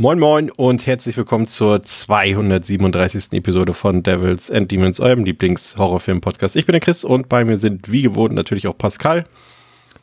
Moin 0.00 0.20
Moin 0.20 0.48
und 0.52 0.86
herzlich 0.86 1.16
willkommen 1.16 1.48
zur 1.48 1.82
237. 1.82 3.32
Episode 3.32 3.74
von 3.74 4.04
Devils 4.04 4.48
and 4.48 4.70
Demons, 4.70 5.00
eurem 5.00 5.24
Lieblings-Horrorfilm-Podcast. 5.24 6.54
Ich 6.54 6.66
bin 6.66 6.74
der 6.74 6.80
Chris 6.80 7.02
und 7.02 7.28
bei 7.28 7.44
mir 7.44 7.56
sind 7.56 7.90
wie 7.90 8.02
gewohnt 8.02 8.32
natürlich 8.32 8.68
auch 8.68 8.78
Pascal. 8.78 9.26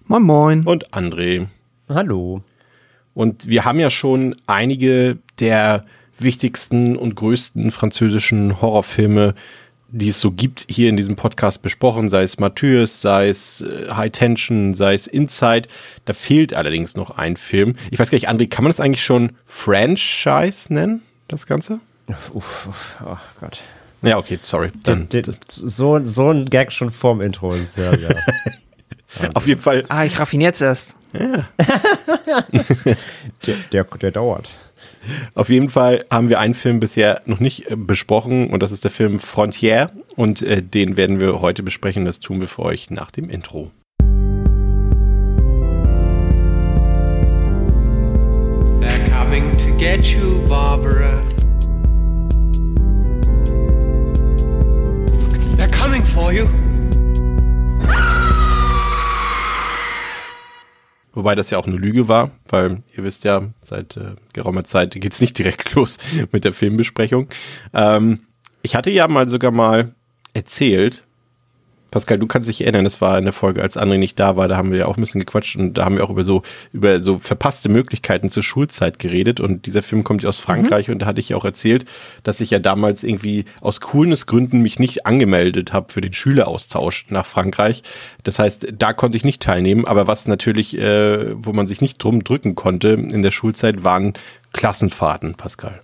Moin 0.08 0.24
Moin. 0.24 0.64
Und 0.66 0.92
André. 0.92 1.48
Hallo. 1.88 2.42
Und 3.14 3.48
wir 3.48 3.64
haben 3.64 3.80
ja 3.80 3.90
schon 3.90 4.36
einige 4.48 5.18
der 5.40 5.86
wichtigsten 6.20 6.98
und 6.98 7.16
größten 7.16 7.72
französischen 7.72 8.62
Horrorfilme 8.62 9.34
die 9.90 10.10
es 10.10 10.20
so 10.20 10.32
gibt, 10.32 10.66
hier 10.70 10.90
in 10.90 10.98
diesem 10.98 11.16
Podcast 11.16 11.62
besprochen, 11.62 12.10
sei 12.10 12.24
es 12.24 12.40
Matthäus, 12.40 13.02
sei 13.02 13.30
es 13.30 13.62
äh, 13.62 13.92
High 13.92 14.12
Tension, 14.12 14.74
sei 14.74 14.94
es 14.94 15.08
Inside. 15.08 15.68
Da 16.06 16.14
fehlt 16.14 16.56
allerdings 16.56 16.96
noch 16.96 17.12
ein 17.12 17.38
Film. 17.38 17.76
Ich 17.92 18.00
weiß 18.00 18.10
gar 18.10 18.16
nicht, 18.18 18.30
André, 18.30 18.50
kann 18.50 18.64
man 18.64 18.72
das 18.72 18.80
eigentlich 18.80 19.04
schon 19.04 19.34
Franchise 19.46 20.74
nennen, 20.74 21.02
das 21.28 21.46
Ganze? 21.46 21.80
Uff, 22.08 22.36
uff, 22.36 22.96
oh 23.06 23.18
Gott. 23.40 23.62
Ja, 24.02 24.18
okay, 24.18 24.38
sorry. 24.42 24.72
Dann, 24.84 25.10
den, 25.10 25.24
den, 25.24 25.36
so, 25.48 26.04
so 26.04 26.30
ein 26.30 26.46
Gag 26.46 26.72
schon 26.72 26.92
vorm 26.92 27.22
Intro 27.22 27.54
ist 27.54 27.78
ja, 27.78 27.96
ja. 27.96 28.10
Auf 29.34 29.48
jeden 29.48 29.62
Fall. 29.62 29.86
Ah, 29.88 30.06
ich 30.06 30.20
raffine 30.20 30.44
jetzt 30.44 30.62
erst. 30.62 30.96
Ja. 31.14 31.48
der, 33.46 33.56
der, 33.72 33.84
der 33.84 34.12
dauert. 34.12 34.52
Auf 35.34 35.50
jeden 35.50 35.70
Fall 35.70 36.06
haben 36.10 36.30
wir 36.30 36.40
einen 36.40 36.54
Film 36.54 36.80
bisher 36.80 37.22
noch 37.26 37.40
nicht 37.40 37.72
äh, 37.72 37.76
besprochen 37.76 38.50
und 38.50 38.62
das 38.62 38.72
ist 38.72 38.84
der 38.84 38.92
Film 38.92 39.20
Frontier 39.20 39.92
und 40.16 40.42
äh, 40.42 40.62
den 40.62 40.98
werden 40.98 41.20
wir 41.20 41.42
heute 41.42 41.64
besprechen. 41.64 42.06
Das 42.06 42.20
tun 42.20 42.40
wir 42.40 42.48
für 42.48 42.64
euch 42.64 42.90
nach 42.90 43.12
dem 43.12 43.30
Intro. 43.30 43.72
They're 48.80 49.10
coming 49.10 49.58
to 49.58 49.76
get 49.78 50.06
you, 50.06 50.48
Barbara. 50.48 51.24
They're 55.58 55.72
coming 55.72 56.02
for 56.02 56.32
you. 56.34 56.48
Wobei 61.16 61.34
das 61.34 61.50
ja 61.50 61.58
auch 61.58 61.66
eine 61.66 61.78
Lüge 61.78 62.08
war, 62.08 62.32
weil 62.50 62.84
ihr 62.96 63.04
wisst 63.04 63.24
ja, 63.24 63.42
seit 63.62 63.98
äh, 63.98 64.16
geraumer 64.34 64.66
Zeit 64.66 64.92
geht's 65.00 65.22
nicht 65.22 65.38
direkt 65.38 65.74
los 65.76 65.98
mit 66.32 66.44
der 66.44 66.54
Filmbesprechung. 66.54 67.30
Ähm, 67.74 68.20
ich 68.62 68.76
hatte 68.76 68.92
ja 68.92 69.08
mal 69.08 69.30
sogar 69.30 69.52
mal 69.52 69.96
erzählt, 70.34 71.04
Pascal, 71.96 72.20
du 72.20 72.28
kannst 72.28 72.50
dich 72.50 72.60
erinnern, 72.60 72.84
das 72.84 73.00
war 73.00 73.18
in 73.18 73.24
der 73.24 73.32
Folge, 73.32 73.62
als 73.62 73.78
André 73.78 73.98
nicht 73.98 74.20
da 74.20 74.36
war, 74.36 74.50
da 74.50 74.58
haben 74.58 74.70
wir 74.70 74.80
ja 74.80 74.86
auch 74.88 74.98
ein 74.98 75.00
bisschen 75.00 75.22
gequatscht 75.22 75.56
und 75.56 75.76
da 75.76 75.86
haben 75.86 75.96
wir 75.96 76.04
auch 76.04 76.10
über 76.10 76.26
so, 76.26 76.42
über 76.74 77.00
so 77.00 77.20
verpasste 77.20 77.70
Möglichkeiten 77.70 78.30
zur 78.30 78.44
Schulzeit 78.44 79.00
geredet 79.00 79.40
und 79.40 79.66
dieser 79.66 79.82
Film 79.82 80.04
kommt 80.04 80.22
ja 80.22 80.28
aus 80.28 80.38
Frankreich 80.38 80.90
mhm. 80.90 80.96
und 80.96 81.00
da 81.00 81.06
hatte 81.06 81.22
ich 81.22 81.30
ja 81.30 81.38
auch 81.38 81.46
erzählt, 81.46 81.86
dass 82.24 82.42
ich 82.42 82.50
ja 82.50 82.60
damals 82.60 83.06
irgendwie 83.06 83.46
aus 83.62 83.80
Coolness-Gründen 83.80 84.62
mich 84.62 84.78
nicht 84.78 85.06
angemeldet 85.06 85.72
habe 85.72 85.90
für 85.90 86.02
den 86.02 86.12
Schüleraustausch 86.12 87.06
nach 87.12 87.26
Frankreich. 87.26 87.82
Das 88.24 88.40
heißt, 88.40 88.74
da 88.78 88.92
konnte 88.92 89.16
ich 89.16 89.24
nicht 89.24 89.42
teilnehmen, 89.42 89.88
aber 89.88 90.06
was 90.06 90.28
natürlich, 90.28 90.78
äh, 90.78 91.34
wo 91.46 91.54
man 91.54 91.66
sich 91.66 91.80
nicht 91.80 92.04
drum 92.04 92.26
drücken 92.26 92.56
konnte 92.56 92.90
in 92.90 93.22
der 93.22 93.32
Schulzeit, 93.32 93.86
waren 93.86 94.16
Klassenfahrten, 94.52 95.36
Pascal. 95.36 95.80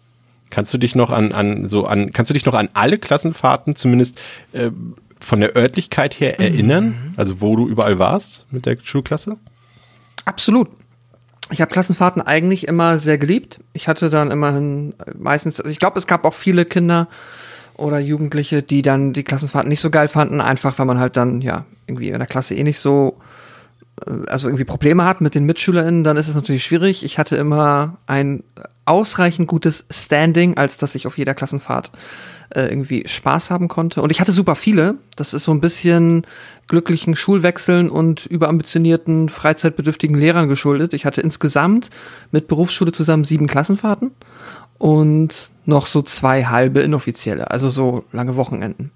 Kannst 0.49 0.73
du 0.73 0.77
dich 0.77 0.93
noch 0.93 1.11
an, 1.11 1.31
an 1.31 1.69
so 1.69 1.85
an, 1.85 2.11
kannst 2.11 2.31
du 2.31 2.33
dich 2.33 2.45
noch 2.45 2.55
an 2.55 2.67
alle 2.73 2.97
Klassenfahrten 2.97 3.77
zumindest 3.77 4.19
äh, 4.51 4.71
von 5.23 5.39
der 5.39 5.55
Örtlichkeit 5.55 6.19
her 6.19 6.39
erinnern? 6.39 6.85
Mhm. 6.85 7.13
Also 7.17 7.41
wo 7.41 7.55
du 7.55 7.67
überall 7.67 7.99
warst 7.99 8.45
mit 8.51 8.65
der 8.65 8.77
Schulklasse? 8.81 9.37
Absolut. 10.25 10.69
Ich 11.49 11.61
habe 11.61 11.71
Klassenfahrten 11.71 12.21
eigentlich 12.21 12.67
immer 12.67 12.97
sehr 12.97 13.17
geliebt. 13.17 13.59
Ich 13.73 13.87
hatte 13.87 14.09
dann 14.09 14.31
immerhin 14.31 14.93
meistens, 15.17 15.59
also 15.59 15.69
ich 15.69 15.79
glaube, 15.79 15.99
es 15.99 16.07
gab 16.07 16.25
auch 16.25 16.33
viele 16.33 16.65
Kinder 16.65 17.07
oder 17.75 17.99
Jugendliche, 17.99 18.61
die 18.61 18.81
dann 18.81 19.11
die 19.13 19.23
Klassenfahrten 19.23 19.69
nicht 19.69 19.81
so 19.81 19.89
geil 19.89 20.07
fanden, 20.07 20.39
einfach 20.39 20.79
weil 20.79 20.85
man 20.85 20.99
halt 20.99 21.17
dann 21.17 21.41
ja 21.41 21.65
irgendwie 21.87 22.09
in 22.09 22.19
der 22.19 22.27
Klasse 22.27 22.55
eh 22.55 22.63
nicht 22.63 22.79
so 22.79 23.19
äh, 24.05 24.27
also 24.27 24.47
irgendwie 24.47 24.63
Probleme 24.63 25.03
hat 25.03 25.19
mit 25.19 25.35
den 25.35 25.45
MitschülerInnen, 25.45 26.03
dann 26.03 26.17
ist 26.17 26.27
es 26.27 26.35
natürlich 26.35 26.63
schwierig. 26.63 27.03
Ich 27.03 27.17
hatte 27.17 27.35
immer 27.35 27.97
ein 28.07 28.43
ausreichend 28.85 29.47
gutes 29.47 29.85
Standing, 29.89 30.57
als 30.57 30.77
dass 30.77 30.95
ich 30.95 31.07
auf 31.07 31.17
jeder 31.17 31.33
Klassenfahrt 31.33 31.91
äh, 32.55 32.67
irgendwie 32.67 33.07
Spaß 33.07 33.51
haben 33.51 33.67
konnte. 33.67 34.01
Und 34.01 34.11
ich 34.11 34.19
hatte 34.19 34.31
super 34.31 34.55
viele. 34.55 34.95
Das 35.15 35.33
ist 35.33 35.43
so 35.43 35.51
ein 35.51 35.61
bisschen 35.61 36.25
glücklichen 36.67 37.15
Schulwechseln 37.15 37.89
und 37.89 38.25
überambitionierten, 38.25 39.29
freizeitbedürftigen 39.29 40.17
Lehrern 40.17 40.47
geschuldet. 40.47 40.93
Ich 40.93 41.05
hatte 41.05 41.21
insgesamt 41.21 41.89
mit 42.31 42.47
Berufsschule 42.47 42.91
zusammen 42.91 43.23
sieben 43.23 43.47
Klassenfahrten 43.47 44.11
und 44.77 45.51
noch 45.65 45.85
so 45.85 46.01
zwei 46.01 46.45
halbe 46.45 46.79
inoffizielle, 46.81 47.51
also 47.51 47.69
so 47.69 48.03
lange 48.11 48.35
Wochenenden. 48.35 48.91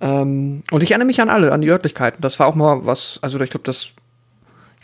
Ähm, 0.00 0.62
und 0.70 0.82
ich 0.82 0.90
erinnere 0.90 1.06
mich 1.06 1.20
an 1.20 1.30
alle, 1.30 1.52
an 1.52 1.60
die 1.60 1.70
Örtlichkeiten. 1.70 2.20
Das 2.20 2.38
war 2.38 2.46
auch 2.46 2.54
mal 2.54 2.84
was, 2.84 3.18
also 3.22 3.40
ich 3.40 3.50
glaube, 3.50 3.64
das 3.64 3.90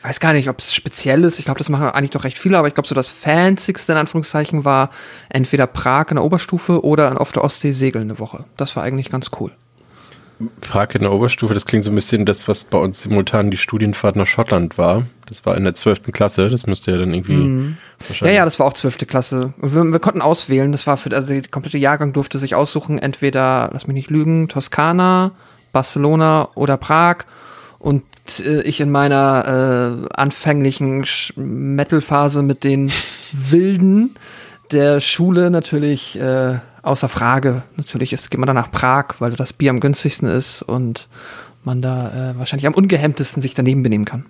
weiß 0.05 0.21
gar 0.21 0.35
nicht, 0.35 0.51
ob 0.51 0.59
es 0.59 0.75
speziell 0.75 1.25
ist. 1.25 1.39
Ich 1.39 1.47
glaube, 1.47 1.59
das 1.59 1.71
machen 1.71 1.89
eigentlich 1.89 2.11
doch 2.11 2.25
recht 2.25 2.39
viele, 2.39 2.59
aber 2.59 2.69
ich 2.69 2.75
glaube, 2.75 2.87
so 2.87 2.95
das 2.95 3.09
Fansigste 3.09 3.93
in 3.93 3.99
Anführungszeichen 3.99 4.65
war 4.65 4.91
entweder 5.31 5.67
Prag 5.67 6.11
in 6.11 6.17
der 6.17 6.25
Oberstufe 6.25 6.85
oder 6.85 7.21
auf 7.21 7.33
der 7.33 7.43
Ostsee 7.43 7.73
segeln 7.73 8.11
eine 8.11 8.19
Woche. 8.19 8.45
Das 8.59 8.77
war 8.77 8.83
eigentlich 8.83 9.11
ganz 9.11 9.31
cool. 9.41 9.51
Prag 10.61 10.89
in 10.95 11.03
der 11.03 11.13
Oberstufe, 11.13 11.55
das 11.55 11.65
klingt 11.65 11.85
so 11.85 11.91
ein 11.91 11.95
bisschen 11.95 12.27
das, 12.27 12.49
was 12.49 12.65
bei 12.65 12.77
uns 12.77 13.03
simultan 13.03 13.51
die 13.51 13.57
Studienfahrt 13.57 14.17
nach 14.17 14.27
Schottland 14.27 14.77
war. 14.77 15.05
Das 15.27 15.47
war 15.47 15.57
in 15.57 15.65
der 15.65 15.75
zwölften 15.75 16.13
Klasse, 16.13 16.51
das 16.51 16.67
müsste 16.67 16.91
ja 16.91 16.99
dann 16.99 17.15
irgendwie. 17.15 17.33
Mhm. 17.35 17.77
Ja, 18.21 18.31
ja, 18.31 18.45
das 18.45 18.59
war 18.59 18.67
auch 18.67 18.75
zwölfte 18.75 19.07
Klasse. 19.07 19.55
Wir, 19.59 19.85
wir, 19.85 20.01
konnten 20.01 20.21
auswählen, 20.21 20.73
das 20.73 20.87
war 20.87 20.99
für, 20.99 21.15
also 21.15 21.29
der 21.29 21.43
komplette 21.49 21.79
Jahrgang 21.79 22.13
durfte 22.13 22.39
sich 22.39 22.55
aussuchen, 22.55 22.99
entweder, 22.99 23.71
lass 23.73 23.87
mich 23.87 23.95
nicht 23.95 24.11
lügen, 24.11 24.49
Toskana, 24.49 25.31
Barcelona 25.73 26.49
oder 26.55 26.77
Prag. 26.77 27.25
Und 27.85 28.03
äh, 28.41 28.63
ich 28.63 28.81
in 28.81 28.91
meiner 28.91 30.07
äh, 30.09 30.15
anfänglichen 30.15 31.05
Metal-Phase 31.37 32.41
mit 32.41 32.65
den 32.65 32.91
Wilden 33.33 34.15
der 34.73 35.01
Schule 35.01 35.51
natürlich 35.51 36.19
äh, 36.19 36.61
außer 36.81 37.11
Frage. 37.11 37.63
Natürlich 37.77 38.15
ist, 38.15 38.31
geht 38.31 38.41
man 38.41 38.47
dann 38.47 38.57
nach 38.57 38.71
Prag, 38.71 39.17
weil 39.19 39.33
das 39.33 39.53
Bier 39.53 39.69
am 39.69 39.81
günstigsten 39.81 40.27
ist 40.27 40.63
und 40.63 41.09
man 41.63 41.83
da 41.83 42.31
äh, 42.31 42.39
wahrscheinlich 42.39 42.67
am 42.67 42.73
ungehemmtesten 42.73 43.43
sich 43.43 43.53
daneben 43.53 43.83
benehmen 43.83 44.07
kann. 44.07 44.25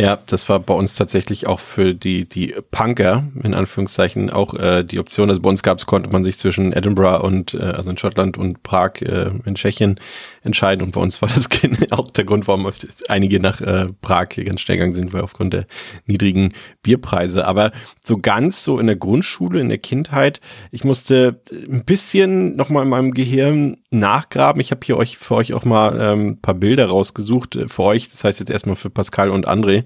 Ja, 0.00 0.16
das 0.16 0.48
war 0.48 0.60
bei 0.60 0.72
uns 0.72 0.94
tatsächlich 0.94 1.46
auch 1.46 1.60
für 1.60 1.92
die, 1.94 2.26
die 2.26 2.54
Punker, 2.70 3.24
in 3.42 3.52
Anführungszeichen, 3.52 4.30
auch 4.30 4.54
äh, 4.54 4.82
die 4.82 4.98
Option. 4.98 5.28
Also 5.28 5.42
bei 5.42 5.50
uns 5.50 5.62
gab 5.62 5.76
es, 5.76 5.84
konnte 5.84 6.08
man 6.08 6.24
sich 6.24 6.38
zwischen 6.38 6.72
Edinburgh 6.72 7.22
und, 7.22 7.52
äh, 7.52 7.58
also 7.58 7.90
in 7.90 7.98
Schottland 7.98 8.38
und 8.38 8.62
Prag 8.62 9.02
äh, 9.02 9.30
in 9.44 9.56
Tschechien 9.56 10.00
entscheiden. 10.42 10.82
Und 10.82 10.92
bei 10.92 11.02
uns 11.02 11.20
war 11.20 11.28
das 11.28 11.50
auch 11.90 12.10
der 12.12 12.24
Grund, 12.24 12.48
warum 12.48 12.66
einige 13.08 13.40
nach 13.40 13.60
äh, 13.60 13.88
Prag 14.00 14.28
ganz 14.30 14.62
schnell 14.62 14.78
gegangen 14.78 14.94
sind, 14.94 15.12
weil 15.12 15.20
aufgrund 15.20 15.52
der 15.52 15.66
niedrigen 16.06 16.54
Bierpreise. 16.82 17.46
Aber 17.46 17.70
so 18.02 18.16
ganz 18.16 18.64
so 18.64 18.78
in 18.78 18.86
der 18.86 18.96
Grundschule, 18.96 19.60
in 19.60 19.68
der 19.68 19.76
Kindheit, 19.76 20.40
ich 20.70 20.82
musste 20.82 21.42
ein 21.70 21.84
bisschen 21.84 22.56
nochmal 22.56 22.84
in 22.84 22.88
meinem 22.88 23.12
Gehirn 23.12 23.76
nachgraben. 23.90 24.60
Ich 24.60 24.70
habe 24.70 24.80
hier 24.82 24.96
euch 24.96 25.18
für 25.18 25.34
euch 25.34 25.52
auch 25.52 25.66
mal 25.66 25.98
ähm, 26.00 26.38
paar 26.40 26.54
Bilder 26.54 26.86
rausgesucht. 26.86 27.56
Äh, 27.56 27.68
für 27.68 27.82
euch, 27.82 28.08
das 28.08 28.24
heißt 28.24 28.40
jetzt 28.40 28.50
erstmal 28.50 28.76
für 28.76 28.88
Pascal 28.88 29.28
und 29.28 29.46
André. 29.46 29.84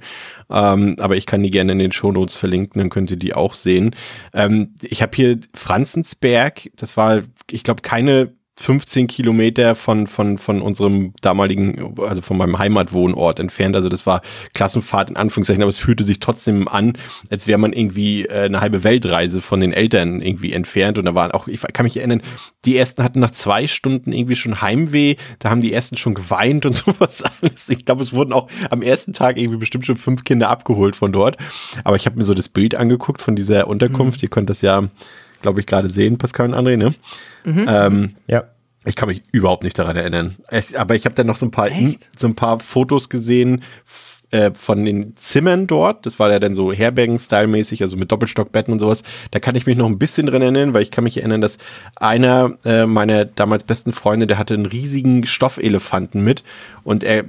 Ähm, 0.50 0.96
aber 1.00 1.16
ich 1.16 1.26
kann 1.26 1.42
die 1.42 1.50
gerne 1.50 1.72
in 1.72 1.78
den 1.78 1.92
Shownotes 1.92 2.36
verlinken, 2.36 2.80
dann 2.80 2.90
könnt 2.90 3.10
ihr 3.10 3.16
die 3.16 3.34
auch 3.34 3.54
sehen. 3.54 3.94
Ähm, 4.32 4.74
ich 4.82 5.02
habe 5.02 5.12
hier 5.14 5.38
Franzensberg, 5.54 6.70
das 6.76 6.96
war, 6.96 7.22
ich 7.50 7.62
glaube, 7.62 7.82
keine 7.82 8.32
15 8.56 9.08
Kilometer 9.08 9.74
von, 9.74 10.06
von, 10.06 10.38
von 10.38 10.62
unserem 10.62 11.12
damaligen, 11.20 11.98
also 12.00 12.22
von 12.22 12.36
meinem 12.36 12.58
Heimatwohnort 12.58 13.40
entfernt. 13.40 13.74
Also 13.74 13.88
das 13.88 14.06
war 14.06 14.22
Klassenfahrt 14.52 15.10
in 15.10 15.16
Anführungszeichen, 15.16 15.62
aber 15.62 15.70
es 15.70 15.78
fühlte 15.78 16.04
sich 16.04 16.20
trotzdem 16.20 16.68
an, 16.68 16.96
als 17.30 17.48
wäre 17.48 17.58
man 17.58 17.72
irgendwie 17.72 18.26
äh, 18.26 18.44
eine 18.44 18.60
halbe 18.60 18.84
Weltreise 18.84 19.40
von 19.40 19.58
den 19.58 19.72
Eltern 19.72 20.20
irgendwie 20.20 20.52
entfernt. 20.52 20.98
Und 20.98 21.06
da 21.06 21.14
waren 21.14 21.32
auch, 21.32 21.48
ich 21.48 21.60
kann 21.72 21.84
mich 21.84 21.96
erinnern, 21.96 22.22
die 22.64 22.76
ersten 22.76 23.02
hatten 23.02 23.18
nach 23.18 23.32
zwei 23.32 23.66
Stunden 23.66 24.12
irgendwie 24.12 24.36
schon 24.36 24.60
Heimweh, 24.60 25.16
da 25.40 25.50
haben 25.50 25.60
die 25.60 25.72
ersten 25.72 25.96
schon 25.96 26.14
geweint 26.14 26.64
und 26.64 26.76
sowas 26.76 27.22
alles. 27.22 27.68
Ich 27.68 27.84
glaube, 27.84 28.02
es 28.02 28.12
wurden 28.12 28.32
auch 28.32 28.48
am 28.70 28.82
ersten 28.82 29.12
Tag 29.12 29.36
irgendwie 29.36 29.58
bestimmt 29.58 29.84
schon 29.84 29.96
fünf 29.96 30.22
Kinder 30.22 30.48
abgeholt 30.48 30.94
von 30.94 31.12
dort. 31.12 31.38
Aber 31.82 31.96
ich 31.96 32.06
habe 32.06 32.16
mir 32.16 32.24
so 32.24 32.34
das 32.34 32.48
Bild 32.48 32.76
angeguckt 32.76 33.20
von 33.20 33.34
dieser 33.34 33.66
Unterkunft. 33.66 34.20
Mhm. 34.20 34.26
Ihr 34.26 34.30
könnt 34.30 34.48
das 34.48 34.62
ja 34.62 34.88
glaube 35.44 35.60
ich, 35.60 35.66
gerade 35.66 35.90
sehen, 35.90 36.16
Pascal 36.16 36.48
und 36.48 36.54
André, 36.54 36.78
ne? 36.78 36.94
Mhm. 37.44 37.66
Ähm, 37.68 38.14
ja. 38.26 38.44
Ich 38.86 38.96
kann 38.96 39.08
mich 39.08 39.22
überhaupt 39.30 39.62
nicht 39.62 39.78
daran 39.78 39.94
erinnern. 39.94 40.36
Ich, 40.50 40.80
aber 40.80 40.94
ich 40.94 41.04
habe 41.04 41.14
dann 41.14 41.26
noch 41.26 41.36
so 41.36 41.46
ein 41.46 41.50
paar, 41.50 41.70
Echt? 41.70 42.18
so 42.18 42.26
ein 42.26 42.34
paar 42.34 42.60
Fotos 42.60 43.10
gesehen 43.10 43.62
äh, 44.30 44.52
von 44.54 44.86
den 44.86 45.16
Zimmern 45.16 45.66
dort. 45.66 46.06
Das 46.06 46.18
war 46.18 46.30
ja 46.30 46.38
dann 46.38 46.54
so 46.54 46.72
Herbergen-Style-mäßig, 46.72 47.82
also 47.82 47.98
mit 47.98 48.10
Doppelstockbetten 48.10 48.72
und 48.72 48.80
sowas. 48.80 49.02
Da 49.32 49.38
kann 49.38 49.54
ich 49.54 49.66
mich 49.66 49.76
noch 49.76 49.86
ein 49.86 49.98
bisschen 49.98 50.26
dran 50.26 50.40
erinnern, 50.40 50.72
weil 50.72 50.82
ich 50.82 50.90
kann 50.90 51.04
mich 51.04 51.18
erinnern, 51.18 51.42
dass 51.42 51.58
einer 51.96 52.56
äh, 52.64 52.86
meiner 52.86 53.26
damals 53.26 53.64
besten 53.64 53.92
Freunde, 53.92 54.26
der 54.26 54.38
hatte 54.38 54.54
einen 54.54 54.66
riesigen 54.66 55.26
Stoffelefanten 55.26 56.24
mit 56.24 56.42
und 56.84 57.04
er 57.04 57.24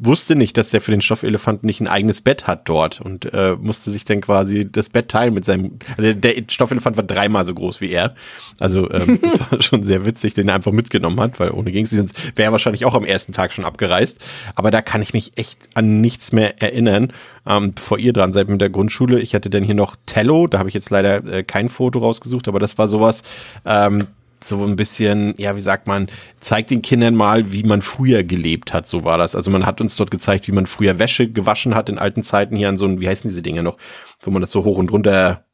wusste 0.00 0.34
nicht, 0.34 0.56
dass 0.56 0.70
der 0.70 0.80
für 0.80 0.90
den 0.90 1.02
Stoffelefanten 1.02 1.66
nicht 1.66 1.80
ein 1.80 1.88
eigenes 1.88 2.22
Bett 2.22 2.46
hat 2.46 2.68
dort 2.68 3.00
und 3.00 3.32
äh, 3.32 3.54
musste 3.60 3.90
sich 3.90 4.04
dann 4.04 4.22
quasi 4.22 4.70
das 4.70 4.88
Bett 4.88 5.08
teilen 5.08 5.34
mit 5.34 5.44
seinem. 5.44 5.78
Also 5.96 6.14
der 6.14 6.34
Stoffelefant 6.48 6.96
war 6.96 7.04
dreimal 7.04 7.44
so 7.44 7.54
groß 7.54 7.80
wie 7.80 7.90
er. 7.90 8.14
Also 8.58 8.90
ähm, 8.90 9.20
das 9.22 9.40
war 9.40 9.62
schon 9.62 9.84
sehr 9.84 10.06
witzig, 10.06 10.34
den 10.34 10.48
er 10.48 10.54
einfach 10.54 10.72
mitgenommen 10.72 11.20
hat, 11.20 11.38
weil 11.38 11.50
ohne 11.50 11.70
ging's 11.70 11.90
sonst 11.90 12.16
wäre 12.36 12.48
er 12.48 12.52
wahrscheinlich 12.52 12.86
auch 12.86 12.94
am 12.94 13.04
ersten 13.04 13.32
Tag 13.32 13.52
schon 13.52 13.64
abgereist. 13.64 14.18
Aber 14.54 14.70
da 14.70 14.80
kann 14.80 15.02
ich 15.02 15.12
mich 15.12 15.32
echt 15.36 15.58
an 15.74 16.00
nichts 16.00 16.32
mehr 16.32 16.62
erinnern. 16.62 17.12
Ähm, 17.46 17.74
bevor 17.74 17.98
ihr 17.98 18.12
dran 18.12 18.32
seid 18.32 18.48
mit 18.48 18.60
der 18.60 18.70
Grundschule, 18.70 19.20
ich 19.20 19.34
hatte 19.34 19.50
dann 19.50 19.62
hier 19.62 19.74
noch 19.74 19.96
Tello, 20.06 20.46
da 20.46 20.58
habe 20.58 20.68
ich 20.68 20.74
jetzt 20.74 20.90
leider 20.90 21.24
äh, 21.30 21.42
kein 21.42 21.68
Foto 21.68 21.98
rausgesucht, 21.98 22.48
aber 22.48 22.58
das 22.58 22.78
war 22.78 22.88
sowas. 22.88 23.22
Ähm, 23.64 24.06
so 24.44 24.64
ein 24.64 24.76
bisschen, 24.76 25.34
ja, 25.36 25.56
wie 25.56 25.60
sagt 25.60 25.86
man, 25.86 26.08
zeigt 26.40 26.70
den 26.70 26.82
Kindern 26.82 27.14
mal, 27.14 27.52
wie 27.52 27.62
man 27.62 27.82
früher 27.82 28.22
gelebt 28.22 28.72
hat, 28.72 28.86
so 28.88 29.04
war 29.04 29.18
das. 29.18 29.34
Also 29.34 29.50
man 29.50 29.66
hat 29.66 29.80
uns 29.80 29.96
dort 29.96 30.10
gezeigt, 30.10 30.48
wie 30.48 30.52
man 30.52 30.66
früher 30.66 30.98
Wäsche 30.98 31.30
gewaschen 31.30 31.74
hat 31.74 31.88
in 31.88 31.98
alten 31.98 32.22
Zeiten 32.22 32.56
hier 32.56 32.68
an 32.68 32.76
so 32.76 32.86
einem, 32.86 33.00
wie 33.00 33.08
heißen 33.08 33.28
diese 33.28 33.42
Dinge 33.42 33.62
noch, 33.62 33.76
wo 34.20 34.30
man 34.30 34.40
das 34.40 34.50
so 34.50 34.64
hoch 34.64 34.78
und 34.78 34.92
runter 34.92 35.44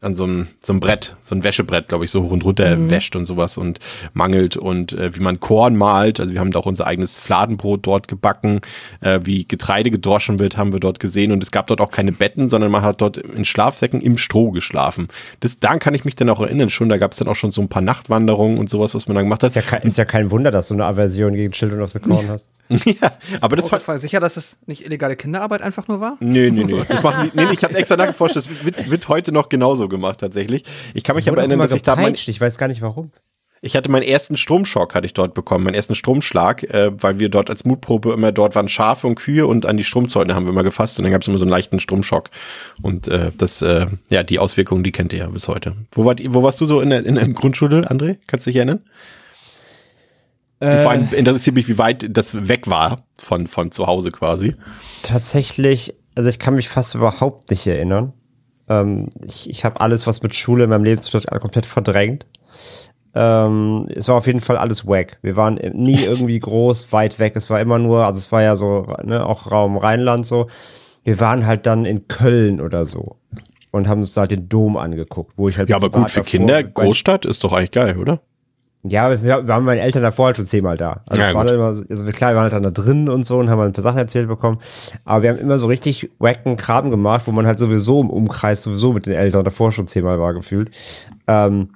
an 0.00 0.14
so 0.14 0.24
einem, 0.24 0.48
so 0.62 0.72
einem 0.72 0.80
Brett, 0.80 1.16
so 1.22 1.34
ein 1.34 1.42
Wäschebrett, 1.44 1.88
glaube 1.88 2.04
ich, 2.04 2.10
so 2.10 2.22
hoch 2.22 2.30
und 2.30 2.44
runter 2.44 2.76
Mhm. 2.76 2.90
wäscht 2.90 3.16
und 3.16 3.24
sowas 3.26 3.56
und 3.56 3.78
mangelt 4.12 4.56
und 4.56 4.92
äh, 4.92 5.16
wie 5.16 5.20
man 5.20 5.40
Korn 5.40 5.76
malt. 5.76 6.20
Also 6.20 6.32
wir 6.32 6.40
haben 6.40 6.50
da 6.50 6.58
auch 6.58 6.66
unser 6.66 6.86
eigenes 6.86 7.18
Fladenbrot 7.18 7.86
dort 7.86 8.06
gebacken, 8.08 8.60
äh, 9.00 9.20
wie 9.24 9.46
Getreide 9.46 9.90
gedroschen 9.90 10.38
wird, 10.38 10.56
haben 10.56 10.72
wir 10.72 10.80
dort 10.80 11.00
gesehen 11.00 11.32
und 11.32 11.42
es 11.42 11.50
gab 11.50 11.68
dort 11.68 11.80
auch 11.80 11.90
keine 11.90 12.12
Betten, 12.12 12.48
sondern 12.48 12.70
man 12.70 12.82
hat 12.82 13.00
dort 13.00 13.16
in 13.16 13.44
Schlafsäcken 13.44 14.00
im 14.00 14.18
Stroh 14.18 14.50
geschlafen. 14.50 15.08
Das, 15.40 15.58
daran 15.60 15.78
kann 15.78 15.94
ich 15.94 16.04
mich 16.04 16.16
dann 16.16 16.28
auch 16.28 16.40
erinnern 16.40 16.68
schon, 16.70 16.88
da 16.90 16.98
gab 16.98 17.12
es 17.12 17.18
dann 17.18 17.28
auch 17.28 17.36
schon 17.36 17.52
so 17.52 17.62
ein 17.62 17.68
paar 17.68 17.82
Nachtwanderungen 17.82 18.58
und 18.58 18.68
sowas, 18.68 18.94
was 18.94 19.08
man 19.08 19.14
da 19.14 19.22
gemacht 19.22 19.42
hat. 19.42 19.48
Ist 19.48 19.54
ja, 19.56 19.62
kein, 19.62 19.82
ist 19.82 19.96
ja 19.96 20.04
kein 20.04 20.30
Wunder, 20.30 20.50
dass 20.50 20.68
du 20.68 20.74
eine 20.74 20.84
Aversion 20.84 21.32
gegen 21.34 21.52
Children 21.52 21.80
of 21.80 21.90
the 21.90 21.98
Corn 22.00 22.28
hast. 22.28 22.46
ja, 22.84 23.12
aber 23.40 23.56
das 23.56 23.72
Oh, 23.72 23.78
war 23.86 23.98
sicher, 23.98 24.20
dass 24.20 24.36
es 24.36 24.58
nicht 24.66 24.84
illegale 24.86 25.16
Kinderarbeit 25.16 25.62
einfach 25.62 25.88
nur 25.88 26.00
war? 26.00 26.16
Nee, 26.20 26.50
nee, 26.50 26.64
nee. 26.64 26.80
Das 26.88 27.02
machen 27.02 27.30
nee, 27.34 27.44
nee, 27.44 27.52
ich 27.52 27.62
habe 27.64 27.74
extra 27.74 27.96
nachgeforscht, 27.96 28.36
das 28.36 28.64
wird, 28.64 28.90
wird 28.90 29.08
heute 29.08 29.32
noch 29.32 29.48
genauso 29.48 29.88
gemacht 29.88 30.20
tatsächlich. 30.20 30.64
Ich 30.94 31.04
kann 31.04 31.16
mich 31.16 31.28
aber 31.28 31.38
erinnern, 31.38 31.58
dass 31.58 31.72
ich 31.72 31.82
da 31.82 31.96
mein, 31.96 32.14
ich 32.14 32.40
weiß 32.40 32.56
gar 32.58 32.68
nicht 32.68 32.80
warum. 32.82 33.10
ich 33.60 33.76
hatte 33.76 33.90
meinen 33.90 34.02
ersten 34.02 34.36
Stromschock 34.36 34.94
hatte 34.94 35.06
ich 35.06 35.14
dort 35.14 35.34
bekommen, 35.34 35.64
meinen 35.64 35.74
ersten 35.74 35.94
Stromschlag, 35.94 36.62
äh, 36.64 36.90
weil 37.00 37.18
wir 37.18 37.28
dort 37.28 37.50
als 37.50 37.64
Mutprobe 37.64 38.12
immer 38.12 38.32
dort 38.32 38.54
waren 38.54 38.68
Schafe 38.68 39.06
und 39.06 39.14
Kühe 39.16 39.46
und 39.46 39.66
an 39.66 39.76
die 39.76 39.84
Stromzäune 39.84 40.34
haben 40.34 40.46
wir 40.46 40.50
immer 40.52 40.64
gefasst 40.64 40.98
und 40.98 41.04
dann 41.04 41.12
gab 41.12 41.22
es 41.22 41.28
immer 41.28 41.38
so 41.38 41.44
einen 41.44 41.50
leichten 41.50 41.80
Stromschock 41.80 42.30
und 42.82 43.08
äh, 43.08 43.30
das 43.36 43.62
äh, 43.62 43.86
ja 44.10 44.22
die 44.22 44.38
Auswirkungen, 44.38 44.84
die 44.84 44.92
kennt 44.92 45.12
ihr 45.12 45.20
ja 45.20 45.26
bis 45.28 45.48
heute. 45.48 45.74
Wo 45.92 46.04
wart, 46.04 46.20
wo 46.28 46.42
warst 46.42 46.60
du 46.60 46.66
so 46.66 46.80
in 46.80 46.90
der, 46.90 47.04
in 47.04 47.14
der 47.16 47.28
Grundschule, 47.28 47.90
André? 47.90 48.16
Kannst 48.26 48.46
du 48.46 48.50
dich 48.50 48.56
erinnern? 48.56 48.80
Äh, 50.60 50.82
Vor 50.82 50.92
allem 50.92 51.08
interessiert 51.12 51.56
mich, 51.56 51.68
wie 51.68 51.78
weit 51.78 52.06
das 52.16 52.48
weg 52.48 52.68
war 52.68 53.04
von 53.18 53.46
von 53.46 53.70
zu 53.70 53.86
Hause 53.86 54.10
quasi. 54.10 54.54
Tatsächlich, 55.02 55.94
also 56.14 56.28
ich 56.28 56.38
kann 56.38 56.54
mich 56.54 56.68
fast 56.68 56.94
überhaupt 56.94 57.50
nicht 57.50 57.66
erinnern. 57.66 58.12
Ähm, 58.68 59.08
ich 59.24 59.50
ich 59.50 59.64
habe 59.64 59.80
alles, 59.80 60.06
was 60.06 60.22
mit 60.22 60.34
Schule 60.34 60.64
in 60.64 60.70
meinem 60.70 60.84
Leben 60.84 61.00
zu 61.00 61.10
tun 61.10 61.22
hat, 61.28 61.40
komplett 61.40 61.66
verdrängt. 61.66 62.26
Ähm, 63.14 63.86
es 63.94 64.08
war 64.08 64.16
auf 64.16 64.26
jeden 64.26 64.40
Fall 64.40 64.56
alles 64.56 64.86
wack. 64.86 65.18
Wir 65.22 65.36
waren 65.36 65.54
nie 65.72 66.02
irgendwie 66.04 66.38
groß, 66.38 66.92
weit 66.92 67.18
weg. 67.18 67.34
Es 67.36 67.48
war 67.50 67.60
immer 67.60 67.78
nur, 67.78 68.06
also 68.06 68.18
es 68.18 68.32
war 68.32 68.42
ja 68.42 68.56
so, 68.56 68.86
ne, 69.04 69.24
auch 69.24 69.50
Raum 69.50 69.76
Rheinland 69.76 70.26
so. 70.26 70.48
Wir 71.04 71.20
waren 71.20 71.46
halt 71.46 71.66
dann 71.66 71.84
in 71.84 72.08
Köln 72.08 72.60
oder 72.60 72.86
so 72.86 73.16
und 73.70 73.88
haben 73.88 74.00
uns 74.00 74.14
da 74.14 74.26
den 74.26 74.48
Dom 74.48 74.76
angeguckt, 74.76 75.34
wo 75.36 75.48
ich 75.48 75.58
halt 75.58 75.68
Ja, 75.68 75.76
aber 75.76 75.90
gut 75.90 76.10
für 76.10 76.22
Kinder, 76.22 76.62
Großstadt 76.62 77.24
ist 77.26 77.44
doch 77.44 77.52
eigentlich 77.52 77.72
geil, 77.72 77.98
oder? 77.98 78.20
Ja, 78.86 79.08
wir, 79.10 79.22
wir 79.22 79.48
waren 79.48 79.64
mit 79.64 79.66
meinen 79.66 79.78
Eltern 79.78 80.02
davor 80.02 80.26
halt 80.26 80.36
schon 80.36 80.44
zehnmal 80.44 80.76
da. 80.76 81.02
Also, 81.06 81.22
Ja, 81.22 81.28
es 81.28 81.34
war 81.34 81.50
immer, 81.50 81.64
also 81.64 82.04
klar, 82.06 82.32
wir 82.32 82.36
waren 82.36 82.42
halt 82.42 82.52
dann 82.52 82.62
da 82.62 82.70
drin 82.70 83.08
und 83.08 83.26
so 83.26 83.38
und 83.38 83.48
haben 83.48 83.58
halt 83.58 83.70
ein 83.70 83.72
paar 83.72 83.82
Sachen 83.82 83.98
erzählt 83.98 84.28
bekommen. 84.28 84.58
Aber 85.06 85.22
wir 85.22 85.30
haben 85.30 85.38
immer 85.38 85.58
so 85.58 85.66
richtig 85.66 86.10
wacken 86.18 86.56
Kram 86.56 86.90
gemacht, 86.90 87.26
wo 87.26 87.32
man 87.32 87.46
halt 87.46 87.58
sowieso 87.58 88.02
im 88.02 88.10
Umkreis 88.10 88.62
sowieso 88.62 88.92
mit 88.92 89.06
den 89.06 89.14
Eltern 89.14 89.42
davor 89.42 89.72
schon 89.72 89.86
zehnmal 89.86 90.20
war 90.20 90.34
gefühlt. 90.34 90.70
Ähm, 91.26 91.70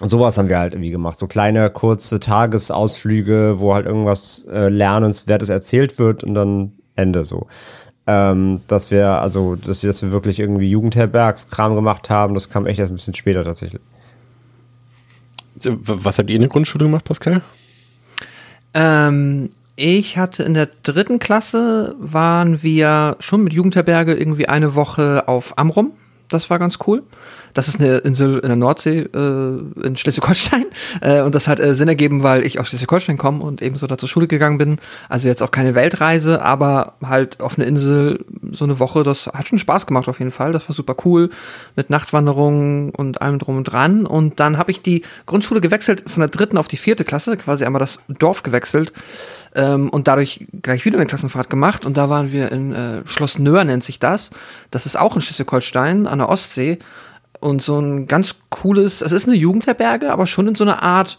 und 0.00 0.08
sowas 0.08 0.38
haben 0.38 0.48
wir 0.48 0.60
halt 0.60 0.74
irgendwie 0.74 0.92
gemacht. 0.92 1.18
So 1.18 1.26
kleine, 1.26 1.70
kurze 1.70 2.20
Tagesausflüge, 2.20 3.56
wo 3.58 3.74
halt 3.74 3.86
irgendwas 3.86 4.46
äh, 4.50 4.68
Lernenswertes 4.68 5.48
erzählt 5.48 5.98
wird 5.98 6.22
und 6.22 6.34
dann 6.34 6.72
Ende 6.94 7.24
so. 7.24 7.48
Ähm, 8.06 8.60
dass 8.68 8.90
wir, 8.90 9.08
also, 9.08 9.56
dass 9.56 9.82
wir, 9.82 9.88
dass 9.88 10.02
wir 10.02 10.12
wirklich 10.12 10.38
irgendwie 10.38 10.70
Jugendherbergskram 10.70 11.74
gemacht 11.74 12.08
haben, 12.10 12.34
das 12.34 12.48
kam 12.48 12.66
echt 12.66 12.78
erst 12.78 12.92
ein 12.92 12.94
bisschen 12.94 13.14
später 13.14 13.44
tatsächlich. 13.44 13.82
Was 15.64 16.18
habt 16.18 16.30
ihr 16.30 16.36
in 16.36 16.42
der 16.42 16.50
Grundschule 16.50 16.84
gemacht, 16.84 17.04
Pascal? 17.04 17.42
Ähm, 18.74 19.50
ich 19.76 20.18
hatte 20.18 20.42
in 20.42 20.54
der 20.54 20.68
dritten 20.82 21.18
Klasse, 21.18 21.94
waren 21.98 22.62
wir 22.62 23.16
schon 23.20 23.44
mit 23.44 23.52
Jugendherberge 23.52 24.14
irgendwie 24.14 24.48
eine 24.48 24.74
Woche 24.74 25.28
auf 25.28 25.56
Amrum. 25.56 25.92
Das 26.28 26.50
war 26.50 26.58
ganz 26.58 26.78
cool. 26.86 27.02
Das 27.54 27.68
ist 27.68 27.80
eine 27.80 27.98
Insel 27.98 28.38
in 28.38 28.48
der 28.48 28.56
Nordsee 28.56 29.00
äh, 29.00 29.86
in 29.86 29.96
Schleswig-Holstein. 29.96 30.66
Äh, 31.00 31.22
und 31.22 31.34
das 31.34 31.48
hat 31.48 31.60
äh, 31.60 31.74
Sinn 31.74 31.88
ergeben, 31.88 32.22
weil 32.22 32.44
ich 32.44 32.58
aus 32.58 32.68
Schleswig-Holstein 32.68 33.18
komme 33.18 33.42
und 33.44 33.62
ebenso 33.62 33.86
da 33.86 33.98
zur 33.98 34.08
Schule 34.08 34.26
gegangen 34.26 34.58
bin. 34.58 34.78
Also 35.08 35.28
jetzt 35.28 35.42
auch 35.42 35.50
keine 35.50 35.74
Weltreise, 35.74 36.42
aber 36.42 36.94
halt 37.04 37.40
auf 37.40 37.58
eine 37.58 37.66
Insel 37.66 38.24
so 38.52 38.64
eine 38.64 38.78
Woche, 38.78 39.02
das 39.02 39.26
hat 39.26 39.48
schon 39.48 39.58
Spaß 39.58 39.86
gemacht 39.86 40.08
auf 40.08 40.18
jeden 40.18 40.30
Fall. 40.30 40.52
Das 40.52 40.68
war 40.68 40.74
super 40.74 40.96
cool 41.04 41.30
mit 41.76 41.90
Nachtwanderungen 41.90 42.90
und 42.90 43.22
allem 43.22 43.38
drum 43.38 43.58
und 43.58 43.64
dran. 43.64 44.06
Und 44.06 44.40
dann 44.40 44.58
habe 44.58 44.70
ich 44.70 44.82
die 44.82 45.02
Grundschule 45.26 45.60
gewechselt 45.60 46.04
von 46.06 46.20
der 46.20 46.28
dritten 46.28 46.56
auf 46.56 46.68
die 46.68 46.76
vierte 46.76 47.04
Klasse, 47.04 47.36
quasi 47.36 47.64
einmal 47.64 47.80
das 47.80 48.00
Dorf 48.08 48.42
gewechselt 48.42 48.92
ähm, 49.54 49.90
und 49.90 50.08
dadurch 50.08 50.46
gleich 50.62 50.84
wieder 50.84 50.98
eine 50.98 51.06
Klassenfahrt 51.06 51.50
gemacht. 51.50 51.86
Und 51.86 51.96
da 51.96 52.08
waren 52.10 52.32
wir 52.32 52.50
in 52.52 52.72
äh, 52.72 53.02
Schloss 53.06 53.38
Nöhr, 53.38 53.64
nennt 53.64 53.84
sich 53.84 53.98
das. 53.98 54.30
Das 54.70 54.86
ist 54.86 54.98
auch 54.98 55.16
in 55.16 55.22
Schleswig-Holstein 55.22 56.06
an 56.06 56.18
der 56.18 56.28
Ostsee. 56.28 56.78
Und 57.40 57.62
so 57.62 57.78
ein 57.78 58.06
ganz 58.06 58.34
cooles, 58.50 59.00
es 59.00 59.12
ist 59.12 59.26
eine 59.26 59.36
Jugendherberge, 59.36 60.12
aber 60.12 60.26
schon 60.26 60.48
in 60.48 60.54
so 60.54 60.64
einer 60.64 60.82
Art, 60.82 61.18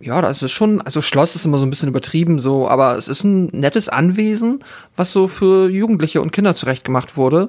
ja, 0.00 0.22
das 0.22 0.42
ist 0.42 0.52
schon, 0.52 0.80
also 0.80 1.02
Schloss 1.02 1.34
ist 1.34 1.44
immer 1.44 1.58
so 1.58 1.66
ein 1.66 1.70
bisschen 1.70 1.88
übertrieben, 1.88 2.38
so, 2.38 2.68
aber 2.68 2.96
es 2.96 3.08
ist 3.08 3.24
ein 3.24 3.46
nettes 3.46 3.88
Anwesen, 3.88 4.60
was 4.96 5.10
so 5.10 5.26
für 5.26 5.68
Jugendliche 5.68 6.22
und 6.22 6.32
Kinder 6.32 6.54
zurechtgemacht 6.54 7.16
wurde. 7.16 7.48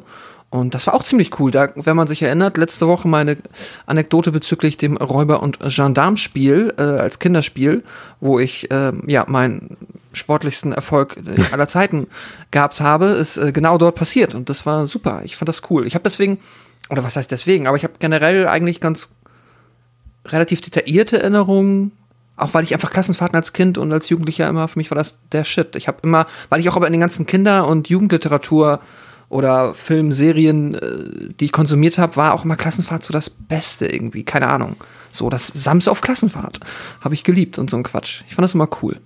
Und 0.52 0.74
das 0.74 0.88
war 0.88 0.96
auch 0.96 1.04
ziemlich 1.04 1.40
cool. 1.40 1.52
Da, 1.52 1.70
wenn 1.76 1.96
man 1.96 2.08
sich 2.08 2.24
erinnert, 2.24 2.58
letzte 2.58 2.88
Woche 2.88 3.08
meine 3.08 3.38
Anekdote 3.86 4.32
bezüglich 4.32 4.78
dem 4.78 4.98
Räuber- 4.98 5.44
und 5.44 5.60
Gendarmspiel 5.60 6.74
äh, 6.78 6.82
als 6.82 7.20
Kinderspiel, 7.20 7.84
wo 8.20 8.40
ich 8.40 8.72
äh, 8.72 8.94
ja 9.06 9.26
meinen 9.28 9.78
sportlichsten 10.12 10.72
Erfolg 10.72 11.18
aller 11.52 11.68
Zeiten 11.68 12.08
gehabt 12.50 12.82
habe, 12.82 13.06
ist 13.06 13.38
äh, 13.38 13.52
genau 13.52 13.78
dort 13.78 13.96
passiert. 13.96 14.34
Und 14.34 14.50
das 14.50 14.66
war 14.66 14.88
super. 14.88 15.22
Ich 15.24 15.36
fand 15.36 15.50
das 15.50 15.62
cool. 15.70 15.86
Ich 15.86 15.94
habe 15.94 16.04
deswegen, 16.04 16.40
oder 16.90 17.04
was 17.04 17.16
heißt 17.16 17.32
deswegen, 17.32 17.68
aber 17.68 17.78
ich 17.78 17.84
habe 17.84 17.94
generell 18.00 18.48
eigentlich 18.48 18.80
ganz 18.80 19.10
relativ 20.26 20.62
detaillierte 20.62 21.20
Erinnerungen 21.20 21.92
auch 22.40 22.54
weil 22.54 22.64
ich 22.64 22.74
einfach 22.74 22.92
Klassenfahrten 22.92 23.36
als 23.36 23.54
Kind 23.54 23.78
und 23.78 23.92
als 23.92 24.10
Jugendlicher 24.10 24.48
immer, 24.48 24.68
für 24.68 24.80
mich 24.80 24.90
war 24.92 24.96
das 24.96 25.20
der 25.32 25.44
Shit. 25.44 25.76
Ich 25.76 25.88
habe 25.88 26.00
immer, 26.04 26.26
weil 26.48 26.60
ich 26.60 26.70
auch 26.70 26.76
aber 26.76 26.88
in 26.88 26.94
den 26.94 27.02
ganzen 27.02 27.26
Kinder- 27.26 27.68
und 27.68 27.90
Jugendliteratur 27.90 28.80
oder 29.28 29.76
Film, 29.76 30.12
Serien, 30.12 30.74
äh, 30.74 31.34
die 31.40 31.46
ich 31.46 31.52
konsumiert 31.52 31.98
habe, 31.98 32.16
war 32.16 32.34
auch 32.34 32.46
immer 32.46 32.56
Klassenfahrt 32.56 33.04
so 33.04 33.14
das 33.14 33.30
Beste 33.30 33.88
irgendwie. 33.88 34.24
Keine 34.24 34.48
Ahnung. 34.48 34.78
So, 35.12 35.30
das 35.30 35.48
Samstag 35.48 35.92
auf 35.92 36.02
Klassenfahrt 36.02 36.60
habe 37.02 37.14
ich 37.14 37.24
geliebt 37.24 37.60
und 37.60 37.70
so 37.70 37.78
ein 37.78 37.84
Quatsch. 37.84 38.24
Ich 38.28 38.36
fand 38.36 38.44
das 38.44 38.54
immer 38.54 38.70
cool. 38.82 39.00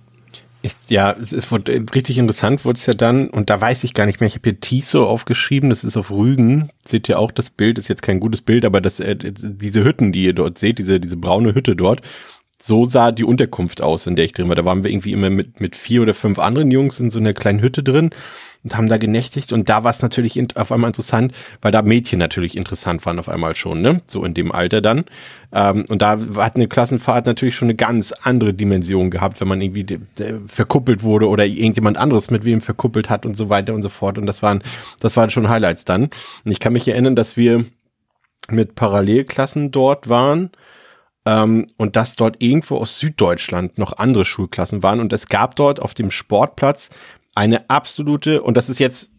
Ich, 0.64 0.72
ja, 0.88 1.14
es 1.20 1.52
wurde, 1.52 1.84
richtig 1.94 2.16
interessant 2.16 2.64
wurde 2.64 2.78
es 2.78 2.86
ja 2.86 2.94
dann, 2.94 3.28
und 3.28 3.50
da 3.50 3.60
weiß 3.60 3.84
ich 3.84 3.92
gar 3.92 4.06
nicht 4.06 4.20
mehr, 4.20 4.28
ich 4.28 4.36
habe 4.36 4.48
hier 4.48 4.60
Tiso 4.60 5.06
aufgeschrieben, 5.06 5.68
das 5.68 5.84
ist 5.84 5.98
auf 5.98 6.10
Rügen, 6.10 6.70
seht 6.86 7.06
ihr 7.10 7.18
auch 7.18 7.32
das 7.32 7.50
Bild, 7.50 7.78
ist 7.78 7.88
jetzt 7.88 8.00
kein 8.00 8.18
gutes 8.18 8.40
Bild, 8.40 8.64
aber 8.64 8.80
das, 8.80 8.98
äh, 8.98 9.14
diese 9.14 9.84
Hütten, 9.84 10.10
die 10.10 10.24
ihr 10.24 10.32
dort 10.32 10.56
seht, 10.56 10.78
diese, 10.78 11.00
diese 11.00 11.18
braune 11.18 11.54
Hütte 11.54 11.76
dort, 11.76 12.00
so 12.62 12.86
sah 12.86 13.12
die 13.12 13.24
Unterkunft 13.24 13.82
aus, 13.82 14.06
in 14.06 14.16
der 14.16 14.24
ich 14.24 14.32
drin 14.32 14.48
war. 14.48 14.56
Da 14.56 14.64
waren 14.64 14.82
wir 14.84 14.90
irgendwie 14.90 15.12
immer 15.12 15.28
mit, 15.28 15.60
mit 15.60 15.76
vier 15.76 16.00
oder 16.00 16.14
fünf 16.14 16.38
anderen 16.38 16.70
Jungs 16.70 16.98
in 16.98 17.10
so 17.10 17.18
einer 17.18 17.34
kleinen 17.34 17.60
Hütte 17.60 17.82
drin 17.82 18.08
und 18.64 18.76
haben 18.76 18.88
da 18.88 18.96
genächtigt. 18.96 19.52
Und 19.52 19.68
da 19.68 19.84
war 19.84 19.90
es 19.90 20.02
natürlich 20.02 20.42
auf 20.56 20.72
einmal 20.72 20.88
interessant, 20.88 21.32
weil 21.60 21.70
da 21.70 21.82
Mädchen 21.82 22.18
natürlich 22.18 22.56
interessant 22.56 23.04
waren 23.06 23.18
auf 23.18 23.28
einmal 23.28 23.54
schon, 23.54 23.82
ne? 23.82 24.00
So 24.06 24.24
in 24.24 24.34
dem 24.34 24.50
Alter 24.50 24.80
dann. 24.80 25.04
Ähm, 25.52 25.84
und 25.88 26.00
da 26.02 26.18
hat 26.36 26.56
eine 26.56 26.66
Klassenfahrt 26.66 27.26
natürlich 27.26 27.54
schon 27.54 27.66
eine 27.66 27.76
ganz 27.76 28.12
andere 28.12 28.54
Dimension 28.54 29.10
gehabt, 29.10 29.40
wenn 29.40 29.48
man 29.48 29.60
irgendwie 29.60 30.00
verkuppelt 30.46 31.02
wurde 31.02 31.28
oder 31.28 31.44
irgendjemand 31.44 31.98
anderes 31.98 32.30
mit 32.30 32.44
wem 32.44 32.62
verkuppelt 32.62 33.10
hat 33.10 33.26
und 33.26 33.36
so 33.36 33.50
weiter 33.50 33.74
und 33.74 33.82
so 33.82 33.90
fort. 33.90 34.18
Und 34.18 34.26
das 34.26 34.42
waren, 34.42 34.62
das 34.98 35.16
waren 35.16 35.30
schon 35.30 35.48
Highlights 35.48 35.84
dann. 35.84 36.04
Und 36.04 36.50
ich 36.50 36.58
kann 36.58 36.72
mich 36.72 36.88
erinnern, 36.88 37.14
dass 37.14 37.36
wir 37.36 37.64
mit 38.50 38.74
Parallelklassen 38.74 39.70
dort 39.70 40.08
waren 40.08 40.50
ähm, 41.26 41.66
und 41.76 41.96
dass 41.96 42.16
dort 42.16 42.42
irgendwo 42.42 42.76
aus 42.76 42.98
Süddeutschland 42.98 43.78
noch 43.78 43.96
andere 43.96 44.24
Schulklassen 44.24 44.82
waren 44.82 45.00
und 45.00 45.12
es 45.12 45.28
gab 45.28 45.56
dort 45.56 45.80
auf 45.80 45.94
dem 45.94 46.10
Sportplatz 46.10 46.90
eine 47.34 47.68
absolute, 47.70 48.42
und 48.42 48.56
das 48.56 48.68
ist 48.68 48.78
jetzt 48.78 49.10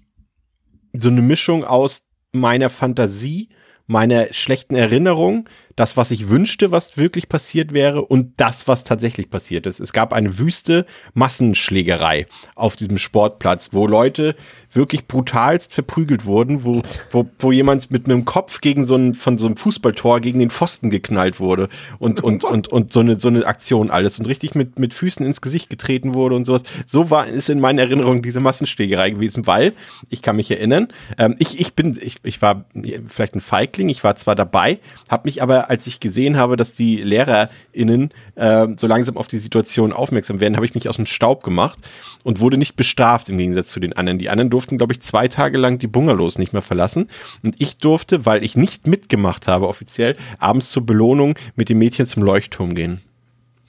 so 0.93 1.10
eine 1.10 1.22
Mischung 1.22 1.63
aus 1.63 2.05
meiner 2.31 2.69
Fantasie, 2.69 3.50
meiner 3.88 4.34
schlechten 4.34 4.75
Erinnerung, 4.75 5.50
das, 5.75 5.98
was 5.98 6.12
ich 6.12 6.29
wünschte, 6.29 6.72
was 6.72 6.98
wirklich 6.98 7.27
passiert 7.27 7.74
wäre 7.74 8.03
und 8.03 8.34
das, 8.38 8.67
was 8.67 8.84
tatsächlich 8.84 9.29
passiert 9.29 9.65
ist. 9.65 9.79
Es 9.79 9.91
gab 9.91 10.13
eine 10.13 10.38
wüste 10.38 10.86
Massenschlägerei 11.13 12.27
auf 12.55 12.75
diesem 12.75 12.98
Sportplatz, 12.98 13.70
wo 13.74 13.86
Leute 13.88 14.36
wirklich 14.75 15.08
brutalst 15.08 15.74
verprügelt 15.74 16.25
wurden, 16.25 16.63
wo, 16.63 16.82
wo, 17.12 17.27
wo 17.39 17.51
jemand 17.51 17.91
mit 17.91 18.05
einem 18.05 18.25
Kopf 18.25 18.62
gegen 18.62 18.86
so 18.86 18.96
ein, 18.96 19.15
von 19.15 19.38
so 19.38 19.48
einem 19.48 19.58
Fußballtor 19.58 20.20
gegen 20.20 20.39
den 20.39 20.50
Pfosten 20.50 20.89
geknallt 20.89 21.39
wurde 21.39 21.70
und, 22.00 22.22
und, 22.22 22.44
und, 22.44 22.67
und 22.67 22.94
so 22.94 23.00
eine, 23.00 23.20
so 23.20 23.29
eine 23.29 23.46
Aktion 23.46 23.89
alles 23.89 24.20
und 24.20 24.25
richtig 24.25 24.55
mit, 24.55 24.79
mit 24.79 24.94
Füßen 24.94 25.25
ins 25.25 25.41
Gesicht 25.41 25.70
getreten 25.70 26.13
wurde 26.13 26.36
und 26.36 26.46
sowas. 26.46 26.63
So 26.86 27.10
war, 27.10 27.27
ist 27.27 27.50
in 27.50 27.60
meiner 27.60 27.84
Erinnerung 27.84 28.22
diese 28.22 28.39
Massenschlägerei 28.39 29.12
gewesen, 29.12 29.48
weil, 29.48 29.74
ich 30.10 30.22
kann 30.22 30.36
mich 30.36 30.51
erinnern, 30.51 30.89
ähm, 31.17 31.36
ich, 31.39 31.60
ich 31.60 31.74
bin, 31.74 31.98
ich, 32.01 32.17
ich 32.24 32.41
war 32.41 32.65
vielleicht 33.08 33.36
ein 33.36 33.41
Feigling, 33.41 33.89
ich 33.89 34.03
war 34.03 34.15
zwar 34.15 34.36
dabei, 34.36 34.79
habe 35.10 35.27
mich 35.27 35.41
aber, 35.41 35.64
als 35.69 35.88
ich 35.88 36.00
gesehen 36.00 36.38
habe, 36.38 36.55
dass 36.55 36.74
die 36.74 36.98
LehrerInnen 36.98 38.10
äh, 38.36 38.67
so 38.77 38.88
langsam 38.88 39.17
auf 39.17 39.27
die 39.27 39.38
Situation 39.38 39.93
aufmerksam 39.93 40.39
werden, 40.39 40.55
habe 40.55 40.65
ich 40.65 40.75
mich 40.75 40.89
aus 40.89 40.95
dem 40.95 41.05
Staub 41.05 41.43
gemacht 41.43 41.79
und 42.24 42.39
wurde 42.39 42.57
nicht 42.57 42.75
bestraft 42.75 43.29
im 43.29 43.38
Gegensatz 43.38 43.69
zu 43.69 43.79
den 43.79 43.93
anderen. 43.93 44.19
Die 44.19 44.29
anderen 44.29 44.50
durften, 44.50 44.77
glaube 44.77 44.93
ich, 44.93 45.01
zwei 45.01 45.27
Tage 45.27 45.57
lang 45.57 45.79
die 45.79 45.88
Bungalows 45.88 46.38
nicht 46.38 46.53
mehr 46.53 46.62
verlassen. 46.62 47.10
Und 47.43 47.55
ich 47.60 47.77
durfte, 47.77 48.25
weil 48.25 48.43
ich 48.43 48.55
nicht 48.55 48.88
mitgemacht 48.88 49.48
habe 49.48 49.67
offiziell, 49.67 50.15
abends 50.39 50.69
zur 50.69 50.86
Belohnung 50.86 51.36
mit 51.55 51.69
den 51.69 51.77
Mädchen 51.77 52.05
zum 52.05 52.24
Leuchtturm 52.24 52.75
gehen. 52.75 53.01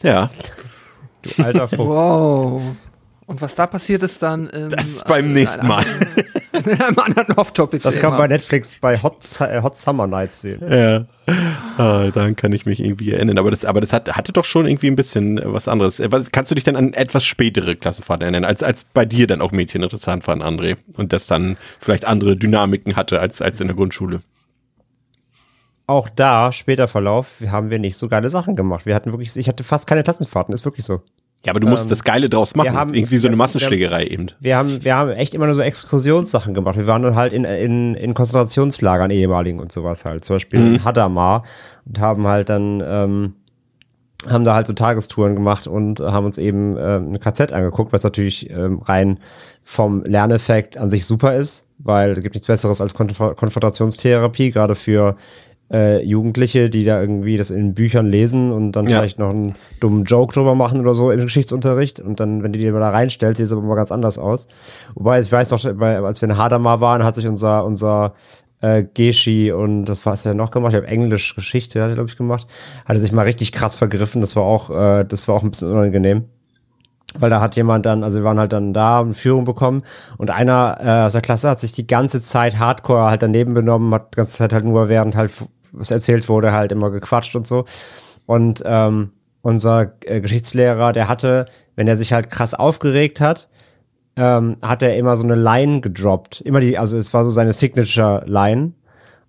Ja. 0.02 0.30
Du 1.22 1.42
alter 1.42 1.68
Fuchs. 1.68 1.98
Wow. 1.98 2.62
Und 3.26 3.40
was 3.40 3.54
da 3.54 3.66
passiert 3.66 4.02
ist 4.04 4.22
dann 4.22 4.46
im, 4.46 4.68
Das 4.68 4.86
ist 4.86 5.06
beim 5.06 5.32
nächsten 5.32 5.66
Mal. 5.66 5.84
In 6.64 6.80
einem 6.80 6.98
anderen 6.98 7.34
Off-Topic. 7.36 7.82
Das 7.82 7.98
kann 7.98 8.10
man 8.10 8.18
bei 8.18 8.28
Netflix 8.28 8.76
bei 8.76 8.96
Hot, 9.02 9.40
äh, 9.40 9.62
Hot 9.62 9.76
Summer 9.76 10.06
Nights 10.06 10.40
sehen. 10.40 10.60
Ja. 10.68 11.06
Ah, 11.76 12.10
daran 12.12 12.36
kann 12.36 12.52
ich 12.52 12.66
mich 12.66 12.80
irgendwie 12.80 13.12
erinnern. 13.12 13.38
Aber 13.38 13.50
das, 13.50 13.64
aber 13.64 13.80
das 13.80 13.92
hat, 13.92 14.16
hatte 14.16 14.32
doch 14.32 14.44
schon 14.44 14.66
irgendwie 14.66 14.88
ein 14.88 14.96
bisschen 14.96 15.38
äh, 15.38 15.52
was 15.52 15.68
anderes. 15.68 16.00
Äh, 16.00 16.10
was, 16.10 16.30
kannst 16.32 16.50
du 16.50 16.54
dich 16.54 16.64
dann 16.64 16.76
an 16.76 16.92
etwas 16.92 17.24
spätere 17.24 17.74
Klassenfahrten 17.76 18.22
erinnern, 18.22 18.44
als, 18.44 18.62
als 18.62 18.84
bei 18.84 19.04
dir 19.04 19.26
dann 19.26 19.40
auch 19.40 19.52
Mädchen 19.52 19.82
interessant 19.82 20.26
waren, 20.26 20.42
André? 20.42 20.76
Und 20.96 21.12
das 21.12 21.26
dann 21.26 21.56
vielleicht 21.80 22.06
andere 22.06 22.36
Dynamiken 22.36 22.96
hatte 22.96 23.20
als, 23.20 23.42
als 23.42 23.60
in 23.60 23.66
der 23.66 23.76
Grundschule? 23.76 24.22
Auch 25.88 26.08
da, 26.08 26.50
später 26.52 26.88
Verlauf, 26.88 27.40
haben 27.48 27.70
wir 27.70 27.78
nicht 27.78 27.96
so 27.96 28.08
geile 28.08 28.28
Sachen 28.28 28.56
gemacht. 28.56 28.86
Wir 28.86 28.94
hatten 28.94 29.12
wirklich, 29.12 29.36
ich 29.36 29.48
hatte 29.48 29.62
fast 29.62 29.86
keine 29.86 30.02
Klassenfahrten, 30.02 30.52
ist 30.52 30.64
wirklich 30.64 30.84
so. 30.84 31.02
Ja, 31.46 31.52
aber 31.52 31.60
du 31.60 31.66
musst 31.68 31.84
Ähm, 31.84 31.90
das 31.90 32.04
Geile 32.04 32.28
draus 32.28 32.54
machen. 32.54 32.72
haben- 32.74 32.92
irgendwie 32.94 33.18
so 33.18 33.28
eine 33.28 33.34
wir- 33.34 33.38
Massenschlägerei 33.38 34.04
eben. 34.06 34.26
Wir 34.40 34.56
haben, 34.56 34.84
wir 34.84 34.94
haben 34.96 35.10
echt 35.10 35.34
immer 35.34 35.46
nur 35.46 35.54
so 35.54 35.62
Exkursionssachen 35.62 36.54
gemacht. 36.54 36.76
Wir 36.76 36.86
waren 36.86 37.02
dann 37.02 37.14
halt 37.14 37.32
in, 37.32 37.44
in, 37.44 37.94
in 37.94 38.14
Konzentrationslagern 38.14 39.10
ehemaligen 39.10 39.60
und 39.60 39.72
sowas 39.72 40.04
halt. 40.04 40.24
Zum 40.24 40.36
Beispiel 40.36 40.60
in 40.60 40.84
Hadamar 40.84 41.44
und 41.86 41.98
haben 42.00 42.26
halt 42.26 42.48
dann, 42.48 42.82
ähm, 42.86 43.32
haben 44.28 44.44
da 44.44 44.54
halt 44.54 44.66
so 44.66 44.72
Tagestouren 44.72 45.34
gemacht 45.36 45.66
und 45.68 46.00
haben 46.00 46.26
uns 46.26 46.38
eben 46.38 46.76
ähm, 46.78 47.08
eine 47.08 47.18
KZ 47.18 47.52
angeguckt, 47.52 47.92
was 47.92 48.02
natürlich 48.02 48.50
ähm, 48.50 48.80
rein 48.80 49.18
vom 49.62 50.02
Lerneffekt 50.04 50.78
an 50.78 50.90
sich 50.90 51.04
super 51.06 51.36
ist, 51.36 51.64
weil 51.78 52.12
es 52.12 52.20
gibt 52.22 52.34
nichts 52.34 52.46
Besseres 52.48 52.80
als 52.80 52.94
Konf 52.94 53.18
Konfrontationstherapie, 53.36 54.50
gerade 54.50 54.74
für 54.74 55.16
äh, 55.72 56.02
Jugendliche, 56.04 56.70
die 56.70 56.84
da 56.84 57.00
irgendwie 57.00 57.36
das 57.36 57.50
in 57.50 57.74
Büchern 57.74 58.06
lesen 58.06 58.52
und 58.52 58.72
dann 58.72 58.86
Ja. 58.86 58.98
vielleicht 58.98 59.18
noch 59.18 59.30
einen 59.30 59.54
dummen 59.80 60.04
Joke 60.04 60.32
drüber 60.32 60.54
machen 60.54 60.80
oder 60.80 60.94
so 60.94 61.10
im 61.10 61.20
Geschichtsunterricht 61.20 62.00
und 62.00 62.20
dann, 62.20 62.42
wenn 62.42 62.52
die 62.52 62.58
die 62.60 62.70
mal 62.70 62.80
da 62.80 62.90
reinstellt, 62.90 63.36
sieht 63.36 63.46
es 63.46 63.52
aber 63.52 63.62
mal 63.62 63.74
ganz 63.74 63.90
anders 63.90 64.18
aus. 64.18 64.46
Wobei, 64.94 65.18
ich 65.18 65.30
weiß 65.32 65.50
noch, 65.50 65.64
als 65.64 66.20
wir 66.22 66.28
in 66.28 66.36
Hadamar 66.38 66.80
waren, 66.80 67.02
hat 67.02 67.16
sich 67.16 67.26
unser, 67.26 67.64
unser 67.64 68.14
äh, 68.60 68.84
Geschi 68.94 69.50
und 69.52 69.86
das 69.86 70.06
was 70.06 70.20
hat 70.20 70.26
er 70.30 70.34
noch 70.34 70.50
gemacht, 70.50 70.72
ich 70.72 70.76
habe 70.76 70.86
Englisch 70.86 71.34
Geschichte, 71.34 71.82
hat 71.82 71.90
er 71.90 71.94
glaube 71.94 72.10
ich 72.10 72.16
gemacht, 72.16 72.46
hat 72.84 72.96
er 72.96 73.00
sich 73.00 73.12
mal 73.12 73.22
richtig 73.22 73.52
krass 73.52 73.76
vergriffen, 73.76 74.20
das 74.20 74.36
war 74.36 74.44
auch, 74.44 74.70
äh, 74.70 75.04
das 75.04 75.26
war 75.28 75.34
auch 75.34 75.42
ein 75.42 75.50
bisschen 75.50 75.70
unangenehm. 75.72 76.24
Weil 77.18 77.30
da 77.30 77.40
hat 77.40 77.56
jemand 77.56 77.86
dann, 77.86 78.02
also 78.04 78.18
wir 78.18 78.24
waren 78.24 78.38
halt 78.38 78.52
dann 78.52 78.74
da, 78.74 79.00
eine 79.00 79.14
Führung 79.14 79.44
bekommen 79.44 79.84
und 80.18 80.30
einer 80.30 80.76
äh, 80.80 80.88
aus 81.06 81.12
der 81.12 81.22
Klasse 81.22 81.48
hat 81.48 81.60
sich 81.60 81.72
die 81.72 81.86
ganze 81.86 82.20
Zeit 82.20 82.58
hardcore 82.58 83.04
halt 83.08 83.22
daneben 83.22 83.54
benommen, 83.54 83.94
hat 83.94 84.12
die 84.12 84.16
ganze 84.16 84.36
Zeit 84.36 84.52
halt 84.52 84.64
nur 84.64 84.88
während 84.88 85.16
halt 85.16 85.30
was 85.76 85.90
erzählt 85.90 86.28
wurde, 86.28 86.52
halt 86.52 86.72
immer 86.72 86.90
gequatscht 86.90 87.36
und 87.36 87.46
so. 87.46 87.64
Und 88.26 88.62
ähm, 88.66 89.12
unser 89.42 89.92
äh, 90.04 90.20
Geschichtslehrer, 90.20 90.92
der 90.92 91.08
hatte, 91.08 91.46
wenn 91.76 91.86
er 91.86 91.96
sich 91.96 92.12
halt 92.12 92.30
krass 92.30 92.54
aufgeregt 92.54 93.20
hat, 93.20 93.48
ähm, 94.16 94.56
hat 94.62 94.82
er 94.82 94.96
immer 94.96 95.16
so 95.16 95.22
eine 95.22 95.36
Line 95.36 95.80
gedroppt. 95.80 96.40
Immer 96.40 96.60
die, 96.60 96.78
also 96.78 96.98
es 96.98 97.14
war 97.14 97.22
so 97.22 97.30
seine 97.30 97.52
Signature-Line. 97.52 98.72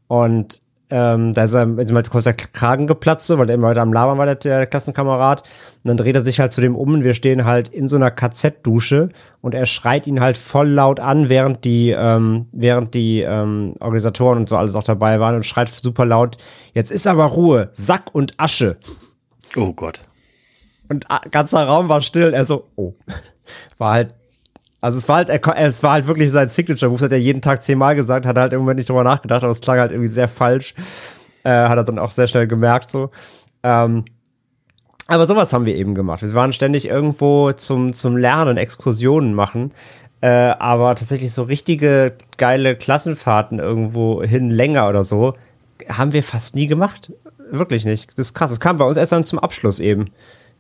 Und 0.08 0.62
ähm, 0.90 1.34
da 1.34 1.44
ist 1.44 1.54
er 1.54 1.78
ist 1.78 1.92
halt 1.92 2.10
kurz 2.10 2.24
der 2.24 2.34
Kragen 2.34 2.88
geplatzt, 2.88 3.28
so, 3.28 3.38
weil 3.38 3.50
er 3.50 3.56
immer 3.56 3.68
weiter 3.68 3.82
am 3.82 3.92
Labern 3.92 4.18
war, 4.18 4.26
der, 4.26 4.36
der 4.36 4.68
Klassenkamerad. 4.68 5.42
Und 5.42 5.88
dann 5.90 5.98
dreht 5.98 6.16
er 6.16 6.24
sich 6.24 6.40
halt 6.40 6.54
zu 6.54 6.62
dem 6.62 6.76
um 6.76 6.94
und 6.94 7.04
wir 7.04 7.14
stehen 7.14 7.44
halt 7.44 7.70
in 7.70 7.90
so 7.90 7.98
einer 7.98 8.10
KZ-Dusche 8.10 9.10
und 9.42 9.54
er 9.54 9.66
schreit 9.66 10.08
ihn 10.08 10.22
halt 10.22 10.38
voll 10.38 10.70
laut 10.70 11.00
an, 11.00 11.28
während 11.28 11.66
die, 11.66 11.90
ähm, 11.98 12.48
während 12.54 12.94
die 12.94 13.22
ähm, 13.22 13.76
Organisatoren 13.82 14.40
und 14.40 14.50
so 14.50 14.56
alles 14.56 14.76
auch 14.76 14.84
dabei 14.84 15.20
waren 15.20 15.36
und 15.36 15.46
schreit 15.46 15.70
super 15.70 16.06
laut, 16.06 16.38
jetzt 16.74 16.92
ist 16.92 17.06
aber 17.06 17.26
Ruhe, 17.26 17.70
Sack 17.74 18.14
und 18.14 18.34
Asche. 18.38 18.78
Oh 19.56 19.74
Gott. 19.74 20.00
Und 20.90 21.06
ganzer 21.32 21.66
Raum 21.66 21.90
war 21.90 22.02
still. 22.02 22.34
Er 22.34 22.46
so, 22.46 22.70
oh. 22.76 22.94
War 23.78 23.94
halt, 23.94 24.14
also 24.82 24.98
es 24.98 25.10
war 25.10 25.18
halt, 25.18 25.30
es 25.30 25.84
war 25.84 25.94
halt 25.94 26.08
wirklich 26.08 26.32
sein 26.32 26.50
Signature 26.50 26.90
Move, 26.90 27.00
das 27.00 27.06
hat 27.06 27.12
er 27.12 27.20
jeden 27.20 27.42
Tag 27.42 27.64
zehnmal 27.64 27.96
gesagt, 27.96 28.26
hat 28.26 28.38
er 28.38 28.44
halt 28.44 28.54
im 28.54 28.60
Moment 28.60 28.78
nicht 28.78 28.90
drüber 28.90 29.04
nachgedacht, 29.04 29.44
aber 29.44 29.52
es 29.52 29.62
klang 29.62 29.80
halt 29.80 29.92
irgendwie 29.92 30.10
sehr 30.10 30.28
falsch. 30.28 30.76
Äh, 31.44 31.50
hat 31.50 31.78
er 31.78 31.84
dann 31.84 32.00
auch 32.00 32.12
sehr 32.12 32.28
schnell 32.28 32.48
gemerkt, 32.48 32.90
so. 32.90 33.10
Ähm, 33.64 34.06
aber 35.08 35.26
sowas 35.26 35.54
haben 35.54 35.66
wir 35.66 35.76
eben 35.76 35.96
gemacht. 35.96 36.22
Wir 36.22 36.34
waren 36.34 36.52
ständig 36.52 36.88
irgendwo 36.88 37.52
zum, 37.54 37.94
zum 37.94 38.18
Lernen, 38.18 38.58
Exkursionen 38.58 39.34
machen. 39.34 39.72
Äh, 40.20 40.28
aber 40.28 40.96
tatsächlich 40.96 41.32
so 41.32 41.44
richtige 41.44 42.14
geile 42.38 42.76
Klassenfahrten 42.76 43.60
irgendwo 43.60 44.24
hin 44.24 44.50
länger 44.50 44.90
oder 44.90 45.04
so, 45.04 45.36
haben 45.88 46.12
wir 46.12 46.24
fast 46.24 46.56
nie 46.56 46.68
gemacht. 46.68 47.14
Wirklich 47.50 47.86
nicht. 47.86 48.12
Das 48.18 48.28
ist 48.28 48.34
krass. 48.34 48.50
Das 48.50 48.60
kam 48.60 48.78
bei 48.78 48.86
uns 48.86 48.98
erst 48.98 49.12
dann 49.14 49.24
zum 49.24 49.40
Abschluss 49.40 49.80
eben. 49.80 50.10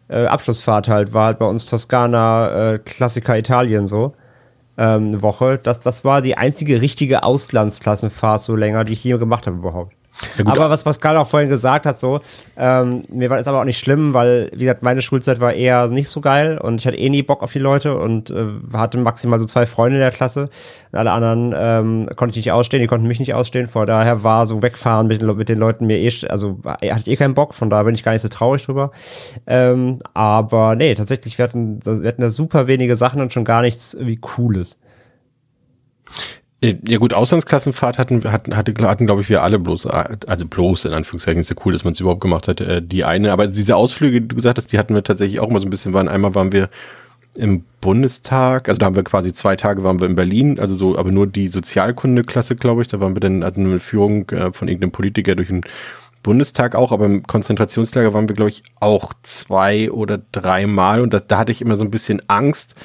Äh, 0.09 0.25
Abschlussfahrt 0.25 0.87
halt, 0.87 1.13
war 1.13 1.25
halt 1.25 1.39
bei 1.39 1.45
uns 1.45 1.65
Toskana, 1.65 2.73
äh, 2.73 2.79
Klassiker 2.79 3.37
Italien 3.37 3.87
so. 3.87 4.13
Ähm, 4.77 5.07
eine 5.07 5.21
Woche. 5.21 5.59
Das, 5.61 5.79
das 5.81 6.05
war 6.05 6.21
die 6.21 6.37
einzige 6.37 6.81
richtige 6.81 7.23
Auslandsklassenfahrt 7.23 8.41
so 8.41 8.55
länger, 8.55 8.85
die 8.85 8.93
ich 8.93 9.03
je 9.03 9.17
gemacht 9.17 9.47
habe 9.47 9.57
überhaupt. 9.57 9.96
Gut, 10.37 10.47
aber 10.47 10.69
was 10.69 10.83
Pascal 10.83 11.15
auch 11.17 11.27
vorhin 11.27 11.49
gesagt 11.49 11.85
hat, 11.85 11.99
so, 11.99 12.21
ähm, 12.57 13.03
mir 13.09 13.29
war 13.29 13.37
es 13.37 13.47
aber 13.47 13.59
auch 13.61 13.65
nicht 13.65 13.77
schlimm, 13.77 14.13
weil, 14.13 14.49
wie 14.53 14.59
gesagt, 14.59 14.81
meine 14.81 15.01
Schulzeit 15.01 15.39
war 15.39 15.53
eher 15.53 15.87
nicht 15.89 16.09
so 16.09 16.21
geil 16.21 16.57
und 16.57 16.79
ich 16.79 16.87
hatte 16.87 16.97
eh 16.97 17.09
nie 17.09 17.21
Bock 17.21 17.43
auf 17.43 17.53
die 17.53 17.59
Leute 17.59 17.97
und 17.97 18.31
äh, 18.31 18.45
hatte 18.73 18.97
maximal 18.97 19.39
so 19.39 19.45
zwei 19.45 19.65
Freunde 19.65 19.97
in 19.97 20.01
der 20.01 20.11
Klasse. 20.11 20.49
Und 20.91 20.99
alle 20.99 21.11
anderen 21.11 21.53
ähm, 21.55 22.09
konnte 22.15 22.31
ich 22.31 22.45
nicht 22.45 22.51
ausstehen, 22.51 22.81
die 22.81 22.87
konnten 22.87 23.07
mich 23.07 23.19
nicht 23.19 23.33
ausstehen. 23.35 23.67
Von 23.67 23.85
daher 23.85 24.23
war 24.23 24.45
so 24.47 24.61
wegfahren 24.61 25.07
mit 25.07 25.21
den, 25.21 25.35
mit 25.35 25.49
den 25.49 25.59
Leuten 25.59 25.85
mir 25.85 25.97
eh, 25.99 26.11
also 26.29 26.63
war- 26.63 26.79
hatte 26.81 27.01
ich 27.01 27.07
eh 27.07 27.15
keinen 27.15 27.33
Bock, 27.33 27.53
von 27.53 27.69
daher 27.69 27.83
bin 27.85 27.93
ich 27.93 28.03
gar 28.03 28.13
nicht 28.13 28.21
so 28.21 28.29
traurig 28.29 28.65
drüber. 28.65 28.91
Ähm, 29.45 29.99
aber 30.13 30.75
nee, 30.75 30.95
tatsächlich, 30.95 31.37
wir 31.37 31.43
hatten, 31.43 31.79
wir 31.85 32.07
hatten 32.07 32.21
da 32.21 32.31
super 32.31 32.67
wenige 32.67 32.95
Sachen 32.95 33.21
und 33.21 33.33
schon 33.33 33.45
gar 33.45 33.61
nichts 33.61 33.93
irgendwie 33.93 34.17
Cooles. 34.17 34.79
Äh, 36.61 36.75
Ja 36.87 36.97
gut, 36.97 37.13
Auslandsklassenfahrt 37.13 37.97
hatten, 37.97 38.23
hatten, 38.31 38.55
hatte, 38.55 38.73
hatten 38.81 39.05
glaube 39.05 39.21
ich, 39.21 39.29
wir 39.29 39.43
alle 39.43 39.59
bloß, 39.59 39.85
äh, 39.85 40.17
also 40.27 40.45
bloß 40.47 40.85
in 40.85 40.93
Anführungszeichen, 40.93 41.41
ist 41.41 41.49
ja 41.49 41.55
cool, 41.65 41.73
dass 41.73 41.83
man 41.83 41.93
es 41.93 41.99
überhaupt 41.99 42.21
gemacht 42.21 42.47
hat, 42.47 42.61
äh, 42.61 42.81
die 42.81 43.03
eine, 43.05 43.31
aber 43.31 43.47
diese 43.47 43.75
Ausflüge, 43.75 44.21
die 44.21 44.27
du 44.29 44.35
gesagt 44.35 44.57
hast, 44.57 44.71
die 44.71 44.79
hatten 44.79 44.95
wir 44.95 45.03
tatsächlich 45.03 45.39
auch 45.39 45.49
mal 45.49 45.59
so 45.59 45.67
ein 45.67 45.69
bisschen, 45.69 45.93
waren, 45.93 46.07
einmal 46.07 46.35
waren 46.35 46.51
wir 46.51 46.69
im 47.37 47.63
Bundestag, 47.81 48.67
also 48.67 48.79
da 48.79 48.87
haben 48.87 48.95
wir 48.95 49.03
quasi 49.03 49.31
zwei 49.31 49.55
Tage 49.55 49.83
waren 49.83 49.99
wir 49.99 50.07
in 50.07 50.15
Berlin, 50.15 50.59
also 50.59 50.75
so, 50.75 50.97
aber 50.97 51.11
nur 51.11 51.27
die 51.27 51.47
Sozialkunde-Klasse, 51.49 52.55
glaube 52.55 52.81
ich, 52.81 52.87
da 52.87 52.99
waren 52.99 53.15
wir 53.15 53.19
dann, 53.19 53.43
hatten 53.43 53.63
wir 53.65 53.71
eine 53.71 53.79
Führung 53.79 54.27
äh, 54.31 54.51
von 54.51 54.67
irgendeinem 54.67 54.91
Politiker 54.91 55.35
durch 55.35 55.49
den 55.49 55.61
Bundestag 56.23 56.75
auch, 56.75 56.91
aber 56.91 57.05
im 57.05 57.23
Konzentrationslager 57.23 58.13
waren 58.13 58.27
wir, 58.27 58.35
glaube 58.35 58.49
ich, 58.49 58.63
auch 58.79 59.13
zwei 59.21 59.91
oder 59.91 60.19
dreimal. 60.31 61.01
Und 61.01 61.13
da, 61.13 61.19
da 61.19 61.37
hatte 61.37 61.51
ich 61.51 61.61
immer 61.61 61.77
so 61.77 61.85
ein 61.85 61.91
bisschen 61.91 62.21
Angst, 62.27 62.75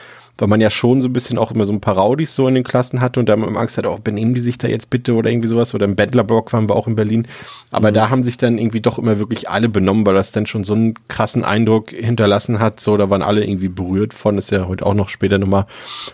weil 0.42 0.48
man 0.48 0.60
ja 0.60 0.70
schon 0.70 1.00
so 1.02 1.08
ein 1.08 1.12
bisschen 1.12 1.38
auch 1.38 1.52
immer 1.52 1.64
so 1.64 1.72
ein 1.72 1.80
paar 1.80 1.94
Raudis 1.94 2.34
so 2.34 2.48
in 2.48 2.56
den 2.56 2.64
Klassen 2.64 3.00
hatte 3.00 3.20
und 3.20 3.28
da 3.28 3.36
man 3.36 3.48
immer 3.48 3.60
Angst 3.60 3.78
hatte, 3.78 3.88
oh, 3.88 3.98
benehmen 4.02 4.34
die 4.34 4.40
sich 4.40 4.58
da 4.58 4.66
jetzt 4.66 4.90
bitte 4.90 5.14
oder 5.14 5.30
irgendwie 5.30 5.46
sowas. 5.46 5.72
Oder 5.72 5.84
im 5.84 5.94
Bettlerblock 5.94 6.52
waren 6.52 6.68
wir 6.68 6.74
auch 6.74 6.88
in 6.88 6.96
Berlin. 6.96 7.28
Aber 7.70 7.92
da 7.92 8.10
haben 8.10 8.24
sich 8.24 8.38
dann 8.38 8.58
irgendwie 8.58 8.80
doch 8.80 8.98
immer 8.98 9.20
wirklich 9.20 9.48
alle 9.48 9.68
benommen, 9.68 10.04
weil 10.04 10.14
das 10.14 10.32
dann 10.32 10.46
schon 10.46 10.64
so 10.64 10.74
einen 10.74 10.94
krassen 11.06 11.44
Eindruck 11.44 11.90
hinterlassen 11.90 12.58
hat. 12.58 12.80
So, 12.80 12.96
da 12.96 13.08
waren 13.08 13.22
alle 13.22 13.44
irgendwie 13.44 13.68
berührt 13.68 14.14
von, 14.14 14.36
ist 14.36 14.50
ja 14.50 14.66
heute 14.66 14.84
auch 14.84 14.94
noch 14.94 15.10
später 15.10 15.38
nochmal 15.38 15.66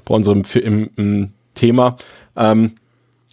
bei 0.05 0.15
unserem 0.15 0.43
im, 0.63 0.91
im 0.97 1.31
Thema. 1.55 1.97
Ähm, 2.37 2.73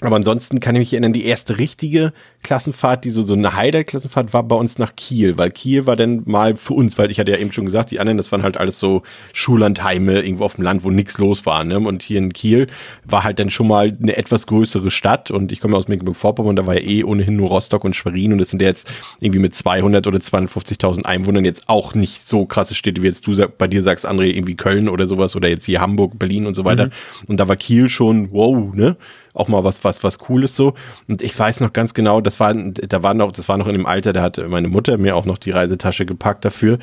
Aber 0.05 0.15
ansonsten 0.15 0.59
kann 0.59 0.75
ich 0.75 0.79
mich 0.79 0.93
erinnern, 0.93 1.13
die 1.13 1.25
erste 1.25 1.57
richtige 1.57 2.13
Klassenfahrt, 2.43 3.05
die 3.05 3.09
so, 3.09 3.25
so 3.25 3.33
eine 3.33 3.55
Highlight-Klassenfahrt 3.55 4.33
war 4.33 4.43
bei 4.43 4.55
uns 4.55 4.77
nach 4.77 4.95
Kiel, 4.95 5.37
weil 5.37 5.51
Kiel 5.51 5.85
war 5.85 5.95
dann 5.95 6.23
mal 6.25 6.55
für 6.55 6.73
uns, 6.73 6.97
weil 6.97 7.11
ich 7.11 7.19
hatte 7.19 7.31
ja 7.31 7.37
eben 7.37 7.51
schon 7.51 7.65
gesagt, 7.65 7.91
die 7.91 7.99
anderen, 7.99 8.17
das 8.17 8.31
waren 8.31 8.43
halt 8.43 8.57
alles 8.57 8.79
so 8.79 9.03
Schullandheime 9.33 10.21
irgendwo 10.21 10.45
auf 10.45 10.55
dem 10.55 10.63
Land, 10.63 10.83
wo 10.83 10.89
nichts 10.89 11.17
los 11.17 11.45
war. 11.45 11.63
Ne? 11.63 11.79
Und 11.79 12.03
hier 12.03 12.19
in 12.19 12.33
Kiel 12.33 12.67
war 13.03 13.23
halt 13.23 13.39
dann 13.39 13.49
schon 13.49 13.67
mal 13.67 13.95
eine 13.99 14.15
etwas 14.15 14.47
größere 14.47 14.91
Stadt 14.91 15.31
und 15.31 15.51
ich 15.51 15.59
komme 15.59 15.75
aus 15.75 15.87
Mecklenburg-Vorpommern, 15.87 16.55
da 16.55 16.67
war 16.67 16.75
ja 16.75 16.81
eh 16.81 17.03
ohnehin 17.03 17.35
nur 17.35 17.49
Rostock 17.49 17.83
und 17.83 17.95
Schwerin 17.95 18.31
und 18.31 18.39
das 18.39 18.49
sind 18.49 18.61
ja 18.61 18.67
jetzt 18.67 18.91
irgendwie 19.19 19.39
mit 19.39 19.55
200 19.55 20.05
oder 20.07 20.19
250.000 20.19 21.05
Einwohnern 21.05 21.45
jetzt 21.45 21.67
auch 21.67 21.95
nicht 21.95 22.27
so 22.27 22.45
krasse 22.45 22.75
Städte, 22.75 23.01
wie 23.01 23.07
jetzt 23.07 23.27
du 23.27 23.35
bei 23.57 23.67
dir 23.67 23.81
sagst, 23.81 24.07
André, 24.07 24.25
irgendwie 24.25 24.55
Köln 24.55 24.89
oder 24.89 25.07
sowas 25.07 25.35
oder 25.35 25.47
jetzt 25.47 25.65
hier 25.65 25.81
Hamburg, 25.81 26.17
Berlin 26.19 26.45
und 26.45 26.55
so 26.55 26.65
weiter. 26.65 26.87
Mhm. 26.87 26.91
Und 27.27 27.39
da 27.39 27.47
war 27.47 27.55
Kiel 27.55 27.89
schon, 27.89 28.31
wow, 28.31 28.73
ne? 28.73 28.97
Auch 29.35 29.47
mal 29.47 29.63
was, 29.63 29.83
was, 29.83 30.03
was 30.03 30.17
Cooles 30.17 30.55
so. 30.55 30.73
Und 31.07 31.21
ich 31.21 31.37
weiß 31.37 31.59
noch 31.59 31.73
ganz 31.73 31.93
genau, 31.93 32.21
das 32.21 32.39
war, 32.39 32.53
da 32.53 33.03
war 33.03 33.13
noch, 33.13 33.31
das 33.31 33.47
war 33.47 33.57
noch 33.57 33.67
in 33.67 33.73
dem 33.73 33.85
Alter, 33.85 34.13
da 34.13 34.21
hatte 34.21 34.47
meine 34.47 34.67
Mutter 34.67 34.97
mir 34.97 35.15
auch 35.15 35.25
noch 35.25 35.37
die 35.37 35.51
Reisetasche 35.51 36.05
gepackt 36.05 36.45
dafür. 36.45 36.79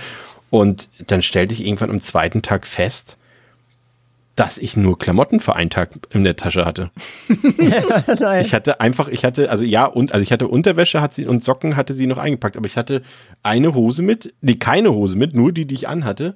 Und 0.50 0.88
dann 1.06 1.23
stellte 1.23 1.54
ich 1.54 1.64
irgendwann 1.64 1.90
am 1.90 2.00
zweiten 2.00 2.42
Tag 2.42 2.66
fest, 2.66 3.16
dass 4.35 4.59
ich 4.59 4.76
nur 4.76 4.99
Klamotten 4.99 5.40
für 5.40 5.56
einen 5.56 5.71
Tag 5.71 5.90
in 6.11 6.25
der 6.25 6.37
Tasche 6.37 6.64
hatte. 6.64 6.90
ich 8.40 8.54
hatte 8.54 8.80
einfach, 8.80 9.09
ich 9.09 9.25
hatte, 9.25 9.50
also 9.50 9.64
ja, 9.64 9.85
und, 9.87 10.12
also 10.12 10.23
ich 10.23 10.32
hatte 10.32 10.49
Unterwäsche 10.49 11.00
hat 11.00 11.12
sie 11.12 11.26
und 11.26 11.44
Socken 11.44 11.76
hatte 11.76 11.92
sie 11.92 12.06
noch 12.06 12.18
eingepackt, 12.18 12.56
aber 12.56 12.66
ich 12.66 12.76
hatte 12.76 13.02
eine 13.42 13.75
Hose 13.75 14.02
mit, 14.02 14.35
nee, 14.40 14.54
keine 14.54 14.92
Hose 14.92 15.18
mit, 15.18 15.35
nur 15.35 15.52
die, 15.52 15.66
die 15.66 15.75
ich 15.75 15.88
anhatte 15.88 16.35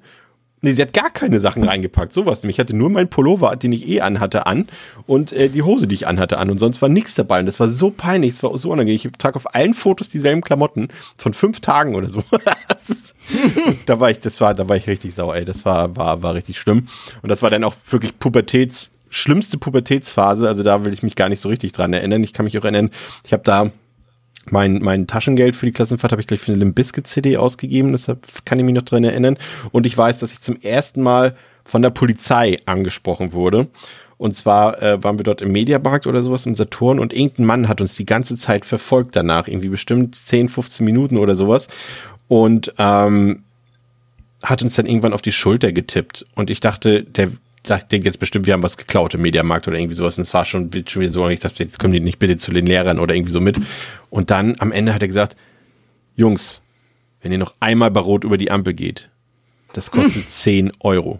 Nee, 0.61 0.71
sie 0.71 0.81
hat 0.81 0.93
gar 0.93 1.11
keine 1.11 1.39
Sachen 1.39 1.63
reingepackt, 1.63 2.11
sowas 2.11 2.41
nämlich. 2.41 2.55
Ich 2.55 2.59
hatte 2.59 2.75
nur 2.75 2.89
meinen 2.89 3.09
Pullover, 3.09 3.55
den 3.55 3.71
ich 3.73 3.87
eh 3.87 4.01
anhatte, 4.01 4.47
an 4.47 4.67
und 5.05 5.31
äh, 5.31 5.49
die 5.49 5.61
Hose, 5.61 5.87
die 5.87 5.93
ich 5.93 6.07
anhatte, 6.07 6.39
an 6.39 6.49
und 6.49 6.57
sonst 6.57 6.81
war 6.81 6.89
nichts 6.89 7.13
dabei. 7.13 7.39
Und 7.39 7.45
das 7.45 7.59
war 7.59 7.67
so 7.67 7.91
peinlich, 7.91 8.33
das 8.33 8.43
war 8.43 8.57
so 8.57 8.71
unangenehm. 8.71 8.95
Ich 8.95 9.07
trage 9.19 9.35
auf 9.35 9.53
allen 9.53 9.75
Fotos 9.75 10.09
dieselben 10.09 10.41
Klamotten 10.41 10.87
von 11.15 11.35
fünf 11.35 11.59
Tagen 11.59 11.93
oder 11.93 12.07
so. 12.07 12.23
da 13.85 13.99
war 13.99 14.09
ich, 14.09 14.19
das 14.19 14.41
war, 14.41 14.55
da 14.55 14.67
war 14.67 14.75
ich 14.77 14.87
richtig 14.87 15.13
sauer, 15.13 15.35
ey. 15.35 15.45
Das 15.45 15.63
war, 15.63 15.95
war, 15.95 16.23
war 16.23 16.33
richtig 16.33 16.57
schlimm. 16.57 16.87
Und 17.21 17.29
das 17.29 17.43
war 17.43 17.51
dann 17.51 17.63
auch 17.63 17.75
wirklich 17.91 18.17
Pubertäts, 18.17 18.89
schlimmste 19.11 19.59
Pubertätsphase. 19.59 20.47
Also 20.47 20.63
da 20.63 20.85
will 20.85 20.93
ich 20.93 21.03
mich 21.03 21.15
gar 21.15 21.29
nicht 21.29 21.39
so 21.39 21.49
richtig 21.49 21.73
dran 21.73 21.93
erinnern. 21.93 22.23
Ich 22.23 22.33
kann 22.33 22.45
mich 22.45 22.57
auch 22.57 22.63
erinnern, 22.63 22.89
ich 23.23 23.31
habe 23.31 23.43
da 23.43 23.71
mein, 24.51 24.79
mein 24.79 25.07
Taschengeld 25.07 25.55
für 25.55 25.65
die 25.65 25.71
Klassenfahrt 25.71 26.11
habe 26.11 26.21
ich 26.21 26.27
gleich 26.27 26.39
für 26.39 26.51
eine 26.51 26.59
Limbiskit 26.59 27.07
CD 27.07 27.37
ausgegeben, 27.37 27.91
deshalb 27.91 28.25
kann 28.45 28.59
ich 28.59 28.65
mich 28.65 28.75
noch 28.75 28.83
dran 28.83 29.03
erinnern. 29.03 29.37
Und 29.71 29.85
ich 29.85 29.97
weiß, 29.97 30.19
dass 30.19 30.33
ich 30.33 30.41
zum 30.41 30.59
ersten 30.61 31.01
Mal 31.01 31.35
von 31.63 31.81
der 31.81 31.89
Polizei 31.89 32.57
angesprochen 32.65 33.33
wurde. 33.33 33.67
Und 34.17 34.35
zwar 34.35 34.81
äh, 34.81 35.03
waren 35.03 35.19
wir 35.19 35.23
dort 35.23 35.41
im 35.41 35.51
Mediamarkt 35.51 36.07
oder 36.07 36.23
sowas 36.23 36.45
im 36.45 36.55
Saturn 36.55 36.99
und 36.99 37.13
irgendein 37.13 37.45
Mann 37.45 37.67
hat 37.67 37.81
uns 37.81 37.95
die 37.95 38.05
ganze 38.05 38.35
Zeit 38.35 38.65
verfolgt 38.65 39.15
danach, 39.15 39.47
irgendwie 39.47 39.69
bestimmt 39.69 40.15
10, 40.15 40.49
15 40.49 40.85
Minuten 40.85 41.17
oder 41.17 41.35
sowas. 41.35 41.67
Und 42.27 42.73
ähm, 42.79 43.43
hat 44.43 44.61
uns 44.61 44.75
dann 44.75 44.85
irgendwann 44.85 45.13
auf 45.13 45.21
die 45.21 45.31
Schulter 45.31 45.71
getippt. 45.71 46.25
Und 46.35 46.49
ich 46.49 46.59
dachte, 46.59 47.03
der, 47.03 47.29
denke 47.69 48.05
jetzt 48.05 48.19
bestimmt, 48.19 48.45
wir 48.45 48.53
haben 48.53 48.63
was 48.63 48.77
geklaut 48.77 49.13
im 49.13 49.21
Mediamarkt 49.21 49.67
oder 49.67 49.77
irgendwie 49.77 49.95
sowas. 49.95 50.17
Und 50.17 50.23
es 50.23 50.33
war 50.33 50.45
schon, 50.45 50.71
schon 50.87 51.01
wieder 51.01 51.11
so, 51.11 51.27
ich 51.29 51.39
dachte, 51.39 51.63
jetzt 51.63 51.79
kommen 51.79 51.93
die 51.93 51.99
nicht 51.99 52.19
bitte 52.19 52.37
zu 52.37 52.51
den 52.51 52.65
Lehrern 52.65 52.99
oder 52.99 53.15
irgendwie 53.15 53.31
so 53.31 53.39
mit. 53.39 53.57
Und 54.09 54.31
dann 54.31 54.55
am 54.59 54.71
Ende 54.71 54.93
hat 54.93 55.01
er 55.01 55.07
gesagt, 55.07 55.35
Jungs, 56.15 56.61
wenn 57.21 57.31
ihr 57.31 57.37
noch 57.37 57.55
einmal 57.59 57.91
bei 57.91 57.99
Rot 57.99 58.23
über 58.23 58.37
die 58.37 58.51
Ampel 58.51 58.73
geht, 58.73 59.09
das 59.73 59.91
kostet 59.91 60.23
hm. 60.23 60.27
10 60.27 60.71
Euro. 60.79 61.19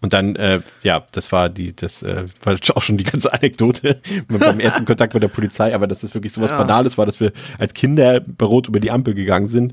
Und 0.00 0.12
dann, 0.12 0.36
äh, 0.36 0.60
ja, 0.82 1.04
das 1.12 1.32
war 1.32 1.48
die, 1.48 1.74
das 1.74 2.02
äh, 2.02 2.26
war 2.42 2.56
auch 2.74 2.82
schon 2.82 2.98
die 2.98 3.04
ganze 3.04 3.32
Anekdote 3.32 4.00
beim 4.28 4.60
ersten 4.60 4.84
Kontakt 4.84 5.14
mit 5.14 5.22
der 5.22 5.28
Polizei, 5.28 5.74
aber 5.74 5.86
dass 5.86 6.00
das 6.00 6.14
wirklich 6.14 6.32
so 6.32 6.42
was 6.42 6.50
ja. 6.50 6.58
Banales 6.58 6.98
war, 6.98 7.06
dass 7.06 7.20
wir 7.20 7.32
als 7.58 7.72
Kinder 7.72 8.20
bei 8.20 8.44
Rot 8.44 8.68
über 8.68 8.80
die 8.80 8.90
Ampel 8.90 9.14
gegangen 9.14 9.48
sind. 9.48 9.72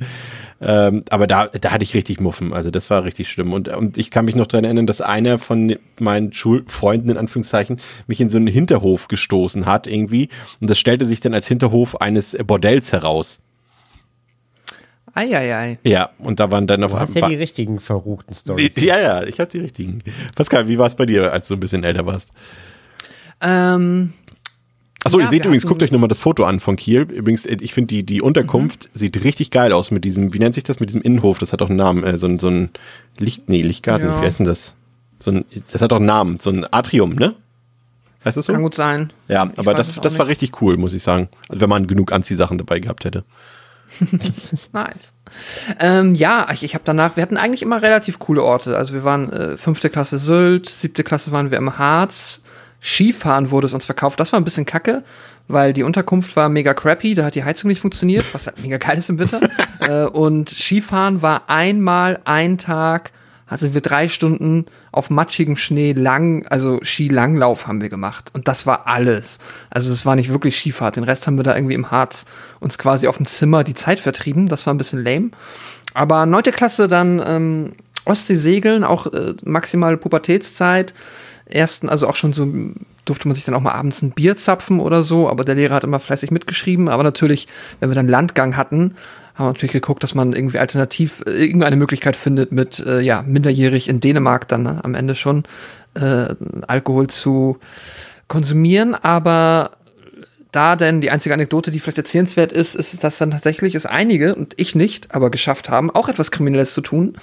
Ähm, 0.62 1.04
aber 1.10 1.28
da, 1.28 1.48
da 1.48 1.72
hatte 1.72 1.84
ich 1.84 1.96
richtig 1.96 2.22
Muffen. 2.22 2.54
Also 2.54 2.70
das 2.70 2.90
war 2.90 3.04
richtig 3.04 3.30
schlimm. 3.30 3.52
Und, 3.52 3.68
und 3.68 3.98
ich 3.98 4.12
kann 4.12 4.26
mich 4.26 4.36
noch 4.36 4.48
daran 4.48 4.64
erinnern, 4.64 4.86
dass 4.88 5.02
einer 5.02 5.40
von 5.40 5.76
meinen 6.00 6.32
Schulfreunden, 6.32 7.10
in 7.10 7.18
Anführungszeichen, 7.18 7.82
mich 8.08 8.22
in 8.22 8.30
so 8.30 8.38
einen 8.38 8.48
Hinterhof 8.48 9.08
gestoßen 9.08 9.66
hat 9.66 9.88
irgendwie. 9.88 10.30
Und 10.60 10.70
das 10.70 10.80
stellte 10.80 11.06
sich 11.06 11.20
dann 11.20 11.34
als 11.34 11.48
Hinterhof 11.48 12.00
eines 12.00 12.38
Bordells 12.46 12.94
heraus. 12.94 13.42
Eieiei. 15.14 15.80
Ja, 15.84 16.12
und 16.20 16.40
da 16.40 16.52
waren 16.52 16.68
dann 16.68 16.84
auf 16.84 16.92
Du 16.92 17.00
hast 17.00 17.16
ja 17.16 17.28
die 17.28 17.36
richtigen 17.36 17.80
verruchten 17.80 18.34
Stories. 18.34 18.76
Ja, 18.78 19.00
ja, 19.00 19.24
ich 19.24 19.40
habe 19.40 19.50
die 19.50 19.60
richtigen. 19.60 20.04
Pascal, 20.36 20.68
wie 20.68 20.78
war 20.78 20.88
es 20.88 20.96
bei 20.96 21.06
dir, 21.06 21.32
als 21.34 21.48
du 21.48 21.56
ein 21.56 21.60
bisschen 21.60 21.84
älter 21.84 22.06
warst? 22.06 22.32
Ähm. 23.42 24.14
Achso, 25.04 25.18
ja, 25.20 25.26
ihr 25.26 25.32
seht 25.32 25.46
übrigens, 25.46 25.66
guckt 25.66 25.82
euch 25.82 25.92
nochmal 25.92 26.10
das 26.10 26.20
Foto 26.20 26.44
an 26.44 26.60
von 26.60 26.76
Kiel. 26.76 27.02
Übrigens, 27.02 27.48
ich 27.48 27.74
finde 27.74 27.88
die, 27.88 28.04
die 28.04 28.22
Unterkunft 28.22 28.90
mhm. 28.94 29.00
sieht 29.00 29.24
richtig 29.24 29.50
geil 29.50 29.74
aus 29.74 29.90
mit 29.90 30.06
diesem, 30.06 30.34
wie 30.34 30.40
nennt 30.40 30.54
sich 30.54 30.64
das, 30.64 30.80
mit 30.80 30.90
diesem 30.90 31.02
Innenhof? 31.02 31.40
Das 31.40 31.52
hat 31.54 31.62
auch 31.64 31.70
einen 31.70 31.78
Namen, 31.78 32.04
äh, 32.04 32.18
so, 32.20 32.28
ein, 32.28 32.38
so 32.38 32.50
ein 32.50 32.70
Licht, 33.18 33.50
nee, 33.50 33.64
Lichtgarten, 33.64 34.08
ja. 34.08 34.22
wie 34.22 34.26
heißt 34.26 34.40
denn 34.40 34.46
das? 34.46 34.76
So 35.18 35.32
ein, 35.32 35.46
das 35.72 35.82
hat 35.82 35.92
auch 35.92 35.98
einen 35.98 36.06
Namen, 36.06 36.38
so 36.38 36.52
ein 36.52 36.66
Atrium, 36.72 37.16
ne? 37.16 37.34
Heißt 38.24 38.38
das 38.38 38.46
so? 38.46 38.54
Kann 38.54 38.62
gut 38.62 38.76
sein. 38.76 39.12
Ja, 39.28 39.50
ich 39.52 39.58
aber 39.58 39.74
das, 39.74 39.96
das 39.96 40.20
war 40.20 40.28
richtig 40.28 40.62
cool, 40.62 40.78
muss 40.78 40.94
ich 40.94 41.02
sagen. 41.02 41.30
Also 41.50 41.62
wenn 41.62 41.70
man 41.70 41.88
genug 41.88 42.12
Anziehsachen 42.12 42.60
dabei 42.60 42.80
gehabt 42.80 43.04
hätte. 43.04 43.24
nice. 44.74 45.14
Ähm, 45.80 46.16
ja, 46.16 46.48
ich, 46.52 46.64
ich 46.64 46.74
habe 46.74 46.84
danach, 46.86 47.16
wir 47.16 47.24
hatten 47.24 47.38
eigentlich 47.38 47.62
immer 47.62 47.82
relativ 47.82 48.20
coole 48.20 48.44
Orte. 48.44 48.78
Also 48.78 48.94
wir 48.94 49.04
waren 49.04 49.32
äh, 49.32 49.58
fünfte 49.58 49.90
Klasse 49.90 50.18
Sylt, 50.18 50.70
siebte 50.70 51.04
Klasse 51.04 51.32
waren 51.32 51.52
wir 51.52 51.58
im 51.58 51.78
Harz. 51.78 52.42
Skifahren 52.82 53.52
wurde 53.52 53.68
es 53.68 53.74
uns 53.74 53.86
verkauft. 53.86 54.20
Das 54.20 54.34
war 54.34 54.40
ein 54.40 54.44
bisschen 54.44 54.66
kacke, 54.66 55.04
weil 55.48 55.74
die 55.74 55.84
Unterkunft 55.84 56.36
war 56.36 56.50
mega 56.50 56.74
crappy, 56.74 57.14
da 57.14 57.26
hat 57.26 57.36
die 57.36 57.44
Heizung 57.44 57.68
nicht 57.68 57.80
funktioniert, 57.80 58.26
was 58.34 58.48
halt 58.48 58.62
mega 58.62 58.78
geil 58.78 58.98
ist 58.98 59.10
im 59.10 59.20
Winter. 59.20 59.42
äh, 59.80 60.06
und 60.06 60.50
Skifahren 60.50 61.22
war 61.22 61.50
einmal 61.50 62.20
ein 62.26 62.58
Tag 62.58 63.12
also 63.52 63.74
wir 63.74 63.82
drei 63.82 64.08
Stunden 64.08 64.66
auf 64.94 65.10
matschigem 65.10 65.58
Schnee 65.58 65.92
lang, 65.92 66.48
also 66.48 66.80
Skilanglauf 66.84 67.68
haben 67.68 67.82
wir 67.82 67.90
gemacht. 67.90 68.30
Und 68.34 68.48
das 68.48 68.66
war 68.66 68.88
alles. 68.88 69.40
Also 69.70 69.92
es 69.92 70.06
war 70.06 70.16
nicht 70.16 70.30
wirklich 70.32 70.58
Skifahrt. 70.58 70.96
Den 70.96 71.04
Rest 71.04 71.28
haben 71.28 71.36
wir 71.36 71.44
da 71.44 71.54
irgendwie 71.54 71.74
im 71.74 71.92
Harz 71.92 72.26
uns 72.62 72.78
quasi 72.78 73.10
auf 73.10 73.18
dem 73.18 73.26
Zimmer 73.26 73.66
die 73.66 73.74
Zeit 73.74 74.00
vertrieben. 74.00 74.48
Das 74.48 74.66
war 74.66 74.74
ein 74.74 74.78
bisschen 74.78 75.04
lame. 75.04 75.32
Aber 75.94 76.26
neunte 76.26 76.54
Klasse 76.54 76.88
dann 76.88 77.22
ähm, 77.26 77.74
Ostsee 78.06 78.36
segeln, 78.36 78.86
auch 78.86 79.08
äh, 79.08 79.34
maximale 79.44 79.98
Pubertätszeit. 79.98 80.94
Ersten, 81.44 81.90
also 81.90 82.08
auch 82.08 82.16
schon 82.16 82.32
so 82.32 82.48
durfte 83.04 83.28
man 83.28 83.36
sich 83.36 83.44
dann 83.44 83.56
auch 83.56 83.62
mal 83.62 83.74
abends 83.74 84.02
ein 84.02 84.12
Bier 84.12 84.38
zapfen 84.38 84.80
oder 84.80 85.02
so, 85.02 85.28
aber 85.28 85.44
der 85.44 85.56
Lehrer 85.56 85.76
hat 85.76 85.84
immer 85.84 86.00
fleißig 86.00 86.32
mitgeschrieben. 86.32 86.88
Aber 86.88 87.04
natürlich, 87.04 87.50
wenn 87.82 87.90
wir 87.90 87.96
dann 87.96 88.08
Landgang 88.08 88.56
hatten, 88.56 88.96
haben 89.42 89.48
natürlich 89.48 89.74
geguckt, 89.74 90.04
dass 90.04 90.16
man 90.16 90.34
irgendwie 90.34 90.60
alternativ 90.60 91.24
äh, 91.26 91.32
irgendeine 91.32 91.76
Möglichkeit 91.76 92.16
findet, 92.16 92.52
mit 92.52 92.80
äh, 92.80 93.02
ja, 93.02 93.24
minderjährig 93.26 93.88
in 93.88 94.00
Dänemark 94.00 94.48
dann 94.48 94.64
ne, 94.64 94.80
am 94.84 94.96
Ende 94.96 95.16
schon 95.16 95.44
äh, 95.96 96.34
Alkohol 96.68 97.08
zu 97.08 97.58
konsumieren. 98.28 98.96
Aber 98.96 99.72
da 100.52 100.76
denn 100.76 101.02
die 101.02 101.12
einzige 101.12 101.34
Anekdote, 101.34 101.72
die 101.72 101.80
vielleicht 101.80 101.98
erzählenswert 101.98 102.52
ist, 102.52 102.76
ist, 102.76 103.04
dass 103.04 103.18
dann 103.18 103.32
tatsächlich 103.32 103.76
es 103.76 103.86
einige 103.86 104.36
und 104.36 104.54
ich 104.58 104.76
nicht, 104.76 105.16
aber 105.16 105.32
geschafft 105.32 105.70
haben, 105.70 105.90
auch 105.90 106.10
etwas 106.10 106.32
Kriminelles 106.32 106.74
zu 106.74 106.82
tun. 106.82 107.16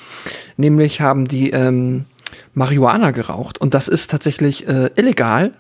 Nämlich 0.57 1.01
haben 1.01 1.29
die 1.29 1.51
ähm, 1.51 2.07
Marihuana 2.55 3.11
geraucht. 3.11 3.61
Und 3.61 3.75
das 3.75 3.89
ist 3.89 4.11
tatsächlich 4.11 4.67
äh, 4.67 4.91
illegal, 4.97 5.53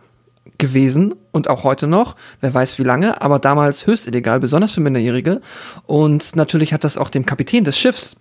gewesen 0.57 1.15
und 1.33 1.49
auch 1.49 1.65
heute 1.65 1.87
noch, 1.87 2.17
wer 2.41 2.55
weiß 2.55 2.79
wie 2.79 2.85
lange, 2.85 3.21
aber 3.21 3.39
damals 3.39 3.87
höchst 3.87 4.07
illegal, 4.07 4.41
besonders 4.41 4.73
für 4.73 4.81
Minderjährige. 4.81 5.41
Und 5.87 6.37
natürlich 6.37 6.73
hat 6.73 6.85
das 6.85 6.99
auch 6.99 7.11
dem 7.11 7.27
Kapitän 7.27 7.65
des 7.65 7.79
Schiffs 7.79 8.17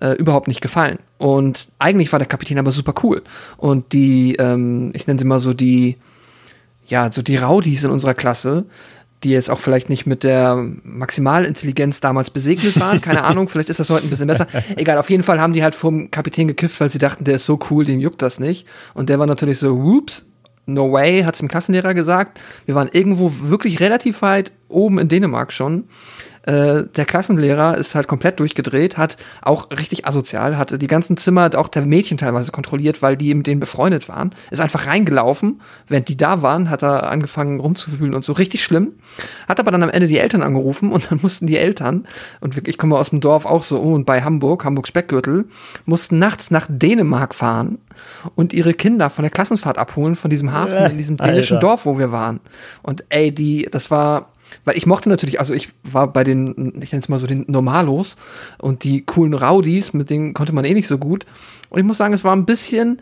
äh, 0.00 0.12
überhaupt 0.12 0.48
nicht 0.48 0.60
gefallen. 0.60 0.98
Und 1.18 1.68
eigentlich 1.78 2.12
war 2.12 2.18
der 2.18 2.28
Kapitän 2.28 2.58
aber 2.58 2.70
super 2.70 2.94
cool. 3.02 3.22
Und 3.56 3.92
die, 3.92 4.34
ähm, 4.36 4.92
ich 4.94 5.06
nenne 5.06 5.18
sie 5.18 5.24
mal 5.24 5.40
so 5.40 5.54
die, 5.54 5.96
ja, 6.86 7.10
so 7.10 7.22
die 7.22 7.36
Raudis 7.36 7.84
in 7.84 7.90
unserer 7.90 8.14
Klasse, 8.14 8.66
die 9.24 9.30
jetzt 9.30 9.50
auch 9.50 9.58
vielleicht 9.58 9.88
nicht 9.88 10.06
mit 10.06 10.22
der 10.22 10.62
Maximalintelligenz 10.82 12.00
damals 12.00 12.30
besegnet 12.30 12.78
waren. 12.78 13.00
Keine 13.00 13.24
Ahnung, 13.24 13.48
vielleicht 13.48 13.70
ist 13.70 13.80
das 13.80 13.90
heute 13.90 14.06
ein 14.06 14.10
bisschen 14.10 14.26
besser. 14.26 14.46
Egal, 14.76 14.98
auf 14.98 15.10
jeden 15.10 15.22
Fall 15.22 15.40
haben 15.40 15.54
die 15.54 15.62
halt 15.62 15.74
vom 15.74 16.10
Kapitän 16.10 16.48
gekifft, 16.48 16.80
weil 16.80 16.90
sie 16.90 16.98
dachten, 16.98 17.24
der 17.24 17.36
ist 17.36 17.46
so 17.46 17.58
cool, 17.70 17.84
dem 17.84 18.00
juckt 18.00 18.20
das 18.20 18.38
nicht. 18.38 18.66
Und 18.92 19.08
der 19.08 19.18
war 19.18 19.26
natürlich 19.26 19.58
so, 19.58 19.82
whoops, 19.82 20.26
no 20.66 20.92
way, 20.92 21.22
hat 21.22 21.34
es 21.34 21.40
dem 21.40 21.48
Klassenlehrer 21.48 21.94
gesagt. 21.94 22.40
Wir 22.66 22.74
waren 22.74 22.88
irgendwo 22.92 23.32
wirklich 23.42 23.80
relativ 23.80 24.22
weit 24.22 24.52
oben 24.68 24.98
in 24.98 25.08
Dänemark 25.08 25.52
schon. 25.52 25.84
Äh, 26.46 26.84
der 26.94 27.06
Klassenlehrer 27.06 27.78
ist 27.78 27.94
halt 27.94 28.06
komplett 28.06 28.38
durchgedreht, 28.38 28.98
hat 28.98 29.16
auch 29.40 29.70
richtig 29.70 30.06
asozial, 30.06 30.58
hatte 30.58 30.78
die 30.78 30.86
ganzen 30.86 31.16
Zimmer, 31.16 31.50
auch 31.54 31.68
der 31.68 31.86
Mädchen 31.86 32.18
teilweise 32.18 32.52
kontrolliert, 32.52 33.00
weil 33.00 33.16
die 33.16 33.32
mit 33.32 33.46
denen 33.46 33.60
befreundet 33.60 34.08
waren. 34.10 34.34
Ist 34.50 34.60
einfach 34.60 34.86
reingelaufen, 34.86 35.62
während 35.88 36.08
die 36.08 36.18
da 36.18 36.42
waren, 36.42 36.68
hat 36.68 36.82
er 36.82 37.10
angefangen 37.10 37.60
rumzufühlen 37.60 38.14
und 38.14 38.24
so 38.24 38.34
richtig 38.34 38.62
schlimm. 38.62 38.92
Hat 39.48 39.58
aber 39.58 39.70
dann 39.70 39.82
am 39.82 39.88
Ende 39.88 40.06
die 40.06 40.18
Eltern 40.18 40.42
angerufen 40.42 40.92
und 40.92 41.10
dann 41.10 41.20
mussten 41.22 41.46
die 41.46 41.56
Eltern, 41.56 42.06
und 42.40 42.68
ich 42.68 42.76
komme 42.76 42.98
aus 42.98 43.10
dem 43.10 43.20
Dorf 43.20 43.46
auch 43.46 43.62
so, 43.62 43.78
und 43.78 44.04
bei 44.04 44.22
Hamburg, 44.22 44.66
Hamburg 44.66 44.86
Speckgürtel, 44.86 45.46
mussten 45.86 46.18
nachts 46.18 46.50
nach 46.50 46.66
Dänemark 46.68 47.34
fahren 47.34 47.78
und 48.34 48.52
ihre 48.52 48.74
Kinder 48.74 49.10
von 49.10 49.22
der 49.22 49.30
Klassenfahrt 49.30 49.78
abholen 49.78 50.16
von 50.16 50.30
diesem 50.30 50.52
Hafen 50.52 50.90
in 50.90 50.98
diesem 50.98 51.16
dänischen 51.16 51.56
Alter. 51.56 51.66
Dorf, 51.66 51.86
wo 51.86 51.98
wir 51.98 52.12
waren. 52.12 52.40
Und 52.82 53.04
ey, 53.08 53.32
die, 53.32 53.68
das 53.70 53.90
war, 53.90 54.32
weil 54.64 54.76
ich 54.76 54.86
mochte 54.86 55.08
natürlich, 55.08 55.40
also 55.40 55.54
ich 55.54 55.70
war 55.82 56.12
bei 56.12 56.24
den, 56.24 56.72
ich 56.82 56.92
nenne 56.92 57.02
es 57.02 57.08
mal 57.08 57.18
so 57.18 57.26
den 57.26 57.44
Normalos 57.48 58.16
und 58.58 58.84
die 58.84 59.04
coolen 59.04 59.34
Rowdies, 59.34 59.92
mit 59.92 60.10
denen 60.10 60.34
konnte 60.34 60.52
man 60.52 60.64
eh 60.64 60.74
nicht 60.74 60.88
so 60.88 60.98
gut. 60.98 61.26
Und 61.68 61.78
ich 61.78 61.84
muss 61.84 61.96
sagen, 61.96 62.14
es 62.14 62.24
war 62.24 62.34
ein 62.34 62.46
bisschen 62.46 63.00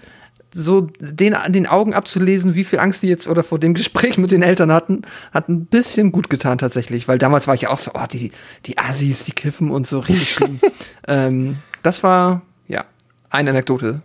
so 0.54 0.82
den 1.00 1.34
an 1.34 1.52
den 1.52 1.66
Augen 1.66 1.94
abzulesen, 1.94 2.54
wie 2.54 2.64
viel 2.64 2.78
Angst 2.78 3.02
die 3.02 3.08
jetzt 3.08 3.26
oder 3.26 3.42
vor 3.42 3.58
dem 3.58 3.74
Gespräch 3.74 4.18
mit 4.18 4.32
den 4.32 4.42
Eltern 4.42 4.70
hatten, 4.70 5.02
hat 5.32 5.48
ein 5.48 5.66
bisschen 5.66 6.12
gut 6.12 6.28
getan 6.30 6.58
tatsächlich, 6.58 7.08
weil 7.08 7.18
damals 7.18 7.46
war 7.46 7.54
ich 7.54 7.62
ja 7.62 7.70
auch 7.70 7.78
so, 7.78 7.92
oh, 7.94 8.06
die, 8.10 8.32
die 8.66 8.78
Assis, 8.78 9.24
die 9.24 9.32
kiffen 9.32 9.70
und 9.70 9.86
so, 9.86 10.00
richtig 10.00 10.32
schlimm. 10.32 10.60
ähm, 11.08 11.56
das 11.82 12.02
war, 12.02 12.42
ja, 12.68 12.84
eine 13.30 13.50
Anekdote, 13.50 14.02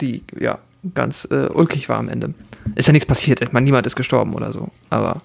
die, 0.00 0.22
ja, 0.38 0.58
ganz 0.94 1.28
äh, 1.30 1.48
ulkig 1.48 1.88
war 1.88 1.98
am 1.98 2.08
Ende. 2.08 2.34
Ist 2.74 2.86
ja 2.86 2.92
nichts 2.92 3.06
passiert, 3.06 3.40
ich 3.40 3.52
meine, 3.52 3.64
niemand 3.64 3.86
ist 3.86 3.96
gestorben 3.96 4.34
oder 4.34 4.52
so, 4.52 4.68
aber 4.90 5.22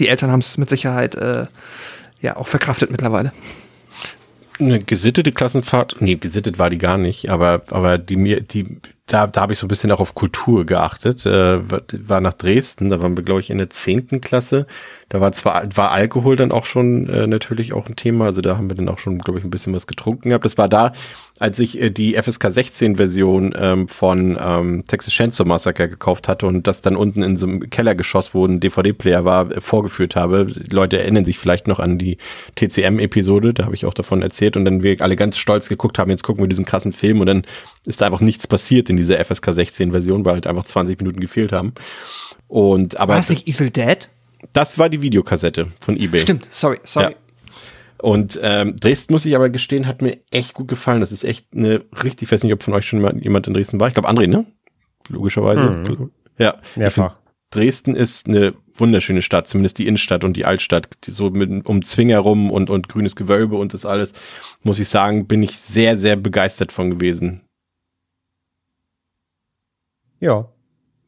die 0.00 0.08
Eltern 0.08 0.30
haben 0.30 0.40
es 0.40 0.58
mit 0.58 0.70
Sicherheit, 0.70 1.14
äh, 1.14 1.46
ja, 2.20 2.36
auch 2.36 2.48
verkraftet 2.48 2.90
mittlerweile. 2.90 3.32
Eine 4.58 4.78
gesittete 4.78 5.32
Klassenfahrt, 5.32 5.96
nee, 6.00 6.16
gesittet 6.16 6.58
war 6.58 6.70
die 6.70 6.78
gar 6.78 6.96
nicht, 6.96 7.28
aber, 7.28 7.62
aber 7.70 7.98
die 7.98 8.16
mir, 8.16 8.40
die, 8.40 8.78
da, 9.06 9.28
da 9.28 9.42
habe 9.42 9.52
ich 9.52 9.58
so 9.60 9.66
ein 9.66 9.68
bisschen 9.68 9.92
auch 9.92 10.00
auf 10.00 10.16
Kultur 10.16 10.66
geachtet. 10.66 11.24
Äh, 11.26 11.60
war 12.08 12.20
nach 12.20 12.32
Dresden, 12.32 12.90
da 12.90 13.00
waren 13.00 13.16
wir, 13.16 13.22
glaube 13.22 13.40
ich, 13.40 13.50
in 13.50 13.58
der 13.58 13.70
zehnten 13.70 14.20
Klasse. 14.20 14.66
Da 15.08 15.20
war 15.20 15.30
zwar 15.30 15.64
war 15.76 15.92
Alkohol 15.92 16.34
dann 16.34 16.50
auch 16.50 16.66
schon 16.66 17.08
äh, 17.08 17.28
natürlich 17.28 17.72
auch 17.72 17.86
ein 17.88 17.94
Thema, 17.94 18.24
also 18.24 18.40
da 18.40 18.56
haben 18.56 18.68
wir 18.68 18.74
dann 18.76 18.88
auch 18.88 18.98
schon, 18.98 19.20
glaube 19.20 19.38
ich, 19.38 19.44
ein 19.44 19.50
bisschen 19.50 19.72
was 19.72 19.86
getrunken 19.86 20.30
gehabt. 20.30 20.44
Das 20.44 20.58
war 20.58 20.68
da, 20.68 20.92
als 21.38 21.60
ich 21.60 21.80
äh, 21.80 21.90
die 21.90 22.20
FSK 22.20 22.50
16 22.50 22.96
Version 22.96 23.54
ähm, 23.56 23.86
von 23.86 24.36
ähm, 24.40 24.82
Texas 24.88 25.14
Chainsaw 25.14 25.46
Massacre 25.46 25.88
gekauft 25.88 26.26
hatte 26.26 26.46
und 26.46 26.66
das 26.66 26.80
dann 26.80 26.96
unten 26.96 27.22
in 27.22 27.36
so 27.36 27.46
einem 27.46 27.70
Kellergeschoss, 27.70 28.34
wo 28.34 28.44
ein 28.44 28.58
DVD-Player 28.58 29.24
war, 29.24 29.52
äh, 29.52 29.60
vorgeführt 29.60 30.16
habe. 30.16 30.46
Die 30.46 30.74
Leute 30.74 30.98
erinnern 30.98 31.24
sich 31.24 31.38
vielleicht 31.38 31.68
noch 31.68 31.78
an 31.78 31.98
die 31.98 32.18
TCM-Episode, 32.56 33.54
da 33.54 33.66
habe 33.66 33.76
ich 33.76 33.86
auch 33.86 33.94
davon 33.94 34.22
erzählt 34.22 34.56
und 34.56 34.64
dann 34.64 34.82
wir 34.82 35.00
alle 35.00 35.14
ganz 35.14 35.36
stolz 35.38 35.68
geguckt 35.68 36.00
haben, 36.00 36.10
jetzt 36.10 36.24
gucken 36.24 36.42
wir 36.42 36.48
diesen 36.48 36.64
krassen 36.64 36.92
Film 36.92 37.20
und 37.20 37.26
dann 37.26 37.42
ist 37.84 38.00
da 38.00 38.06
einfach 38.06 38.20
nichts 38.20 38.48
passiert 38.48 38.88
in 38.96 39.04
dieser 39.04 39.22
FSK 39.24 39.52
16 39.52 39.92
Version, 39.92 40.24
weil 40.24 40.34
halt 40.34 40.46
einfach 40.46 40.64
20 40.64 40.98
Minuten 40.98 41.20
gefehlt 41.20 41.52
haben. 41.52 41.72
Und 42.48 42.96
aber 42.96 43.14
War 43.14 43.20
es 43.20 43.28
nicht 43.28 43.46
Evil 43.46 43.70
Dead? 43.70 44.08
das 44.52 44.78
war 44.78 44.88
die 44.88 45.02
Videokassette 45.02 45.68
von 45.80 45.96
eBay. 45.96 46.20
Stimmt, 46.20 46.46
sorry, 46.50 46.78
sorry. 46.84 47.12
Ja. 47.12 47.16
Und 47.98 48.38
ähm, 48.42 48.76
Dresden 48.76 49.14
muss 49.14 49.24
ich 49.24 49.34
aber 49.34 49.48
gestehen, 49.48 49.86
hat 49.86 50.02
mir 50.02 50.18
echt 50.30 50.54
gut 50.54 50.68
gefallen. 50.68 51.00
Das 51.00 51.12
ist 51.12 51.24
echt 51.24 51.46
eine 51.54 51.82
richtig, 52.04 52.22
ich 52.28 52.32
weiß 52.32 52.42
nicht, 52.42 52.52
ob 52.52 52.62
von 52.62 52.74
euch 52.74 52.86
schon 52.86 53.00
mal 53.00 53.16
jemand 53.18 53.46
in 53.46 53.54
Dresden 53.54 53.80
war. 53.80 53.88
Ich 53.88 53.94
glaube 53.94 54.08
André, 54.08 54.26
ne? 54.26 54.44
Logischerweise. 55.08 55.82
Ja. 56.38 56.56
Ich 56.72 56.76
Mehrfach. 56.76 57.16
Dresden 57.50 57.94
ist 57.94 58.26
eine 58.26 58.54
wunderschöne 58.74 59.22
Stadt, 59.22 59.46
zumindest 59.46 59.78
die 59.78 59.86
Innenstadt 59.86 60.24
und 60.24 60.36
die 60.36 60.44
Altstadt, 60.44 60.88
die 61.04 61.12
so 61.12 61.30
mit 61.30 61.66
um 61.66 61.84
Zwinger 61.84 62.18
rum 62.18 62.50
und, 62.50 62.68
und 62.68 62.88
grünes 62.88 63.16
Gewölbe 63.16 63.56
und 63.56 63.72
das 63.72 63.86
alles, 63.86 64.12
muss 64.62 64.78
ich 64.78 64.88
sagen, 64.88 65.26
bin 65.26 65.42
ich 65.42 65.56
sehr, 65.56 65.96
sehr 65.96 66.16
begeistert 66.16 66.72
von 66.72 66.90
gewesen. 66.90 67.42
Ja. 70.26 70.48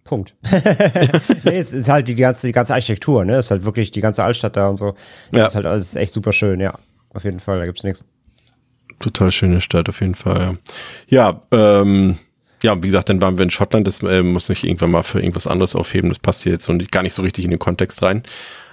Punkt. 0.05 0.37
nee, 1.45 1.59
es 1.59 1.73
ist 1.73 1.89
halt 1.89 2.07
die 2.07 2.15
ganze, 2.15 2.47
die 2.47 2.53
ganze 2.53 2.73
Architektur, 2.73 3.25
ne? 3.25 3.35
Es 3.35 3.47
ist 3.47 3.51
halt 3.51 3.65
wirklich 3.65 3.91
die 3.91 4.01
ganze 4.01 4.23
Altstadt 4.23 4.57
da 4.57 4.69
und 4.69 4.77
so. 4.77 4.95
Ja. 5.33 5.41
Das 5.41 5.49
ist 5.49 5.55
halt 5.57 5.67
alles 5.67 5.97
echt 5.97 6.13
super 6.13 6.33
schön, 6.33 6.61
ja. 6.61 6.79
Auf 7.13 7.25
jeden 7.25 7.41
Fall, 7.41 7.59
da 7.59 7.67
gibt's 7.67 7.83
nichts. 7.83 8.05
Total 9.01 9.33
schöne 9.33 9.61
Stadt 9.61 9.89
auf 9.89 10.01
jeden 10.01 10.15
Fall. 10.15 10.57
Ja, 11.09 11.43
ja 11.51 11.81
ähm, 11.83 12.17
ja, 12.63 12.77
wie 12.77 12.87
gesagt, 12.87 13.09
dann 13.09 13.21
waren 13.21 13.39
wir 13.39 13.43
in 13.43 13.51
Schottland. 13.51 13.89
Das 13.89 14.01
äh, 14.03 14.23
muss 14.23 14.49
ich 14.51 14.65
irgendwann 14.65 14.93
mal 14.93 15.03
für 15.03 15.19
irgendwas 15.19 15.49
anderes 15.49 15.75
aufheben. 15.75 16.11
Das 16.11 16.21
passt 16.21 16.45
hier 16.45 16.53
jetzt 16.53 16.65
so 16.65 16.73
nicht, 16.73 16.93
gar 16.93 17.03
nicht 17.03 17.15
so 17.15 17.23
richtig 17.23 17.45
in 17.45 17.51
den 17.51 17.59
Kontext 17.59 18.01
rein. 18.03 18.23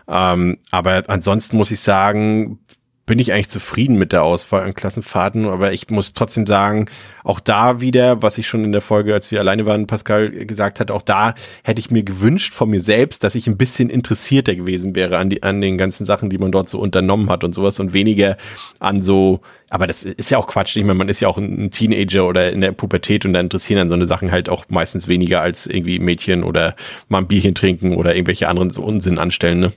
Ähm, 0.08 0.60
aber 0.70 1.04
ansonsten 1.08 1.58
muss 1.58 1.72
ich 1.72 1.80
sagen, 1.80 2.60
bin 3.06 3.20
ich 3.20 3.32
eigentlich 3.32 3.50
zufrieden 3.50 3.98
mit 3.98 4.12
der 4.14 4.24
Auswahl 4.24 4.64
an 4.64 4.74
Klassenfahrten, 4.74 5.46
aber 5.46 5.74
ich 5.74 5.90
muss 5.90 6.14
trotzdem 6.14 6.48
sagen, 6.48 6.88
auch 7.24 7.40
da 7.40 7.80
wieder, 7.80 8.22
was 8.24 8.38
ich 8.38 8.48
schon 8.48 8.64
in 8.64 8.72
der 8.72 8.82
Folge, 8.82 9.14
als 9.14 9.30
wir 9.30 9.40
alleine 9.40 9.66
waren, 9.66 9.86
Pascal 9.86 10.32
gesagt 10.32 10.80
hat, 10.80 10.90
auch 10.90 11.04
da 11.04 11.36
hätte 11.64 11.80
ich 11.80 11.92
mir 11.92 12.04
gewünscht 12.04 12.54
von 12.54 12.70
mir 12.70 12.82
selbst, 12.82 13.24
dass 13.24 13.36
ich 13.36 13.46
ein 13.48 13.58
bisschen 13.58 13.90
interessierter 13.92 14.56
gewesen 14.56 14.96
wäre 14.96 15.18
an, 15.18 15.30
die, 15.30 15.44
an 15.44 15.62
den 15.62 15.78
ganzen 15.78 16.06
Sachen, 16.06 16.32
die 16.32 16.40
man 16.40 16.52
dort 16.52 16.68
so 16.68 16.80
unternommen 16.80 17.30
hat 17.30 17.44
und 17.44 17.54
sowas 17.54 17.80
und 17.80 17.94
weniger 17.94 18.38
an 18.80 19.04
so, 19.04 19.42
aber 19.70 19.86
das 19.86 20.04
ist 20.04 20.32
ja 20.32 20.40
auch 20.40 20.48
Quatsch. 20.48 20.76
Ich 20.76 20.84
meine, 20.84 20.98
man 20.98 21.10
ist 21.10 21.20
ja 21.20 21.28
auch 21.28 21.38
ein 21.38 21.70
Teenager 21.70 22.28
oder 22.28 22.52
in 22.52 22.62
der 22.62 22.72
Pubertät 22.72 23.26
und 23.26 23.34
da 23.34 23.40
interessieren 23.40 23.78
dann 23.78 23.90
so 23.90 23.96
eine 23.96 24.08
Sachen 24.08 24.32
halt 24.32 24.50
auch 24.50 24.66
meistens 24.70 25.08
weniger 25.08 25.42
als 25.42 25.68
irgendwie 25.68 26.00
Mädchen 26.00 26.44
oder 26.44 26.76
mal 27.08 27.20
ein 27.20 27.28
Bierchen 27.28 27.54
trinken 27.54 27.96
oder 27.96 28.16
irgendwelche 28.16 28.48
anderen 28.48 28.72
so 28.72 28.82
Unsinn 28.82 29.20
anstellen, 29.20 29.60
ne? 29.60 29.74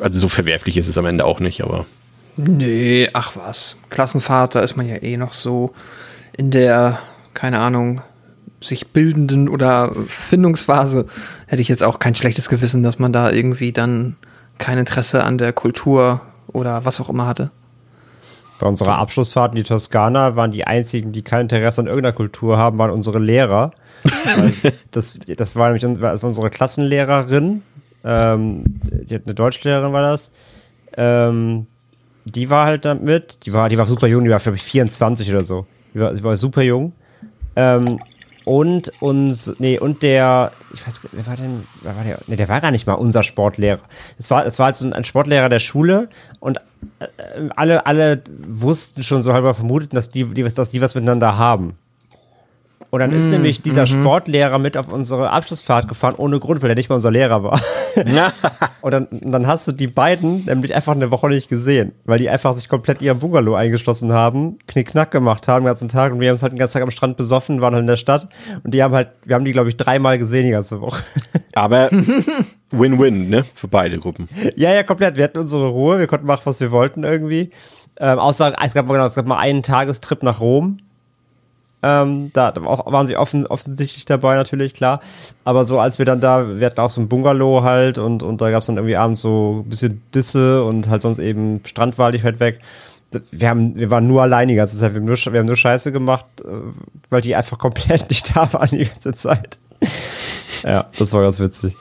Also 0.00 0.18
so 0.18 0.28
verwerflich 0.28 0.76
ist 0.76 0.88
es 0.88 0.98
am 0.98 1.06
Ende 1.06 1.24
auch 1.24 1.40
nicht, 1.40 1.62
aber. 1.62 1.86
Nee, 2.36 3.08
ach 3.12 3.36
was. 3.36 3.76
Klassenfahrt, 3.90 4.54
da 4.54 4.60
ist 4.60 4.76
man 4.76 4.88
ja 4.88 4.96
eh 4.96 5.16
noch 5.16 5.34
so 5.34 5.72
in 6.36 6.50
der, 6.50 6.98
keine 7.32 7.60
Ahnung, 7.60 8.02
sich 8.60 8.88
bildenden 8.88 9.48
oder 9.48 9.92
Findungsphase. 10.06 11.06
Hätte 11.46 11.62
ich 11.62 11.68
jetzt 11.68 11.84
auch 11.84 11.98
kein 11.98 12.14
schlechtes 12.14 12.48
Gewissen, 12.48 12.82
dass 12.82 12.98
man 12.98 13.12
da 13.12 13.30
irgendwie 13.30 13.72
dann 13.72 14.16
kein 14.58 14.78
Interesse 14.78 15.22
an 15.22 15.38
der 15.38 15.52
Kultur 15.52 16.22
oder 16.48 16.84
was 16.84 17.00
auch 17.00 17.08
immer 17.08 17.26
hatte. 17.26 17.50
Bei 18.58 18.66
unserer 18.66 18.98
Abschlussfahrt 18.98 19.52
in 19.52 19.56
die 19.56 19.62
Toskana 19.64 20.36
waren 20.36 20.52
die 20.52 20.66
einzigen, 20.66 21.12
die 21.12 21.22
kein 21.22 21.42
Interesse 21.42 21.80
an 21.80 21.86
irgendeiner 21.86 22.14
Kultur 22.14 22.56
haben, 22.56 22.78
waren 22.78 22.90
unsere 22.90 23.18
Lehrer. 23.18 23.72
Das, 24.90 25.18
das 25.26 25.56
war 25.56 25.72
nämlich 25.72 25.82
das 26.00 26.22
war 26.22 26.28
unsere 26.28 26.50
Klassenlehrerin, 26.50 27.62
ähm, 28.04 28.80
eine 29.08 29.34
Deutschlehrerin 29.34 29.92
war 29.92 30.02
das. 30.02 30.30
Ähm, 30.96 31.66
die 32.24 32.50
war 32.50 32.66
halt 32.66 32.84
da 32.84 32.94
mit, 32.94 33.44
die 33.46 33.52
war, 33.52 33.68
die 33.68 33.78
war 33.78 33.86
super 33.86 34.06
jung, 34.06 34.24
die 34.24 34.30
war, 34.30 34.38
glaube 34.38 34.56
ich, 34.56 34.62
24 34.62 35.30
oder 35.30 35.42
so. 35.42 35.66
Die 35.92 36.00
war, 36.00 36.14
die 36.14 36.22
war 36.22 36.36
super 36.36 36.62
jung. 36.62 36.94
Ähm, 37.56 38.00
und 38.44 38.92
uns, 39.00 39.54
nee, 39.58 39.78
und 39.78 40.02
der, 40.02 40.52
ich 40.74 40.86
weiß, 40.86 41.00
wer 41.12 41.26
war 41.26 41.36
denn, 41.36 41.64
wer 41.82 41.96
war 41.96 42.04
der, 42.04 42.18
nee, 42.26 42.36
der 42.36 42.48
war 42.48 42.60
gar 42.60 42.70
nicht 42.70 42.86
mal 42.86 42.94
unser 42.94 43.22
Sportlehrer. 43.22 43.80
Es 44.18 44.30
war, 44.30 44.44
es 44.44 44.58
war 44.58 44.66
halt 44.66 44.76
so 44.76 44.90
ein 44.90 45.04
Sportlehrer 45.04 45.48
der 45.48 45.60
Schule 45.60 46.08
und 46.40 46.58
äh, 46.98 47.06
alle, 47.56 47.86
alle 47.86 48.22
wussten 48.46 49.02
schon 49.02 49.22
so 49.22 49.32
halber 49.32 49.54
vermuteten, 49.54 49.96
dass 49.96 50.10
die, 50.10 50.24
die, 50.24 50.42
dass 50.42 50.70
die 50.70 50.82
was 50.82 50.94
miteinander 50.94 51.38
haben. 51.38 51.78
Und 52.94 53.00
dann 53.00 53.10
ist 53.10 53.26
nämlich 53.26 53.60
dieser 53.60 53.86
Sportlehrer 53.86 54.60
mit 54.60 54.76
auf 54.76 54.86
unsere 54.86 55.30
Abschlussfahrt 55.30 55.88
gefahren, 55.88 56.14
ohne 56.16 56.38
Grund, 56.38 56.62
weil 56.62 56.70
er 56.70 56.76
nicht 56.76 56.90
mal 56.90 56.94
unser 56.94 57.10
Lehrer 57.10 57.42
war. 57.42 57.60
und 58.82 58.92
dann, 58.92 59.08
dann 59.10 59.48
hast 59.48 59.66
du 59.66 59.72
die 59.72 59.88
beiden 59.88 60.44
nämlich 60.44 60.76
einfach 60.76 60.92
eine 60.92 61.10
Woche 61.10 61.26
nicht 61.26 61.48
gesehen, 61.48 61.90
weil 62.04 62.20
die 62.20 62.30
einfach 62.30 62.52
sich 62.52 62.68
komplett 62.68 63.00
in 63.00 63.06
ihrem 63.06 63.18
Bungalow 63.18 63.56
eingeschlossen 63.56 64.12
haben, 64.12 64.58
Knickknack 64.68 65.10
gemacht 65.10 65.48
haben 65.48 65.64
den 65.64 65.70
ganzen 65.70 65.88
Tag 65.88 66.12
und 66.12 66.20
wir 66.20 66.28
haben 66.28 66.34
uns 66.34 66.44
halt 66.44 66.52
den 66.52 66.58
ganzen 66.60 66.74
Tag 66.74 66.84
am 66.84 66.92
Strand 66.92 67.16
besoffen, 67.16 67.60
waren 67.60 67.74
halt 67.74 67.82
in 67.82 67.88
der 67.88 67.96
Stadt 67.96 68.28
und 68.62 68.72
die 68.72 68.80
haben 68.80 68.94
halt, 68.94 69.08
wir 69.24 69.34
haben 69.34 69.44
die, 69.44 69.50
glaube 69.50 69.70
ich, 69.70 69.76
dreimal 69.76 70.16
gesehen 70.16 70.44
die 70.44 70.52
ganze 70.52 70.80
Woche. 70.80 71.02
Aber 71.56 71.90
Win-Win, 71.90 73.28
ne? 73.28 73.42
Für 73.54 73.66
beide 73.66 73.98
Gruppen. 73.98 74.28
ja, 74.54 74.72
ja, 74.72 74.84
komplett. 74.84 75.16
Wir 75.16 75.24
hatten 75.24 75.38
unsere 75.38 75.66
Ruhe, 75.66 75.98
wir 75.98 76.06
konnten 76.06 76.28
machen, 76.28 76.42
was 76.44 76.60
wir 76.60 76.70
wollten 76.70 77.02
irgendwie. 77.02 77.50
Ähm, 77.98 78.20
außer, 78.20 78.54
es 78.64 78.72
gab, 78.72 78.86
mal, 78.86 78.92
genau, 78.92 79.06
es 79.06 79.16
gab 79.16 79.26
mal 79.26 79.38
einen 79.38 79.64
Tagestrip 79.64 80.22
nach 80.22 80.38
Rom. 80.38 80.78
Ähm, 81.86 82.30
da 82.32 82.50
auch, 82.64 82.90
waren 82.90 83.06
sie 83.06 83.14
offen, 83.14 83.46
offensichtlich 83.46 84.06
dabei, 84.06 84.36
natürlich, 84.36 84.72
klar. 84.72 85.00
Aber 85.44 85.66
so, 85.66 85.78
als 85.78 85.98
wir 85.98 86.06
dann 86.06 86.18
da, 86.18 86.58
wir 86.58 86.64
hatten 86.64 86.80
auch 86.80 86.90
so 86.90 87.02
ein 87.02 87.08
Bungalow 87.08 87.62
halt 87.62 87.98
und, 87.98 88.22
und 88.22 88.40
da 88.40 88.50
gab 88.50 88.62
es 88.62 88.66
dann 88.68 88.78
irgendwie 88.78 88.96
abends 88.96 89.20
so 89.20 89.62
ein 89.62 89.68
bisschen 89.68 90.00
Disse 90.14 90.64
und 90.64 90.88
halt 90.88 91.02
sonst 91.02 91.18
eben 91.18 91.60
Strand 91.66 91.98
war 91.98 92.10
halt 92.10 92.40
weg. 92.40 92.60
Wir, 93.30 93.50
haben, 93.50 93.76
wir 93.76 93.90
waren 93.90 94.06
nur 94.06 94.22
allein 94.22 94.48
die 94.48 94.54
ganze 94.54 94.78
Zeit. 94.78 94.94
Wir 94.94 95.00
haben 95.00 95.06
nur, 95.06 95.16
wir 95.16 95.38
haben 95.38 95.46
nur 95.46 95.56
Scheiße 95.56 95.92
gemacht, 95.92 96.24
äh, 96.40 96.48
weil 97.10 97.20
die 97.20 97.36
einfach 97.36 97.58
komplett 97.64 98.08
nicht 98.08 98.34
da 98.34 98.50
waren 98.54 98.70
die 98.70 98.86
ganze 98.86 99.12
Zeit. 99.12 99.58
ja, 100.62 100.86
das 100.98 101.12
war 101.12 101.20
ganz 101.20 101.38
witzig. 101.38 101.76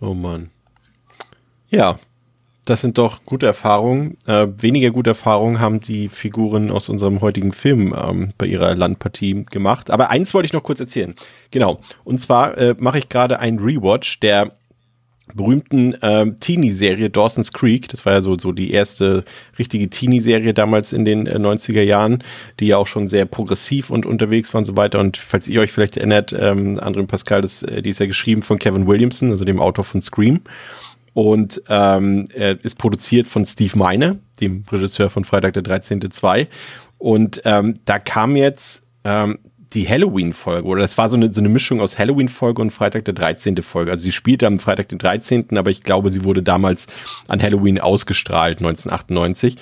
Oh 0.00 0.14
Mann. 0.14 0.50
Ja, 1.68 1.98
das 2.64 2.80
sind 2.80 2.98
doch 2.98 3.24
gute 3.24 3.46
Erfahrungen. 3.46 4.16
Äh, 4.26 4.48
weniger 4.58 4.90
gute 4.90 5.10
Erfahrungen 5.10 5.60
haben 5.60 5.80
die 5.80 6.08
Figuren 6.08 6.70
aus 6.70 6.88
unserem 6.88 7.20
heutigen 7.20 7.52
Film 7.52 7.94
ähm, 7.96 8.32
bei 8.38 8.46
ihrer 8.46 8.74
Landpartie 8.74 9.44
gemacht. 9.50 9.90
Aber 9.90 10.10
eins 10.10 10.32
wollte 10.34 10.46
ich 10.46 10.52
noch 10.52 10.62
kurz 10.62 10.80
erzählen. 10.80 11.14
Genau. 11.50 11.80
Und 12.04 12.20
zwar 12.20 12.56
äh, 12.56 12.74
mache 12.78 12.98
ich 12.98 13.08
gerade 13.08 13.38
einen 13.38 13.58
Rewatch 13.58 14.20
der 14.20 14.52
berühmten 15.32 15.96
ähm, 16.02 16.38
Teenie-Serie 16.38 17.08
Dawson's 17.08 17.52
Creek. 17.52 17.88
Das 17.88 18.04
war 18.04 18.12
ja 18.12 18.20
so, 18.20 18.38
so 18.38 18.52
die 18.52 18.70
erste 18.70 19.24
richtige 19.58 19.88
Teenie-Serie 19.88 20.52
damals 20.52 20.92
in 20.92 21.04
den 21.04 21.26
äh, 21.26 21.36
90er 21.38 21.82
Jahren, 21.82 22.22
die 22.60 22.66
ja 22.66 22.76
auch 22.76 22.86
schon 22.86 23.08
sehr 23.08 23.24
progressiv 23.24 23.90
und 23.90 24.04
unterwegs 24.04 24.52
war 24.52 24.58
und 24.58 24.66
so 24.66 24.76
weiter. 24.76 25.00
Und 25.00 25.16
falls 25.16 25.48
ihr 25.48 25.60
euch 25.60 25.72
vielleicht 25.72 25.96
erinnert, 25.96 26.34
ähm, 26.38 26.78
André 26.78 27.06
Pascal, 27.06 27.40
das, 27.40 27.62
äh, 27.62 27.80
die 27.80 27.90
ist 27.90 28.00
ja 28.00 28.06
geschrieben 28.06 28.42
von 28.42 28.58
Kevin 28.58 28.86
Williamson, 28.86 29.30
also 29.30 29.44
dem 29.44 29.60
Autor 29.60 29.84
von 29.84 30.02
Scream. 30.02 30.40
Und 31.14 31.62
ähm, 31.68 32.26
ist 32.62 32.76
produziert 32.76 33.28
von 33.28 33.46
Steve 33.46 33.78
Miner, 33.78 34.16
dem 34.40 34.64
Regisseur 34.70 35.10
von 35.10 35.24
Freitag 35.24 35.54
der 35.54 35.62
13.2. 35.62 36.48
Und 36.98 37.40
ähm, 37.44 37.78
da 37.84 37.98
kam 37.98 38.34
jetzt 38.34 38.82
ähm, 39.04 39.38
die 39.74 39.88
Halloween-Folge, 39.88 40.66
oder 40.66 40.82
das 40.82 40.96
war 40.96 41.08
so 41.08 41.16
eine, 41.16 41.32
so 41.32 41.40
eine 41.40 41.48
Mischung 41.48 41.80
aus 41.80 41.98
Halloween-Folge 41.98 42.62
und 42.62 42.70
Freitag 42.70 43.04
der 43.04 43.14
13. 43.14 43.56
Folge. 43.62 43.90
Also 43.90 44.04
sie 44.04 44.12
spielte 44.12 44.46
am 44.46 44.60
Freitag 44.60 44.88
den 44.88 44.98
13., 44.98 45.56
aber 45.56 45.70
ich 45.70 45.82
glaube, 45.82 46.10
sie 46.10 46.24
wurde 46.24 46.42
damals 46.42 46.86
an 47.28 47.42
Halloween 47.42 47.80
ausgestrahlt, 47.80 48.58
1998. 48.58 49.56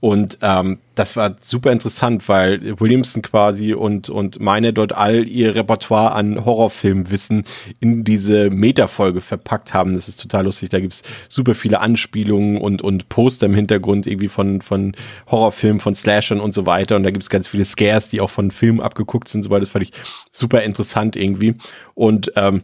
Und 0.00 0.38
ähm, 0.40 0.78
das 0.94 1.14
war 1.14 1.36
super 1.42 1.72
interessant, 1.72 2.26
weil 2.28 2.80
Williamson 2.80 3.20
quasi 3.20 3.74
und, 3.74 4.08
und 4.08 4.40
meine 4.40 4.72
dort 4.72 4.92
all 4.92 5.28
ihr 5.28 5.54
Repertoire 5.54 6.12
an 6.12 6.44
Horrorfilmwissen 6.44 7.44
in 7.80 8.02
diese 8.02 8.48
Metafolge 8.48 9.20
verpackt 9.20 9.74
haben. 9.74 9.94
Das 9.94 10.08
ist 10.08 10.20
total 10.20 10.44
lustig. 10.44 10.70
Da 10.70 10.80
gibt's 10.80 11.02
super 11.28 11.54
viele 11.54 11.80
Anspielungen 11.80 12.56
und, 12.56 12.80
und 12.80 13.10
Poster 13.10 13.44
im 13.44 13.54
Hintergrund 13.54 14.06
irgendwie 14.06 14.28
von, 14.28 14.62
von 14.62 14.94
Horrorfilmen, 15.30 15.80
von 15.80 15.94
Slashern 15.94 16.40
und 16.40 16.54
so 16.54 16.64
weiter. 16.64 16.96
Und 16.96 17.02
da 17.02 17.10
gibt's 17.10 17.28
ganz 17.28 17.46
viele 17.48 17.66
Scares, 17.66 18.08
die 18.08 18.22
auch 18.22 18.30
von 18.30 18.50
Filmen 18.50 18.80
abgeguckt 18.80 19.28
sind 19.28 19.40
und 19.40 19.44
so 19.44 19.50
weiter. 19.50 19.60
Das 19.60 19.70
fand 19.70 19.84
ich 19.84 19.92
super 20.32 20.62
interessant 20.62 21.14
irgendwie. 21.14 21.56
Und 21.94 22.32
ähm, 22.36 22.62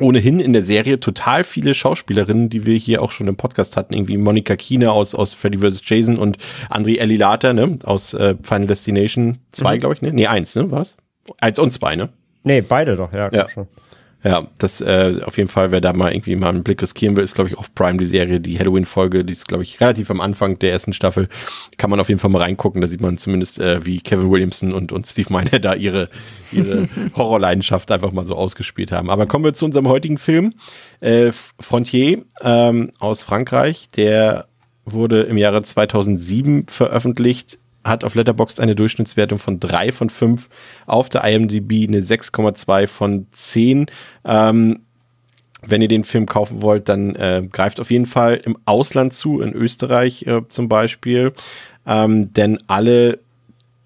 ohnehin 0.00 0.40
in 0.40 0.52
der 0.52 0.62
Serie 0.62 1.00
total 1.00 1.44
viele 1.44 1.74
Schauspielerinnen, 1.74 2.48
die 2.48 2.66
wir 2.66 2.76
hier 2.76 3.02
auch 3.02 3.10
schon 3.10 3.28
im 3.28 3.36
Podcast 3.36 3.76
hatten, 3.76 3.94
irgendwie 3.94 4.16
Monika 4.16 4.56
Kine 4.56 4.92
aus, 4.92 5.14
aus 5.14 5.34
Freddy 5.34 5.58
vs. 5.58 5.80
Jason 5.84 6.16
und 6.16 6.38
Andri 6.70 6.98
Elilata, 6.98 7.52
ne, 7.52 7.78
aus 7.84 8.14
äh, 8.14 8.36
Final 8.42 8.66
Destination 8.66 9.38
2, 9.50 9.74
mhm. 9.74 9.78
glaube 9.78 9.94
ich, 9.94 10.02
ne? 10.02 10.12
Nee, 10.12 10.26
eins, 10.26 10.54
ne, 10.54 10.70
was? 10.70 10.96
Eins 11.40 11.58
und 11.58 11.70
zwei, 11.72 11.96
ne? 11.96 12.08
Nee, 12.44 12.60
beide 12.62 12.96
doch, 12.96 13.12
ja, 13.12 13.30
ja. 13.32 13.48
schon. 13.48 13.68
Ja, 14.24 14.48
das 14.58 14.80
äh, 14.80 15.20
auf 15.24 15.36
jeden 15.36 15.48
Fall, 15.48 15.70
wer 15.70 15.80
da 15.80 15.92
mal 15.92 16.12
irgendwie 16.12 16.34
mal 16.34 16.48
einen 16.48 16.64
Blick 16.64 16.82
riskieren 16.82 17.16
will, 17.16 17.22
ist, 17.22 17.36
glaube 17.36 17.50
ich, 17.50 17.56
auf 17.56 17.72
Prime 17.74 17.98
die 17.98 18.04
Serie, 18.04 18.40
die 18.40 18.58
Halloween-Folge, 18.58 19.24
die 19.24 19.32
ist, 19.32 19.46
glaube 19.46 19.62
ich, 19.62 19.80
relativ 19.80 20.10
am 20.10 20.20
Anfang 20.20 20.58
der 20.58 20.72
ersten 20.72 20.92
Staffel. 20.92 21.28
Kann 21.76 21.88
man 21.88 22.00
auf 22.00 22.08
jeden 22.08 22.18
Fall 22.18 22.30
mal 22.30 22.42
reingucken. 22.42 22.80
Da 22.80 22.88
sieht 22.88 23.00
man 23.00 23.16
zumindest, 23.16 23.60
äh, 23.60 23.86
wie 23.86 24.00
Kevin 24.00 24.28
Williamson 24.28 24.72
und, 24.72 24.90
und 24.90 25.06
Steve 25.06 25.32
Miner 25.32 25.58
da 25.60 25.74
ihre, 25.74 26.08
ihre 26.50 26.88
Horrorleidenschaft 27.16 27.92
einfach 27.92 28.10
mal 28.10 28.26
so 28.26 28.34
ausgespielt 28.34 28.90
haben. 28.90 29.08
Aber 29.08 29.26
kommen 29.26 29.44
wir 29.44 29.54
zu 29.54 29.64
unserem 29.64 29.86
heutigen 29.86 30.18
Film. 30.18 30.54
Äh, 30.98 31.30
Frontier 31.60 32.24
ähm, 32.42 32.90
aus 32.98 33.22
Frankreich, 33.22 33.88
der 33.90 34.48
wurde 34.84 35.22
im 35.22 35.36
Jahre 35.36 35.62
2007 35.62 36.66
veröffentlicht 36.66 37.60
hat 37.84 38.04
auf 38.04 38.14
Letterboxd 38.14 38.60
eine 38.60 38.74
Durchschnittswertung 38.74 39.38
von 39.38 39.60
3 39.60 39.92
von 39.92 40.10
5, 40.10 40.48
auf 40.86 41.08
der 41.08 41.24
IMDb 41.24 41.88
eine 41.88 42.00
6,2 42.00 42.86
von 42.86 43.26
10. 43.32 43.86
Ähm, 44.24 44.80
wenn 45.62 45.82
ihr 45.82 45.88
den 45.88 46.04
Film 46.04 46.26
kaufen 46.26 46.62
wollt, 46.62 46.88
dann 46.88 47.16
äh, 47.16 47.42
greift 47.50 47.80
auf 47.80 47.90
jeden 47.90 48.06
Fall 48.06 48.40
im 48.44 48.56
Ausland 48.64 49.12
zu, 49.12 49.40
in 49.40 49.52
Österreich 49.52 50.26
äh, 50.26 50.42
zum 50.48 50.68
Beispiel. 50.68 51.32
Ähm, 51.86 52.32
denn 52.32 52.58
alle 52.68 53.18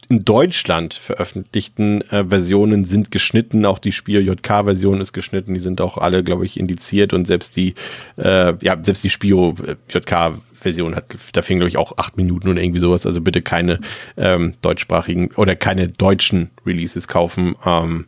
in 0.09 0.27
Deutschland 0.27 0.93
veröffentlichten 0.93 2.03
äh, 2.11 2.27
Versionen 2.27 2.85
sind 2.85 3.11
geschnitten. 3.11 3.65
Auch 3.65 3.79
die 3.79 3.93
Spiel 3.93 4.21
JK-Version 4.21 5.01
ist 5.01 5.15
geschnitten. 5.15 5.55
Die 5.55 5.61
sind 5.61 5.81
auch 5.81 5.97
alle, 5.97 6.23
glaube 6.23 6.45
ich, 6.45 6.61
indiziert 6.61 7.15
und 7.15 7.27
selbst 7.27 7.57
die, 7.57 7.75
äh, 8.19 8.55
ja, 8.63 8.77
selbst 8.83 9.05
die 9.05 9.09
JK 9.09 10.35
Version 10.63 10.95
hat, 10.95 11.15
da 11.33 11.43
fehlen, 11.43 11.59
glaube 11.59 11.69
ich, 11.69 11.77
auch 11.77 11.99
acht 11.99 12.17
Minuten 12.17 12.49
oder 12.49 12.63
irgendwie 12.63 12.81
sowas. 12.81 13.07
Also 13.07 13.21
bitte 13.21 13.43
keine 13.43 13.81
ähm, 14.17 14.55
deutschsprachigen 14.63 15.31
oder 15.37 15.57
keine 15.57 15.89
deutschen 15.89 16.51
Releases 16.65 17.09
kaufen. 17.09 17.55
Ähm, 17.65 18.07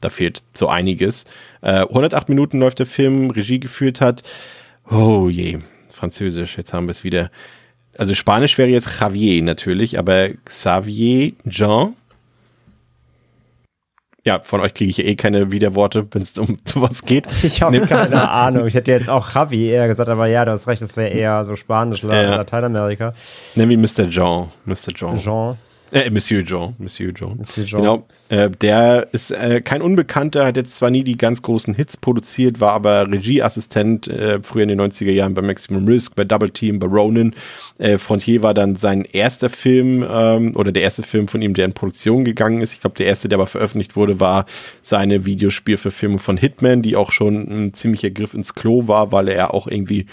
da 0.00 0.10
fehlt 0.10 0.42
so 0.52 0.68
einiges. 0.68 1.24
Äh, 1.62 1.80
108 1.80 2.28
Minuten 2.28 2.60
läuft 2.60 2.78
der 2.78 2.86
Film, 2.86 3.30
Regie 3.30 3.60
geführt 3.60 4.00
hat. 4.00 4.22
Oh 4.90 5.28
je, 5.28 5.58
Französisch, 5.92 6.58
jetzt 6.58 6.72
haben 6.72 6.86
wir 6.86 6.90
es 6.92 7.04
wieder. 7.04 7.30
Also 7.96 8.14
Spanisch 8.14 8.58
wäre 8.58 8.68
jetzt 8.68 9.00
Javier 9.00 9.42
natürlich, 9.42 9.98
aber 9.98 10.30
Xavier 10.44 11.32
Jean 11.48 11.94
ja, 14.24 14.40
von 14.40 14.60
euch 14.60 14.72
kriege 14.72 14.90
ich 14.90 15.04
eh 15.04 15.16
keine 15.16 15.52
Widerworte, 15.52 16.06
wenn 16.10 16.22
es 16.22 16.36
um 16.38 16.56
sowas 16.64 17.02
geht. 17.04 17.26
Ich 17.44 17.60
habe 17.62 17.80
keine 17.80 18.28
Ahnung. 18.30 18.66
Ich 18.66 18.74
hätte 18.74 18.90
jetzt 18.90 19.10
auch 19.10 19.34
Javi 19.34 19.68
eher 19.68 19.86
gesagt, 19.86 20.08
aber 20.08 20.26
ja, 20.26 20.44
du 20.44 20.52
hast 20.52 20.66
recht, 20.66 20.80
das 20.82 20.96
wäre 20.96 21.10
eher 21.10 21.44
so 21.44 21.54
Spanisch 21.56 22.02
oder 22.04 22.22
ja. 22.22 22.36
Lateinamerika. 22.36 23.12
Nenn 23.54 23.70
ihn 23.70 23.80
Mr. 23.80 24.08
Jean. 24.08 24.48
Mr. 24.64 24.94
Jean. 24.94 25.18
Jean. 25.18 25.56
Äh, 25.92 26.10
Monsieur 26.10 26.44
Jean. 26.44 26.74
Monsieur 26.78 27.12
Jean. 27.14 27.36
Monsieur 27.36 27.64
Jean. 27.64 27.80
Genau. 27.80 28.06
Äh, 28.28 28.50
der 28.50 29.08
ist 29.12 29.30
äh, 29.30 29.60
kein 29.60 29.82
Unbekannter, 29.82 30.46
hat 30.46 30.56
jetzt 30.56 30.74
zwar 30.74 30.90
nie 30.90 31.04
die 31.04 31.16
ganz 31.16 31.42
großen 31.42 31.74
Hits 31.74 31.96
produziert, 31.96 32.60
war 32.60 32.72
aber 32.72 33.08
Regieassistent 33.10 34.08
äh, 34.08 34.40
früher 34.42 34.64
in 34.64 34.70
den 34.70 34.80
90er 34.80 35.10
Jahren 35.10 35.34
bei 35.34 35.42
Maximum 35.42 35.86
Risk, 35.86 36.16
bei 36.16 36.24
Double 36.24 36.50
Team, 36.50 36.78
bei 36.78 36.86
Ronin. 36.86 37.34
Äh, 37.78 37.98
Frontier 37.98 38.42
war 38.42 38.54
dann 38.54 38.76
sein 38.76 39.04
erster 39.04 39.50
Film 39.50 40.04
ähm, 40.08 40.56
oder 40.56 40.72
der 40.72 40.82
erste 40.82 41.02
Film 41.02 41.28
von 41.28 41.42
ihm, 41.42 41.54
der 41.54 41.66
in 41.66 41.74
Produktion 41.74 42.24
gegangen 42.24 42.60
ist. 42.60 42.72
Ich 42.72 42.80
glaube, 42.80 42.96
der 42.96 43.06
erste, 43.06 43.28
der 43.28 43.38
aber 43.38 43.46
veröffentlicht 43.46 43.94
wurde, 43.94 44.20
war 44.20 44.46
seine 44.82 45.26
Videospielverfilmung 45.26 46.18
von 46.18 46.36
Hitman, 46.36 46.82
die 46.82 46.96
auch 46.96 47.12
schon 47.12 47.36
ein 47.36 47.72
ziemlicher 47.74 48.10
Griff 48.10 48.34
ins 48.34 48.54
Klo 48.54 48.88
war, 48.88 49.12
weil 49.12 49.28
er 49.28 49.54
auch 49.54 49.68
irgendwie 49.68 50.06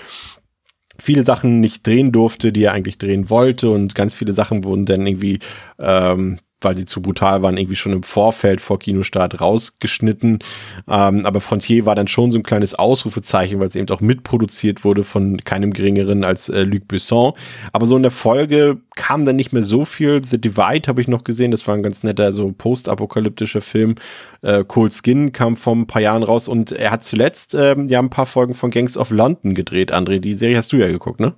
viele 1.02 1.24
Sachen 1.24 1.60
nicht 1.60 1.86
drehen 1.86 2.12
durfte, 2.12 2.52
die 2.52 2.64
er 2.64 2.74
eigentlich 2.74 2.98
drehen 2.98 3.30
wollte. 3.30 3.70
Und 3.70 3.96
ganz 3.96 4.14
viele 4.14 4.34
Sachen 4.34 4.64
wurden 4.64 4.86
dann 4.86 5.08
irgendwie 5.08 5.40
ähm, 5.80 6.40
weil 6.62 6.78
sie 6.78 6.86
zu 6.86 7.02
brutal 7.02 7.42
waren, 7.42 7.58
irgendwie 7.58 7.76
schon 7.76 7.92
im 7.92 8.04
Vorfeld 8.04 8.62
vor 8.62 8.80
Kinostart 8.80 9.42
rausgeschnitten. 9.42 10.40
Ähm, 10.88 11.26
aber 11.26 11.42
Frontier 11.42 11.86
war 11.86 11.96
dann 11.96 12.08
schon 12.08 12.32
so 12.32 12.38
ein 12.38 12.44
kleines 12.44 12.76
Ausrufezeichen, 12.76 13.60
weil 13.60 13.68
es 13.68 13.76
eben 13.76 13.90
auch 13.90 14.02
mitproduziert 14.02 14.84
wurde 14.84 15.04
von 15.04 15.38
keinem 15.44 15.74
geringeren 15.74 16.24
als 16.24 16.50
äh, 16.50 16.64
Luc 16.64 16.88
Besson. 16.88 17.34
Aber 17.74 17.86
so 17.86 17.96
in 17.96 18.04
der 18.04 18.12
Folge 18.12 18.78
kam 18.96 19.26
dann 19.26 19.36
nicht 19.36 19.54
mehr 19.54 19.64
so 19.64 19.86
viel. 19.86 20.24
The 20.24 20.40
Divide 20.40 20.88
habe 20.88 21.02
ich 21.02 21.08
noch 21.08 21.24
gesehen, 21.24 21.52
das 21.52 21.68
war 21.68 21.76
ein 21.76 21.84
ganz 21.84 22.04
netter, 22.04 22.34
so 22.34 22.52
postapokalyptischer 22.52 23.62
Film. 23.62 23.96
Äh, 24.42 24.64
Cold 24.68 24.94
Skin 24.94 25.32
kam 25.32 25.58
vor 25.58 25.76
ein 25.76 25.88
paar 25.88 26.02
Jahren 26.02 26.24
raus 26.24 26.48
und 26.48 26.72
er 26.72 26.92
hat 26.92 27.04
zuletzt 27.04 27.56
ähm, 27.56 27.90
ja 27.90 28.00
ein 28.00 28.10
paar 28.10 28.26
Folgen 28.26 28.54
von 28.54 28.72
Gangs 28.72 28.98
of 28.98 29.12
London 29.12 29.56
gedreht, 29.56 29.94
André. 29.94 30.20
Die 30.20 30.34
Serie 30.34 30.58
hast 30.58 30.72
du 30.72 30.78
ja 30.78 30.88
geguckt, 30.88 31.20
ne? 31.20 31.34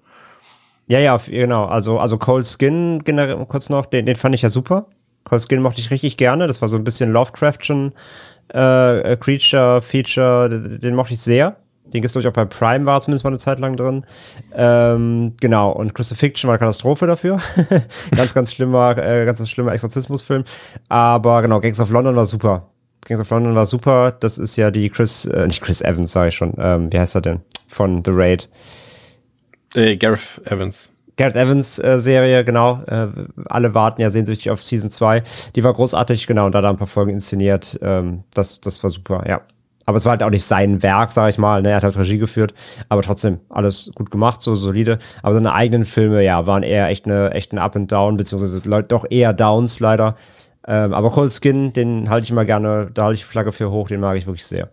Ja, 0.88 1.00
ja, 1.00 1.18
genau. 1.18 1.66
Also, 1.66 2.00
also 2.00 2.18
Cold 2.18 2.46
Skin, 2.46 3.02
kurz 3.48 3.70
noch, 3.70 3.86
den, 3.86 4.06
den 4.06 4.16
fand 4.16 4.36
ich 4.36 4.42
ja 4.42 4.50
super. 4.50 4.88
Cold 5.24 5.46
Skin 5.48 5.62
mochte 5.62 5.80
ich 5.80 5.92
richtig 5.92 6.18
gerne. 6.18 6.48
Das 6.48 6.62
war 6.62 6.68
so 6.68 6.78
ein 6.78 6.84
bisschen 6.84 7.12
Lovecraftchen 7.12 7.94
äh, 8.50 9.18
Creature 9.18 9.82
Feature. 9.82 10.50
Den, 10.50 10.80
den 10.80 10.96
mochte 10.96 11.14
ich 11.14 11.22
sehr. 11.22 11.58
Den 11.86 12.02
gibt 12.02 12.06
es, 12.06 12.14
glaube 12.14 12.22
ich, 12.22 12.28
auch 12.28 12.34
bei 12.34 12.46
Prime 12.46 12.86
war 12.86 13.02
zumindest 13.02 13.24
mal 13.24 13.30
eine 13.30 13.40
Zeit 13.40 13.60
lang 13.60 13.76
drin. 13.76 14.06
Ähm, 14.56 15.34
genau, 15.40 15.72
und 15.72 15.94
Crucifixion 15.94 16.48
war 16.48 16.54
eine 16.54 16.60
Katastrophe 16.60 17.06
dafür. 17.06 17.40
ganz, 18.16 18.34
ganz 18.34 18.54
schlimmer, 18.54 18.98
äh, 18.98 19.26
ganz, 19.26 19.40
ganz 19.40 19.50
schlimmer 19.50 19.74
Exorzismusfilm. 19.74 20.44
Aber 20.90 21.42
genau, 21.42 21.60
Gangs 21.60 21.80
of 21.80 21.92
London 21.92 22.16
war 22.16 22.26
super. 22.26 22.70
Gangs 23.06 23.22
of 23.22 23.30
London 23.30 23.54
war 23.54 23.66
super. 23.66 24.12
Das 24.12 24.38
ist 24.38 24.56
ja 24.56 24.72
die 24.72 24.90
Chris, 24.90 25.26
äh, 25.26 25.46
nicht 25.46 25.62
Chris 25.62 25.82
Evans, 25.82 26.14
sage 26.14 26.30
ich 26.30 26.36
schon. 26.36 26.54
Ähm, 26.58 26.92
wie 26.92 27.00
heißt 27.00 27.16
er 27.16 27.22
denn? 27.22 27.42
Von 27.68 28.02
The 28.04 28.12
Raid. 28.14 28.50
Äh, 29.76 29.98
Gareth 29.98 30.42
Evans. 30.46 30.93
Gareth 31.18 31.36
Evans 31.36 31.80
äh, 31.80 32.00
Serie, 32.00 32.44
genau. 32.44 32.82
Äh, 32.88 33.08
alle 33.46 33.74
warten 33.74 34.02
ja 34.02 34.10
sehnsüchtig 34.10 34.50
auf 34.50 34.64
Season 34.64 34.90
2. 34.90 35.24
Die 35.56 35.64
war 35.64 35.74
großartig, 35.74 36.26
genau, 36.28 36.48
und 36.48 36.54
da 36.54 36.60
hat 36.60 36.66
er 36.66 36.70
ein 36.70 36.78
paar 36.78 36.88
Folgen 36.88 37.12
inszeniert. 37.12 37.80
Ähm, 37.82 38.24
das, 38.34 38.62
das 38.62 38.82
war 38.84 38.90
super, 38.90 39.24
ja. 39.28 39.42
Aber 39.86 39.98
es 39.98 40.06
war 40.06 40.12
halt 40.12 40.24
auch 40.24 40.30
nicht 40.30 40.46
sein 40.46 40.82
Werk, 40.82 41.12
sag 41.12 41.30
ich 41.30 41.38
mal. 41.38 41.62
Ne? 41.62 41.72
Er 41.72 41.76
hat 41.76 41.84
halt 41.84 41.98
Regie 41.98 42.18
geführt, 42.18 42.54
aber 42.88 43.02
trotzdem 43.02 43.40
alles 43.50 43.92
gut 43.96 44.12
gemacht, 44.12 44.42
so 44.42 44.56
solide. 44.56 44.98
Aber 45.22 45.34
seine 45.34 45.54
eigenen 45.54 45.86
Filme, 45.86 46.24
ja, 46.24 46.48
waren 46.48 46.64
eher 46.64 46.88
echt 46.88 47.06
eine 47.06 47.32
echt 47.32 47.52
ein 47.52 47.60
Up 47.60 47.76
and 47.76 47.92
Down, 47.92 48.16
beziehungsweise 48.16 48.62
doch 48.62 49.06
eher 49.10 49.34
Downs 49.34 49.80
leider. 49.82 50.16
Ähm, 50.66 50.94
aber 50.94 51.12
Cold 51.12 51.32
Skin, 51.34 51.74
den 51.74 52.10
halte 52.10 52.24
ich 52.24 52.32
immer 52.32 52.46
gerne, 52.46 52.90
da 52.94 53.04
halte 53.06 53.16
ich 53.16 53.26
Flagge 53.26 53.52
für 53.52 53.72
hoch, 53.72 53.90
den 53.90 54.00
mag 54.00 54.18
ich 54.18 54.26
wirklich 54.26 54.46
sehr. 54.46 54.70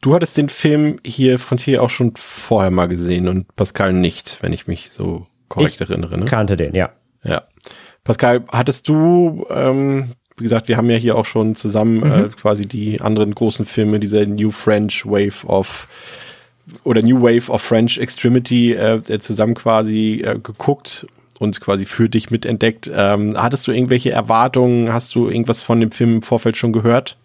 Du 0.00 0.14
hattest 0.14 0.36
den 0.38 0.48
Film 0.48 0.98
hier 1.04 1.38
von 1.38 1.58
hier 1.58 1.82
auch 1.82 1.90
schon 1.90 2.12
vorher 2.16 2.70
mal 2.70 2.86
gesehen 2.86 3.28
und 3.28 3.54
Pascal 3.54 3.92
nicht, 3.92 4.38
wenn 4.40 4.52
ich 4.52 4.66
mich 4.66 4.90
so 4.90 5.26
korrekt 5.48 5.74
ich 5.74 5.80
erinnere. 5.80 6.18
Ne? 6.18 6.24
kannte 6.24 6.56
den, 6.56 6.74
ja. 6.74 6.90
Ja. 7.22 7.42
Pascal, 8.02 8.44
hattest 8.50 8.88
du, 8.88 9.44
ähm, 9.50 10.12
wie 10.38 10.44
gesagt, 10.44 10.68
wir 10.68 10.78
haben 10.78 10.88
ja 10.88 10.96
hier 10.96 11.16
auch 11.16 11.26
schon 11.26 11.54
zusammen 11.54 11.98
mhm. 11.98 12.12
äh, 12.12 12.28
quasi 12.28 12.66
die 12.66 13.00
anderen 13.00 13.34
großen 13.34 13.66
Filme, 13.66 14.00
dieser 14.00 14.24
New 14.24 14.50
French 14.50 15.04
Wave 15.04 15.46
of 15.46 15.86
oder 16.84 17.02
New 17.02 17.20
Wave 17.20 17.50
of 17.50 17.60
French 17.60 17.98
Extremity 17.98 18.72
äh, 18.72 19.02
zusammen 19.18 19.54
quasi 19.54 20.22
äh, 20.24 20.38
geguckt 20.38 21.06
und 21.38 21.60
quasi 21.60 21.84
für 21.84 22.08
dich 22.08 22.30
mitentdeckt. 22.30 22.90
Ähm, 22.94 23.34
hattest 23.36 23.66
du 23.66 23.72
irgendwelche 23.72 24.12
Erwartungen? 24.12 24.92
Hast 24.92 25.14
du 25.14 25.28
irgendwas 25.28 25.62
von 25.62 25.80
dem 25.80 25.90
Film 25.90 26.16
im 26.16 26.22
Vorfeld 26.22 26.56
schon 26.56 26.72
gehört? 26.72 27.18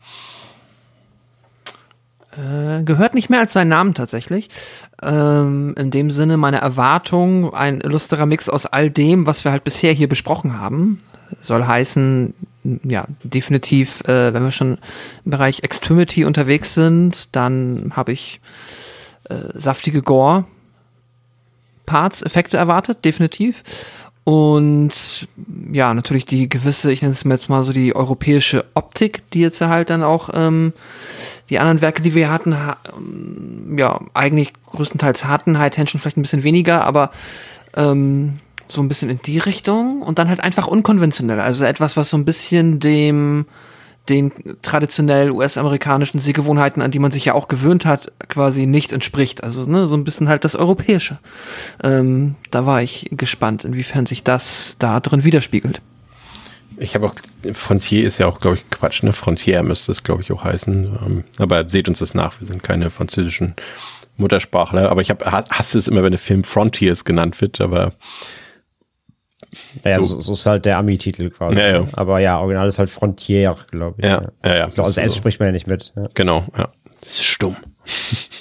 Äh, 2.37 2.83
gehört 2.83 3.13
nicht 3.13 3.29
mehr 3.29 3.39
als 3.39 3.53
seinen 3.53 3.69
Namen 3.69 3.93
tatsächlich. 3.93 4.49
Ähm, 5.01 5.73
in 5.77 5.91
dem 5.91 6.11
Sinne 6.11 6.37
meine 6.37 6.59
Erwartung, 6.59 7.53
ein 7.53 7.79
illustrer 7.81 8.25
Mix 8.25 8.49
aus 8.49 8.65
all 8.65 8.89
dem, 8.89 9.25
was 9.25 9.43
wir 9.45 9.51
halt 9.51 9.63
bisher 9.63 9.93
hier 9.93 10.09
besprochen 10.09 10.59
haben. 10.59 10.97
Soll 11.41 11.65
heißen, 11.65 12.33
ja, 12.83 13.05
definitiv, 13.23 14.01
äh, 14.01 14.33
wenn 14.33 14.43
wir 14.43 14.51
schon 14.51 14.77
im 15.23 15.31
Bereich 15.31 15.63
Extremity 15.63 16.25
unterwegs 16.25 16.73
sind, 16.73 17.29
dann 17.35 17.93
habe 17.95 18.11
ich 18.11 18.41
äh, 19.29 19.35
saftige 19.53 20.01
Gore, 20.01 20.45
Parts, 21.85 22.21
Effekte 22.21 22.57
erwartet, 22.57 23.05
definitiv. 23.05 23.63
Und 24.23 25.27
ja, 25.71 25.93
natürlich 25.93 26.25
die 26.25 26.49
gewisse, 26.49 26.91
ich 26.91 27.03
nenne 27.03 27.13
es 27.13 27.25
mir 27.25 27.35
jetzt 27.35 27.47
mal 27.47 27.63
so 27.63 27.71
die 27.71 27.95
europäische 27.95 28.65
Optik, 28.73 29.29
die 29.31 29.39
jetzt 29.39 29.61
halt 29.61 29.91
dann 29.91 30.01
auch 30.01 30.31
ähm, 30.33 30.73
die 31.49 31.59
anderen 31.59 31.81
Werke, 31.81 32.01
die 32.01 32.15
wir 32.15 32.31
hatten, 32.31 32.57
ha 32.57 32.77
ja, 33.77 33.99
eigentlich 34.13 34.53
größtenteils 34.65 35.25
hatten, 35.25 35.59
High 35.59 35.71
Tension 35.71 35.99
vielleicht 35.99 36.17
ein 36.17 36.21
bisschen 36.21 36.43
weniger, 36.43 36.83
aber 36.83 37.11
ähm, 37.75 38.39
so 38.67 38.81
ein 38.81 38.87
bisschen 38.87 39.09
in 39.09 39.19
die 39.21 39.37
Richtung 39.37 40.01
und 40.01 40.17
dann 40.17 40.29
halt 40.29 40.39
einfach 40.39 40.67
unkonventionell. 40.67 41.39
Also 41.39 41.65
etwas, 41.65 41.97
was 41.97 42.09
so 42.09 42.17
ein 42.17 42.25
bisschen 42.25 42.79
dem 42.79 43.45
den 44.09 44.31
traditionell 44.61 45.31
US-amerikanischen 45.31 46.19
Sehgewohnheiten, 46.19 46.81
an 46.81 46.91
die 46.91 46.99
man 46.99 47.11
sich 47.11 47.25
ja 47.25 47.33
auch 47.33 47.47
gewöhnt 47.47 47.85
hat, 47.85 48.11
quasi 48.29 48.65
nicht 48.67 48.93
entspricht. 48.93 49.43
Also 49.43 49.65
ne, 49.65 49.87
so 49.87 49.95
ein 49.95 50.03
bisschen 50.03 50.29
halt 50.29 50.45
das 50.45 50.55
Europäische. 50.55 51.17
Ähm, 51.83 52.35
da 52.51 52.65
war 52.65 52.83
ich 52.83 53.09
gespannt, 53.11 53.63
inwiefern 53.63 54.05
sich 54.05 54.23
das 54.23 54.75
da 54.77 54.99
drin 54.99 55.23
widerspiegelt. 55.23 55.81
Ich 56.77 56.95
habe 56.95 57.07
auch, 57.07 57.15
Frontier 57.53 58.05
ist 58.05 58.17
ja 58.17 58.27
auch, 58.27 58.39
glaube 58.39 58.57
ich, 58.57 58.69
Quatsch, 58.69 59.03
ne? 59.03 59.13
Frontier 59.13 59.63
müsste 59.63 59.91
es, 59.91 60.03
glaube 60.03 60.21
ich, 60.21 60.31
auch 60.31 60.43
heißen. 60.43 60.97
Ähm, 61.05 61.23
aber 61.39 61.69
seht 61.69 61.87
uns 61.87 61.99
das 61.99 62.13
nach, 62.13 62.39
wir 62.39 62.47
sind 62.47 62.63
keine 62.63 62.89
französischen 62.89 63.55
Muttersprachler. 64.17 64.89
Aber 64.89 65.01
ich 65.01 65.09
habe, 65.09 65.25
hasse 65.25 65.77
es 65.77 65.87
immer, 65.87 66.03
wenn 66.03 66.11
der 66.11 66.19
Film 66.19 66.43
Frontiers 66.43 67.05
genannt 67.05 67.39
wird, 67.41 67.61
aber 67.61 67.93
ja, 69.83 69.99
so. 69.99 70.19
so, 70.19 70.33
ist 70.33 70.45
halt 70.45 70.65
der 70.65 70.77
Ami-Titel 70.77 71.29
quasi. 71.29 71.57
Ja, 71.57 71.67
ja. 71.67 71.87
Aber 71.93 72.19
ja, 72.19 72.39
original 72.39 72.67
ist 72.67 72.79
halt 72.79 72.89
Frontier, 72.89 73.55
glaube 73.71 73.95
ich. 73.99 74.05
Ja, 74.05 74.31
ja, 74.43 74.55
ja. 74.55 74.67
Ich 74.67 74.75
glaube, 74.75 74.87
also 74.87 75.01
S 75.01 75.15
spricht 75.15 75.39
man 75.39 75.47
ja 75.47 75.53
nicht 75.53 75.67
mit. 75.67 75.93
Ja. 75.95 76.09
Genau, 76.13 76.45
ja. 76.57 76.69
Das 77.01 77.11
ist 77.11 77.23
stumm. 77.23 77.57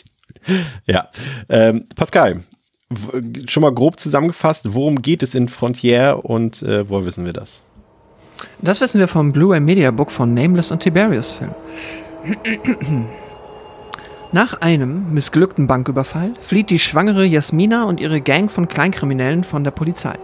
ja. 0.86 1.08
Ähm, 1.48 1.86
Pascal, 1.94 2.44
schon 3.48 3.60
mal 3.62 3.72
grob 3.72 3.98
zusammengefasst, 3.98 4.74
worum 4.74 5.02
geht 5.02 5.22
es 5.22 5.34
in 5.34 5.48
Frontier 5.48 6.20
und 6.22 6.62
äh, 6.62 6.88
wo 6.88 7.04
wissen 7.04 7.24
wir 7.24 7.32
das? 7.32 7.64
Das 8.60 8.80
wissen 8.80 8.98
wir 8.98 9.08
vom 9.08 9.32
Blu-ray 9.32 9.60
Media 9.60 9.90
Book 9.90 10.10
von 10.10 10.34
Nameless 10.34 10.70
und 10.70 10.80
Tiberius 10.80 11.32
Film. 11.32 11.52
Nach 14.32 14.60
einem 14.60 15.12
missglückten 15.12 15.66
Banküberfall 15.66 16.32
flieht 16.40 16.70
die 16.70 16.78
schwangere 16.78 17.24
Jasmina 17.24 17.84
und 17.84 18.00
ihre 18.00 18.20
Gang 18.20 18.50
von 18.50 18.66
Kleinkriminellen 18.66 19.44
von 19.44 19.62
der 19.62 19.70
Polizei. 19.70 20.14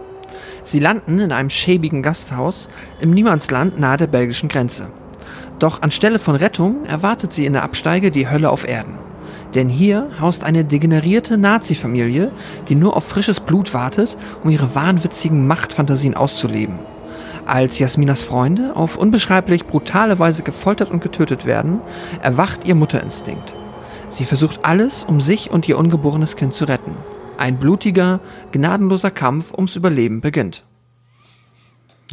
Sie 0.63 0.79
landen 0.79 1.19
in 1.19 1.31
einem 1.31 1.49
schäbigen 1.49 2.03
Gasthaus 2.03 2.67
im 2.99 3.11
Niemandsland 3.11 3.79
nahe 3.79 3.97
der 3.97 4.07
belgischen 4.07 4.49
Grenze. 4.49 4.87
Doch 5.59 5.81
anstelle 5.81 6.19
von 6.19 6.35
Rettung 6.35 6.85
erwartet 6.85 7.33
sie 7.33 7.45
in 7.45 7.53
der 7.53 7.63
Absteige 7.63 8.11
die 8.11 8.29
Hölle 8.29 8.49
auf 8.49 8.67
Erden. 8.67 8.95
Denn 9.55 9.69
hier 9.69 10.09
haust 10.19 10.43
eine 10.43 10.63
degenerierte 10.63 11.37
Nazi-Familie, 11.37 12.31
die 12.67 12.75
nur 12.75 12.95
auf 12.95 13.05
frisches 13.05 13.39
Blut 13.39 13.73
wartet, 13.73 14.17
um 14.43 14.49
ihre 14.49 14.75
wahnwitzigen 14.75 15.45
Machtfantasien 15.45 16.15
auszuleben. 16.15 16.79
Als 17.51 17.79
Jasminas 17.79 18.23
Freunde 18.23 18.77
auf 18.77 18.95
unbeschreiblich 18.95 19.65
brutale 19.65 20.19
Weise 20.19 20.41
gefoltert 20.41 20.89
und 20.89 21.03
getötet 21.03 21.45
werden, 21.45 21.81
erwacht 22.21 22.65
ihr 22.65 22.75
Mutterinstinkt. 22.75 23.55
Sie 24.07 24.23
versucht 24.23 24.63
alles, 24.63 25.03
um 25.03 25.19
sich 25.19 25.51
und 25.51 25.67
ihr 25.67 25.77
ungeborenes 25.77 26.37
Kind 26.37 26.53
zu 26.53 26.63
retten. 26.63 26.95
Ein 27.37 27.59
blutiger, 27.59 28.21
gnadenloser 28.53 29.11
Kampf 29.11 29.53
ums 29.53 29.75
Überleben 29.75 30.21
beginnt. 30.21 30.63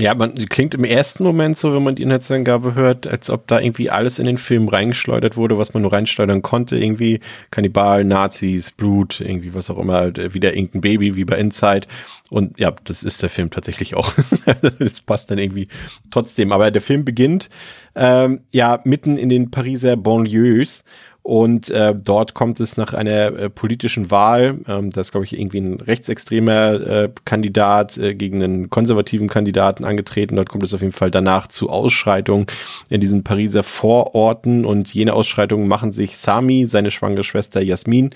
Ja, 0.00 0.14
man 0.14 0.32
klingt 0.36 0.74
im 0.74 0.84
ersten 0.84 1.24
Moment 1.24 1.58
so, 1.58 1.74
wenn 1.74 1.82
man 1.82 1.96
die 1.96 2.04
Inhaltsangabe 2.04 2.76
hört, 2.76 3.08
als 3.08 3.30
ob 3.30 3.48
da 3.48 3.58
irgendwie 3.58 3.90
alles 3.90 4.20
in 4.20 4.26
den 4.26 4.38
Film 4.38 4.68
reingeschleudert 4.68 5.36
wurde, 5.36 5.58
was 5.58 5.74
man 5.74 5.82
nur 5.82 5.92
reinschleudern 5.92 6.40
konnte. 6.40 6.78
Irgendwie 6.78 7.18
Kannibal, 7.50 8.04
Nazis, 8.04 8.70
Blut, 8.70 9.20
irgendwie 9.20 9.54
was 9.54 9.70
auch 9.70 9.78
immer, 9.78 10.14
wieder 10.14 10.54
irgendein 10.54 10.82
Baby 10.82 11.16
wie 11.16 11.24
bei 11.24 11.36
Inside. 11.36 11.88
Und 12.30 12.60
ja, 12.60 12.72
das 12.84 13.02
ist 13.02 13.22
der 13.22 13.28
Film 13.28 13.50
tatsächlich 13.50 13.96
auch. 13.96 14.12
das 14.78 15.00
passt 15.00 15.32
dann 15.32 15.38
irgendwie 15.38 15.66
trotzdem. 16.12 16.52
Aber 16.52 16.70
der 16.70 16.82
Film 16.82 17.04
beginnt 17.04 17.50
ähm, 17.96 18.42
ja 18.52 18.80
mitten 18.84 19.16
in 19.16 19.28
den 19.28 19.50
Pariser 19.50 19.96
Banlieues 19.96 20.84
und 21.28 21.68
äh, 21.68 21.94
dort 21.94 22.32
kommt 22.32 22.58
es 22.58 22.78
nach 22.78 22.94
einer 22.94 23.36
äh, 23.36 23.50
politischen 23.50 24.10
Wahl, 24.10 24.60
ähm, 24.66 24.88
da 24.88 25.02
ist, 25.02 25.10
glaube 25.10 25.26
ich, 25.26 25.38
irgendwie 25.38 25.60
ein 25.60 25.78
rechtsextremer 25.78 26.72
äh, 26.80 27.10
Kandidat 27.26 27.98
äh, 27.98 28.14
gegen 28.14 28.42
einen 28.42 28.70
konservativen 28.70 29.28
Kandidaten 29.28 29.84
angetreten. 29.84 30.36
Dort 30.36 30.48
kommt 30.48 30.64
es 30.64 30.72
auf 30.72 30.80
jeden 30.80 30.94
Fall 30.94 31.10
danach 31.10 31.48
zu 31.48 31.68
Ausschreitungen 31.68 32.46
in 32.88 33.02
diesen 33.02 33.24
Pariser 33.24 33.62
Vororten. 33.62 34.64
Und 34.64 34.94
jene 34.94 35.12
Ausschreitungen 35.12 35.68
machen 35.68 35.92
sich 35.92 36.16
Sami, 36.16 36.64
seine 36.64 36.90
schwangere 36.90 37.24
Schwester 37.24 37.60
Jasmin, 37.60 38.14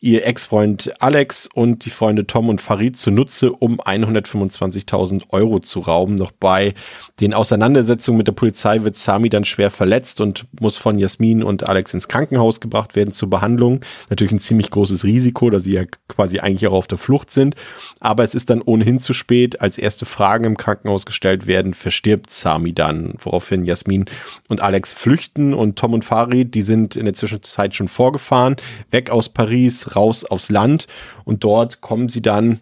ihr 0.00 0.24
Ex-Freund 0.26 0.92
Alex 1.00 1.48
und 1.52 1.84
die 1.84 1.90
Freunde 1.90 2.26
Tom 2.26 2.48
und 2.48 2.60
Farid 2.60 2.96
zunutze, 2.96 3.52
um 3.52 3.80
125.000 3.80 5.24
Euro 5.30 5.58
zu 5.60 5.80
rauben. 5.80 6.14
Noch 6.14 6.30
bei 6.30 6.74
den 7.20 7.34
Auseinandersetzungen 7.34 8.18
mit 8.18 8.28
der 8.28 8.32
Polizei 8.32 8.84
wird 8.84 8.96
Sami 8.96 9.28
dann 9.28 9.44
schwer 9.44 9.70
verletzt 9.70 10.20
und 10.20 10.46
muss 10.60 10.76
von 10.76 10.98
Jasmin 10.98 11.42
und 11.42 11.68
Alex 11.68 11.94
ins 11.94 12.08
Krankenhaus 12.08 12.60
gebracht 12.60 12.94
werden 12.94 13.12
zur 13.12 13.28
Behandlung. 13.28 13.80
Natürlich 14.08 14.32
ein 14.32 14.40
ziemlich 14.40 14.70
großes 14.70 15.04
Risiko, 15.04 15.50
da 15.50 15.58
sie 15.58 15.72
ja 15.72 15.82
quasi 16.06 16.38
eigentlich 16.38 16.68
auch 16.68 16.74
auf 16.74 16.86
der 16.86 16.98
Flucht 16.98 17.32
sind. 17.32 17.56
Aber 17.98 18.22
es 18.22 18.34
ist 18.34 18.50
dann 18.50 18.62
ohnehin 18.62 19.00
zu 19.00 19.12
spät. 19.12 19.60
Als 19.60 19.78
erste 19.78 20.04
Fragen 20.04 20.44
im 20.44 20.56
Krankenhaus 20.56 21.06
gestellt 21.06 21.46
werden, 21.46 21.74
verstirbt 21.74 22.30
Sami 22.30 22.72
dann, 22.72 23.14
woraufhin 23.18 23.64
Jasmin 23.64 24.04
und 24.48 24.60
Alex 24.60 24.92
flüchten 24.92 25.54
und 25.54 25.76
Tom 25.76 25.92
und 25.94 26.04
Farid, 26.04 26.54
die 26.54 26.62
sind 26.62 26.94
in 26.94 27.04
der 27.04 27.14
Zwischenzeit 27.14 27.74
schon 27.74 27.88
vorgefahren, 27.88 28.56
weg 28.90 29.10
aus 29.10 29.28
Paris, 29.28 29.87
raus 29.96 30.24
aufs 30.24 30.50
Land 30.50 30.86
und 31.24 31.44
dort 31.44 31.80
kommen 31.80 32.08
sie 32.08 32.22
dann 32.22 32.60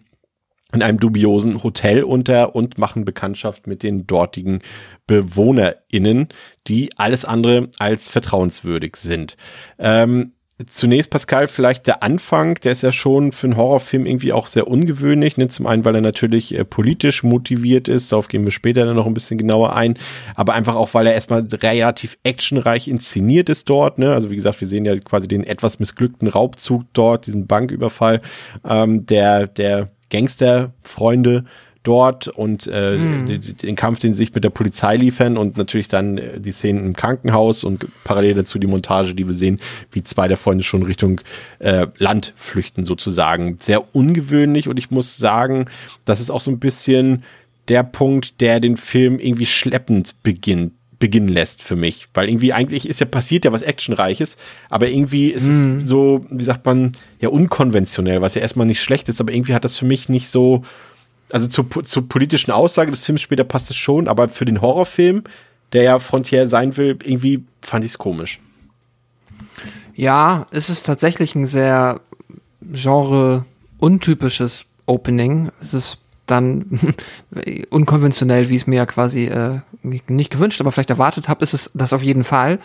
in 0.73 0.83
einem 0.83 0.99
dubiosen 0.99 1.63
Hotel 1.63 2.03
unter 2.03 2.53
und 2.55 2.77
machen 2.77 3.05
Bekanntschaft 3.05 3.67
mit 3.67 3.83
den 3.83 4.05
dortigen 4.05 4.59
BewohnerInnen, 5.07 6.27
die 6.67 6.89
alles 6.97 7.23
andere 7.23 7.69
als 7.79 8.09
vertrauenswürdig 8.09 8.97
sind. 8.97 9.37
Ähm, 9.79 10.33
Zunächst, 10.65 11.11
Pascal, 11.11 11.47
vielleicht 11.47 11.85
der 11.85 12.01
Anfang, 12.01 12.55
der 12.55 12.71
ist 12.71 12.81
ja 12.81 12.91
schon 12.91 13.31
für 13.31 13.45
einen 13.45 13.57
Horrorfilm 13.57 14.07
irgendwie 14.07 14.33
auch 14.33 14.47
sehr 14.47 14.67
ungewöhnlich. 14.67 15.37
Ne? 15.37 15.49
Zum 15.49 15.67
einen, 15.67 15.85
weil 15.85 15.93
er 15.93 16.01
natürlich 16.01 16.55
äh, 16.55 16.65
politisch 16.65 17.21
motiviert 17.21 17.87
ist, 17.87 18.11
darauf 18.11 18.27
gehen 18.27 18.43
wir 18.43 18.51
später 18.51 18.83
dann 18.83 18.95
noch 18.95 19.05
ein 19.05 19.13
bisschen 19.13 19.37
genauer 19.37 19.75
ein, 19.75 19.99
aber 20.33 20.55
einfach 20.55 20.73
auch, 20.73 20.95
weil 20.95 21.05
er 21.05 21.13
erstmal 21.13 21.45
relativ 21.53 22.17
actionreich 22.23 22.87
inszeniert 22.87 23.49
ist 23.49 23.69
dort. 23.69 23.99
Ne? 23.99 24.11
Also 24.11 24.31
wie 24.31 24.35
gesagt, 24.35 24.59
wir 24.59 24.67
sehen 24.67 24.83
ja 24.83 24.97
quasi 24.97 25.27
den 25.27 25.43
etwas 25.43 25.77
missglückten 25.77 26.27
Raubzug 26.27 26.85
dort, 26.93 27.27
diesen 27.27 27.45
Banküberfall 27.45 28.21
ähm, 28.67 29.05
der, 29.05 29.45
der 29.45 29.91
Gangsterfreunde 30.09 31.45
dort 31.87 32.27
und 32.27 32.67
äh, 32.67 32.97
mhm. 32.97 33.25
den 33.25 33.75
Kampf, 33.77 33.99
den 33.99 34.13
sie 34.13 34.25
sich 34.25 34.35
mit 34.35 34.43
der 34.43 34.49
Polizei 34.49 34.97
liefern 34.97 35.37
und 35.37 35.57
natürlich 35.57 35.87
dann 35.87 36.17
äh, 36.17 36.39
die 36.39 36.51
Szenen 36.51 36.85
im 36.85 36.93
Krankenhaus 36.93 37.63
und 37.63 37.87
parallel 38.03 38.33
dazu 38.33 38.59
die 38.59 38.67
Montage, 38.67 39.15
die 39.15 39.25
wir 39.25 39.33
sehen, 39.33 39.59
wie 39.91 40.03
zwei 40.03 40.27
der 40.27 40.37
Freunde 40.37 40.65
schon 40.65 40.83
Richtung 40.83 41.21
äh, 41.59 41.87
Land 41.97 42.33
flüchten 42.35 42.85
sozusagen. 42.85 43.57
Sehr 43.59 43.95
ungewöhnlich 43.95 44.67
und 44.67 44.77
ich 44.77 44.91
muss 44.91 45.17
sagen, 45.17 45.65
das 46.03 46.19
ist 46.19 46.29
auch 46.29 46.41
so 46.41 46.51
ein 46.51 46.59
bisschen 46.59 47.23
der 47.69 47.83
Punkt, 47.83 48.41
der 48.41 48.59
den 48.59 48.75
Film 48.75 49.19
irgendwie 49.19 49.45
schleppend 49.45 50.15
beginnt 50.23 50.73
beginnen 50.99 51.27
lässt 51.27 51.61
für 51.61 51.75
mich. 51.75 52.07
Weil 52.15 52.27
irgendwie 52.27 52.53
eigentlich 52.53 52.89
ist 52.89 52.99
ja 52.99 53.05
passiert 53.05 53.45
ja 53.45 53.51
was 53.51 53.61
Actionreiches, 53.61 54.35
aber 54.69 54.89
irgendwie 54.89 55.29
ist 55.29 55.45
mm. 55.45 55.77
es 55.77 55.87
so, 55.87 56.25
wie 56.31 56.43
sagt 56.43 56.65
man, 56.65 56.93
ja 57.21 57.29
unkonventionell, 57.29 58.21
was 58.21 58.33
ja 58.33 58.41
erstmal 58.41 58.65
nicht 58.65 58.81
schlecht 58.81 59.07
ist, 59.07 59.21
aber 59.21 59.31
irgendwie 59.31 59.53
hat 59.53 59.63
das 59.63 59.77
für 59.77 59.85
mich 59.85 60.09
nicht 60.09 60.29
so 60.29 60.63
also 61.31 61.47
zur, 61.47 61.67
zur 61.83 62.07
politischen 62.07 62.51
Aussage 62.51 62.91
des 62.91 63.01
Films 63.01 63.21
später 63.21 63.43
passt 63.43 63.69
es 63.69 63.77
schon, 63.77 64.07
aber 64.07 64.29
für 64.29 64.45
den 64.45 64.61
Horrorfilm, 64.61 65.23
der 65.73 65.83
ja 65.83 65.99
Frontier 65.99 66.47
sein 66.47 66.77
will, 66.77 66.97
irgendwie 67.03 67.43
fand 67.61 67.83
ich 67.83 67.91
es 67.91 67.97
komisch. 67.97 68.39
Ja, 69.95 70.45
es 70.51 70.69
ist 70.69 70.85
tatsächlich 70.85 71.35
ein 71.35 71.47
sehr 71.47 71.99
genre 72.61 73.45
untypisches 73.79 74.65
Opening. 74.85 75.51
Es 75.61 75.73
ist 75.73 75.99
dann 76.27 76.79
unkonventionell, 77.69 78.49
wie 78.49 78.55
es 78.55 78.67
mir 78.67 78.75
ja 78.77 78.85
quasi 78.85 79.25
äh, 79.25 79.59
nicht 79.81 80.31
gewünscht, 80.31 80.61
aber 80.61 80.71
vielleicht 80.71 80.89
erwartet 80.89 81.29
habe, 81.29 81.43
ist 81.43 81.53
es 81.53 81.71
das 81.73 81.93
auf 81.93 82.03
jeden 82.03 82.23
Fall. 82.23 82.59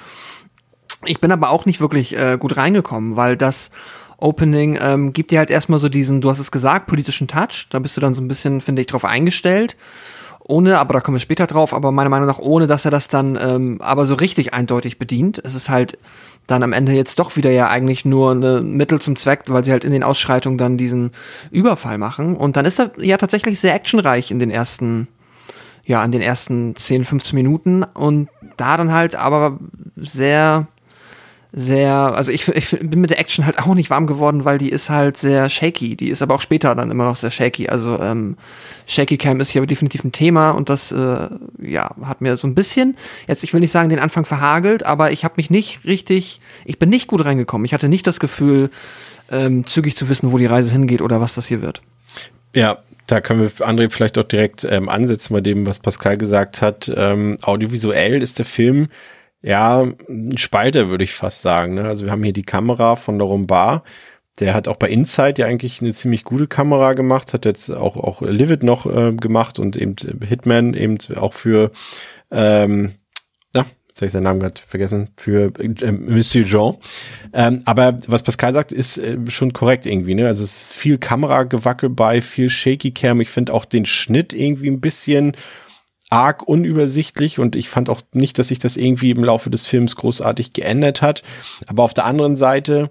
Ich 1.05 1.21
bin 1.21 1.33
aber 1.33 1.51
auch 1.51 1.67
nicht 1.67 1.81
wirklich 1.81 2.17
äh, 2.17 2.37
gut 2.39 2.57
reingekommen, 2.57 3.17
weil 3.17 3.37
das 3.37 3.71
Opening 4.23 4.79
ähm, 4.81 5.13
gibt 5.13 5.31
dir 5.31 5.39
halt 5.39 5.51
erstmal 5.51 5.79
so 5.79 5.89
diesen, 5.89 6.21
du 6.21 6.31
hast 6.31 6.39
es 6.39 6.51
gesagt, 6.51 6.87
politischen 6.87 7.29
Touch. 7.29 7.67
Da 7.71 7.79
bist 7.79 7.97
du 7.97 8.01
dann 8.01 8.15
so 8.15 8.23
ein 8.23 8.29
bisschen, 8.29 8.61
finde 8.61 8.81
ich, 8.81 8.87
drauf 8.87 9.05
eingestellt. 9.05 9.77
ohne, 10.45 10.79
aber 10.79 10.95
da 10.95 11.01
kommen 11.01 11.17
wir 11.17 11.21
später 11.21 11.47
drauf, 11.47 11.75
aber 11.75 11.93
meiner 11.93 12.11
Meinung 12.11 12.27
nach 12.27 12.39
ohne, 12.39 12.67
dass 12.67 12.85
er 12.85 12.91
das 12.91 13.09
dann 13.09 13.39
ähm, 13.41 13.81
aber 13.81 14.07
so 14.07 14.15
richtig 14.15 14.55
eindeutig 14.55 14.99
bedient. 14.99 15.41
Es 15.45 15.55
ist 15.55 15.69
halt 15.69 15.99
dann 16.47 16.63
am 16.63 16.73
Ende 16.73 16.93
jetzt 16.93 17.19
doch 17.19 17.37
wieder 17.37 17.51
ja 17.51 17.69
eigentlich 17.69 18.05
nur 18.05 18.33
ein 18.33 18.77
Mittel 18.77 19.01
zum 19.01 19.17
Zweck, 19.17 19.45
weil 19.47 19.65
sie 19.65 19.73
halt 19.73 19.85
in 19.85 19.93
den 19.93 20.03
Ausschreitungen 20.03 20.59
dann 20.59 20.77
diesen 20.77 21.13
Überfall 21.51 21.99
machen. 21.99 22.37
Und 22.37 22.57
dann 22.57 22.65
ist 22.65 22.81
er 22.81 22.91
ja 22.99 23.17
tatsächlich 23.17 23.61
sehr 23.61 23.75
actionreich 23.75 24.31
in 24.31 24.39
den 24.39 24.51
ersten, 24.51 25.09
ja, 25.85 26.05
in 26.05 26.13
den 26.13 26.23
ersten 26.23 26.75
10, 26.75 27.05
15 27.05 27.37
Minuten 27.37 27.85
und 27.85 28.29
da 28.57 28.77
dann 28.77 28.93
halt 28.93 29.15
aber 29.15 29.59
sehr 29.97 30.67
sehr, 31.55 31.93
also 31.93 32.33
ich, 32.33 32.49
ich 32.49 32.71
bin 32.71 33.01
mit 33.03 33.11
der 33.11 33.19
Action 33.19 33.45
halt 33.45 33.59
auch 33.59 33.75
nicht 33.75 33.91
warm 33.91 34.07
geworden, 34.07 34.47
weil 34.47 34.57
die 34.57 34.71
ist 34.71 34.89
halt 34.89 35.19
sehr 35.19 35.51
shaky. 35.51 35.97
Die 35.97 36.09
ist 36.09 36.23
aber 36.23 36.35
auch 36.35 36.41
später 36.41 36.75
dann 36.75 36.91
immer 36.91 37.05
noch 37.05 37.17
sehr 37.17 37.31
shaky. 37.31 37.69
Also 37.69 38.01
ähm, 38.01 38.39
Shaky 38.87 39.19
Cam 39.19 39.39
ist 39.39 39.51
hier 39.51 39.65
definitiv 39.67 40.03
ein 40.03 40.13
Thema 40.13 40.53
und 40.53 40.71
das 40.71 40.93
äh, 40.93 41.29
ja 41.61 41.95
hat 42.05 42.23
mir 42.23 42.39
so 42.39 42.49
ein 42.49 42.55
bisschen, 42.55 42.97
jetzt 43.29 43.45
ich 43.45 43.53
will 43.53 43.61
nicht 43.61 43.71
sagen 43.71 43.91
den 43.91 43.99
Anfang 43.99 44.25
verhagelt, 44.25 44.87
aber 44.87 45.13
ich 45.13 45.25
habe 45.25 45.35
mich 45.37 45.51
nicht 45.51 45.85
richtig, 45.85 46.41
ich 46.65 46.79
bin 46.79 46.89
nicht 46.89 47.07
gut 47.07 47.23
reingekommen. 47.23 47.67
Ich 47.67 47.75
hatte 47.75 47.91
nicht 47.91 48.07
das 48.07 48.19
Gefühl, 48.19 48.71
ähm, 49.31 49.67
zügig 49.67 49.95
zu 49.95 50.09
wissen, 50.09 50.33
wo 50.33 50.39
die 50.39 50.47
Reise 50.47 50.73
hingeht 50.73 51.03
oder 51.03 51.21
was 51.21 51.35
das 51.35 51.47
hier 51.47 51.61
wird. 51.61 51.83
Ja, 52.55 52.79
da 53.07 53.21
können 53.21 53.43
wir 53.43 53.51
André 53.67 53.91
vielleicht 53.91 54.17
auch 54.17 54.25
direkt 54.25 54.65
ähm, 54.65 54.89
ansetzen 54.89 55.35
bei 55.35 55.43
dem, 55.43 55.67
was 55.67 55.81
Pascal 55.81 56.17
gesagt 56.17 56.63
hat. 56.63 56.91
Ähm, 56.95 57.37
audiovisuell 57.43 58.23
ist 58.23 58.39
der 58.39 58.47
Film 58.47 58.89
ja, 59.43 59.83
ein 60.09 60.39
Spalter 60.39 60.89
würde 60.89 61.05
ich 61.05 61.13
fast 61.13 61.43
sagen. 61.43 61.75
Ne? 61.75 61.85
Also 61.85 62.05
wir 62.05 62.13
haben 62.13 62.23
hier 62.23 62.33
die 62.33 62.45
Kamera 62.45 62.97
von 62.97 63.19
der 63.19 63.27
Rumbar. 63.27 63.83
Der 64.39 64.55
hat 64.55 64.67
auch 64.67 64.77
bei 64.77 64.89
Inside 64.89 65.35
ja 65.43 65.47
eigentlich 65.47 65.83
eine 65.83 65.93
ziemlich 65.93 66.25
gute 66.25 66.47
Kamera 66.47 66.95
gemacht, 66.95 67.35
hat 67.35 67.45
jetzt 67.45 67.71
auch, 67.71 67.97
auch 67.97 68.23
Livid 68.23 68.63
noch 68.63 68.87
äh, 68.87 69.13
gemacht 69.13 69.59
und 69.59 69.77
eben 69.77 69.97
Hitman 70.27 70.73
eben 70.73 70.97
auch 71.17 71.35
für, 71.35 71.71
ähm, 72.31 72.93
na, 73.53 73.67
jetzt 73.89 73.99
habe 73.99 74.07
ich 74.07 74.13
seinen 74.13 74.23
Namen 74.23 74.41
gerade 74.41 74.61
vergessen, 74.67 75.11
für 75.19 75.53
äh, 75.59 75.93
Monsieur 75.93 76.47
Jean. 76.47 76.77
Ähm, 77.35 77.61
aber 77.67 78.01
was 78.07 78.23
Pascal 78.23 78.55
sagt, 78.55 78.73
ist 78.73 78.97
äh, 78.97 79.19
schon 79.29 79.53
korrekt 79.53 79.85
irgendwie. 79.85 80.15
Ne? 80.15 80.27
Also 80.27 80.45
es 80.45 80.71
ist 80.71 80.73
viel 80.73 80.97
Kameragewackel 80.97 81.91
bei, 81.91 82.23
viel 82.23 82.49
Shaky 82.49 82.93
Cam. 82.93 83.21
Ich 83.21 83.29
finde 83.29 83.53
auch 83.53 83.67
den 83.67 83.85
Schnitt 83.85 84.33
irgendwie 84.33 84.71
ein 84.71 84.81
bisschen 84.81 85.37
arg 86.13 86.47
unübersichtlich 86.47 87.39
und 87.39 87.57
ich 87.57 87.71
fand 87.71 87.89
auch 87.89 88.03
nicht, 88.13 88.39
dass 88.39 88.49
sich 88.49 88.59
das 88.59 88.77
irgendwie 88.77 89.11
im 89.11 89.25
Laufe 89.25 89.49
des 89.49 89.67
Films 89.67 89.97
großartig 89.97 90.53
geändert 90.53 91.01
hat. 91.01 91.23
Aber 91.67 91.85
auf 91.85 91.95
der 91.95 92.05
anderen 92.05 92.37
Seite 92.37 92.91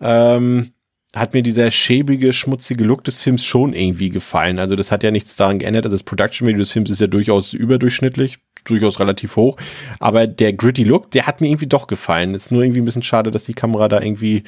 ähm, 0.00 0.72
hat 1.14 1.34
mir 1.34 1.42
dieser 1.42 1.70
schäbige, 1.70 2.32
schmutzige 2.32 2.84
Look 2.84 3.04
des 3.04 3.20
Films 3.20 3.44
schon 3.44 3.74
irgendwie 3.74 4.08
gefallen. 4.08 4.58
Also 4.58 4.74
das 4.74 4.90
hat 4.90 5.02
ja 5.02 5.10
nichts 5.10 5.36
daran 5.36 5.58
geändert. 5.58 5.84
Also 5.84 5.96
das 5.96 6.02
Production 6.02 6.48
Value 6.48 6.60
des 6.60 6.72
Films 6.72 6.88
ist 6.88 7.02
ja 7.02 7.08
durchaus 7.08 7.52
überdurchschnittlich, 7.52 8.38
durchaus 8.64 8.98
relativ 8.98 9.36
hoch. 9.36 9.58
Aber 10.00 10.26
der 10.26 10.54
gritty 10.54 10.84
Look, 10.84 11.10
der 11.10 11.26
hat 11.26 11.42
mir 11.42 11.48
irgendwie 11.48 11.66
doch 11.66 11.86
gefallen. 11.86 12.34
Ist 12.34 12.50
nur 12.50 12.62
irgendwie 12.62 12.80
ein 12.80 12.86
bisschen 12.86 13.02
schade, 13.02 13.30
dass 13.30 13.44
die 13.44 13.52
Kamera 13.52 13.88
da 13.88 14.00
irgendwie 14.00 14.44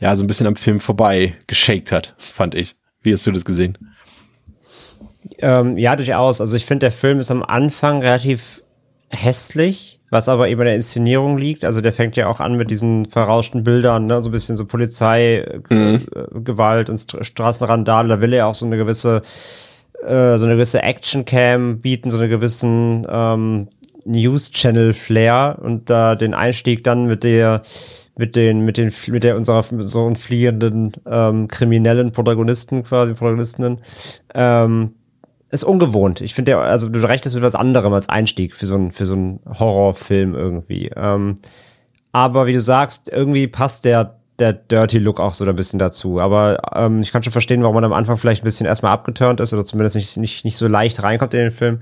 ja 0.00 0.14
so 0.14 0.22
ein 0.22 0.28
bisschen 0.28 0.46
am 0.46 0.54
Film 0.54 0.78
vorbei 0.78 1.34
geshaked 1.48 1.90
hat, 1.90 2.14
fand 2.18 2.54
ich. 2.54 2.76
Wie 3.02 3.12
hast 3.12 3.26
du 3.26 3.32
das 3.32 3.44
gesehen? 3.44 3.76
Ähm, 5.38 5.76
ja, 5.76 5.96
durchaus. 5.96 6.40
Also 6.40 6.56
ich 6.56 6.64
finde, 6.64 6.84
der 6.84 6.92
Film 6.92 7.20
ist 7.20 7.30
am 7.30 7.42
Anfang 7.42 8.00
relativ 8.00 8.62
hässlich, 9.10 10.00
was 10.10 10.28
aber 10.28 10.48
eben 10.48 10.60
in 10.60 10.66
der 10.66 10.74
Inszenierung 10.74 11.38
liegt. 11.38 11.64
Also 11.64 11.80
der 11.80 11.92
fängt 11.92 12.16
ja 12.16 12.26
auch 12.26 12.40
an 12.40 12.56
mit 12.56 12.70
diesen 12.70 13.06
verrauschten 13.06 13.64
Bildern, 13.64 14.06
ne? 14.06 14.22
so 14.22 14.30
ein 14.30 14.32
bisschen 14.32 14.56
so 14.56 14.64
Polizei, 14.64 15.60
mhm. 15.68 16.06
Gewalt 16.44 16.90
und 16.90 16.98
St 16.98 17.18
Straßenrandale. 17.20 18.08
Da 18.08 18.20
will 18.20 18.32
er 18.32 18.46
auch 18.46 18.54
so 18.54 18.66
eine 18.66 18.76
gewisse, 18.76 19.22
äh, 20.04 20.36
so 20.36 20.44
eine 20.44 20.54
gewisse 20.54 20.82
Action-Cam 20.82 21.80
bieten, 21.80 22.10
so 22.10 22.18
eine 22.18 22.28
gewissen 22.28 23.06
ähm, 23.08 23.68
News-Channel-Flair 24.04 25.58
und 25.60 25.90
da 25.90 26.16
den 26.16 26.34
Einstieg 26.34 26.82
dann 26.84 27.06
mit 27.06 27.22
der 27.22 27.62
mit 28.16 28.36
den, 28.36 28.60
mit 28.66 28.76
den, 28.76 28.92
mit 29.08 29.24
der 29.24 29.36
unserer, 29.36 29.64
mit 29.70 29.80
unseren 29.80 30.14
fliehenden 30.14 30.92
ähm, 31.06 31.48
kriminellen 31.48 32.12
Protagonisten 32.12 32.84
quasi, 32.84 33.14
Protagonistinnen, 33.14 33.80
ähm, 34.34 34.94
ist 35.50 35.64
ungewohnt. 35.64 36.20
Ich 36.20 36.34
finde, 36.34 36.58
also 36.58 36.88
du 36.88 37.00
rechnest 37.06 37.34
mit 37.34 37.42
was 37.42 37.54
anderem 37.54 37.92
als 37.92 38.08
Einstieg 38.08 38.54
für 38.54 38.66
so 38.66 38.74
einen 38.74 38.92
für 38.92 39.06
so 39.06 39.14
einen 39.14 39.40
Horrorfilm 39.46 40.34
irgendwie. 40.34 40.90
Ähm, 40.94 41.38
aber 42.12 42.46
wie 42.46 42.52
du 42.52 42.60
sagst, 42.60 43.10
irgendwie 43.10 43.46
passt 43.46 43.84
der 43.84 44.20
der 44.40 44.54
Dirty 44.54 44.98
Look 44.98 45.20
auch 45.20 45.34
so 45.34 45.44
ein 45.44 45.56
bisschen 45.56 45.78
dazu. 45.78 46.18
Aber 46.18 46.58
ähm, 46.74 47.02
ich 47.02 47.12
kann 47.12 47.22
schon 47.22 47.32
verstehen, 47.32 47.62
warum 47.62 47.74
man 47.74 47.84
am 47.84 47.92
Anfang 47.92 48.16
vielleicht 48.16 48.42
ein 48.42 48.44
bisschen 48.44 48.66
erstmal 48.66 48.92
abgeturnt 48.92 49.38
ist 49.40 49.52
oder 49.52 49.64
zumindest 49.64 49.96
nicht, 49.96 50.16
nicht, 50.16 50.44
nicht 50.44 50.56
so 50.56 50.66
leicht 50.66 51.02
reinkommt 51.02 51.34
in 51.34 51.40
den 51.40 51.52
Film. 51.52 51.80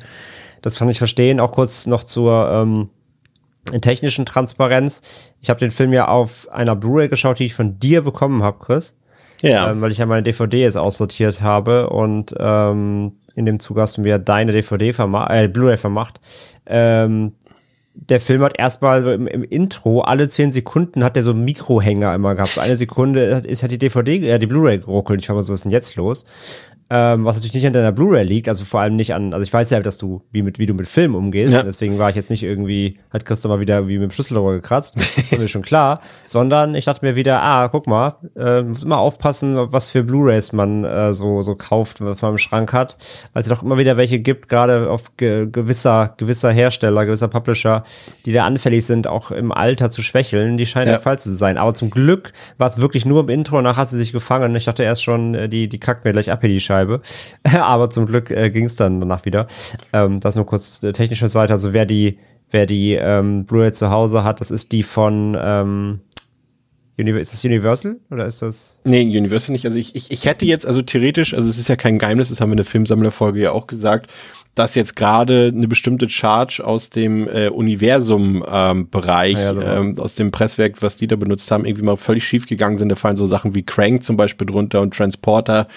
Das 0.60 0.76
kann 0.76 0.88
ich 0.88 0.98
verstehen. 0.98 1.40
Auch 1.40 1.52
kurz 1.52 1.86
noch 1.86 2.04
zur 2.04 2.50
ähm, 2.50 2.90
technischen 3.80 4.26
Transparenz. 4.26 5.02
Ich 5.40 5.50
habe 5.50 5.60
den 5.60 5.70
Film 5.70 5.92
ja 5.92 6.08
auf 6.08 6.48
einer 6.50 6.74
Blu-ray 6.74 7.08
geschaut, 7.08 7.38
die 7.38 7.44
ich 7.44 7.54
von 7.54 7.78
dir 7.78 8.02
bekommen 8.02 8.42
habe, 8.42 8.58
Chris. 8.58 8.96
Ja. 9.42 9.70
Ähm, 9.70 9.80
weil 9.80 9.92
ich 9.92 9.98
ja 9.98 10.06
meine 10.06 10.24
DVD 10.24 10.62
jetzt 10.62 10.76
aussortiert 10.76 11.40
habe 11.40 11.90
und 11.90 12.34
ähm, 12.38 13.12
in 13.39 13.47
dem 13.47 13.61
Zug 13.61 13.78
hast 13.78 13.97
du 13.97 14.03
mir 14.03 14.18
deine 14.18 14.53
DVD 14.53 14.93
vermacht, 14.93 15.30
äh, 15.30 15.49
Blu-ray 15.49 15.76
vermacht. 15.76 16.20
Ähm, 16.66 17.32
der 17.95 18.20
Film 18.20 18.43
hat 18.43 18.59
erstmal 18.59 19.03
so 19.03 19.12
im, 19.12 19.26
im, 19.26 19.43
Intro, 19.43 20.03
alle 20.03 20.28
zehn 20.28 20.53
Sekunden 20.53 21.03
hat 21.03 21.16
der 21.16 21.22
so 21.22 21.32
einen 21.32 21.45
Mikrohänger 21.45 22.14
immer 22.14 22.34
gehabt. 22.34 22.53
So 22.53 22.61
eine 22.61 22.76
Sekunde 22.76 23.20
ist 23.20 23.62
hat 23.62 23.70
die 23.70 23.78
DVD, 23.78 24.28
äh, 24.28 24.39
die 24.39 24.47
Blu-ray 24.47 24.78
geruckelt. 24.78 25.22
Ich 25.22 25.28
habe 25.28 25.43
so, 25.43 25.53
was 25.53 25.61
ist 25.61 25.64
denn 25.64 25.72
jetzt 25.72 25.97
los? 25.97 26.24
Ähm, 26.91 27.26
was 27.26 27.36
natürlich 27.36 27.55
nicht 27.55 27.66
an 27.66 27.74
deiner 27.74 27.93
Blu-ray 27.93 28.24
liegt, 28.24 28.49
also 28.49 28.64
vor 28.64 28.80
allem 28.80 28.97
nicht 28.97 29.12
an, 29.12 29.34
also 29.34 29.45
ich 29.45 29.53
weiß 29.53 29.68
ja, 29.68 29.80
dass 29.80 29.99
du, 29.99 30.22
wie 30.32 30.41
mit, 30.41 30.59
wie 30.59 30.64
du 30.64 30.72
mit 30.72 30.89
Film 30.89 31.14
umgehst, 31.14 31.53
ja. 31.53 31.62
deswegen 31.62 31.99
war 31.99 32.09
ich 32.09 32.16
jetzt 32.16 32.30
nicht 32.30 32.43
irgendwie, 32.43 32.99
hat 33.11 33.26
Christoph 33.26 33.51
mal 33.51 33.61
wieder 33.61 33.89
wie 33.89 33.99
mit 33.99 34.11
dem 34.11 34.14
Schlüsselrohr 34.14 34.55
gekratzt, 34.55 34.97
das 34.97 35.16
ist 35.18 35.39
mir 35.39 35.49
schon 35.49 35.61
klar, 35.61 36.01
sondern 36.24 36.74
ich 36.74 36.86
dachte 36.86 37.05
mir 37.05 37.14
wieder, 37.14 37.43
ah, 37.43 37.68
guck 37.68 37.86
mal, 37.86 38.16
äh, 38.36 38.62
muss 38.62 38.84
immer 38.84 39.01
aufpassen, 39.01 39.55
was 39.70 39.91
für 39.91 40.03
Blu-rays 40.03 40.55
man 40.55 40.84
äh, 40.84 41.12
so, 41.12 41.43
so 41.43 41.57
kauft, 41.57 42.01
was 42.01 42.22
man 42.22 42.32
im 42.32 42.39
Schrank 42.39 42.72
hat, 42.72 42.97
weil 43.34 43.43
es 43.43 43.49
doch 43.49 43.62
immer 43.62 43.76
wieder 43.76 43.99
welche 43.99 44.20
gibt, 44.20 44.49
gerade 44.49 44.89
auf 44.89 45.14
ge 45.18 45.47
gewisser, 45.53 46.14
gewisser 46.16 46.53
Hersteller, 46.53 47.05
gewisser 47.05 47.28
Publisher, 47.28 47.84
die 48.24 48.32
da 48.32 48.47
anfällig 48.47 48.86
sind, 48.86 49.07
auch 49.07 49.30
im 49.30 49.53
Alter 49.53 49.91
zu 49.91 50.01
schwächeln, 50.01 50.57
die 50.57 50.64
scheinen 50.64 50.86
ja. 50.86 50.93
der 50.95 51.01
Fall 51.03 51.18
zu 51.18 51.34
sein, 51.34 51.59
aber 51.59 51.74
zum 51.74 51.91
Glück 51.91 52.32
war 52.57 52.66
es 52.66 52.78
wirklich 52.78 53.05
nur 53.05 53.20
im 53.20 53.28
Intro, 53.28 53.57
danach 53.57 53.76
hat 53.76 53.91
sie 53.91 53.99
sich 53.99 54.12
gefangen, 54.12 54.57
ich 54.57 54.64
dachte 54.64 54.84
erst 54.84 55.05
schon, 55.05 55.34
äh, 55.34 55.51
die, 55.51 55.68
die 55.68 55.78
kackt 55.78 56.07
mir 56.07 56.12
gleich 56.12 56.32
ab 56.32 56.41
hier 56.41 56.49
die 56.49 56.61
Scheibe. 56.61 56.78
Scheibe. 56.79 57.01
Aber 57.61 57.91
zum 57.91 58.07
Glück 58.07 58.31
äh, 58.31 58.51
ging 58.51 58.64
es 58.64 58.76
dann 58.76 59.01
danach 59.01 59.24
wieder. 59.24 59.47
Ähm, 59.93 60.20
das 60.20 60.37
nur 60.37 60.47
kurz 60.47 60.83
äh, 60.83 60.93
technische 60.93 61.29
Seite. 61.29 61.53
Also 61.53 61.72
wer 61.72 61.87
die, 61.87 62.18
wer 62.51 62.66
die 62.66 62.95
ähm, 62.95 63.45
Blu-ray 63.45 63.72
zu 63.72 63.91
Hause 63.91 64.24
hat, 64.24 64.41
das 64.41 64.51
ist 64.51 64.72
die 64.72 64.83
von 64.83 65.37
ähm, 65.41 66.01
ist 66.97 67.33
das 67.33 67.45
Universal 67.45 67.99
oder 68.11 68.26
ist 68.26 68.43
das? 68.43 68.81
Nee, 68.85 69.03
Universal 69.03 69.53
nicht. 69.53 69.64
Also 69.64 69.79
ich, 69.79 69.95
ich, 69.95 70.11
ich 70.11 70.24
hätte 70.24 70.45
jetzt, 70.47 70.66
also 70.66 70.83
theoretisch, 70.83 71.33
also 71.33 71.49
es 71.49 71.57
ist 71.57 71.68
ja 71.68 71.76
kein 71.76 72.01
Geheimnis, 72.01 72.31
das 72.31 72.41
haben 72.41 72.49
wir 72.51 72.55
in 72.55 72.59
der 72.59 72.66
Filmsammlerfolge 72.66 73.41
ja 73.41 73.53
auch 73.53 73.68
gesagt, 73.68 74.12
dass 74.55 74.74
jetzt 74.74 74.96
gerade 74.96 75.53
eine 75.55 75.68
bestimmte 75.68 76.09
Charge 76.09 76.62
aus 76.64 76.90
dem 76.90 77.28
äh, 77.28 77.49
Universum-Bereich, 77.49 79.38
ähm, 79.38 79.61
ja, 79.61 79.76
ähm, 79.76 79.99
aus 79.99 80.14
dem 80.16 80.32
Presswerk, 80.32 80.82
was 80.82 80.96
die 80.96 81.07
da 81.07 81.16
benutzt 81.16 81.51
haben, 81.51 81.64
irgendwie 81.64 81.84
mal 81.84 81.96
völlig 81.96 82.26
schief 82.26 82.46
gegangen 82.46 82.76
sind. 82.76 82.88
Da 82.88 82.96
fallen 82.96 83.16
so 83.16 83.26
Sachen 83.26 83.55
wie 83.55 83.62
Crank 83.62 84.03
zum 84.03 84.16
Beispiel 84.16 84.46
drunter 84.46 84.80
und 84.80 84.94
Transporter 84.94 85.68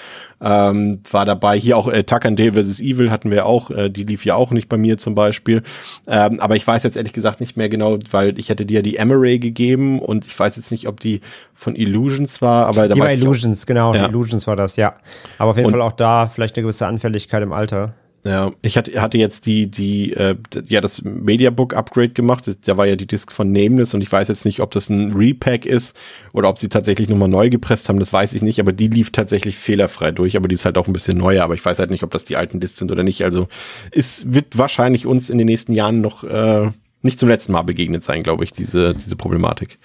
ähm, 0.41 1.01
war 1.11 1.26
dabei. 1.26 1.59
Hier 1.59 1.78
auch 1.78 1.88
äh, 1.88 2.03
Tuck 2.03 2.26
and 2.26 2.39
Dale 2.39 2.53
vs. 2.53 2.80
Evil 2.80 3.11
hatten 3.11 3.30
wir 3.30 3.45
auch, 3.45 3.69
äh, 3.69 3.89
die 3.89 4.03
lief 4.03 4.26
ja 4.26 4.36
auch 4.36 4.51
nicht 4.51 4.67
bei 4.67 4.78
mir 4.78 4.97
zum 4.97 5.13
Beispiel. 5.13 5.61
Ähm, 6.07 6.39
aber 6.39 6.55
ich 6.55 6.65
weiß 6.65 6.82
jetzt 6.84 6.97
ehrlich 6.97 7.13
gesagt 7.13 7.39
nicht 7.39 7.57
mehr 7.57 7.69
genau, 7.69 7.99
weil 8.09 8.39
ich 8.39 8.49
hätte 8.49 8.65
dir 8.65 8.82
die 8.82 8.97
Emery 8.97 9.38
gegeben 9.38 9.99
und 9.99 10.26
ich 10.26 10.38
weiß 10.38 10.55
jetzt 10.55 10.72
nicht, 10.72 10.88
ob 10.88 10.99
die 10.99 11.22
von 11.53 11.76
Illusions 11.76 12.41
war, 12.41 12.65
aber 12.65 12.88
da 12.88 12.95
die 12.95 12.99
war 12.99 13.11
Illusions, 13.11 13.67
genau, 13.67 13.93
ja. 13.93 14.07
Illusions 14.07 14.47
war 14.47 14.55
das, 14.55 14.76
ja. 14.76 14.95
Aber 15.38 15.51
auf 15.51 15.57
jeden 15.57 15.67
und, 15.67 15.74
Fall 15.74 15.82
auch 15.82 15.91
da 15.91 16.28
vielleicht 16.28 16.57
eine 16.57 16.63
gewisse 16.63 16.88
Anfälligkeit 16.88 17.43
im 17.43 17.53
Alter. 17.53 17.93
Ja, 18.24 18.51
ich 18.61 18.78
hatte, 18.78 19.01
hatte 19.01 19.17
jetzt 19.17 19.47
die, 19.47 19.69
die, 19.69 20.13
äh, 20.13 20.36
ja, 20.67 20.80
das 20.80 21.01
Mediabook 21.01 21.74
Upgrade 21.74 22.09
gemacht. 22.09 22.49
Da 22.65 22.78
war 22.78 22.86
ja 22.86 22.95
die 22.95 23.07
Disc 23.07 23.32
von 23.32 23.51
Nameless 23.51 23.95
und 23.95 24.01
ich 24.01 24.11
weiß 24.11 24.28
jetzt 24.28 24.45
nicht, 24.45 24.59
ob 24.59 24.72
das 24.72 24.89
ein 24.89 25.13
Repack 25.13 25.65
ist 25.65 25.97
oder 26.34 26.47
ob 26.49 26.59
sie 26.59 26.69
tatsächlich 26.69 27.09
nochmal 27.09 27.30
neu 27.30 27.49
gepresst 27.49 27.89
haben, 27.89 27.99
das 27.99 28.13
weiß 28.13 28.34
ich 28.34 28.43
nicht, 28.43 28.59
aber 28.59 28.74
die 28.74 28.89
lief 28.89 29.11
tatsächlich 29.11 29.57
fehlerfrei 29.57 30.11
durch, 30.11 30.38
aber 30.38 30.47
die 30.47 30.53
ist 30.53 30.65
halt 30.65 30.78
auch 30.78 30.86
ein 30.86 30.93
bisschen 30.93 31.17
neuer, 31.17 31.43
aber 31.43 31.55
ich 31.55 31.65
weiß 31.65 31.80
halt 31.80 31.89
nicht, 31.89 32.03
ob 32.03 32.11
das 32.11 32.24
die 32.24 32.38
alten 32.38 32.59
Discs 32.59 32.78
sind 32.78 32.91
oder 32.91 33.03
nicht. 33.03 33.24
Also 33.24 33.47
es 33.91 34.32
wird 34.32 34.55
wahrscheinlich 34.57 35.07
uns 35.07 35.32
in 35.32 35.39
den 35.39 35.47
nächsten 35.47 35.74
Jahren 35.74 36.01
noch 36.01 36.24
äh, 36.24 36.69
nicht 37.01 37.19
zum 37.19 37.30
letzten 37.30 37.53
Mal 37.53 37.63
begegnet 37.63 38.03
sein, 38.03 38.22
glaube 38.22 38.43
ich, 38.43 38.51
diese, 38.51 38.93
diese 38.93 39.15
Problematik. 39.15 39.80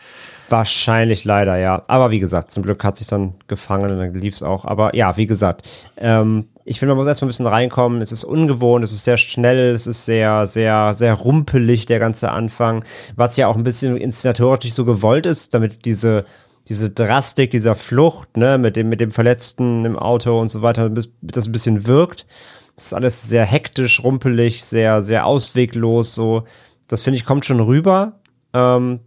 Wahrscheinlich 0.50 1.24
leider, 1.24 1.56
ja. 1.56 1.82
Aber 1.88 2.10
wie 2.10 2.20
gesagt, 2.20 2.52
zum 2.52 2.62
Glück 2.62 2.84
hat 2.84 2.98
sich 2.98 3.06
dann 3.06 3.34
gefangen 3.48 3.90
und 3.90 3.98
dann 3.98 4.14
lief 4.14 4.34
es 4.34 4.42
auch. 4.42 4.64
Aber 4.66 4.94
ja, 4.94 5.16
wie 5.16 5.26
gesagt, 5.26 5.66
ähm, 5.96 6.46
ich 6.68 6.80
finde, 6.80 6.90
man 6.94 6.98
muss 6.98 7.06
erstmal 7.06 7.28
ein 7.28 7.30
bisschen 7.30 7.46
reinkommen. 7.46 8.02
Es 8.02 8.10
ist 8.10 8.24
ungewohnt, 8.24 8.84
es 8.84 8.92
ist 8.92 9.04
sehr 9.04 9.16
schnell, 9.16 9.72
es 9.72 9.86
ist 9.86 10.04
sehr, 10.04 10.46
sehr, 10.46 10.94
sehr 10.94 11.14
rumpelig, 11.14 11.86
der 11.86 12.00
ganze 12.00 12.32
Anfang, 12.32 12.84
was 13.14 13.36
ja 13.36 13.46
auch 13.46 13.56
ein 13.56 13.62
bisschen 13.62 13.96
inszenatorisch 13.96 14.72
so 14.72 14.84
gewollt 14.84 15.26
ist, 15.26 15.54
damit 15.54 15.84
diese 15.84 16.26
diese 16.68 16.90
Drastik 16.90 17.52
dieser 17.52 17.76
Flucht, 17.76 18.36
ne, 18.36 18.58
mit 18.58 18.74
dem, 18.74 18.88
mit 18.88 19.00
dem 19.00 19.12
Verletzten 19.12 19.84
im 19.84 19.96
Auto 19.96 20.40
und 20.40 20.48
so 20.48 20.62
weiter, 20.62 20.90
das 20.90 21.08
ein 21.22 21.52
bisschen 21.52 21.86
wirkt. 21.86 22.26
Das 22.74 22.86
ist 22.86 22.92
alles 22.92 23.22
sehr 23.22 23.44
hektisch, 23.44 24.02
rumpelig, 24.02 24.64
sehr, 24.64 25.00
sehr 25.00 25.26
ausweglos, 25.26 26.16
so. 26.16 26.42
Das 26.88 27.02
finde 27.02 27.18
ich 27.18 27.24
kommt 27.24 27.44
schon 27.44 27.60
rüber. 27.60 28.18
Ähm, 28.52 28.98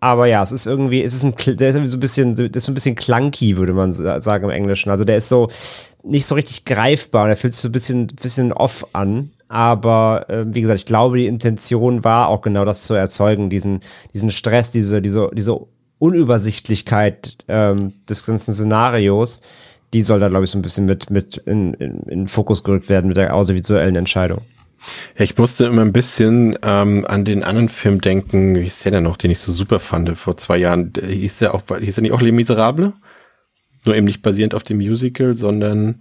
aber 0.00 0.26
ja, 0.26 0.42
es 0.42 0.52
ist 0.52 0.66
irgendwie, 0.66 1.02
es 1.02 1.12
ist 1.12 1.24
ein, 1.24 1.34
der 1.56 1.70
ist 1.70 1.90
so 1.90 1.96
ein 1.96 2.00
bisschen, 2.00 2.34
der 2.36 2.54
ist 2.54 2.64
so 2.64 2.70
ein 2.70 2.74
bisschen 2.74 2.94
clunky, 2.94 3.56
würde 3.56 3.72
man 3.72 3.90
sagen 3.90 4.44
im 4.44 4.50
Englischen. 4.50 4.90
Also 4.90 5.04
der 5.04 5.16
ist 5.16 5.28
so 5.28 5.48
nicht 6.04 6.26
so 6.26 6.34
richtig 6.36 6.64
greifbar. 6.64 7.26
Der 7.26 7.36
fühlt 7.36 7.54
sich 7.54 7.62
so 7.62 7.68
ein 7.68 7.72
bisschen, 7.72 8.06
bisschen 8.06 8.52
off 8.52 8.86
an. 8.92 9.30
Aber 9.48 10.26
äh, 10.28 10.44
wie 10.46 10.60
gesagt, 10.60 10.78
ich 10.80 10.86
glaube, 10.86 11.18
die 11.18 11.26
Intention 11.26 12.04
war 12.04 12.28
auch 12.28 12.42
genau 12.42 12.64
das 12.64 12.82
zu 12.82 12.94
erzeugen, 12.94 13.50
diesen, 13.50 13.80
diesen 14.14 14.30
Stress, 14.30 14.70
diese, 14.70 15.02
diese, 15.02 15.30
diese 15.32 15.58
Unübersichtlichkeit 15.98 17.38
ähm, 17.48 17.94
des 18.08 18.24
ganzen 18.24 18.52
Szenarios. 18.52 19.42
Die 19.94 20.02
soll 20.02 20.20
da, 20.20 20.28
glaube 20.28 20.44
ich, 20.44 20.50
so 20.50 20.58
ein 20.58 20.62
bisschen 20.62 20.84
mit, 20.84 21.10
mit 21.10 21.38
in, 21.38 21.72
in, 21.74 22.02
in 22.02 22.28
Fokus 22.28 22.62
gerückt 22.62 22.88
werden 22.88 23.08
mit 23.08 23.16
der 23.16 23.34
audiovisuellen 23.34 23.96
Entscheidung. 23.96 24.42
Ich 25.16 25.36
musste 25.36 25.66
immer 25.66 25.82
ein 25.82 25.92
bisschen 25.92 26.58
ähm, 26.62 27.04
an 27.06 27.24
den 27.24 27.44
anderen 27.44 27.68
Film 27.68 28.00
denken, 28.00 28.56
wie 28.56 28.62
hieß 28.62 28.78
der 28.80 28.92
denn 28.92 29.04
noch, 29.04 29.16
den 29.16 29.30
ich 29.30 29.40
so 29.40 29.52
super 29.52 29.80
fand 29.80 30.16
vor 30.16 30.36
zwei 30.36 30.58
Jahren. 30.58 30.92
Hieß 31.00 31.38
der 31.38 31.54
auch, 31.54 31.62
hieß 31.78 31.96
der 31.96 32.02
nicht 32.02 32.12
auch 32.12 32.20
Les 32.20 32.32
Miserables? 32.32 32.92
Nur 33.84 33.96
eben 33.96 34.06
nicht 34.06 34.22
basierend 34.22 34.54
auf 34.54 34.62
dem 34.62 34.78
Musical, 34.78 35.36
sondern 35.36 35.96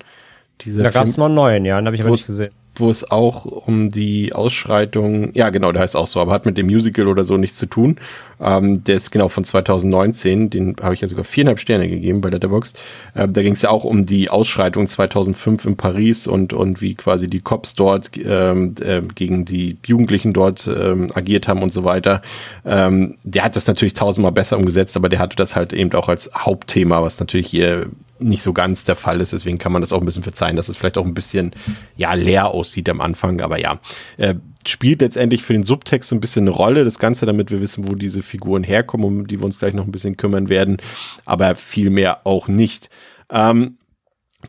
dieser 0.61 0.84
Da 0.84 0.89
gab 0.89 1.05
es 1.05 1.17
mal 1.17 1.25
einen 1.25 1.36
neuen, 1.36 1.65
ja, 1.65 1.80
den 1.80 1.86
habe 1.86 1.95
ich 1.95 2.01
aber 2.01 2.11
nicht 2.11 2.28
gesehen 2.28 2.51
wo 2.80 2.89
es 2.89 3.09
auch 3.09 3.45
um 3.45 3.89
die 3.89 4.34
Ausschreitung, 4.34 5.32
ja 5.34 5.49
genau, 5.49 5.71
der 5.71 5.82
heißt 5.82 5.95
auch 5.95 6.07
so, 6.07 6.19
aber 6.19 6.32
hat 6.32 6.45
mit 6.45 6.57
dem 6.57 6.67
Musical 6.67 7.07
oder 7.07 7.23
so 7.23 7.38
nichts 7.38 7.57
zu 7.57 7.65
tun. 7.65 7.97
Ähm, 8.39 8.84
der 8.84 8.97
ist 8.97 9.11
genau 9.11 9.30
von 9.30 9.43
2019, 9.43 10.49
den 10.49 10.75
habe 10.82 10.93
ich 10.93 11.01
ja 11.01 11.07
sogar 11.07 11.23
viereinhalb 11.23 11.59
Sterne 11.59 11.89
gegeben 11.89 12.21
bei 12.21 12.30
Letterboxd. 12.30 12.80
Äh, 13.15 13.28
da 13.28 13.41
ging 13.41 13.53
es 13.53 13.63
ja 13.63 13.69
auch 13.69 13.84
um 13.84 14.05
die 14.05 14.30
Ausschreitung 14.30 14.88
2005 14.88 15.65
in 15.65 15.78
Paris 15.78 16.28
und, 16.28 16.53
und 16.53 16.82
wie 16.82 16.95
quasi 16.95 17.28
die 17.28 17.39
Cops 17.39 17.73
dort 17.73 18.11
ähm, 18.17 18.75
äh, 18.82 19.01
gegen 19.15 19.45
die 19.45 19.78
Jugendlichen 19.86 20.34
dort 20.34 20.67
ähm, 20.67 21.09
agiert 21.13 21.47
haben 21.47 21.63
und 21.63 21.73
so 21.73 21.84
weiter. 21.84 22.21
Ähm, 22.65 23.15
der 23.23 23.43
hat 23.43 23.55
das 23.55 23.67
natürlich 23.67 23.95
tausendmal 23.95 24.32
besser 24.32 24.57
umgesetzt, 24.57 24.95
aber 24.95 25.09
der 25.09 25.19
hatte 25.19 25.36
das 25.36 25.55
halt 25.55 25.73
eben 25.73 25.91
auch 25.93 26.09
als 26.09 26.30
Hauptthema, 26.36 27.01
was 27.01 27.19
natürlich 27.19 27.47
hier 27.47 27.88
nicht 28.20 28.41
so 28.41 28.53
ganz 28.53 28.84
der 28.84 28.95
Fall 28.95 29.22
ist. 29.22 29.34
Deswegen 29.34 29.57
kann 29.57 29.72
man 29.72 29.82
das 29.82 29.93
auch 29.93 29.99
ein 29.99 30.05
bisschen 30.05 30.24
verzeihen, 30.24 30.55
dass 30.55 30.70
es 30.70 30.78
vielleicht 30.78 30.97
auch 30.97 31.05
ein 31.05 31.13
bisschen 31.13 31.51
ja 31.95 32.13
leer 32.13 32.47
aussieht 32.47 32.89
am 32.89 33.01
Anfang. 33.01 33.41
Aber 33.41 33.59
ja, 33.59 33.80
äh, 34.18 34.36
spielt 34.65 35.01
letztendlich 35.01 35.43
für 35.43 35.53
den 35.53 35.63
Subtext 35.63 36.11
ein 36.11 36.20
bisschen 36.20 36.43
eine 36.43 36.51
Rolle, 36.51 36.84
das 36.84 36.99
Ganze, 36.99 37.26
damit 37.26 37.51
wir 37.51 37.61
wissen, 37.61 37.88
wo 37.88 37.95
diese 37.95 38.22
Figuren 38.22 38.63
herkommen, 38.63 39.05
um 39.05 39.28
die 39.28 39.39
wir 39.39 39.45
uns 39.45 39.59
gleich 39.59 39.74
noch 39.74 39.86
ein 39.86 39.91
bisschen 39.91 40.18
kümmern 40.18 40.49
werden. 40.49 40.78
Aber 41.26 41.55
viel 41.55 41.89
mehr 41.89 42.26
auch 42.26 42.47
nicht. 42.47 42.89
Ähm, 43.30 43.78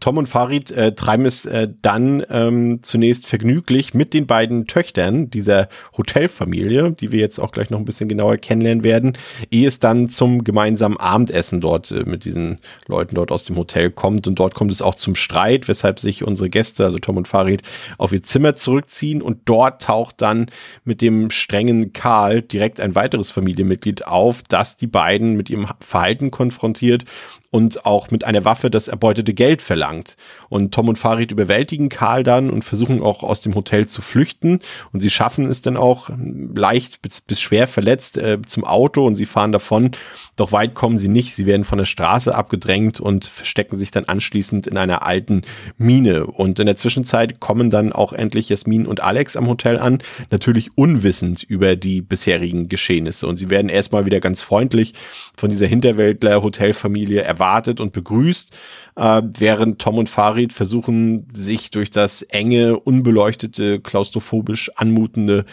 Tom 0.00 0.18
und 0.18 0.28
Farid 0.28 0.70
äh, 0.70 0.94
treiben 0.94 1.24
es 1.24 1.46
äh, 1.46 1.66
dann 1.80 2.22
ähm, 2.28 2.80
zunächst 2.82 3.26
vergnüglich 3.26 3.94
mit 3.94 4.12
den 4.12 4.26
beiden 4.26 4.66
Töchtern 4.66 5.30
dieser 5.30 5.70
Hotelfamilie, 5.96 6.92
die 6.92 7.10
wir 7.10 7.20
jetzt 7.20 7.38
auch 7.38 7.52
gleich 7.52 7.70
noch 7.70 7.78
ein 7.78 7.86
bisschen 7.86 8.06
genauer 8.06 8.36
kennenlernen 8.36 8.84
werden, 8.84 9.16
ehe 9.50 9.66
es 9.66 9.80
dann 9.80 10.10
zum 10.10 10.44
gemeinsamen 10.44 10.98
Abendessen 10.98 11.62
dort 11.62 11.90
äh, 11.90 12.04
mit 12.04 12.26
diesen 12.26 12.58
Leuten 12.86 13.14
dort 13.14 13.32
aus 13.32 13.44
dem 13.44 13.56
Hotel 13.56 13.90
kommt. 13.90 14.26
Und 14.26 14.38
dort 14.38 14.54
kommt 14.54 14.72
es 14.72 14.82
auch 14.82 14.94
zum 14.94 15.14
Streit, 15.14 15.68
weshalb 15.68 16.00
sich 16.00 16.22
unsere 16.22 16.50
Gäste, 16.50 16.84
also 16.84 16.98
Tom 16.98 17.16
und 17.16 17.26
Farid, 17.26 17.62
auf 17.96 18.12
ihr 18.12 18.22
Zimmer 18.22 18.56
zurückziehen. 18.56 19.22
Und 19.22 19.40
dort 19.46 19.80
taucht 19.80 20.20
dann 20.20 20.50
mit 20.84 21.00
dem 21.00 21.30
strengen 21.30 21.94
Karl 21.94 22.42
direkt 22.42 22.78
ein 22.78 22.94
weiteres 22.94 23.30
Familienmitglied 23.30 24.06
auf, 24.06 24.42
das 24.50 24.76
die 24.76 24.86
beiden 24.86 25.32
mit 25.32 25.48
ihrem 25.48 25.66
Verhalten 25.80 26.30
konfrontiert 26.30 27.06
und 27.50 27.86
auch 27.86 28.10
mit 28.10 28.24
einer 28.24 28.44
Waffe 28.44 28.70
das 28.70 28.88
erbeutete 28.88 29.32
Geld 29.32 29.62
verlangt. 29.62 30.16
Und 30.50 30.74
Tom 30.74 30.88
und 30.88 30.98
Farid 30.98 31.32
überwältigen 31.32 31.88
Karl 31.88 32.22
dann 32.22 32.50
und 32.50 32.62
versuchen 32.62 33.02
auch 33.02 33.22
aus 33.22 33.40
dem 33.40 33.54
Hotel 33.54 33.86
zu 33.86 34.02
flüchten. 34.02 34.60
Und 34.92 35.00
sie 35.00 35.08
schaffen 35.08 35.46
es 35.46 35.62
dann 35.62 35.78
auch 35.78 36.10
leicht 36.54 37.00
bis, 37.00 37.22
bis 37.22 37.40
schwer 37.40 37.66
verletzt 37.66 38.18
äh, 38.18 38.38
zum 38.46 38.64
Auto 38.64 39.06
und 39.06 39.16
sie 39.16 39.24
fahren 39.24 39.52
davon. 39.52 39.92
Doch 40.36 40.52
weit 40.52 40.74
kommen 40.74 40.98
sie 40.98 41.08
nicht. 41.08 41.34
Sie 41.34 41.46
werden 41.46 41.64
von 41.64 41.78
der 41.78 41.86
Straße 41.86 42.34
abgedrängt 42.34 43.00
und 43.00 43.24
verstecken 43.24 43.78
sich 43.78 43.90
dann 43.90 44.04
anschließend 44.04 44.66
in 44.66 44.76
einer 44.76 45.06
alten 45.06 45.42
Mine. 45.78 46.26
Und 46.26 46.58
in 46.58 46.66
der 46.66 46.76
Zwischenzeit 46.76 47.40
kommen 47.40 47.70
dann 47.70 47.94
auch 47.94 48.12
endlich 48.12 48.50
Jasmin 48.50 48.86
und 48.86 49.02
Alex 49.02 49.36
am 49.36 49.48
Hotel 49.48 49.78
an, 49.78 49.98
natürlich 50.30 50.76
unwissend 50.76 51.44
über 51.44 51.76
die 51.76 52.02
bisherigen 52.02 52.68
Geschehnisse. 52.68 53.26
Und 53.26 53.38
sie 53.38 53.48
werden 53.48 53.70
erstmal 53.70 54.04
wieder 54.04 54.20
ganz 54.20 54.42
freundlich 54.42 54.92
von 55.34 55.48
dieser 55.48 55.66
Hinterwäldler-Hotelfamilie 55.66 57.22
erwartet 57.22 57.37
und 57.80 57.92
begrüßt, 57.92 58.56
äh, 58.96 59.22
während 59.38 59.80
Tom 59.80 59.98
und 59.98 60.08
Farid 60.08 60.52
versuchen, 60.52 61.28
sich 61.32 61.70
durch 61.70 61.90
das 61.90 62.22
enge, 62.22 62.78
unbeleuchtete, 62.78 63.80
klaustrophobisch 63.80 64.70
anmutende 64.76 65.44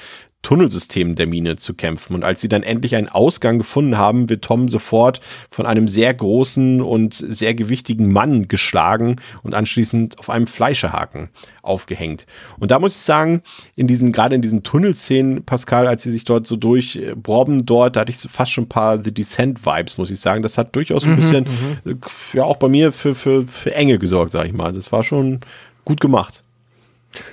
Tunnelsystem 0.45 1.15
der 1.15 1.25
Mine 1.25 1.55
zu 1.55 1.73
kämpfen. 1.73 2.13
Und 2.13 2.23
als 2.23 2.39
sie 2.39 2.47
dann 2.47 2.61
endlich 2.61 2.95
einen 2.95 3.09
Ausgang 3.09 3.57
gefunden 3.57 3.97
haben, 3.97 4.29
wird 4.29 4.43
Tom 4.43 4.69
sofort 4.69 5.19
von 5.49 5.65
einem 5.65 5.87
sehr 5.87 6.13
großen 6.13 6.81
und 6.81 7.15
sehr 7.15 7.55
gewichtigen 7.55 8.13
Mann 8.13 8.47
geschlagen 8.47 9.15
und 9.41 9.55
anschließend 9.55 10.19
auf 10.19 10.29
einem 10.29 10.45
Fleischehaken 10.45 11.29
aufgehängt. 11.63 12.27
Und 12.59 12.69
da 12.69 12.77
muss 12.77 12.93
ich 12.95 13.01
sagen, 13.01 13.41
in 13.75 13.87
diesen, 13.87 14.11
gerade 14.11 14.35
in 14.35 14.43
diesen 14.43 14.61
Tunnelszenen, 14.61 15.43
Pascal, 15.43 15.87
als 15.87 16.03
sie 16.03 16.11
sich 16.11 16.25
dort 16.25 16.45
so 16.45 16.57
durchbrobben 16.57 17.65
dort, 17.65 17.95
da 17.95 18.01
hatte 18.01 18.11
ich 18.11 18.19
fast 18.19 18.51
schon 18.51 18.65
ein 18.65 18.69
paar 18.69 19.03
The 19.03 19.11
Descent 19.11 19.65
Vibes, 19.65 19.97
muss 19.97 20.11
ich 20.11 20.19
sagen. 20.19 20.43
Das 20.43 20.59
hat 20.59 20.75
durchaus 20.75 21.05
ein 21.05 21.13
mhm, 21.13 21.15
bisschen, 21.15 21.47
mhm. 21.83 21.99
ja, 22.33 22.43
auch 22.43 22.57
bei 22.57 22.69
mir 22.69 22.91
für, 22.91 23.15
für, 23.15 23.47
für 23.47 23.73
Enge 23.73 23.97
gesorgt, 23.97 24.31
sag 24.31 24.45
ich 24.45 24.53
mal. 24.53 24.73
Das 24.73 24.91
war 24.91 25.03
schon 25.03 25.39
gut 25.85 25.99
gemacht. 25.99 26.44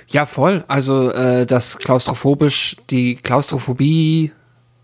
Ja, 0.07 0.25
voll. 0.25 0.63
Also 0.67 1.11
äh, 1.11 1.45
das 1.45 1.77
klaustrophobisch, 1.77 2.77
die 2.89 3.15
Klaustrophobie 3.15 4.31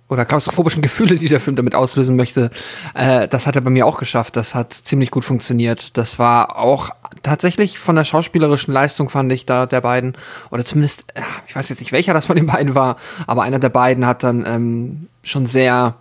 oder 0.09 0.25
klaustrophobischen 0.25 0.81
Gefühle, 0.81 1.15
die 1.15 1.27
der 1.27 1.39
Film 1.39 1.55
damit 1.55 1.75
auslösen 1.75 2.15
möchte, 2.15 2.49
äh, 2.95 3.27
das 3.27 3.45
hat 3.47 3.55
er 3.55 3.61
bei 3.61 3.69
mir 3.69 3.85
auch 3.85 3.99
geschafft. 3.99 4.35
Das 4.35 4.55
hat 4.55 4.73
ziemlich 4.73 5.11
gut 5.11 5.23
funktioniert. 5.23 5.97
Das 5.97 6.17
war 6.17 6.57
auch 6.57 6.89
tatsächlich 7.23 7.79
von 7.79 7.95
der 7.95 8.03
schauspielerischen 8.03 8.73
Leistung 8.73 9.09
fand 9.09 9.31
ich 9.31 9.45
da 9.45 9.65
der 9.65 9.81
beiden 9.81 10.17
oder 10.51 10.65
zumindest, 10.65 11.05
ich 11.47 11.55
weiß 11.55 11.69
jetzt 11.69 11.79
nicht 11.79 11.91
welcher 11.91 12.13
das 12.13 12.25
von 12.25 12.35
den 12.35 12.47
beiden 12.47 12.75
war, 12.75 12.97
aber 13.27 13.43
einer 13.43 13.59
der 13.59 13.69
beiden 13.69 14.05
hat 14.05 14.23
dann 14.23 14.45
ähm, 14.47 15.07
schon 15.23 15.45
sehr 15.45 15.95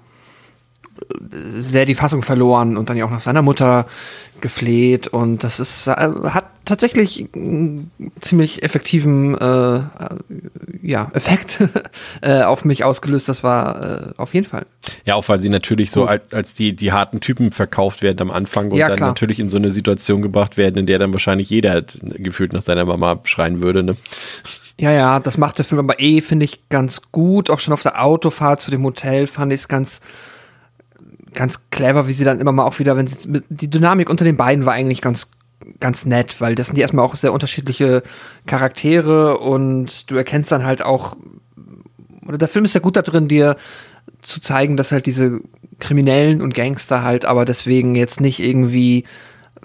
sehr 1.31 1.87
die 1.87 1.95
Fassung 1.95 2.23
verloren 2.23 2.77
und 2.77 2.89
dann 2.91 2.97
ja 2.97 3.05
auch 3.05 3.11
nach 3.11 3.21
seiner 3.21 3.43
Mutter 3.43 3.87
gefleht 4.41 5.09
und 5.09 5.43
das 5.43 5.59
ist 5.59 5.89
äh, 5.89 5.93
hat 5.93 6.45
tatsächlich 6.65 7.29
einen 7.35 7.91
ziemlich 8.21 8.63
effektiven 8.63 9.37
äh, 9.37 9.81
ja, 10.83 11.11
Effekt 11.15 11.61
äh, 12.21 12.43
auf 12.43 12.65
mich 12.65 12.85
ausgelöst. 12.85 13.29
Das 13.29 13.43
war 13.43 14.11
äh, 14.11 14.13
auf 14.17 14.35
jeden 14.35 14.47
Fall. 14.47 14.67
Ja, 15.05 15.15
auch 15.15 15.29
weil 15.29 15.41
sie 15.41 15.49
natürlich 15.49 15.91
so 15.91 16.05
als, 16.05 16.33
als, 16.33 16.55
die, 16.55 16.77
die 16.77 16.93
harten 16.93 17.21
Typen 17.21 17.53
verkauft 17.53 18.03
werden 18.03 18.21
am 18.21 18.31
Anfang 18.31 18.71
und 18.71 18.79
ja, 18.79 18.89
dann 18.89 18.97
klar. 18.99 19.09
natürlich 19.09 19.41
in 19.41 19.49
so 19.49 19.57
eine 19.57 19.73
Situation 19.73 20.23
gebracht 20.23 20.57
werden, 20.57 20.77
in 20.77 20.87
der 20.87 20.99
dann 20.99 21.13
wahrscheinlich 21.13 21.51
jeder 21.51 21.83
gefühlt 22.03 22.53
nach 22.53 22.63
seiner 22.63 22.85
Mama 22.85 23.21
schreien 23.25 23.63
würde. 23.63 23.83
Ne? 23.83 23.97
Ja, 24.81 24.93
ja, 24.93 25.21
das 25.21 25.39
macht 25.39 25.59
der 25.59 25.65
Film 25.65 25.81
aber 25.81 26.01
eh, 26.01 26.21
finde 26.21 26.45
ich, 26.45 26.69
ganz 26.69 27.03
gut. 27.11 27.51
Auch 27.51 27.59
schon 27.59 27.75
auf 27.75 27.83
der 27.83 28.05
Autofahrt 28.05 28.61
zu 28.61 28.71
dem 28.71 28.85
Hotel 28.85 29.27
fand 29.27 29.53
ich 29.53 29.61
es 29.61 29.69
ganz 29.69 30.01
ganz 31.39 31.71
clever, 31.71 32.09
wie 32.09 32.13
sie 32.13 32.25
dann 32.25 32.41
immer 32.41 32.51
mal 32.51 32.65
auch 32.65 32.81
wieder, 32.81 32.97
wenn 32.97 33.07
sie, 33.07 33.43
die 33.49 33.71
Dynamik 33.71 34.11
unter 34.11 34.25
den 34.25 34.37
beiden 34.37 34.67
war 34.67 34.73
eigentlich 34.75 35.01
ganz 35.01 35.31
ganz 35.81 36.05
nett, 36.05 36.41
weil 36.41 36.55
das 36.55 36.67
sind 36.67 36.77
die 36.77 36.83
erstmal 36.83 37.05
auch 37.05 37.15
sehr 37.15 37.33
unterschiedliche 37.33 38.03
Charaktere 38.47 39.39
und 39.39 40.11
du 40.11 40.17
erkennst 40.17 40.51
dann 40.51 40.65
halt 40.65 40.83
auch, 40.83 41.17
oder 42.27 42.39
der 42.39 42.49
Film 42.49 42.65
ist 42.65 42.75
ja 42.75 42.81
gut 42.81 42.97
da 42.97 43.03
drin, 43.03 43.29
dir 43.29 43.57
zu 44.21 44.41
zeigen, 44.41 44.77
dass 44.77 44.91
halt 44.91 45.07
diese 45.07 45.41
Kriminellen 45.79 46.43
und 46.43 46.55
Gangster 46.55 47.05
halt 47.05 47.25
aber 47.25 47.45
deswegen 47.45 47.95
jetzt 47.95 48.21
nicht 48.21 48.41
irgendwie 48.41 49.05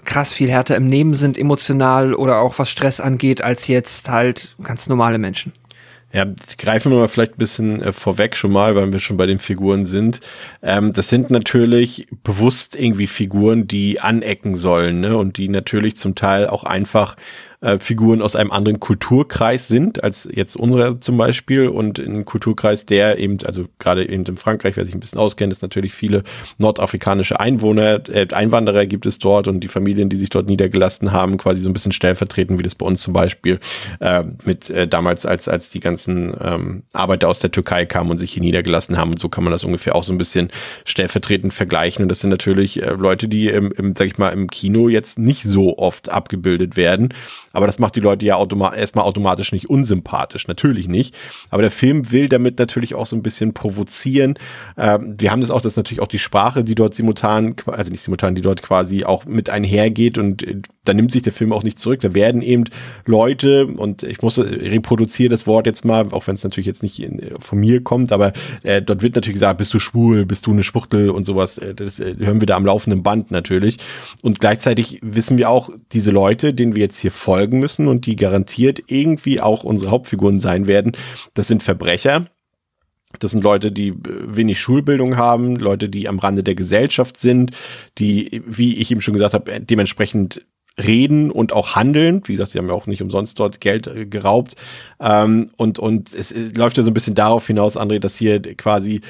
krass 0.04 0.32
viel 0.32 0.50
härter 0.50 0.76
im 0.76 0.88
Nehmen 0.88 1.14
sind, 1.14 1.36
emotional 1.38 2.14
oder 2.14 2.38
auch 2.38 2.58
was 2.58 2.70
Stress 2.70 3.00
angeht, 3.00 3.42
als 3.42 3.66
jetzt 3.66 4.08
halt 4.08 4.54
ganz 4.62 4.88
normale 4.88 5.18
Menschen. 5.18 5.52
Ja, 6.14 6.26
greifen 6.58 6.92
wir 6.92 6.98
mal 7.00 7.08
vielleicht 7.08 7.32
ein 7.32 7.38
bisschen 7.38 7.82
äh, 7.82 7.92
vorweg 7.92 8.36
schon 8.36 8.52
mal, 8.52 8.76
weil 8.76 8.92
wir 8.92 9.00
schon 9.00 9.16
bei 9.16 9.26
den 9.26 9.40
Figuren 9.40 9.84
sind. 9.84 10.20
Ähm, 10.62 10.92
das 10.92 11.08
sind 11.08 11.28
natürlich 11.30 12.06
bewusst 12.22 12.76
irgendwie 12.76 13.08
Figuren, 13.08 13.66
die 13.66 14.00
anecken 14.00 14.54
sollen, 14.54 15.00
ne? 15.00 15.16
Und 15.16 15.38
die 15.38 15.48
natürlich 15.48 15.96
zum 15.96 16.14
Teil 16.14 16.46
auch 16.46 16.62
einfach 16.62 17.16
äh, 17.64 17.78
Figuren 17.78 18.20
aus 18.20 18.36
einem 18.36 18.50
anderen 18.50 18.78
Kulturkreis 18.78 19.68
sind, 19.68 20.04
als 20.04 20.28
jetzt 20.30 20.56
unsere 20.56 21.00
zum 21.00 21.16
Beispiel. 21.16 21.68
Und 21.68 21.98
ein 21.98 22.24
Kulturkreis, 22.24 22.86
der 22.86 23.18
eben, 23.18 23.38
also 23.44 23.64
gerade 23.78 24.08
eben 24.08 24.24
in 24.24 24.36
Frankreich, 24.36 24.76
wer 24.76 24.84
sich 24.84 24.94
ein 24.94 25.00
bisschen 25.00 25.18
auskennt, 25.18 25.52
ist 25.52 25.62
natürlich 25.62 25.94
viele 25.94 26.22
nordafrikanische 26.58 27.40
Einwohner, 27.40 28.00
äh, 28.08 28.26
Einwanderer 28.32 28.86
gibt 28.86 29.06
es 29.06 29.18
dort 29.18 29.48
und 29.48 29.60
die 29.60 29.68
Familien, 29.68 30.08
die 30.10 30.16
sich 30.16 30.28
dort 30.28 30.46
niedergelassen 30.46 31.12
haben, 31.12 31.38
quasi 31.38 31.62
so 31.62 31.70
ein 31.70 31.72
bisschen 31.72 31.92
stellvertretend, 31.92 32.58
wie 32.58 32.62
das 32.62 32.74
bei 32.74 32.84
uns 32.84 33.02
zum 33.02 33.14
Beispiel 33.14 33.58
äh, 34.00 34.24
mit 34.44 34.68
äh, 34.70 34.86
damals, 34.86 35.24
als, 35.24 35.48
als 35.48 35.70
die 35.70 35.80
ganzen 35.80 36.34
ähm, 36.40 36.82
Arbeiter 36.92 37.28
aus 37.28 37.38
der 37.38 37.50
Türkei 37.50 37.86
kamen 37.86 38.10
und 38.10 38.18
sich 38.18 38.32
hier 38.32 38.42
niedergelassen 38.42 38.98
haben. 38.98 39.12
Und 39.12 39.18
so 39.18 39.28
kann 39.28 39.44
man 39.44 39.50
das 39.52 39.64
ungefähr 39.64 39.96
auch 39.96 40.04
so 40.04 40.12
ein 40.12 40.18
bisschen 40.18 40.50
stellvertretend 40.84 41.54
vergleichen. 41.54 42.02
Und 42.02 42.08
das 42.08 42.20
sind 42.20 42.30
natürlich 42.30 42.82
äh, 42.82 42.90
Leute, 42.90 43.28
die 43.28 43.48
im, 43.48 43.72
im, 43.72 43.96
sag 43.96 44.06
ich 44.06 44.18
mal, 44.18 44.30
im 44.30 44.50
Kino 44.50 44.88
jetzt 44.88 45.18
nicht 45.18 45.44
so 45.44 45.78
oft 45.78 46.10
abgebildet 46.10 46.76
werden. 46.76 47.14
Aber 47.54 47.66
das 47.66 47.78
macht 47.78 47.96
die 47.96 48.00
Leute 48.00 48.26
ja 48.26 48.36
automa 48.36 48.74
erstmal 48.74 49.04
automatisch 49.04 49.52
nicht 49.52 49.70
unsympathisch. 49.70 50.46
Natürlich 50.46 50.88
nicht. 50.88 51.14
Aber 51.50 51.62
der 51.62 51.70
Film 51.70 52.12
will 52.12 52.28
damit 52.28 52.58
natürlich 52.58 52.94
auch 52.94 53.06
so 53.06 53.16
ein 53.16 53.22
bisschen 53.22 53.54
provozieren. 53.54 54.34
Ähm, 54.76 55.14
wir 55.18 55.30
haben 55.30 55.40
das 55.40 55.50
auch, 55.50 55.60
das 55.60 55.72
ist 55.72 55.76
natürlich 55.76 56.00
auch 56.00 56.08
die 56.08 56.18
Sprache, 56.18 56.64
die 56.64 56.74
dort 56.74 56.94
simultan, 56.94 57.54
also 57.66 57.90
nicht 57.90 58.02
simultan, 58.02 58.34
die 58.34 58.42
dort 58.42 58.62
quasi 58.62 59.04
auch 59.04 59.24
mit 59.24 59.48
einhergeht 59.48 60.18
und 60.18 60.42
äh, 60.42 60.60
da 60.84 60.92
nimmt 60.92 61.12
sich 61.12 61.22
der 61.22 61.32
Film 61.32 61.52
auch 61.52 61.62
nicht 61.62 61.78
zurück. 61.78 62.00
Da 62.00 62.14
werden 62.14 62.42
eben 62.42 62.64
Leute, 63.06 63.66
und 63.66 64.02
ich 64.02 64.20
muss 64.20 64.38
reproduziere 64.38 65.30
das 65.30 65.46
Wort 65.46 65.66
jetzt 65.66 65.84
mal, 65.84 66.12
auch 66.12 66.26
wenn 66.26 66.34
es 66.34 66.44
natürlich 66.44 66.66
jetzt 66.66 66.82
nicht 66.82 67.00
in, 67.00 67.22
von 67.40 67.58
mir 67.58 67.82
kommt, 67.82 68.12
aber 68.12 68.32
äh, 68.62 68.82
dort 68.82 69.02
wird 69.02 69.14
natürlich 69.14 69.36
gesagt, 69.36 69.58
bist 69.58 69.72
du 69.72 69.78
schwul, 69.78 70.26
bist 70.26 70.46
du 70.46 70.52
eine 70.52 70.62
Schwuchtel 70.62 71.10
und 71.10 71.24
sowas. 71.24 71.58
Äh, 71.58 71.74
das 71.74 72.00
äh, 72.00 72.14
hören 72.18 72.40
wir 72.40 72.46
da 72.46 72.56
am 72.56 72.66
laufenden 72.66 73.02
Band 73.02 73.30
natürlich. 73.30 73.78
Und 74.22 74.40
gleichzeitig 74.40 74.98
wissen 75.02 75.38
wir 75.38 75.48
auch, 75.48 75.70
diese 75.92 76.10
Leute, 76.10 76.52
denen 76.52 76.74
wir 76.74 76.82
jetzt 76.82 76.98
hier 76.98 77.12
folgen 77.12 77.43
müssen 77.52 77.88
und 77.88 78.06
die 78.06 78.16
garantiert 78.16 78.82
irgendwie 78.86 79.40
auch 79.40 79.64
unsere 79.64 79.90
Hauptfiguren 79.90 80.40
sein 80.40 80.66
werden, 80.66 80.92
das 81.34 81.48
sind 81.48 81.62
Verbrecher. 81.62 82.26
Das 83.20 83.30
sind 83.30 83.44
Leute, 83.44 83.70
die 83.70 83.94
wenig 83.96 84.60
Schulbildung 84.60 85.16
haben, 85.16 85.54
Leute, 85.54 85.88
die 85.88 86.08
am 86.08 86.18
Rande 86.18 86.42
der 86.42 86.56
Gesellschaft 86.56 87.20
sind, 87.20 87.52
die, 87.98 88.42
wie 88.44 88.76
ich 88.78 88.90
eben 88.90 89.00
schon 89.00 89.14
gesagt 89.14 89.34
habe, 89.34 89.60
dementsprechend 89.60 90.44
reden 90.82 91.30
und 91.30 91.52
auch 91.52 91.76
handeln. 91.76 92.22
Wie 92.26 92.32
gesagt, 92.32 92.50
sie 92.50 92.58
haben 92.58 92.68
ja 92.68 92.74
auch 92.74 92.86
nicht 92.86 93.02
umsonst 93.02 93.38
dort 93.38 93.60
Geld 93.60 93.86
äh, 93.86 94.06
geraubt. 94.06 94.56
Ähm, 95.00 95.50
und, 95.56 95.78
und 95.78 96.12
es 96.12 96.32
äh, 96.32 96.50
läuft 96.56 96.76
ja 96.76 96.82
so 96.82 96.90
ein 96.90 96.94
bisschen 96.94 97.14
darauf 97.14 97.46
hinaus, 97.46 97.76
André, 97.76 97.98
dass 98.00 98.16
hier 98.16 98.40
quasi 98.40 99.00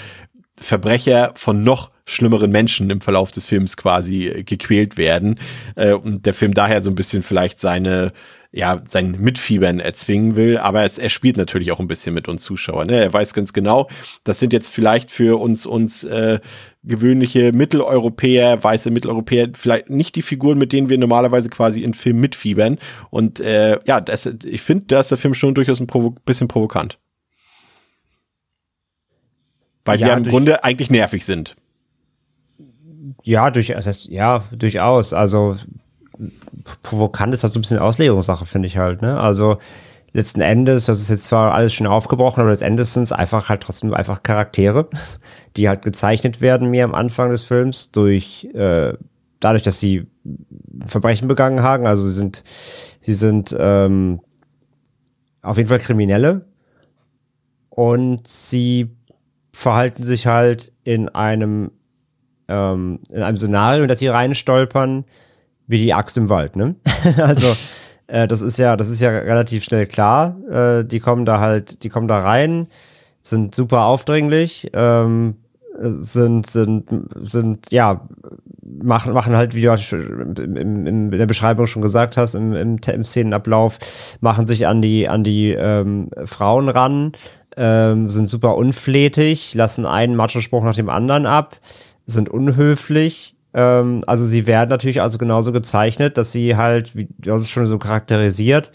Verbrecher 0.57 1.33
von 1.37 1.65
noch 1.65 1.91
schlimmeren 2.07 2.51
Menschen 2.51 2.91
im 2.91 3.01
Verlauf 3.01 3.33
des 3.33 3.47
Films 3.47 3.77
quasi 3.77 4.29
äh, 4.29 4.43
gequält 4.43 4.97
werden. 4.97 5.41
Äh, 5.77 5.93
und 5.93 6.27
der 6.27 6.35
Film 6.35 6.55
daher 6.55 6.83
so 6.83 6.91
ein 6.91 6.95
bisschen 6.95 7.23
vielleicht 7.23 7.61
seine 7.61 8.13
ja, 8.57 8.85
sein 8.87 9.17
Mitfiebern 9.19 9.81
erzwingen 9.81 10.37
will, 10.37 10.59
aber 10.59 10.85
es, 10.85 10.97
er 10.97 11.09
spielt 11.09 11.37
natürlich 11.37 11.73
auch 11.73 11.81
ein 11.81 11.89
bisschen 11.89 12.15
mit 12.15 12.29
uns 12.29 12.45
Zuschauern. 12.45 12.87
Ne? 12.87 13.03
Er 13.03 13.13
weiß 13.13 13.35
ganz 13.35 13.53
genau, 13.53 13.89
das 14.23 14.39
sind 14.39 14.53
jetzt 14.53 14.69
vielleicht 14.69 15.11
für 15.11 15.41
uns, 15.41 15.67
uns 15.67 16.05
äh, 16.05 16.39
gewöhnliche 16.85 17.51
Mitteleuropäer, 17.51 18.63
weiße 18.63 18.93
Mitteleuropäer, 18.93 19.49
vielleicht 19.55 19.91
nicht 19.91 20.15
die 20.15 20.23
Figuren, 20.23 20.57
mit 20.57 20.73
denen 20.73 20.89
wir 20.89 20.99
normalerweise 20.99 21.49
quasi 21.49 21.83
in 21.83 21.95
Film 21.95 22.21
mitfiebern. 22.21 22.79
Und 23.11 23.41
äh, 23.41 23.81
ja, 23.87 24.01
das, 24.01 24.25
ich 24.27 24.63
finde, 24.63 24.85
da 24.87 25.01
ist 25.01 25.11
der 25.11 25.19
Film 25.19 25.35
schon 25.35 25.55
durchaus 25.55 25.81
ein 25.81 25.89
provo 25.89 26.15
bisschen 26.25 26.47
provokant. 26.47 27.01
Weil 29.85 29.99
ja, 29.99 30.07
die 30.07 30.11
ja 30.13 30.17
im 30.17 30.25
Grunde 30.25 30.63
eigentlich 30.63 30.91
nervig 30.91 31.25
sind. 31.25 31.57
Ja, 33.23 33.51
durch, 33.51 33.69
das 33.69 33.87
heißt, 33.87 34.07
ja, 34.07 34.45
durchaus. 34.53 35.13
Also 35.13 35.57
provokant 36.83 37.35
ist 37.35 37.45
das 37.45 37.53
so 37.53 37.59
ein 37.59 37.63
bisschen 37.63 37.79
Auslegungssache, 37.79 38.47
finde 38.47 38.67
ich 38.67 38.79
halt. 38.79 39.03
Ne? 39.03 39.19
Also 39.19 39.59
letzten 40.13 40.41
Endes, 40.41 40.87
das 40.87 41.01
ist 41.01 41.11
jetzt 41.11 41.25
zwar 41.25 41.53
alles 41.53 41.75
schon 41.75 41.87
aufgebrochen, 41.87 42.41
aber 42.41 42.51
letzten 42.51 42.67
Endes 42.67 42.95
sind 42.95 43.03
es 43.03 43.13
einfach 43.13 43.49
halt 43.49 43.63
trotzdem 43.63 43.93
einfach 43.93 44.23
Charaktere, 44.23 44.89
die 45.57 45.69
halt 45.69 45.83
gezeichnet 45.83 46.41
werden 46.41 46.71
mir 46.71 46.85
am 46.85 46.95
Anfang 46.95 47.31
des 47.31 47.43
Films 47.43 47.91
durch 47.91 48.49
äh, 48.55 48.95
dadurch, 49.41 49.63
dass 49.63 49.81
sie 49.81 50.07
Verbrechen 50.87 51.29
begangen 51.29 51.63
haben. 51.63 51.87
Also 51.87 52.05
sie 52.05 52.13
sind 52.13 52.45
sie 53.01 53.15
sind 53.15 53.55
ähm, 53.59 54.21
auf 55.43 55.59
jeden 55.59 55.69
Fall 55.69 55.81
Kriminelle 55.81 56.47
und 57.69 58.27
sie 58.27 58.97
verhalten 59.53 60.03
sich 60.03 60.27
halt 60.27 60.73
in 60.85 61.09
einem 61.09 61.71
ähm, 62.49 63.01
in 63.11 63.23
einem 63.23 63.37
Szenario, 63.37 63.83
in 63.83 63.89
das 63.89 63.99
sie 63.99 64.09
reinstolpern, 64.09 65.05
wie 65.67 65.79
die 65.79 65.95
Axt 65.95 66.17
im 66.17 66.29
Wald, 66.29 66.57
ne? 66.57 66.75
also 67.19 67.55
äh, 68.07 68.29
das 68.29 68.43
ist 68.43 68.59
ja, 68.59 68.77
das 68.77 68.89
ist 68.89 69.01
ja 69.01 69.11
relativ 69.11 69.65
schnell 69.65 69.87
klar. 69.87 70.37
Äh, 70.51 70.85
die 70.85 71.01
kommen 71.01 71.25
da 71.25 71.41
halt, 71.41 71.83
die 71.83 71.89
kommen 71.89 72.09
da 72.09 72.19
rein, 72.19 72.69
sind 73.23 73.55
super 73.55 73.85
aufdringlich, 73.85 74.71
ähm, 74.75 75.37
sind, 75.79 76.47
sind, 76.47 76.85
sind, 77.23 77.73
ja, 77.73 78.07
machen, 78.63 79.13
machen 79.13 79.37
halt, 79.37 79.55
wie 79.55 79.63
du 79.63 79.73
in, 79.73 80.87
in 80.87 81.11
der 81.11 81.27
Beschreibung 81.27 81.67
schon 81.67 81.83
gesagt 81.83 82.17
hast, 82.17 82.35
im, 82.35 82.53
im, 82.53 82.77
im 82.79 83.05
Szenenablauf, 83.05 84.19
machen 84.21 84.47
sich 84.47 84.67
an 84.67 84.83
die, 84.83 85.09
an 85.09 85.25
die 85.25 85.51
ähm, 85.51 86.11
Frauen 86.25 86.69
ran, 86.69 87.13
ähm, 87.57 88.11
sind 88.11 88.29
super 88.29 88.57
unflätig, 88.57 89.55
lassen 89.55 89.87
einen 89.87 90.15
Macho-Spruch 90.17 90.63
nach 90.63 90.77
dem 90.77 90.89
anderen 90.89 91.27
ab, 91.27 91.59
sind 92.07 92.29
unhöflich, 92.29 93.35
ähm, 93.55 94.03
also 94.07 94.27
sie 94.27 94.47
werden 94.47 94.71
natürlich 94.71 95.01
also 95.01 95.17
genauso 95.17 95.53
gezeichnet, 95.53 96.19
dass 96.19 96.33
sie 96.33 96.57
halt, 96.57 96.97
wie 96.97 97.09
du 97.19 97.33
hast 97.33 97.43
es 97.43 97.51
schon 97.51 97.67
so 97.67 97.79
charakterisiert, 97.79 98.73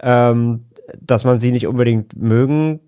ähm, 0.00 0.64
dass 1.00 1.24
man 1.24 1.40
sie 1.40 1.52
nicht 1.52 1.66
unbedingt 1.66 2.16
mögen 2.16 2.80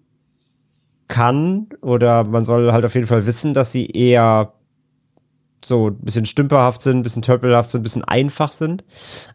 kann 1.09 1.69
oder 1.83 2.25
man 2.25 2.45
soll 2.45 2.73
halt 2.73 2.85
auf 2.85 2.95
jeden 2.95 3.07
Fall 3.07 3.27
wissen, 3.27 3.53
dass 3.53 3.73
sie 3.73 3.87
eher 3.87 4.53
so 5.65 5.89
ein 5.89 5.99
bisschen 5.99 6.27
stümperhaft 6.27 6.83
sind, 6.83 6.99
ein 6.99 7.03
bisschen 7.03 7.23
töppelhaft 7.23 7.71
sind, 7.71 7.81
ein 7.81 7.85
bisschen 7.85 8.05
einfach 8.05 8.53
sind. 8.53 8.85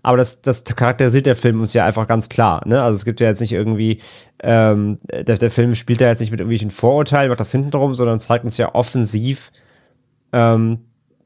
Aber 0.03 0.17
das, 0.17 0.41
das 0.41 0.63
charakterisiert 0.63 1.25
der 1.25 1.35
Film 1.35 1.59
uns 1.59 1.73
ja 1.73 1.85
einfach 1.85 2.07
ganz 2.07 2.29
klar. 2.29 2.61
Ne? 2.67 2.81
Also 2.81 2.97
es 2.97 3.05
gibt 3.05 3.19
ja 3.19 3.27
jetzt 3.27 3.41
nicht 3.41 3.51
irgendwie, 3.51 3.99
ähm, 4.41 4.99
der, 5.11 5.37
der 5.37 5.51
Film 5.51 5.73
spielt 5.73 6.01
ja 6.01 6.07
jetzt 6.07 6.19
nicht 6.19 6.31
mit 6.31 6.39
irgendwelchen 6.39 6.69
Vorurteilen, 6.69 7.29
macht 7.29 7.39
das 7.39 7.51
hinten 7.51 7.71
drum, 7.71 7.95
sondern 7.95 8.19
zeigt 8.19 8.45
uns 8.45 8.57
ja 8.57 8.75
offensiv, 8.75 9.51
ähm, 10.33 10.79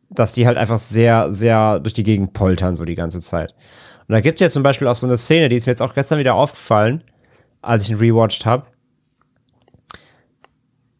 dass 0.09 0.33
die 0.33 0.45
halt 0.45 0.57
einfach 0.57 0.77
sehr, 0.77 1.33
sehr 1.33 1.79
durch 1.79 1.93
die 1.93 2.03
Gegend 2.03 2.33
poltern, 2.33 2.75
so 2.75 2.85
die 2.85 2.95
ganze 2.95 3.21
Zeit. 3.21 3.55
Und 4.07 4.13
da 4.13 4.21
gibt 4.21 4.39
es 4.39 4.45
ja 4.45 4.49
zum 4.49 4.63
Beispiel 4.63 4.87
auch 4.87 4.95
so 4.95 5.07
eine 5.07 5.17
Szene, 5.17 5.49
die 5.49 5.55
ist 5.55 5.65
mir 5.65 5.71
jetzt 5.71 5.81
auch 5.81 5.93
gestern 5.93 6.19
wieder 6.19 6.35
aufgefallen, 6.35 7.03
als 7.61 7.83
ich 7.83 7.91
ihn 7.91 7.97
rewatcht 7.97 8.45
habe. 8.45 8.65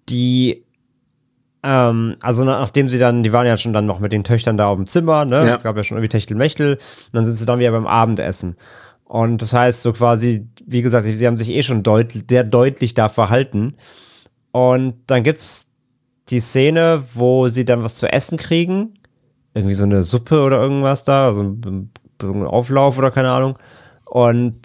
Die, 0.09 0.65
ähm, 1.63 2.15
also 2.21 2.43
nachdem 2.43 2.89
sie 2.89 2.99
dann, 2.99 3.23
die 3.23 3.33
waren 3.33 3.45
ja 3.45 3.57
schon 3.57 3.73
dann 3.73 3.85
noch 3.85 3.99
mit 3.99 4.11
den 4.11 4.23
Töchtern 4.23 4.57
da 4.57 4.67
auf 4.67 4.77
dem 4.77 4.87
Zimmer, 4.87 5.25
ne? 5.25 5.45
Ja. 5.45 5.53
Es 5.53 5.63
gab 5.63 5.75
ja 5.75 5.83
schon 5.83 5.97
irgendwie 5.97 6.09
Techtelmechtel. 6.09 6.75
Und 6.75 7.13
dann 7.13 7.25
sind 7.25 7.35
sie 7.35 7.45
dann 7.45 7.59
wieder 7.59 7.71
beim 7.71 7.87
Abendessen. 7.87 8.55
Und 9.03 9.41
das 9.41 9.53
heißt 9.53 9.81
so 9.81 9.93
quasi, 9.93 10.47
wie 10.65 10.81
gesagt, 10.81 11.05
sie, 11.05 11.15
sie 11.15 11.27
haben 11.27 11.37
sich 11.37 11.49
eh 11.49 11.61
schon 11.61 11.83
deut 11.83 12.13
sehr 12.29 12.43
deutlich 12.43 12.93
da 12.93 13.09
verhalten. 13.09 13.75
Und 14.51 14.95
dann 15.07 15.23
gibt's 15.23 15.72
die 16.29 16.39
Szene, 16.39 17.03
wo 17.13 17.47
sie 17.47 17.65
dann 17.65 17.83
was 17.83 17.95
zu 17.95 18.11
essen 18.11 18.37
kriegen 18.37 18.93
irgendwie 19.53 19.75
so 19.75 19.83
eine 19.83 20.03
Suppe 20.03 20.41
oder 20.41 20.61
irgendwas 20.61 21.03
da, 21.03 21.33
so 21.33 21.43
ein, 21.43 21.89
ein 22.21 22.45
Auflauf 22.45 22.97
oder 22.97 23.11
keine 23.11 23.31
Ahnung. 23.31 23.57
Und 24.05 24.59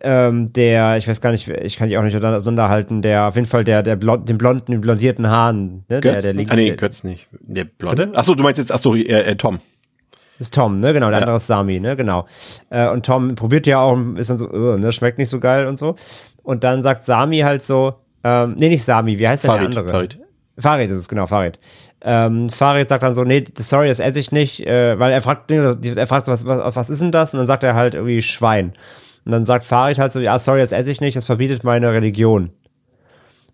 ähm, 0.00 0.52
der, 0.52 0.98
ich 0.98 1.08
weiß 1.08 1.20
gar 1.20 1.32
nicht, 1.32 1.48
ich 1.48 1.76
kann 1.76 1.88
dich 1.88 1.98
auch 1.98 2.02
nicht 2.02 2.16
auseinanderhalten, 2.16 3.02
der, 3.02 3.28
auf 3.28 3.34
jeden 3.34 3.48
Fall 3.48 3.64
der, 3.64 3.82
der 3.82 3.96
blond, 3.96 4.28
den 4.28 4.38
blonden, 4.38 4.72
den 4.72 4.80
blondierten 4.80 5.28
Haaren, 5.28 5.84
ne? 5.88 6.00
Der, 6.00 6.20
der 6.20 6.34
liegt. 6.34 6.50
Ah, 6.50 6.56
nee, 6.56 6.70
Götz 6.76 7.02
nicht. 7.02 7.28
Der 7.40 7.64
blonde. 7.64 8.10
Achso, 8.14 8.34
du 8.34 8.42
meinst 8.42 8.58
jetzt, 8.58 8.72
achso, 8.72 8.94
äh, 8.94 9.02
äh, 9.04 9.36
Tom. 9.36 9.58
Das 10.38 10.48
ist 10.48 10.54
Tom, 10.54 10.76
ne, 10.76 10.92
genau, 10.92 11.06
der 11.06 11.18
ja. 11.18 11.22
andere 11.22 11.36
ist 11.36 11.46
Sami, 11.46 11.80
ne, 11.80 11.96
genau. 11.96 12.26
Äh, 12.68 12.90
und 12.90 13.06
Tom 13.06 13.34
probiert 13.36 13.66
ja 13.66 13.78
auch, 13.80 13.98
ist 14.16 14.28
dann 14.28 14.36
so, 14.36 14.50
uh, 14.50 14.76
ne, 14.76 14.92
schmeckt 14.92 15.16
nicht 15.16 15.30
so 15.30 15.40
geil 15.40 15.66
und 15.66 15.78
so. 15.78 15.94
Und 16.42 16.62
dann 16.62 16.82
sagt 16.82 17.06
Sami 17.06 17.38
halt 17.38 17.62
so, 17.62 17.94
ähm, 18.22 18.54
nee, 18.58 18.68
nicht 18.68 18.84
Sami, 18.84 19.18
wie 19.18 19.26
heißt 19.26 19.44
der, 19.44 19.50
Farid, 19.50 19.72
der 19.72 19.80
andere? 19.80 19.88
Farid. 19.88 20.18
Farid 20.58 20.90
ist 20.90 20.98
es, 20.98 21.08
genau, 21.08 21.26
Farid. 21.26 21.58
Ähm, 22.00 22.48
Farid 22.48 22.88
sagt 22.88 23.02
dann 23.02 23.14
so, 23.14 23.24
nee, 23.24 23.44
sorry, 23.58 23.88
das 23.88 24.00
esse 24.00 24.20
ich 24.20 24.32
nicht, 24.32 24.66
äh, 24.66 24.98
weil 24.98 25.12
er 25.12 25.22
fragt, 25.22 25.50
er 25.50 26.06
fragt 26.06 26.26
so, 26.26 26.32
was, 26.32 26.46
was, 26.46 26.76
was 26.76 26.90
ist 26.90 27.02
denn 27.02 27.12
das? 27.12 27.34
Und 27.34 27.38
dann 27.38 27.46
sagt 27.46 27.62
er 27.62 27.74
halt 27.74 27.94
irgendwie 27.94 28.22
Schwein. 28.22 28.72
Und 29.24 29.32
dann 29.32 29.44
sagt 29.44 29.64
Farid 29.64 29.98
halt 29.98 30.12
so, 30.12 30.20
ja, 30.20 30.38
sorry, 30.38 30.60
das 30.60 30.72
esse 30.72 30.90
ich 30.90 31.00
nicht, 31.00 31.16
das 31.16 31.26
verbietet 31.26 31.64
meine 31.64 31.92
Religion. 31.92 32.50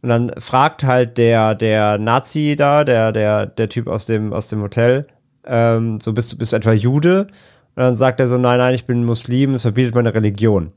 Und 0.02 0.08
dann 0.08 0.32
fragt 0.38 0.84
halt 0.84 1.18
der, 1.18 1.54
der 1.54 1.98
Nazi 1.98 2.56
da, 2.56 2.84
der, 2.84 3.12
der, 3.12 3.46
der 3.46 3.68
Typ 3.68 3.88
aus 3.88 4.06
dem, 4.06 4.32
aus 4.32 4.48
dem 4.48 4.60
Hotel, 4.62 5.06
ähm, 5.44 5.98
so, 6.00 6.12
bist 6.12 6.32
du, 6.32 6.38
bist 6.38 6.52
du 6.52 6.56
etwa 6.56 6.72
Jude? 6.72 7.28
Und 7.74 7.82
dann 7.82 7.94
sagt 7.94 8.20
er 8.20 8.28
so, 8.28 8.38
nein, 8.38 8.58
nein, 8.58 8.74
ich 8.74 8.86
bin 8.86 9.04
Muslim, 9.04 9.54
das 9.54 9.62
verbietet 9.62 9.94
meine 9.94 10.14
Religion. 10.14 10.72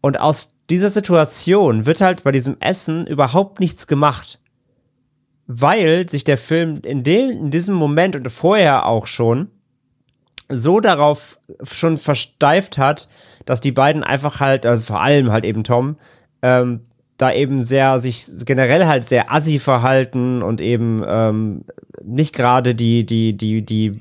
Und 0.00 0.20
aus 0.20 0.52
dieser 0.68 0.90
Situation 0.90 1.86
wird 1.86 2.00
halt 2.00 2.24
bei 2.24 2.32
diesem 2.32 2.56
Essen 2.60 3.06
überhaupt 3.06 3.60
nichts 3.60 3.86
gemacht 3.86 4.40
weil 5.46 6.08
sich 6.08 6.24
der 6.24 6.38
Film 6.38 6.80
in, 6.84 7.02
dem, 7.02 7.30
in 7.30 7.50
diesem 7.50 7.74
Moment 7.74 8.16
und 8.16 8.28
vorher 8.30 8.86
auch 8.86 9.06
schon 9.06 9.48
so 10.48 10.80
darauf 10.80 11.38
schon 11.62 11.96
versteift 11.96 12.78
hat, 12.78 13.08
dass 13.44 13.60
die 13.60 13.72
beiden 13.72 14.02
einfach 14.02 14.40
halt, 14.40 14.66
also 14.66 14.86
vor 14.86 15.00
allem 15.00 15.30
halt 15.30 15.44
eben 15.44 15.64
Tom, 15.64 15.96
ähm, 16.42 16.80
da 17.16 17.32
eben 17.32 17.62
sehr 17.64 17.98
sich 17.98 18.26
generell 18.44 18.86
halt 18.86 19.08
sehr 19.08 19.32
assi 19.32 19.58
verhalten 19.58 20.42
und 20.42 20.60
eben 20.60 21.02
ähm, 21.06 21.64
nicht 22.02 22.34
gerade 22.34 22.74
die 22.74 23.06
die 23.06 23.36
die 23.36 23.64
die 23.64 24.00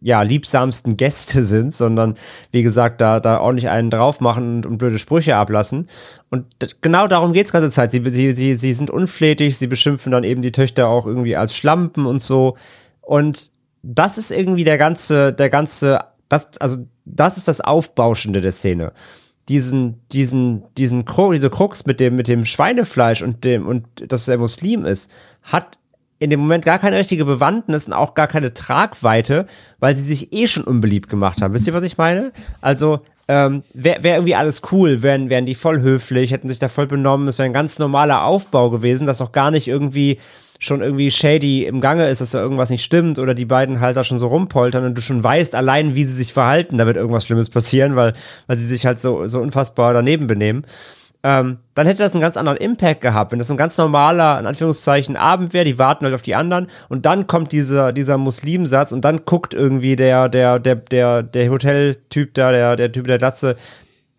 ja 0.00 0.22
liebsamsten 0.22 0.96
Gäste 0.96 1.44
sind, 1.44 1.74
sondern 1.74 2.16
wie 2.50 2.62
gesagt 2.62 3.00
da 3.00 3.20
da 3.20 3.40
ordentlich 3.40 3.68
einen 3.68 3.90
drauf 3.90 4.20
machen 4.20 4.56
und, 4.56 4.66
und 4.66 4.78
blöde 4.78 4.98
Sprüche 4.98 5.36
ablassen. 5.36 5.88
Und 6.30 6.46
genau 6.80 7.06
darum 7.08 7.32
geht's 7.32 7.52
ganze 7.52 7.70
Zeit. 7.70 7.92
Sie 7.92 8.02
sie 8.08 8.32
sie 8.32 8.54
sie 8.54 8.72
sind 8.72 8.90
unflätig, 8.90 9.58
sie 9.58 9.66
beschimpfen 9.66 10.12
dann 10.12 10.24
eben 10.24 10.40
die 10.40 10.52
Töchter 10.52 10.88
auch 10.88 11.06
irgendwie 11.06 11.36
als 11.36 11.54
Schlampen 11.54 12.06
und 12.06 12.22
so. 12.22 12.56
Und 13.02 13.50
das 13.82 14.16
ist 14.16 14.30
irgendwie 14.30 14.64
der 14.64 14.78
ganze 14.78 15.32
der 15.34 15.50
ganze 15.50 16.00
das 16.30 16.56
also 16.58 16.78
das 17.04 17.36
ist 17.36 17.48
das 17.48 17.60
Aufbauschende 17.60 18.40
der 18.40 18.52
Szene 18.52 18.92
diesen, 19.50 20.00
diesen, 20.12 20.62
diesen 20.78 21.04
Krux, 21.04 21.34
diese 21.34 21.50
Krux 21.50 21.84
mit 21.84 21.98
dem, 21.98 22.14
mit 22.14 22.28
dem 22.28 22.46
Schweinefleisch 22.46 23.20
und 23.20 23.44
dem, 23.44 23.66
und 23.66 23.84
dass 23.96 24.28
er 24.28 24.38
Muslim 24.38 24.84
ist, 24.84 25.10
hat 25.42 25.76
in 26.20 26.30
dem 26.30 26.38
Moment 26.38 26.64
gar 26.64 26.78
keine 26.78 26.96
richtige 26.96 27.24
Bewandtnis 27.24 27.88
und 27.88 27.92
auch 27.92 28.14
gar 28.14 28.28
keine 28.28 28.54
Tragweite, 28.54 29.46
weil 29.80 29.96
sie 29.96 30.04
sich 30.04 30.32
eh 30.32 30.46
schon 30.46 30.62
unbeliebt 30.62 31.08
gemacht 31.08 31.42
haben. 31.42 31.52
Wisst 31.52 31.66
ihr, 31.66 31.74
was 31.74 31.82
ich 31.82 31.98
meine? 31.98 32.30
Also, 32.60 33.00
ähm, 33.26 33.64
wäre 33.74 34.04
wär 34.04 34.14
irgendwie 34.16 34.36
alles 34.36 34.62
cool, 34.70 35.02
wären, 35.02 35.30
wären 35.30 35.46
die 35.46 35.56
voll 35.56 35.80
höflich, 35.80 36.30
hätten 36.30 36.48
sich 36.48 36.60
da 36.60 36.68
voll 36.68 36.86
benommen, 36.86 37.26
es 37.26 37.38
wäre 37.38 37.46
ein 37.46 37.52
ganz 37.52 37.80
normaler 37.80 38.24
Aufbau 38.24 38.70
gewesen, 38.70 39.06
das 39.06 39.18
noch 39.18 39.32
gar 39.32 39.50
nicht 39.50 39.66
irgendwie 39.66 40.18
schon 40.60 40.82
irgendwie 40.82 41.10
shady 41.10 41.64
im 41.64 41.80
Gange 41.80 42.06
ist, 42.06 42.20
dass 42.20 42.32
da 42.32 42.40
irgendwas 42.40 42.68
nicht 42.68 42.84
stimmt 42.84 43.18
oder 43.18 43.34
die 43.34 43.46
beiden 43.46 43.80
halt 43.80 43.96
da 43.96 44.04
schon 44.04 44.18
so 44.18 44.28
rumpoltern 44.28 44.84
und 44.84 44.96
du 44.96 45.00
schon 45.00 45.24
weißt, 45.24 45.54
allein 45.54 45.94
wie 45.94 46.04
sie 46.04 46.12
sich 46.12 46.34
verhalten, 46.34 46.76
da 46.76 46.86
wird 46.86 46.98
irgendwas 46.98 47.24
Schlimmes 47.24 47.48
passieren, 47.48 47.96
weil, 47.96 48.12
weil 48.46 48.58
sie 48.58 48.66
sich 48.66 48.84
halt 48.84 49.00
so, 49.00 49.26
so 49.26 49.40
unfassbar 49.40 49.94
daneben 49.94 50.26
benehmen. 50.26 50.66
Ähm, 51.22 51.58
dann 51.74 51.86
hätte 51.86 52.02
das 52.02 52.12
einen 52.12 52.20
ganz 52.20 52.36
anderen 52.36 52.58
Impact 52.58 53.00
gehabt, 53.00 53.32
wenn 53.32 53.38
das 53.38 53.50
ein 53.50 53.56
ganz 53.56 53.76
normaler, 53.78 54.38
in 54.38 54.46
Anführungszeichen, 54.46 55.16
Abend 55.16 55.54
wäre, 55.54 55.64
die 55.64 55.78
warten 55.78 56.04
halt 56.04 56.14
auf 56.14 56.22
die 56.22 56.34
anderen 56.34 56.66
und 56.90 57.06
dann 57.06 57.26
kommt 57.26 57.52
dieser, 57.52 57.92
dieser 57.92 58.18
Muslimsatz 58.18 58.92
und 58.92 59.02
dann 59.04 59.24
guckt 59.24 59.54
irgendwie 59.54 59.96
der, 59.96 60.28
der, 60.28 60.58
der, 60.58 60.76
der, 60.76 61.22
der 61.22 61.50
Hoteltyp 61.50 62.34
da, 62.34 62.52
der, 62.52 62.76
der 62.76 62.92
Typ 62.92 63.06
der 63.06 63.18
Glatze, 63.18 63.56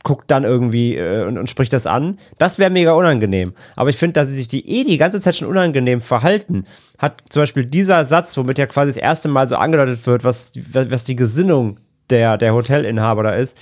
guckt 0.03 0.31
dann 0.31 0.43
irgendwie 0.43 0.95
äh, 0.95 1.25
und, 1.25 1.37
und 1.37 1.49
spricht 1.49 1.73
das 1.73 1.87
an. 1.87 2.17
Das 2.37 2.59
wäre 2.59 2.69
mega 2.69 2.93
unangenehm. 2.93 3.53
Aber 3.75 3.89
ich 3.89 3.97
finde, 3.97 4.13
dass 4.13 4.27
sie 4.27 4.35
sich 4.35 4.47
die 4.47 4.67
eh 4.67 4.83
die 4.83 4.97
ganze 4.97 5.19
Zeit 5.19 5.35
schon 5.35 5.47
unangenehm 5.47 6.01
verhalten, 6.01 6.65
hat 6.97 7.21
zum 7.29 7.43
Beispiel 7.43 7.65
dieser 7.65 8.05
Satz, 8.05 8.37
womit 8.37 8.57
ja 8.57 8.65
quasi 8.65 8.89
das 8.89 8.97
erste 8.97 9.29
Mal 9.29 9.47
so 9.47 9.55
angedeutet 9.55 10.05
wird, 10.07 10.23
was, 10.23 10.53
was 10.73 11.03
die 11.03 11.15
Gesinnung 11.15 11.79
der, 12.09 12.37
der 12.37 12.53
Hotelinhaber 12.53 13.23
da 13.23 13.33
ist, 13.33 13.57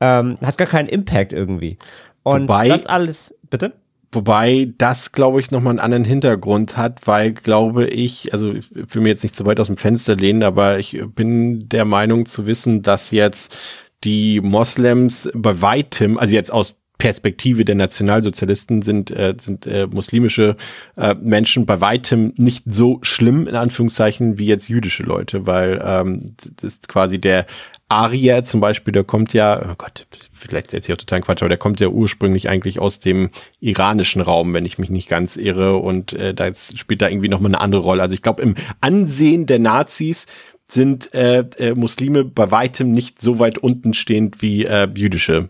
ähm, 0.00 0.36
hat 0.42 0.58
gar 0.58 0.68
keinen 0.68 0.88
Impact 0.88 1.32
irgendwie. 1.32 1.78
Und 2.22 2.42
Wobei, 2.42 2.68
das 2.68 2.86
alles, 2.86 3.34
bitte? 3.50 3.72
Wobei 4.12 4.72
das, 4.76 5.12
glaube 5.12 5.40
ich, 5.40 5.50
nochmal 5.50 5.70
einen 5.70 5.78
anderen 5.78 6.04
Hintergrund 6.04 6.76
hat, 6.76 7.06
weil, 7.06 7.32
glaube 7.32 7.86
ich, 7.86 8.32
also 8.32 8.52
ich 8.52 8.68
will 8.74 9.02
mir 9.02 9.08
jetzt 9.08 9.22
nicht 9.22 9.34
zu 9.34 9.46
weit 9.46 9.58
aus 9.58 9.68
dem 9.68 9.78
Fenster 9.78 10.16
lehnen, 10.16 10.42
aber 10.42 10.78
ich 10.78 11.02
bin 11.14 11.68
der 11.68 11.86
Meinung 11.86 12.26
zu 12.26 12.46
wissen, 12.46 12.82
dass 12.82 13.10
jetzt 13.10 13.56
die 14.04 14.40
Moslems 14.40 15.30
bei 15.34 15.60
weitem, 15.60 16.18
also 16.18 16.34
jetzt 16.34 16.52
aus 16.52 16.82
Perspektive 17.02 17.64
der 17.64 17.74
Nationalsozialisten 17.74 18.82
sind, 18.82 19.10
äh, 19.10 19.34
sind 19.40 19.66
äh, 19.66 19.88
muslimische 19.90 20.56
äh, 20.96 21.16
Menschen 21.20 21.66
bei 21.66 21.80
weitem 21.80 22.32
nicht 22.36 22.62
so 22.66 23.00
schlimm, 23.02 23.48
in 23.48 23.56
Anführungszeichen, 23.56 24.38
wie 24.38 24.46
jetzt 24.46 24.68
jüdische 24.68 25.02
Leute, 25.02 25.44
weil 25.44 25.82
ähm, 25.84 26.26
das 26.38 26.74
ist 26.74 26.88
quasi 26.88 27.20
der 27.20 27.46
Arier 27.88 28.44
zum 28.44 28.60
Beispiel, 28.60 28.92
der 28.92 29.04
kommt 29.04 29.34
ja, 29.34 29.60
oh 29.70 29.74
Gott, 29.76 30.06
vielleicht 30.32 30.72
jetzt 30.72 30.86
hier 30.86 30.94
auch 30.94 30.98
total 30.98 31.20
Quatsch, 31.20 31.42
aber 31.42 31.48
der 31.48 31.58
kommt 31.58 31.80
ja 31.80 31.88
ursprünglich 31.88 32.48
eigentlich 32.48 32.78
aus 32.78 33.00
dem 33.00 33.30
iranischen 33.60 34.22
Raum, 34.22 34.54
wenn 34.54 34.64
ich 34.64 34.78
mich 34.78 34.88
nicht 34.88 35.08
ganz 35.08 35.36
irre, 35.36 35.76
und 35.76 36.12
äh, 36.14 36.32
da 36.32 36.54
spielt 36.54 37.02
da 37.02 37.08
irgendwie 37.08 37.28
nochmal 37.28 37.50
eine 37.50 37.60
andere 37.60 37.82
Rolle. 37.82 38.02
Also 38.02 38.14
ich 38.14 38.22
glaube, 38.22 38.42
im 38.42 38.54
Ansehen 38.80 39.46
der 39.46 39.58
Nazis 39.58 40.26
sind 40.72 41.12
äh, 41.14 41.40
äh, 41.58 41.74
Muslime 41.74 42.24
bei 42.24 42.50
weitem 42.50 42.92
nicht 42.92 43.20
so 43.20 43.38
weit 43.38 43.58
unten 43.58 43.94
stehend 43.94 44.42
wie 44.42 44.64
äh, 44.64 44.88
jüdische 44.94 45.48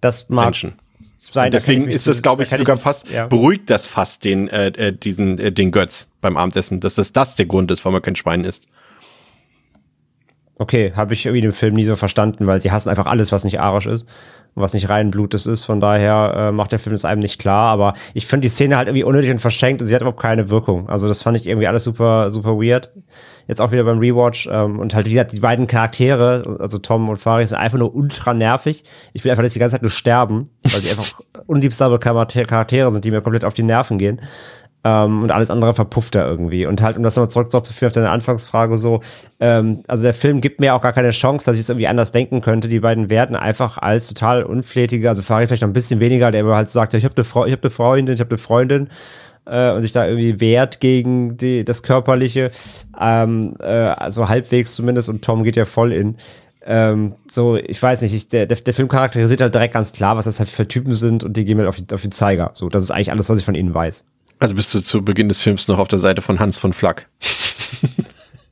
das 0.00 0.28
mag 0.28 0.46
Menschen. 0.46 0.74
Sein, 1.16 1.50
deswegen 1.52 1.88
ist 1.88 2.06
das, 2.06 2.22
glaube 2.22 2.42
ich, 2.42 2.48
sogar 2.48 2.76
ich, 2.76 2.82
fast, 2.82 3.10
ja. 3.10 3.26
beruhigt 3.26 3.68
das 3.68 3.86
fast 3.86 4.24
den, 4.24 4.48
äh, 4.48 4.68
äh, 4.68 4.92
diesen, 4.92 5.38
äh, 5.38 5.52
den 5.52 5.72
Götz 5.72 6.08
beim 6.22 6.36
Abendessen, 6.38 6.80
dass 6.80 6.94
das 6.94 7.12
das 7.12 7.36
der 7.36 7.46
Grund 7.46 7.70
ist, 7.70 7.84
warum 7.84 7.96
er 7.96 8.00
kein 8.00 8.16
Schwein 8.16 8.44
isst. 8.44 8.66
Okay, 10.60 10.92
habe 10.96 11.14
ich 11.14 11.24
irgendwie 11.24 11.42
den 11.42 11.52
Film 11.52 11.74
nie 11.74 11.84
so 11.84 11.94
verstanden, 11.94 12.48
weil 12.48 12.60
sie 12.60 12.72
hassen 12.72 12.88
einfach 12.88 13.06
alles, 13.06 13.30
was 13.30 13.44
nicht 13.44 13.60
arisch 13.60 13.86
ist 13.86 14.08
und 14.56 14.62
was 14.62 14.74
nicht 14.74 14.90
rein 14.90 15.12
Blutes 15.12 15.46
ist. 15.46 15.64
Von 15.64 15.78
daher 15.78 16.34
äh, 16.36 16.52
macht 16.52 16.72
der 16.72 16.80
Film 16.80 16.94
es 16.94 17.04
einem 17.04 17.20
nicht 17.20 17.40
klar. 17.40 17.70
Aber 17.70 17.94
ich 18.12 18.26
finde 18.26 18.46
die 18.46 18.48
Szene 18.48 18.76
halt 18.76 18.88
irgendwie 18.88 19.04
unnötig 19.04 19.30
und 19.30 19.38
verschenkt 19.38 19.80
und 19.80 19.86
sie 19.86 19.94
hat 19.94 20.02
überhaupt 20.02 20.20
keine 20.20 20.50
Wirkung. 20.50 20.88
Also 20.88 21.06
das 21.06 21.22
fand 21.22 21.36
ich 21.36 21.46
irgendwie 21.46 21.68
alles 21.68 21.84
super, 21.84 22.32
super 22.32 22.56
weird. 22.56 22.90
Jetzt 23.46 23.60
auch 23.60 23.70
wieder 23.70 23.84
beim 23.84 24.00
Rewatch. 24.00 24.48
Ähm, 24.50 24.80
und 24.80 24.96
halt, 24.96 25.06
wie 25.06 25.10
gesagt, 25.10 25.32
die 25.32 25.38
beiden 25.38 25.68
Charaktere, 25.68 26.58
also 26.58 26.78
Tom 26.78 27.08
und 27.08 27.18
Farid, 27.18 27.46
sind 27.46 27.56
einfach 27.56 27.78
nur 27.78 27.94
ultra 27.94 28.34
nervig. 28.34 28.82
Ich 29.12 29.22
will 29.22 29.30
einfach, 29.30 29.44
dass 29.44 29.52
die 29.52 29.60
ganze 29.60 29.76
Zeit 29.76 29.82
nur 29.82 29.92
sterben, 29.92 30.50
weil 30.64 30.80
sie 30.80 30.90
einfach 30.90 31.20
unliebsame 31.46 32.00
Charaktere 32.00 32.90
sind, 32.90 33.04
die 33.04 33.12
mir 33.12 33.20
komplett 33.20 33.44
auf 33.44 33.54
die 33.54 33.62
Nerven 33.62 33.96
gehen. 33.96 34.20
Ähm, 34.88 35.22
und 35.22 35.30
alles 35.30 35.50
andere 35.50 35.74
verpufft 35.74 36.14
er 36.14 36.26
irgendwie. 36.26 36.64
Und 36.64 36.80
halt, 36.80 36.96
um 36.96 37.02
das 37.02 37.14
nochmal 37.16 37.28
zurückzuführen 37.30 37.88
auf 37.88 37.92
deine 37.92 38.10
Anfangsfrage 38.10 38.78
so, 38.78 39.00
ähm, 39.38 39.82
also 39.86 40.02
der 40.02 40.14
Film 40.14 40.40
gibt 40.40 40.60
mir 40.60 40.74
auch 40.74 40.80
gar 40.80 40.94
keine 40.94 41.10
Chance, 41.10 41.44
dass 41.44 41.56
ich 41.56 41.62
es 41.62 41.68
irgendwie 41.68 41.88
anders 41.88 42.10
denken 42.10 42.40
könnte. 42.40 42.68
Die 42.68 42.80
beiden 42.80 43.10
werden 43.10 43.36
einfach 43.36 43.76
als 43.76 44.06
total 44.06 44.44
unflätige, 44.44 45.08
also 45.08 45.20
Farid 45.20 45.48
vielleicht 45.48 45.62
noch 45.62 45.68
ein 45.68 45.74
bisschen 45.74 46.00
weniger, 46.00 46.30
der 46.30 46.42
aber 46.42 46.56
halt 46.56 46.70
sagt, 46.70 46.94
ich 46.94 47.04
habe 47.04 47.14
eine 47.16 47.24
Frau, 47.24 47.44
ich 47.44 47.52
habe 47.52 47.62
eine 47.62 47.70
Freundin, 47.70 48.14
ich 48.14 48.20
habe 48.20 48.30
eine 48.30 48.38
Freundin 48.38 48.88
äh, 49.44 49.72
und 49.72 49.82
sich 49.82 49.92
da 49.92 50.06
irgendwie 50.06 50.40
wehrt 50.40 50.80
gegen 50.80 51.36
die, 51.36 51.64
das 51.66 51.82
Körperliche, 51.82 52.50
ähm, 52.98 53.56
äh, 53.60 53.66
also 53.66 54.30
halbwegs 54.30 54.74
zumindest 54.74 55.10
und 55.10 55.22
Tom 55.22 55.44
geht 55.44 55.56
ja 55.56 55.66
voll 55.66 55.92
in. 55.92 56.16
Ähm, 56.64 57.14
so, 57.30 57.56
ich 57.56 57.82
weiß 57.82 58.02
nicht, 58.02 58.14
ich, 58.14 58.28
der, 58.28 58.46
der, 58.46 58.74
Film 58.74 58.88
charakterisiert 58.88 59.40
halt 59.40 59.54
direkt 59.54 59.74
ganz 59.74 59.92
klar, 59.92 60.16
was 60.16 60.26
das 60.26 60.38
halt 60.38 60.48
für 60.48 60.68
Typen 60.68 60.94
sind 60.94 61.24
und 61.24 61.36
die 61.36 61.44
gehen 61.44 61.58
halt 61.58 61.68
auf, 61.68 61.76
die, 61.76 61.94
auf 61.94 62.02
den 62.02 62.12
Zeiger. 62.12 62.50
So, 62.52 62.68
das 62.68 62.82
ist 62.82 62.90
eigentlich 62.90 63.10
alles, 63.10 63.28
was 63.28 63.38
ich 63.38 63.44
von 63.44 63.54
ihnen 63.54 63.72
weiß. 63.72 64.04
Also 64.38 64.54
bist 64.54 64.72
du 64.74 64.80
zu 64.80 65.04
Beginn 65.04 65.28
des 65.28 65.40
Films 65.40 65.68
noch 65.68 65.78
auf 65.78 65.88
der 65.88 65.98
Seite 65.98 66.22
von 66.22 66.38
Hans 66.38 66.56
von 66.56 66.72
Flack? 66.72 67.08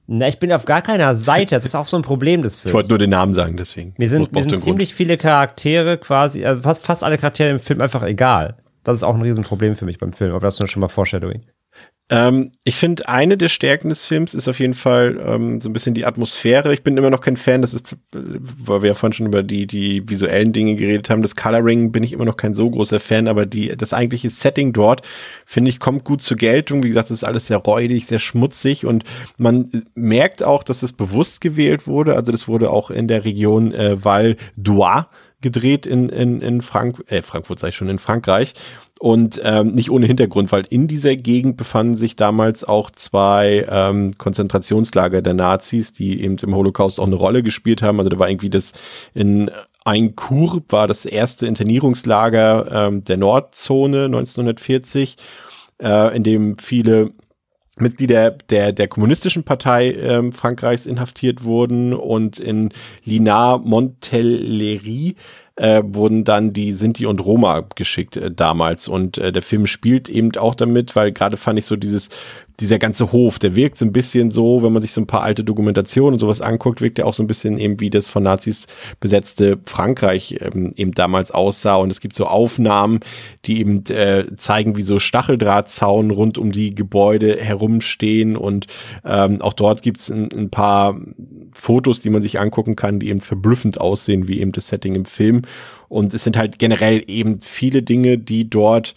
Na, 0.08 0.28
ich 0.28 0.38
bin 0.38 0.52
auf 0.52 0.64
gar 0.64 0.82
keiner 0.82 1.14
Seite. 1.14 1.54
Das 1.54 1.64
ist 1.64 1.74
auch 1.74 1.88
so 1.88 1.96
ein 1.96 2.02
Problem 2.02 2.42
des 2.42 2.58
Films. 2.58 2.70
Ich 2.70 2.74
wollte 2.74 2.88
nur 2.90 2.98
den 2.98 3.10
Namen 3.10 3.34
sagen, 3.34 3.56
deswegen. 3.56 3.94
Mir 3.98 4.08
sind, 4.08 4.32
mir 4.32 4.42
sind 4.42 4.58
ziemlich 4.58 4.90
Grund. 4.90 4.96
viele 4.96 5.16
Charaktere 5.16 5.98
quasi, 5.98 6.44
also 6.44 6.62
fast, 6.62 6.86
fast 6.86 7.02
alle 7.02 7.18
Charaktere 7.18 7.50
im 7.50 7.58
Film 7.58 7.80
einfach 7.80 8.02
egal. 8.02 8.56
Das 8.84 8.98
ist 8.98 9.02
auch 9.02 9.16
ein 9.16 9.22
Riesenproblem 9.22 9.74
für 9.74 9.84
mich 9.84 9.98
beim 9.98 10.12
Film, 10.12 10.30
aber 10.30 10.40
das 10.40 10.60
ist 10.60 10.70
schon 10.70 10.80
mal 10.80 10.88
Foreshadowing. 10.88 11.42
Ähm, 12.08 12.52
ich 12.62 12.76
finde, 12.76 13.08
eine 13.08 13.36
der 13.36 13.48
Stärken 13.48 13.88
des 13.88 14.04
Films 14.04 14.32
ist 14.32 14.46
auf 14.48 14.60
jeden 14.60 14.74
Fall 14.74 15.20
ähm, 15.26 15.60
so 15.60 15.68
ein 15.68 15.72
bisschen 15.72 15.94
die 15.94 16.04
Atmosphäre. 16.04 16.72
Ich 16.72 16.84
bin 16.84 16.96
immer 16.96 17.10
noch 17.10 17.20
kein 17.20 17.36
Fan, 17.36 17.62
das 17.62 17.74
ist, 17.74 17.96
weil 18.12 18.82
wir 18.82 18.88
ja 18.88 18.94
vorhin 18.94 19.12
schon 19.12 19.26
über 19.26 19.42
die, 19.42 19.66
die 19.66 20.08
visuellen 20.08 20.52
Dinge 20.52 20.76
geredet 20.76 21.10
haben. 21.10 21.22
Das 21.22 21.34
Coloring 21.34 21.90
bin 21.90 22.04
ich 22.04 22.12
immer 22.12 22.24
noch 22.24 22.36
kein 22.36 22.54
so 22.54 22.70
großer 22.70 23.00
Fan, 23.00 23.26
aber 23.26 23.44
die, 23.44 23.76
das 23.76 23.92
eigentliche 23.92 24.30
Setting 24.30 24.72
dort, 24.72 25.02
finde 25.44 25.68
ich, 25.70 25.80
kommt 25.80 26.04
gut 26.04 26.22
zur 26.22 26.36
Geltung. 26.36 26.84
Wie 26.84 26.88
gesagt, 26.88 27.10
es 27.10 27.22
ist 27.22 27.24
alles 27.24 27.48
sehr 27.48 27.58
räudig, 27.58 28.06
sehr 28.06 28.20
schmutzig 28.20 28.86
und 28.86 29.02
man 29.36 29.70
merkt 29.96 30.44
auch, 30.44 30.62
dass 30.62 30.84
es 30.84 30.92
bewusst 30.92 31.40
gewählt 31.40 31.88
wurde. 31.88 32.14
Also 32.14 32.30
das 32.30 32.46
wurde 32.46 32.70
auch 32.70 32.90
in 32.90 33.08
der 33.08 33.24
Region 33.24 33.72
äh, 33.72 34.04
Val 34.04 34.36
d'Oise 34.56 35.06
gedreht 35.40 35.86
in, 35.86 36.08
in, 36.08 36.40
in 36.40 36.62
Frank 36.62 37.04
äh, 37.08 37.22
Frankfurt, 37.22 37.60
sag 37.60 37.68
ich 37.68 37.76
schon, 37.76 37.88
in 37.88 37.98
Frankreich. 37.98 38.54
Und 38.98 39.40
ähm, 39.44 39.72
nicht 39.72 39.90
ohne 39.90 40.06
Hintergrund, 40.06 40.52
weil 40.52 40.64
in 40.70 40.88
dieser 40.88 41.16
Gegend 41.16 41.58
befanden 41.58 41.96
sich 41.96 42.16
damals 42.16 42.64
auch 42.64 42.90
zwei 42.90 43.66
ähm, 43.68 44.12
Konzentrationslager 44.16 45.20
der 45.20 45.34
Nazis, 45.34 45.92
die 45.92 46.22
eben 46.22 46.38
im 46.38 46.54
Holocaust 46.54 46.98
auch 46.98 47.06
eine 47.06 47.16
Rolle 47.16 47.42
gespielt 47.42 47.82
haben. 47.82 47.98
Also 47.98 48.08
da 48.08 48.18
war 48.18 48.30
irgendwie 48.30 48.48
das 48.48 48.72
in 49.12 49.50
Eincourt 49.84 50.64
war 50.70 50.88
das 50.88 51.04
erste 51.04 51.46
Internierungslager 51.46 52.88
ähm, 52.88 53.04
der 53.04 53.18
Nordzone 53.18 54.06
1940, 54.06 55.16
äh, 55.80 56.16
in 56.16 56.24
dem 56.24 56.58
viele 56.58 57.12
Mitglieder 57.78 58.30
der, 58.30 58.72
der 58.72 58.88
kommunistischen 58.88 59.44
Partei 59.44 59.92
ähm, 59.92 60.32
Frankreichs 60.32 60.86
inhaftiert 60.86 61.44
wurden 61.44 61.92
und 61.92 62.38
in 62.38 62.70
Linard 63.04 63.66
Montellerie 63.66 65.16
äh, 65.56 65.82
wurden 65.84 66.24
dann 66.24 66.52
die 66.52 66.72
Sinti 66.72 67.06
und 67.06 67.24
Roma 67.24 67.66
geschickt 67.74 68.16
äh, 68.16 68.30
damals. 68.30 68.88
Und 68.88 69.18
äh, 69.18 69.32
der 69.32 69.42
Film 69.42 69.66
spielt 69.66 70.08
eben 70.08 70.36
auch 70.36 70.54
damit, 70.54 70.96
weil 70.96 71.12
gerade 71.12 71.36
fand 71.36 71.58
ich 71.58 71.66
so 71.66 71.76
dieses, 71.76 72.10
dieser 72.60 72.78
ganze 72.78 73.12
Hof, 73.12 73.38
der 73.38 73.54
wirkt 73.54 73.78
so 73.78 73.84
ein 73.84 73.92
bisschen 73.92 74.30
so, 74.30 74.62
wenn 74.62 74.72
man 74.72 74.82
sich 74.82 74.92
so 74.92 75.00
ein 75.00 75.06
paar 75.06 75.22
alte 75.22 75.44
Dokumentationen 75.44 76.14
und 76.14 76.20
sowas 76.20 76.40
anguckt, 76.40 76.80
wirkt 76.80 76.98
er 76.98 77.06
auch 77.06 77.14
so 77.14 77.22
ein 77.22 77.26
bisschen 77.26 77.58
eben 77.58 77.80
wie 77.80 77.90
das 77.90 78.08
von 78.08 78.22
Nazis 78.22 78.66
besetzte 79.00 79.58
Frankreich 79.66 80.38
ähm, 80.40 80.72
eben 80.76 80.92
damals 80.92 81.30
aussah. 81.30 81.76
Und 81.76 81.90
es 81.90 82.00
gibt 82.00 82.16
so 82.16 82.26
Aufnahmen, 82.26 83.00
die 83.44 83.60
eben 83.60 83.84
äh, 83.86 84.24
zeigen, 84.36 84.76
wie 84.76 84.82
so 84.82 84.98
Stacheldrahtzaun 84.98 86.10
rund 86.10 86.38
um 86.38 86.52
die 86.52 86.74
Gebäude 86.74 87.36
herumstehen. 87.36 88.36
Und 88.36 88.66
ähm, 89.04 89.42
auch 89.42 89.52
dort 89.52 89.82
gibt's 89.82 90.10
ein, 90.10 90.28
ein 90.34 90.50
paar 90.50 90.98
Fotos, 91.52 92.00
die 92.00 92.10
man 92.10 92.22
sich 92.22 92.40
angucken 92.40 92.76
kann, 92.76 93.00
die 93.00 93.08
eben 93.08 93.20
verblüffend 93.20 93.80
aussehen, 93.80 94.28
wie 94.28 94.40
eben 94.40 94.52
das 94.52 94.68
Setting 94.68 94.94
im 94.94 95.04
Film. 95.04 95.42
Und 95.88 96.14
es 96.14 96.24
sind 96.24 96.36
halt 96.36 96.58
generell 96.58 97.04
eben 97.06 97.40
viele 97.40 97.82
Dinge, 97.82 98.18
die 98.18 98.48
dort 98.48 98.94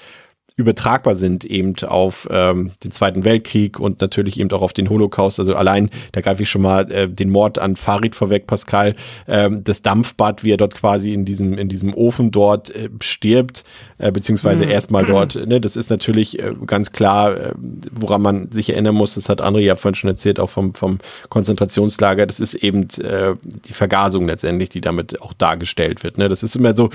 übertragbar 0.59 1.15
sind 1.15 1.45
eben 1.45 1.73
auf 1.87 2.27
ähm, 2.29 2.71
den 2.83 2.91
Zweiten 2.91 3.23
Weltkrieg 3.23 3.79
und 3.79 4.01
natürlich 4.01 4.39
eben 4.39 4.51
auch 4.51 4.61
auf 4.61 4.73
den 4.73 4.89
Holocaust. 4.89 5.39
Also 5.39 5.55
allein, 5.55 5.89
da 6.11 6.19
greife 6.19 6.43
ich 6.43 6.49
schon 6.49 6.61
mal 6.61 6.91
äh, 6.91 7.07
den 7.07 7.29
Mord 7.29 7.57
an 7.57 7.77
Farid 7.77 8.13
vorweg, 8.13 8.45
Pascal, 8.45 8.95
ähm, 9.27 9.63
das 9.63 9.81
Dampfbad, 9.81 10.43
wie 10.43 10.51
er 10.51 10.57
dort 10.57 10.75
quasi 10.75 11.13
in 11.13 11.23
diesem, 11.23 11.57
in 11.57 11.69
diesem 11.69 11.93
Ofen 11.93 12.31
dort 12.31 12.75
äh, 12.75 12.89
stirbt, 12.99 13.63
äh, 13.99 14.11
beziehungsweise 14.11 14.65
mhm. 14.65 14.71
erstmal 14.71 15.05
dort, 15.05 15.35
ne, 15.47 15.61
das 15.61 15.77
ist 15.77 15.89
natürlich 15.89 16.37
äh, 16.39 16.53
ganz 16.65 16.91
klar, 16.91 17.37
äh, 17.37 17.53
woran 17.91 18.21
man 18.21 18.51
sich 18.51 18.69
erinnern 18.71 18.95
muss, 18.95 19.15
das 19.15 19.29
hat 19.29 19.41
André 19.41 19.59
ja 19.59 19.77
vorhin 19.77 19.95
schon 19.95 20.09
erzählt, 20.09 20.41
auch 20.41 20.49
vom, 20.49 20.73
vom 20.75 20.99
Konzentrationslager, 21.29 22.25
das 22.25 22.41
ist 22.41 22.55
eben 22.55 22.83
äh, 23.01 23.35
die 23.43 23.73
Vergasung 23.73 24.27
letztendlich, 24.27 24.67
die 24.67 24.81
damit 24.81 25.21
auch 25.21 25.31
dargestellt 25.31 26.03
wird. 26.03 26.17
Ne? 26.17 26.27
Das 26.27 26.43
ist 26.43 26.57
immer 26.57 26.75
so, 26.75 26.89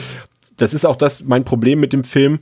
das 0.58 0.74
ist 0.74 0.84
auch 0.84 0.96
das 0.96 1.24
mein 1.24 1.44
Problem 1.44 1.80
mit 1.80 1.92
dem 1.94 2.04
Film, 2.04 2.40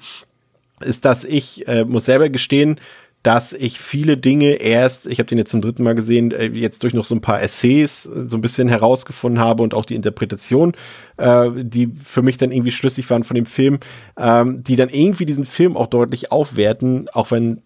ist, 0.83 1.05
dass 1.05 1.25
ich, 1.25 1.67
äh, 1.69 1.85
muss 1.85 2.05
selber 2.05 2.29
gestehen, 2.29 2.79
dass 3.23 3.53
ich 3.53 3.79
viele 3.79 4.17
Dinge 4.17 4.55
erst, 4.55 5.07
ich 5.07 5.19
habe 5.19 5.29
den 5.29 5.39
jetzt 5.39 5.53
zum 5.53 5.61
dritten 5.61 5.85
Mal 5.85 5.95
gesehen, 5.95 6.33
äh, 6.33 6.47
jetzt 6.47 6.83
durch 6.83 6.93
noch 6.93 7.05
so 7.05 7.15
ein 7.15 7.21
paar 7.21 7.41
Essays 7.41 8.07
äh, 8.07 8.29
so 8.29 8.37
ein 8.37 8.41
bisschen 8.41 8.69
herausgefunden 8.69 9.41
habe 9.41 9.63
und 9.63 9.75
auch 9.75 9.85
die 9.85 9.95
Interpretation, 9.95 10.73
äh, 11.19 11.51
die 11.55 11.93
für 12.03 12.23
mich 12.23 12.37
dann 12.37 12.51
irgendwie 12.51 12.73
schlüssig 12.73 13.09
waren 13.11 13.23
von 13.23 13.37
dem 13.37 13.47
Film, 13.47 13.79
ähm, 14.19 14.63
die 14.65 14.77
dann 14.77 14.89
irgendwie 14.89 15.27
diesen 15.27 15.45
Film 15.45 15.77
auch 15.77 15.87
deutlich 15.87 16.33
aufwerten, 16.33 17.09
auch 17.13 17.31
wenn 17.31 17.63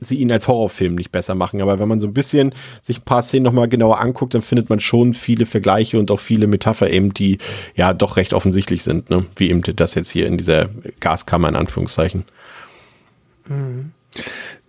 sie 0.00 0.16
ihn 0.16 0.32
als 0.32 0.48
Horrorfilm 0.48 0.94
nicht 0.94 1.12
besser 1.12 1.34
machen. 1.34 1.60
Aber 1.60 1.78
wenn 1.78 1.88
man 1.88 2.00
so 2.00 2.06
ein 2.06 2.14
bisschen 2.14 2.54
sich 2.82 2.98
ein 2.98 3.04
paar 3.04 3.22
Szenen 3.22 3.44
nochmal 3.44 3.68
genauer 3.68 4.00
anguckt, 4.00 4.34
dann 4.34 4.42
findet 4.42 4.70
man 4.70 4.80
schon 4.80 5.14
viele 5.14 5.46
Vergleiche 5.46 5.98
und 5.98 6.10
auch 6.10 6.20
viele 6.20 6.46
Metapher 6.46 6.90
eben, 6.90 7.12
die 7.14 7.38
ja 7.74 7.92
doch 7.92 8.16
recht 8.16 8.32
offensichtlich 8.32 8.82
sind, 8.82 9.10
ne? 9.10 9.24
wie 9.36 9.50
eben 9.50 9.62
das 9.62 9.94
jetzt 9.94 10.10
hier 10.10 10.26
in 10.26 10.38
dieser 10.38 10.68
Gaskammer 11.00 11.48
in 11.48 11.56
Anführungszeichen. 11.56 12.24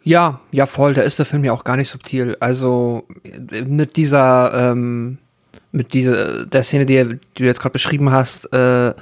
Ja, 0.03 0.39
ja, 0.51 0.65
voll. 0.65 0.93
Da 0.93 1.01
ist 1.01 1.19
der 1.19 1.25
Film 1.25 1.43
ja 1.43 1.53
auch 1.53 1.63
gar 1.63 1.77
nicht 1.77 1.89
subtil. 1.89 2.35
Also 2.39 3.07
mit 3.65 3.97
dieser, 3.97 4.71
ähm, 4.71 5.19
mit 5.71 5.93
dieser, 5.93 6.45
der 6.45 6.63
Szene, 6.63 6.85
die, 6.85 7.03
die 7.05 7.43
du 7.43 7.45
jetzt 7.45 7.59
gerade 7.59 7.73
beschrieben 7.73 8.11
hast, 8.11 8.51
äh, 8.53 8.93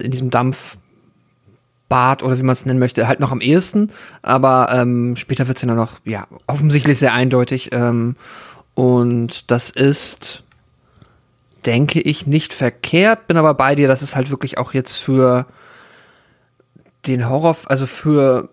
in 0.00 0.10
diesem 0.10 0.30
Dampfbad 0.30 2.22
oder 2.22 2.38
wie 2.38 2.42
man 2.42 2.54
es 2.54 2.64
nennen 2.64 2.78
möchte, 2.78 3.08
halt 3.08 3.20
noch 3.20 3.32
am 3.32 3.40
ehesten. 3.40 3.90
Aber 4.22 4.68
ähm, 4.72 5.16
später 5.16 5.48
wird 5.48 5.58
es 5.58 5.62
ja 5.62 5.74
noch, 5.74 5.98
ja, 6.04 6.26
offensichtlich 6.46 6.98
sehr 6.98 7.12
eindeutig. 7.12 7.70
Ähm, 7.72 8.16
und 8.74 9.50
das 9.50 9.70
ist, 9.70 10.44
denke 11.66 12.00
ich, 12.00 12.26
nicht 12.26 12.54
verkehrt. 12.54 13.26
Bin 13.26 13.36
aber 13.36 13.54
bei 13.54 13.74
dir, 13.74 13.88
dass 13.88 14.02
es 14.02 14.16
halt 14.16 14.30
wirklich 14.30 14.56
auch 14.56 14.72
jetzt 14.72 14.96
für 14.96 15.46
den 17.06 17.28
Horror, 17.28 17.56
also 17.66 17.86
für 17.86 18.48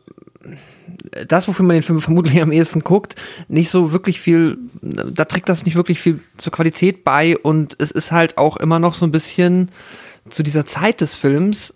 das, 1.27 1.47
wofür 1.47 1.65
man 1.65 1.75
den 1.75 1.83
Film 1.83 2.01
vermutlich 2.01 2.41
am 2.41 2.51
ehesten 2.51 2.81
guckt, 2.81 3.15
nicht 3.47 3.69
so 3.69 3.91
wirklich 3.91 4.19
viel, 4.19 4.57
da 4.81 5.25
trägt 5.25 5.49
das 5.49 5.65
nicht 5.65 5.75
wirklich 5.75 5.99
viel 5.99 6.19
zur 6.37 6.51
Qualität 6.51 7.03
bei 7.03 7.37
und 7.37 7.75
es 7.79 7.91
ist 7.91 8.11
halt 8.11 8.37
auch 8.37 8.57
immer 8.57 8.79
noch 8.79 8.93
so 8.93 9.05
ein 9.05 9.11
bisschen 9.11 9.69
zu 10.29 10.43
dieser 10.43 10.65
Zeit 10.65 11.01
des 11.01 11.15
Films, 11.15 11.73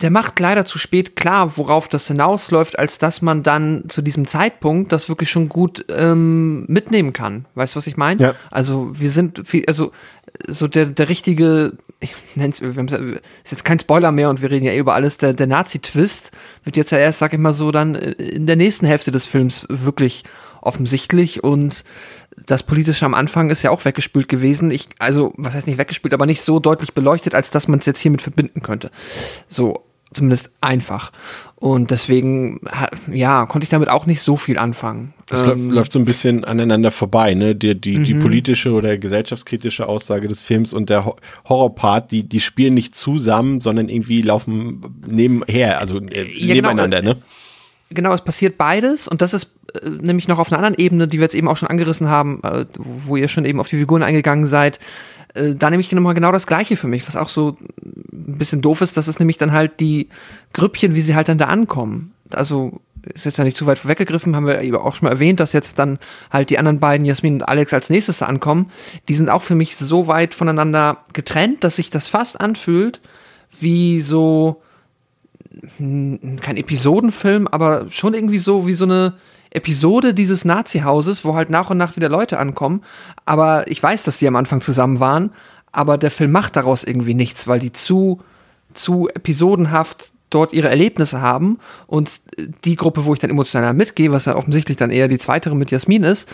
der 0.00 0.10
macht 0.10 0.40
leider 0.40 0.64
zu 0.64 0.78
spät 0.78 1.14
klar, 1.14 1.56
worauf 1.56 1.88
das 1.88 2.06
hinausläuft, 2.08 2.78
als 2.78 2.98
dass 2.98 3.20
man 3.20 3.42
dann 3.42 3.84
zu 3.88 4.00
diesem 4.00 4.26
Zeitpunkt 4.26 4.92
das 4.92 5.08
wirklich 5.08 5.28
schon 5.28 5.48
gut 5.48 5.84
ähm, 5.90 6.64
mitnehmen 6.68 7.12
kann. 7.12 7.44
Weißt 7.54 7.74
du, 7.74 7.78
was 7.78 7.86
ich 7.86 7.98
meine? 7.98 8.22
Ja. 8.22 8.34
Also 8.50 8.90
wir 8.98 9.10
sind, 9.10 9.46
viel, 9.46 9.64
also 9.66 9.92
so 10.48 10.68
der, 10.68 10.86
der 10.86 11.08
richtige, 11.08 11.72
ich 12.00 12.14
nenn's, 12.34 12.60
ist 12.60 13.50
jetzt 13.50 13.64
kein 13.64 13.78
Spoiler 13.78 14.12
mehr 14.12 14.30
und 14.30 14.42
wir 14.42 14.50
reden 14.50 14.64
ja 14.64 14.72
eh 14.72 14.78
über 14.78 14.94
alles, 14.94 15.18
der, 15.18 15.32
der 15.32 15.46
Nazi-Twist 15.46 16.32
wird 16.64 16.76
jetzt 16.76 16.90
ja 16.90 16.98
erst, 16.98 17.18
sag 17.18 17.32
ich 17.32 17.38
mal 17.38 17.52
so, 17.52 17.70
dann 17.70 17.94
in 17.94 18.46
der 18.46 18.56
nächsten 18.56 18.86
Hälfte 18.86 19.10
des 19.10 19.26
Films 19.26 19.66
wirklich 19.68 20.24
offensichtlich 20.60 21.44
und 21.44 21.84
das 22.46 22.62
Politische 22.62 23.06
am 23.06 23.14
Anfang 23.14 23.50
ist 23.50 23.62
ja 23.62 23.70
auch 23.70 23.84
weggespült 23.84 24.28
gewesen. 24.28 24.70
Ich, 24.70 24.86
also, 24.98 25.32
was 25.36 25.54
heißt 25.54 25.66
nicht 25.66 25.78
weggespült, 25.78 26.14
aber 26.14 26.26
nicht 26.26 26.40
so 26.40 26.58
deutlich 26.58 26.92
beleuchtet, 26.92 27.34
als 27.34 27.50
dass 27.50 27.68
man 27.68 27.78
es 27.78 27.86
jetzt 27.86 28.00
hiermit 28.00 28.22
verbinden 28.22 28.60
könnte. 28.60 28.90
So, 29.46 29.84
zumindest 30.14 30.50
einfach. 30.60 31.12
Und 31.56 31.90
deswegen, 31.90 32.60
ja, 33.10 33.46
konnte 33.46 33.64
ich 33.64 33.70
damit 33.70 33.88
auch 33.88 34.06
nicht 34.06 34.20
so 34.20 34.36
viel 34.36 34.58
anfangen. 34.58 35.14
Das 35.26 35.46
ähm, 35.46 35.70
läuft 35.70 35.92
so 35.92 35.98
ein 35.98 36.04
bisschen 36.04 36.44
aneinander 36.44 36.90
vorbei, 36.90 37.34
ne? 37.34 37.54
Die, 37.54 37.78
die, 37.80 38.02
die 38.02 38.14
mhm. 38.14 38.20
politische 38.20 38.72
oder 38.72 38.98
gesellschaftskritische 38.98 39.88
Aussage 39.88 40.28
des 40.28 40.42
Films 40.42 40.74
und 40.74 40.90
der 40.90 41.14
Horrorpart, 41.48 42.10
die, 42.10 42.28
die 42.28 42.40
spielen 42.40 42.74
nicht 42.74 42.94
zusammen, 42.94 43.60
sondern 43.60 43.88
irgendwie 43.88 44.22
laufen 44.22 44.82
nebenher, 45.06 45.80
also 45.80 45.98
äh, 45.98 46.22
ja, 46.22 46.54
genau. 46.54 46.70
nebeneinander, 46.70 47.00
genau. 47.00 47.14
ne? 47.14 47.22
Genau, 47.90 48.12
es 48.12 48.22
passiert 48.22 48.58
beides 48.58 49.06
und 49.08 49.22
das 49.22 49.34
ist 49.34 49.56
äh, 49.74 49.88
nämlich 49.88 50.26
noch 50.26 50.38
auf 50.38 50.52
einer 50.52 50.58
anderen 50.62 50.82
Ebene, 50.82 51.06
die 51.06 51.18
wir 51.18 51.24
jetzt 51.24 51.34
eben 51.34 51.48
auch 51.48 51.56
schon 51.56 51.68
angerissen 51.68 52.08
haben, 52.08 52.40
äh, 52.42 52.66
wo 52.76 53.16
ihr 53.16 53.28
schon 53.28 53.44
eben 53.44 53.60
auf 53.60 53.68
die 53.68 53.76
Figuren 53.76 54.02
eingegangen 54.02 54.46
seid. 54.46 54.80
Äh, 55.34 55.54
da 55.54 55.70
nämlich 55.70 55.90
nochmal 55.92 56.14
genau 56.14 56.32
das 56.32 56.46
Gleiche 56.46 56.76
für 56.76 56.86
mich, 56.86 57.06
was 57.06 57.16
auch 57.16 57.28
so 57.28 57.56
ein 57.82 58.38
bisschen 58.38 58.62
doof 58.62 58.80
ist, 58.80 58.96
das 58.96 59.08
ist 59.08 59.18
nämlich 59.18 59.38
dann 59.38 59.52
halt 59.52 59.80
die 59.80 60.08
Grüppchen, 60.52 60.94
wie 60.94 61.00
sie 61.00 61.14
halt 61.14 61.28
dann 61.28 61.38
da 61.38 61.46
ankommen. 61.46 62.14
Also 62.30 62.80
ist 63.12 63.26
jetzt 63.26 63.36
ja 63.36 63.44
nicht 63.44 63.56
zu 63.56 63.66
weit 63.66 63.78
vorweggegriffen, 63.78 64.34
haben 64.34 64.46
wir 64.46 64.62
eben 64.62 64.76
auch 64.76 64.94
schon 64.94 65.06
mal 65.06 65.12
erwähnt, 65.12 65.40
dass 65.40 65.52
jetzt 65.52 65.78
dann 65.78 65.98
halt 66.30 66.48
die 66.48 66.58
anderen 66.58 66.80
beiden, 66.80 67.04
Jasmin 67.04 67.34
und 67.34 67.42
Alex, 67.42 67.74
als 67.74 67.90
nächstes 67.90 68.18
da 68.18 68.26
ankommen. 68.26 68.70
Die 69.08 69.14
sind 69.14 69.28
auch 69.28 69.42
für 69.42 69.54
mich 69.54 69.76
so 69.76 70.06
weit 70.06 70.34
voneinander 70.34 70.98
getrennt, 71.12 71.64
dass 71.64 71.76
sich 71.76 71.90
das 71.90 72.08
fast 72.08 72.40
anfühlt 72.40 73.00
wie 73.58 74.00
so 74.00 74.62
kein 75.78 76.56
Episodenfilm, 76.56 77.46
aber 77.46 77.86
schon 77.90 78.14
irgendwie 78.14 78.38
so 78.38 78.66
wie 78.66 78.74
so 78.74 78.84
eine 78.84 79.14
Episode 79.54 80.12
dieses 80.12 80.44
Nazi-Hauses, 80.44 81.24
wo 81.24 81.34
halt 81.34 81.48
nach 81.48 81.70
und 81.70 81.78
nach 81.78 81.96
wieder 81.96 82.08
Leute 82.08 82.38
ankommen. 82.38 82.82
Aber 83.24 83.70
ich 83.70 83.82
weiß, 83.82 84.02
dass 84.02 84.18
die 84.18 84.28
am 84.28 84.36
Anfang 84.36 84.60
zusammen 84.60 85.00
waren, 85.00 85.30
aber 85.72 85.96
der 85.96 86.10
Film 86.10 86.32
macht 86.32 86.56
daraus 86.56 86.84
irgendwie 86.84 87.14
nichts, 87.14 87.48
weil 87.48 87.60
die 87.60 87.72
zu, 87.72 88.20
zu 88.74 89.08
episodenhaft 89.08 90.12
dort 90.30 90.52
ihre 90.52 90.68
Erlebnisse 90.68 91.20
haben 91.20 91.58
und 91.86 92.10
die 92.64 92.76
Gruppe, 92.76 93.04
wo 93.04 93.14
ich 93.14 93.20
dann 93.20 93.30
emotional 93.30 93.72
mitgehe, 93.72 94.10
was 94.10 94.24
ja 94.24 94.34
offensichtlich 94.34 94.76
dann 94.76 94.90
eher 94.90 95.08
die 95.08 95.18
zweite 95.18 95.54
mit 95.54 95.70
Jasmin 95.70 96.02
ist, 96.02 96.28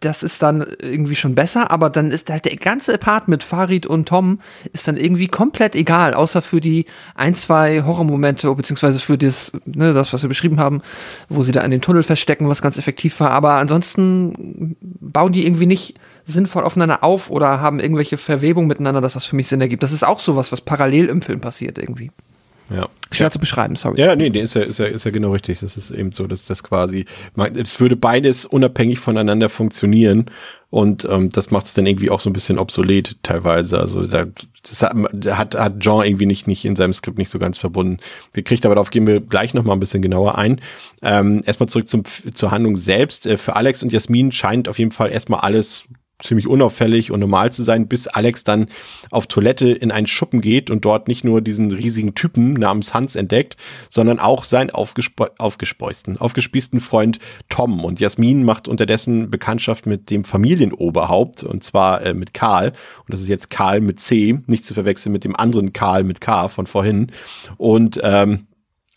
das 0.00 0.22
ist 0.22 0.42
dann 0.42 0.64
irgendwie 0.80 1.16
schon 1.16 1.34
besser, 1.34 1.70
aber 1.70 1.90
dann 1.90 2.10
ist 2.10 2.30
halt 2.30 2.44
der 2.44 2.56
ganze 2.56 2.98
Part 2.98 3.26
mit 3.28 3.42
Farid 3.42 3.84
und 3.84 4.08
Tom 4.08 4.38
ist 4.72 4.86
dann 4.86 4.96
irgendwie 4.96 5.26
komplett 5.26 5.74
egal, 5.74 6.14
außer 6.14 6.40
für 6.40 6.60
die 6.60 6.86
ein, 7.14 7.34
zwei 7.34 7.82
Horrormomente, 7.82 8.52
beziehungsweise 8.54 9.00
für 9.00 9.18
das, 9.18 9.52
ne, 9.64 9.92
das, 9.92 10.12
was 10.12 10.22
wir 10.22 10.28
beschrieben 10.28 10.60
haben, 10.60 10.82
wo 11.28 11.42
sie 11.42 11.52
da 11.52 11.62
in 11.62 11.70
den 11.70 11.80
Tunnel 11.80 12.02
verstecken, 12.02 12.48
was 12.48 12.62
ganz 12.62 12.78
effektiv 12.78 13.18
war. 13.20 13.30
Aber 13.30 13.54
ansonsten 13.54 14.76
bauen 14.80 15.32
die 15.32 15.44
irgendwie 15.44 15.66
nicht 15.66 15.96
sinnvoll 16.26 16.62
aufeinander 16.62 17.02
auf 17.02 17.30
oder 17.30 17.60
haben 17.60 17.80
irgendwelche 17.80 18.18
Verwebungen 18.18 18.68
miteinander, 18.68 19.00
dass 19.00 19.14
das 19.14 19.24
für 19.24 19.36
mich 19.36 19.48
Sinn 19.48 19.60
ergibt. 19.60 19.82
Das 19.82 19.92
ist 19.92 20.06
auch 20.06 20.20
sowas, 20.20 20.52
was 20.52 20.60
parallel 20.60 21.06
im 21.06 21.22
Film 21.22 21.40
passiert 21.40 21.78
irgendwie. 21.78 22.12
Ja. 22.70 22.88
Schwer 23.10 23.26
ja. 23.26 23.30
zu 23.30 23.38
beschreiben, 23.40 23.74
sorry. 23.74 24.00
Ja, 24.00 24.14
nee, 24.14 24.30
der 24.30 24.42
ist 24.42 24.54
ja, 24.54 24.62
ist 24.62 24.78
ja, 24.78 24.86
ist 24.86 25.04
ja 25.04 25.10
genau 25.10 25.32
richtig. 25.32 25.60
Das 25.60 25.76
ist 25.76 25.90
eben 25.90 26.12
so, 26.12 26.26
dass 26.26 26.46
das 26.46 26.62
quasi, 26.62 27.06
man, 27.34 27.56
es 27.56 27.78
würde 27.80 27.96
beides 27.96 28.44
unabhängig 28.44 29.00
voneinander 29.00 29.48
funktionieren 29.48 30.30
und 30.70 31.04
ähm, 31.10 31.30
das 31.30 31.50
macht 31.50 31.66
es 31.66 31.74
dann 31.74 31.86
irgendwie 31.86 32.10
auch 32.10 32.20
so 32.20 32.30
ein 32.30 32.32
bisschen 32.32 32.60
obsolet 32.60 33.16
teilweise. 33.24 33.80
Also 33.80 34.06
da, 34.06 34.26
das 34.62 34.82
hat, 34.82 35.56
hat 35.56 35.80
Jean 35.80 36.06
irgendwie 36.06 36.26
nicht, 36.26 36.46
nicht 36.46 36.64
in 36.64 36.76
seinem 36.76 36.94
Skript 36.94 37.18
nicht 37.18 37.30
so 37.30 37.40
ganz 37.40 37.58
verbunden. 37.58 37.98
Wir 38.32 38.44
kriegt 38.44 38.64
aber 38.64 38.76
darauf 38.76 38.90
gehen 38.90 39.08
wir 39.08 39.20
gleich 39.20 39.52
nochmal 39.52 39.76
ein 39.76 39.80
bisschen 39.80 40.00
genauer 40.00 40.38
ein. 40.38 40.60
Ähm, 41.02 41.42
erstmal 41.44 41.68
zurück 41.68 41.88
zum, 41.88 42.04
zur 42.04 42.52
Handlung 42.52 42.76
selbst. 42.76 43.26
Äh, 43.26 43.36
für 43.36 43.56
Alex 43.56 43.82
und 43.82 43.92
Jasmin 43.92 44.30
scheint 44.30 44.68
auf 44.68 44.78
jeden 44.78 44.92
Fall 44.92 45.10
erstmal 45.10 45.40
alles 45.40 45.86
ziemlich 46.22 46.46
unauffällig 46.46 47.10
und 47.10 47.20
normal 47.20 47.52
zu 47.52 47.62
sein, 47.62 47.88
bis 47.88 48.06
Alex 48.06 48.44
dann 48.44 48.66
auf 49.10 49.26
Toilette 49.26 49.70
in 49.70 49.90
einen 49.90 50.06
Schuppen 50.06 50.40
geht 50.40 50.70
und 50.70 50.84
dort 50.84 51.08
nicht 51.08 51.24
nur 51.24 51.40
diesen 51.40 51.72
riesigen 51.72 52.14
Typen 52.14 52.54
namens 52.54 52.94
Hans 52.94 53.16
entdeckt, 53.16 53.56
sondern 53.88 54.18
auch 54.18 54.44
seinen 54.44 54.70
aufgespe 54.70 55.32
aufgespeusten, 55.38 56.18
aufgespießten 56.18 56.80
Freund 56.80 57.18
Tom. 57.48 57.84
Und 57.84 58.00
Jasmin 58.00 58.44
macht 58.44 58.68
unterdessen 58.68 59.30
Bekanntschaft 59.30 59.86
mit 59.86 60.10
dem 60.10 60.24
Familienoberhaupt 60.24 61.42
und 61.42 61.64
zwar 61.64 62.02
äh, 62.02 62.14
mit 62.14 62.34
Karl. 62.34 62.68
Und 62.68 63.08
das 63.08 63.20
ist 63.20 63.28
jetzt 63.28 63.50
Karl 63.50 63.80
mit 63.80 64.00
C, 64.00 64.38
nicht 64.46 64.64
zu 64.64 64.74
verwechseln 64.74 65.12
mit 65.12 65.24
dem 65.24 65.36
anderen 65.36 65.72
Karl 65.72 66.04
mit 66.04 66.20
K 66.20 66.48
von 66.48 66.66
vorhin. 66.66 67.10
Und 67.56 68.00
ähm, 68.02 68.46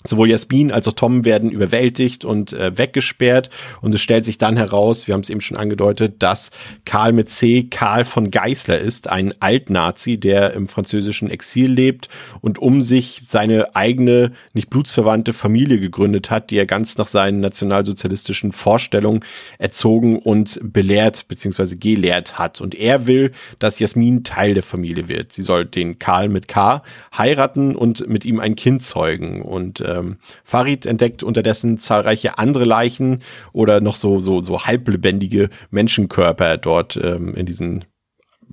Sowohl 0.05 0.29
Jasmin 0.29 0.71
als 0.71 0.87
auch 0.87 0.93
Tom 0.93 1.25
werden 1.25 1.49
überwältigt 1.49 2.25
und 2.25 2.53
äh, 2.53 2.77
weggesperrt. 2.77 3.49
Und 3.81 3.93
es 3.95 4.01
stellt 4.01 4.25
sich 4.25 4.37
dann 4.37 4.57
heraus, 4.57 5.07
wir 5.07 5.13
haben 5.13 5.21
es 5.21 5.29
eben 5.29 5.41
schon 5.41 5.57
angedeutet, 5.57 6.15
dass 6.19 6.51
Karl 6.85 7.13
mit 7.13 7.29
C. 7.29 7.63
Karl 7.63 8.05
von 8.05 8.31
Geißler 8.31 8.77
ist, 8.77 9.09
ein 9.09 9.33
Altnazi, 9.39 10.17
der 10.17 10.53
im 10.53 10.67
französischen 10.67 11.29
Exil 11.29 11.71
lebt 11.71 12.09
und 12.41 12.59
um 12.59 12.81
sich 12.81 13.23
seine 13.27 13.75
eigene, 13.75 14.33
nicht 14.53 14.69
blutsverwandte 14.69 15.33
Familie 15.33 15.79
gegründet 15.79 16.29
hat, 16.29 16.51
die 16.51 16.57
er 16.57 16.65
ganz 16.65 16.97
nach 16.97 17.07
seinen 17.07 17.39
nationalsozialistischen 17.39 18.51
Vorstellungen 18.51 19.21
erzogen 19.57 20.17
und 20.17 20.59
belehrt 20.61 21.27
bzw. 21.27 21.75
gelehrt 21.75 22.37
hat. 22.37 22.61
Und 22.61 22.75
er 22.75 23.07
will, 23.07 23.31
dass 23.59 23.79
Jasmin 23.79 24.23
Teil 24.23 24.53
der 24.53 24.63
Familie 24.63 25.07
wird. 25.07 25.31
Sie 25.31 25.43
soll 25.43 25.65
den 25.65 25.99
Karl 25.99 26.29
mit 26.29 26.47
K 26.47 26.83
heiraten 27.17 27.75
und 27.75 28.07
mit 28.07 28.25
ihm 28.25 28.39
ein 28.39 28.55
Kind 28.55 28.83
zeugen. 28.83 29.41
Und 29.41 29.79
äh, 29.81 29.92
ähm, 29.93 30.17
Farid 30.43 30.85
entdeckt 30.85 31.23
unterdessen 31.23 31.77
zahlreiche 31.77 32.37
andere 32.37 32.65
Leichen 32.65 33.19
oder 33.51 33.81
noch 33.81 33.95
so, 33.95 34.19
so, 34.19 34.41
so 34.41 34.65
halblebendige 34.65 35.49
Menschenkörper 35.71 36.57
dort 36.57 36.97
ähm, 36.97 37.35
in 37.35 37.45
diesen 37.45 37.85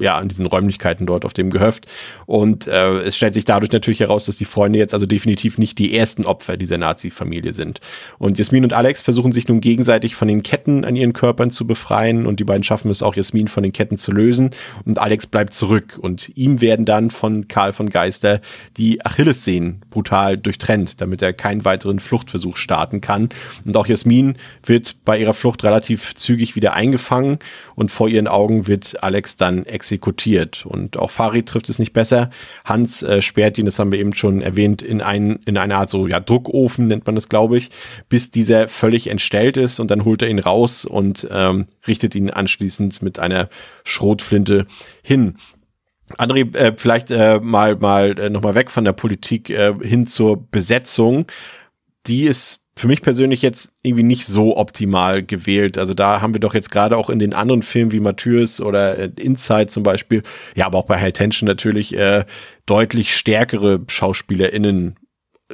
ja, 0.00 0.20
in 0.20 0.28
diesen 0.28 0.46
Räumlichkeiten 0.46 1.06
dort 1.06 1.24
auf 1.24 1.32
dem 1.32 1.50
Gehöft. 1.50 1.86
Und 2.26 2.66
äh, 2.66 3.02
es 3.02 3.16
stellt 3.16 3.34
sich 3.34 3.44
dadurch 3.44 3.72
natürlich 3.72 4.00
heraus, 4.00 4.26
dass 4.26 4.36
die 4.36 4.44
Freunde 4.44 4.78
jetzt 4.78 4.94
also 4.94 5.06
definitiv 5.06 5.58
nicht 5.58 5.78
die 5.78 5.96
ersten 5.96 6.24
Opfer 6.24 6.56
dieser 6.56 6.78
Nazi-Familie 6.78 7.52
sind. 7.52 7.80
Und 8.18 8.38
Jasmin 8.38 8.64
und 8.64 8.72
Alex 8.72 9.02
versuchen 9.02 9.32
sich 9.32 9.48
nun 9.48 9.60
gegenseitig 9.60 10.14
von 10.14 10.28
den 10.28 10.42
Ketten 10.42 10.84
an 10.84 10.96
ihren 10.96 11.12
Körpern 11.12 11.50
zu 11.50 11.66
befreien 11.66 12.26
und 12.26 12.40
die 12.40 12.44
beiden 12.44 12.62
schaffen 12.62 12.90
es 12.90 13.02
auch, 13.02 13.14
Jasmin 13.14 13.48
von 13.48 13.62
den 13.62 13.72
Ketten 13.72 13.98
zu 13.98 14.12
lösen 14.12 14.50
und 14.84 14.98
Alex 14.98 15.26
bleibt 15.26 15.54
zurück 15.54 15.98
und 16.00 16.32
ihm 16.36 16.60
werden 16.60 16.84
dann 16.84 17.10
von 17.10 17.48
Karl 17.48 17.72
von 17.72 17.90
Geister 17.90 18.40
die 18.76 19.04
Achillessehnen 19.04 19.82
brutal 19.90 20.38
durchtrennt, 20.38 21.00
damit 21.00 21.22
er 21.22 21.32
keinen 21.32 21.64
weiteren 21.64 22.00
Fluchtversuch 22.00 22.56
starten 22.56 23.00
kann. 23.00 23.28
Und 23.64 23.76
auch 23.76 23.86
Jasmin 23.86 24.36
wird 24.64 24.96
bei 25.04 25.18
ihrer 25.18 25.34
Flucht 25.34 25.64
relativ 25.64 26.14
zügig 26.14 26.56
wieder 26.56 26.72
eingefangen 26.72 27.38
und 27.74 27.90
vor 27.90 28.08
ihren 28.08 28.28
Augen 28.28 28.66
wird 28.66 29.02
Alex 29.02 29.36
dann 29.36 29.66
exekutiert. 29.66 29.89
Und 30.66 30.96
auch 30.96 31.10
Farid 31.10 31.48
trifft 31.48 31.68
es 31.68 31.78
nicht 31.78 31.92
besser. 31.92 32.30
Hans 32.64 33.02
äh, 33.02 33.22
sperrt 33.22 33.58
ihn, 33.58 33.66
das 33.66 33.78
haben 33.78 33.92
wir 33.92 33.98
eben 33.98 34.14
schon 34.14 34.40
erwähnt, 34.40 34.82
in, 34.82 35.00
ein, 35.00 35.40
in 35.46 35.56
eine 35.56 35.76
Art 35.76 35.90
so 35.90 36.06
ja, 36.06 36.20
Druckofen, 36.20 36.88
nennt 36.88 37.06
man 37.06 37.14
das, 37.14 37.28
glaube 37.28 37.58
ich, 37.58 37.70
bis 38.08 38.30
dieser 38.30 38.68
völlig 38.68 39.08
entstellt 39.08 39.56
ist 39.56 39.80
und 39.80 39.90
dann 39.90 40.04
holt 40.04 40.22
er 40.22 40.28
ihn 40.28 40.38
raus 40.38 40.84
und 40.84 41.26
ähm, 41.30 41.66
richtet 41.86 42.14
ihn 42.14 42.30
anschließend 42.30 43.02
mit 43.02 43.18
einer 43.18 43.48
Schrotflinte 43.84 44.66
hin. 45.02 45.36
André, 46.18 46.54
äh, 46.56 46.74
vielleicht 46.76 47.10
äh, 47.10 47.38
mal 47.40 47.76
mal 47.76 48.18
äh, 48.18 48.30
noch 48.30 48.42
mal 48.42 48.54
weg 48.54 48.70
von 48.70 48.84
der 48.84 48.92
Politik 48.92 49.50
äh, 49.50 49.74
hin 49.80 50.06
zur 50.06 50.48
Besetzung. 50.50 51.26
Die 52.06 52.24
ist 52.24 52.59
für 52.80 52.88
mich 52.88 53.02
persönlich 53.02 53.42
jetzt 53.42 53.74
irgendwie 53.82 54.02
nicht 54.02 54.26
so 54.26 54.56
optimal 54.56 55.22
gewählt. 55.22 55.76
Also 55.76 55.92
da 55.92 56.22
haben 56.22 56.34
wir 56.34 56.40
doch 56.40 56.54
jetzt 56.54 56.70
gerade 56.70 56.96
auch 56.96 57.10
in 57.10 57.18
den 57.18 57.34
anderen 57.34 57.62
Filmen 57.62 57.92
wie 57.92 58.00
Matthäus 58.00 58.60
oder 58.60 58.98
äh, 58.98 59.10
Inside 59.20 59.66
zum 59.66 59.82
Beispiel, 59.82 60.22
ja, 60.54 60.66
aber 60.66 60.78
auch 60.78 60.86
bei 60.86 60.98
High 60.98 61.12
Tension 61.12 61.46
natürlich 61.46 61.94
äh, 61.94 62.24
deutlich 62.64 63.14
stärkere 63.14 63.80
SchauspielerInnen 63.86 64.96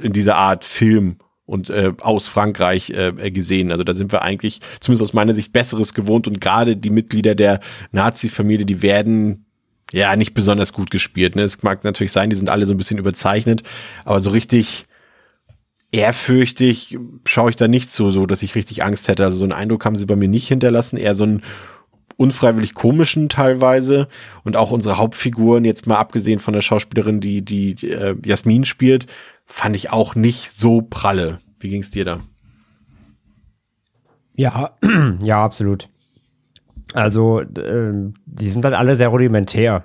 in 0.01 0.12
dieser 0.12 0.37
Art 0.37 0.64
Film 0.64 1.16
und 1.47 1.68
äh, 1.68 1.93
aus 2.01 2.29
Frankreich 2.29 2.91
äh, 2.91 3.31
gesehen. 3.33 3.72
Also 3.72 3.83
da 3.83 3.93
sind 3.93 4.12
wir 4.12 4.22
eigentlich, 4.22 4.61
zumindest 4.79 5.03
aus 5.03 5.12
meiner 5.12 5.35
Sicht, 5.35 5.53
Besseres 5.53 5.95
gewohnt 5.95 6.29
und 6.29 6.41
gerade 6.41 6.77
die 6.77 6.91
Mitglieder 6.91 7.35
der 7.35 7.59
Nazi-Familie, 7.91 8.66
die 8.66 8.83
werden 8.83 9.47
ja 9.93 10.14
nicht 10.14 10.33
besonders 10.33 10.72
gut 10.72 10.91
gespielt. 10.93 11.35
Ne? 11.35 11.43
Es 11.43 11.62
mag 11.64 11.83
natürlich 11.83 12.12
sein, 12.12 12.31
die 12.31 12.37
sind 12.37 12.51
alle 12.51 12.66
so 12.66 12.74
ein 12.74 12.79
bisschen 12.79 12.99
überzeichnet, 12.99 13.64
aber 14.05 14.20
so 14.20 14.31
richtig 14.31 14.86
ehrfürchtig 15.93 16.99
schaue 17.24 17.51
ich 17.51 17.57
da 17.57 17.68
nicht 17.68 17.93
so, 17.93 18.11
so, 18.11 18.26
dass 18.26 18.43
ich 18.43 18.55
richtig 18.55 18.84
Angst 18.84 19.09
hätte. 19.09 19.24
Also 19.24 19.39
so 19.39 19.45
einen 19.45 19.53
Eindruck 19.53 19.84
haben 19.84 19.97
sie 19.97 20.07
bei 20.07 20.16
mir 20.16 20.28
nicht 20.28 20.49
hinterlassen, 20.49 20.97
eher 20.97 21.14
so 21.14 21.24
einen 21.24 21.43
unfreiwillig 22.16 22.74
komischen 22.74 23.28
teilweise 23.28 24.09
und 24.43 24.57
auch 24.57 24.70
unsere 24.70 24.97
Hauptfiguren, 24.99 25.64
jetzt 25.64 25.87
mal 25.87 25.99
abgesehen 25.99 26.39
von 26.39 26.55
der 26.55 26.62
Schauspielerin, 26.62 27.20
die, 27.20 27.43
die, 27.43 27.74
die 27.74 27.91
äh, 27.91 28.16
Jasmin 28.24 28.64
spielt, 28.64 29.07
fand 29.45 29.76
ich 29.76 29.91
auch 29.91 30.14
nicht 30.14 30.53
so 30.53 30.82
pralle. 30.82 31.41
Wie 31.61 31.68
ging's 31.68 31.91
dir 31.91 32.05
da? 32.05 32.20
Ja, 34.34 34.76
ja, 35.22 35.45
absolut. 35.45 35.89
Also, 36.95 37.41
äh, 37.41 37.93
die 38.26 38.49
sind 38.49 38.64
halt 38.64 38.74
alle 38.74 38.97
sehr 38.97 39.09
rudimentär. 39.09 39.84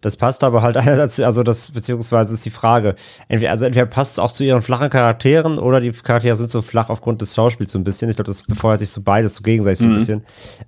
Das 0.00 0.16
passt 0.16 0.44
aber 0.44 0.62
halt 0.62 0.76
dazu, 0.86 1.24
also 1.24 1.42
das, 1.42 1.70
beziehungsweise 1.70 2.34
ist 2.34 2.44
die 2.44 2.50
Frage. 2.50 2.94
Entweder, 3.28 3.50
also 3.50 3.64
entweder 3.64 3.86
passt 3.86 4.12
es 4.12 4.18
auch 4.18 4.32
zu 4.32 4.44
ihren 4.44 4.62
flachen 4.62 4.90
Charakteren 4.90 5.58
oder 5.58 5.80
die 5.80 5.90
Charaktere 5.90 6.36
sind 6.36 6.50
so 6.50 6.62
flach 6.62 6.90
aufgrund 6.90 7.22
des 7.22 7.34
Schauspiels 7.34 7.72
so 7.72 7.78
ein 7.78 7.84
bisschen. 7.84 8.08
Ich 8.08 8.16
glaube, 8.16 8.28
das 8.28 8.42
befeuert 8.42 8.80
sich 8.80 8.90
so 8.90 9.00
beides 9.00 9.34
so 9.34 9.42
gegenseitig 9.42 9.78
so 9.78 9.84
ein 9.86 9.90
mhm. 9.90 9.94
bisschen. 9.94 10.24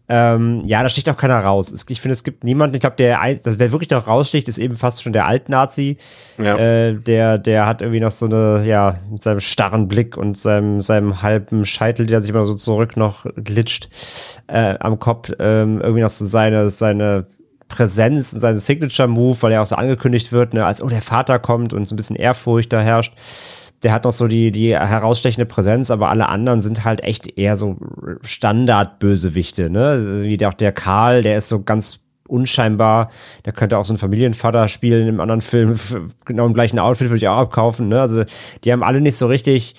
Ähm, 0.09 0.63
ja, 0.65 0.83
da 0.83 0.89
sticht 0.89 1.09
auch 1.09 1.17
keiner 1.17 1.39
raus. 1.39 1.73
Ich 1.89 2.01
finde, 2.01 2.13
es 2.13 2.25
gibt 2.25 2.45
niemanden, 2.45 2.75
ich 2.75 2.81
glaube, 2.81 2.97
der, 2.97 3.21
das 3.43 3.59
wer 3.59 3.73
wirklich 3.73 3.91
noch 3.91 4.07
raussticht, 4.07 4.49
ist 4.49 4.59
eben 4.59 4.77
fast 4.77 5.03
schon 5.03 5.13
der 5.13 5.27
Altnazi. 5.27 5.99
Ja. 6.39 6.57
Äh, 6.57 6.95
der, 6.95 7.39
der 7.39 7.67
hat 7.67 7.83
irgendwie 7.83 8.01
noch 8.01 8.11
so 8.11 8.27
eine, 8.27 8.65
ja, 8.65 8.99
mit 9.11 9.23
seinem 9.23 9.41
starren 9.41 9.89
Blick 9.89 10.17
und 10.17 10.37
seinem, 10.37 10.81
seinem 10.81 11.23
halben 11.23 11.65
Scheitel, 11.65 12.07
der 12.07 12.21
sich 12.21 12.31
immer 12.31 12.47
so 12.47 12.55
zurück 12.55 12.97
noch 12.97 13.27
glitscht, 13.37 13.89
äh, 14.47 14.77
am 14.81 14.99
Kopf, 14.99 15.31
ähm, 15.39 15.81
irgendwie 15.81 16.03
noch 16.03 16.09
so 16.09 16.25
seine, 16.25 16.71
seine, 16.71 17.27
Präsenz 17.69 18.33
und 18.33 18.41
seinen 18.41 18.59
Signature-Move, 18.59 19.37
weil 19.41 19.53
er 19.53 19.63
auch 19.63 19.67
so 19.67 19.77
angekündigt 19.77 20.33
wird, 20.33 20.55
ne, 20.55 20.65
als 20.65 20.83
oh, 20.83 20.89
der 20.89 21.03
Vater 21.03 21.39
kommt 21.39 21.73
und 21.73 21.89
so 21.89 21.95
ein 21.95 21.97
bisschen 21.97 22.17
Ehrfurcht 22.17 22.73
da 22.73 22.81
herrscht. 22.81 23.13
Der 23.85 23.93
hat 23.93 24.05
noch 24.05 24.13
so 24.13 24.27
die, 24.27 24.51
die 24.51 24.75
herausstechende 24.75 25.47
Präsenz, 25.47 25.93
aber 25.93 26.09
alle 26.09 26.29
anderen 26.29 26.61
sind 26.61 26.85
halt 26.85 27.03
echt 27.05 27.39
eher 27.39 27.55
so 27.55 27.77
Standard-Bösewichte, 28.23 29.71
ne? 29.71 30.23
Wie 30.23 30.45
auch 30.45 30.55
der 30.55 30.73
Karl, 30.73 31.23
der 31.23 31.39
ist 31.39 31.49
so 31.49 31.63
ganz 31.63 32.01
unscheinbar. 32.27 33.11
Der 33.45 33.53
könnte 33.53 33.79
auch 33.79 33.85
so 33.85 33.93
einen 33.93 33.99
Familienvater 33.99 34.69
spielen 34.69 35.09
im 35.09 35.21
anderen 35.21 35.41
Film. 35.41 35.79
Genau 36.25 36.47
im 36.47 36.55
gleichen 36.55 36.79
Outfit 36.79 37.09
würde 37.09 37.19
ich 37.19 37.29
auch 37.29 37.39
abkaufen. 37.39 37.89
Ne? 37.89 38.01
Also 38.01 38.25
die 38.65 38.73
haben 38.73 38.83
alle 38.83 39.01
nicht 39.01 39.17
so 39.17 39.27
richtig, 39.27 39.75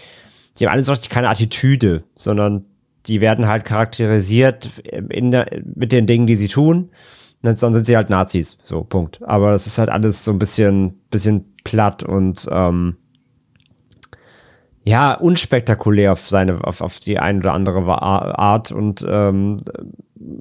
die 0.58 0.66
haben 0.66 0.74
alle 0.74 0.84
so 0.84 0.92
richtig 0.92 1.10
keine 1.10 1.30
Attitüde, 1.30 2.04
sondern 2.16 2.66
die 3.06 3.22
werden 3.22 3.48
halt 3.48 3.66
charakterisiert 3.66 4.70
in 5.10 5.32
der, 5.32 5.62
mit 5.76 5.92
den 5.92 6.08
Dingen, 6.08 6.26
die 6.26 6.36
sie 6.36 6.48
tun 6.48 6.90
dann 7.42 7.56
sind 7.56 7.86
sie 7.86 7.96
halt 7.96 8.10
Nazis. 8.10 8.58
So, 8.64 8.84
Punkt. 8.84 9.22
Aber 9.24 9.54
es 9.54 9.66
ist 9.66 9.78
halt 9.78 9.90
alles 9.90 10.26
so 10.26 10.32
ein 10.32 10.40
bisschen, 10.40 11.00
bisschen 11.10 11.54
platt 11.64 12.04
und 12.04 12.48
ähm, 12.52 12.98
ja, 14.84 15.14
unspektakulär 15.14 16.14
auf 16.14 16.28
seine, 16.28 16.64
auf, 16.64 16.82
auf 16.82 17.00
die 17.00 17.20
eine 17.20 17.40
oder 17.40 17.54
andere 17.54 17.80
Art 18.02 18.72
und 18.72 19.06
ähm, 19.08 19.58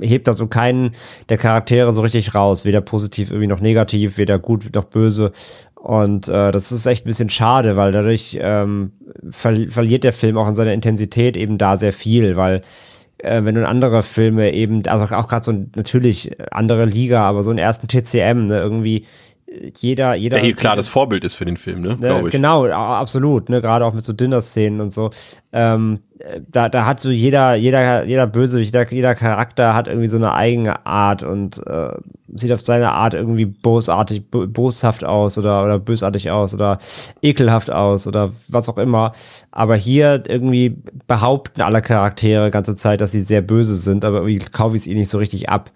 hebt 0.01 0.27
da 0.27 0.33
so 0.33 0.47
keinen 0.47 0.93
der 1.29 1.39
Charaktere 1.39 1.93
so 1.93 2.03
richtig 2.03 2.35
raus, 2.35 2.65
weder 2.65 2.81
positiv 2.81 3.31
irgendwie 3.31 3.49
noch 3.49 3.61
negativ, 3.61 4.17
weder 4.17 4.39
gut 4.39 4.75
noch 4.75 4.85
böse. 4.85 5.33
Und 5.75 6.29
äh, 6.29 6.51
das 6.51 6.73
ist 6.73 6.87
echt 6.87 7.05
ein 7.05 7.09
bisschen 7.09 7.31
schade, 7.31 7.77
weil 7.77 7.93
dadurch 7.93 8.39
ähm, 8.41 8.93
ver 9.29 9.71
verliert 9.71 10.05
der 10.05 10.13
Film 10.13 10.37
auch 10.37 10.47
an 10.47 10.55
seiner 10.55 10.73
Intensität 10.73 11.37
eben 11.37 11.59
da 11.59 11.77
sehr 11.77 11.93
viel, 11.93 12.37
weil 12.37 12.63
äh, 13.19 13.45
wenn 13.45 13.55
du 13.55 13.67
andere 13.67 14.03
Filme 14.03 14.53
eben, 14.53 14.87
also 14.87 15.15
auch 15.15 15.29
gerade 15.29 15.45
so 15.45 15.53
natürlich 15.75 16.37
andere 16.51 16.85
Liga, 16.85 17.23
aber 17.23 17.43
so 17.43 17.51
einen 17.51 17.59
ersten 17.59 17.89
TCM, 17.89 18.47
ne, 18.47 18.59
irgendwie 18.59 19.07
jeder, 19.79 20.15
jeder. 20.15 20.37
Der 20.37 20.45
hier 20.45 20.55
klar 20.55 20.77
das 20.77 20.89
Vorbild 20.89 21.25
ist 21.25 21.35
für 21.35 21.45
den 21.45 21.57
Film, 21.57 21.81
ne? 21.81 21.97
ne 22.01 22.23
ich. 22.27 22.33
Genau, 22.33 22.67
absolut, 22.67 23.49
ne? 23.49 23.61
Gerade 23.61 23.85
auch 23.85 23.95
mit 23.95 24.05
so 24.05 24.13
Dinner-Szenen 24.13 24.81
und 24.81 24.93
so. 24.93 25.11
Ähm, 25.53 26.01
da, 26.49 26.69
da 26.69 26.87
hat 26.87 27.01
so 27.01 27.11
jeder, 27.11 27.55
jeder, 27.55 28.05
jeder 28.05 28.27
Bösewicht, 28.27 28.75
jeder, 28.75 28.91
jeder 28.93 29.15
Charakter 29.15 29.75
hat 29.75 29.87
irgendwie 29.87 30.09
so 30.09 30.17
eine 30.17 30.33
eigene 30.35 30.85
Art 30.85 31.23
und 31.23 31.65
äh, 31.67 31.93
sieht 32.35 32.53
auf 32.53 32.61
seine 32.61 32.91
Art 32.91 33.15
irgendwie 33.15 33.47
bosartig, 33.47 34.29
boshaft 34.31 35.05
aus 35.05 35.39
oder, 35.39 35.65
oder 35.65 35.79
bösartig 35.79 36.31
aus 36.31 36.55
oder 36.55 36.79
ekelhaft 37.23 37.71
aus 37.71 38.07
oder 38.07 38.33
was 38.49 38.69
auch 38.69 38.79
immer. 38.79 39.13
Aber 39.51 39.77
hier 39.77 40.23
irgendwie 40.27 40.83
behaupten 41.07 41.63
alle 41.63 41.83
Charaktere 41.83 42.51
ganze 42.51 42.77
Zeit, 42.77 43.01
dass 43.01 43.13
sie 43.13 43.23
sehr 43.23 43.43
böse 43.43 43.75
sind, 43.75 44.05
aber 44.05 44.19
irgendwie 44.19 44.39
kaufe 44.39 44.77
ich 44.77 44.83
es 44.83 44.87
ihnen 44.87 44.99
nicht 44.99 45.11
so 45.11 45.19
richtig 45.19 45.49
ab. 45.49 45.71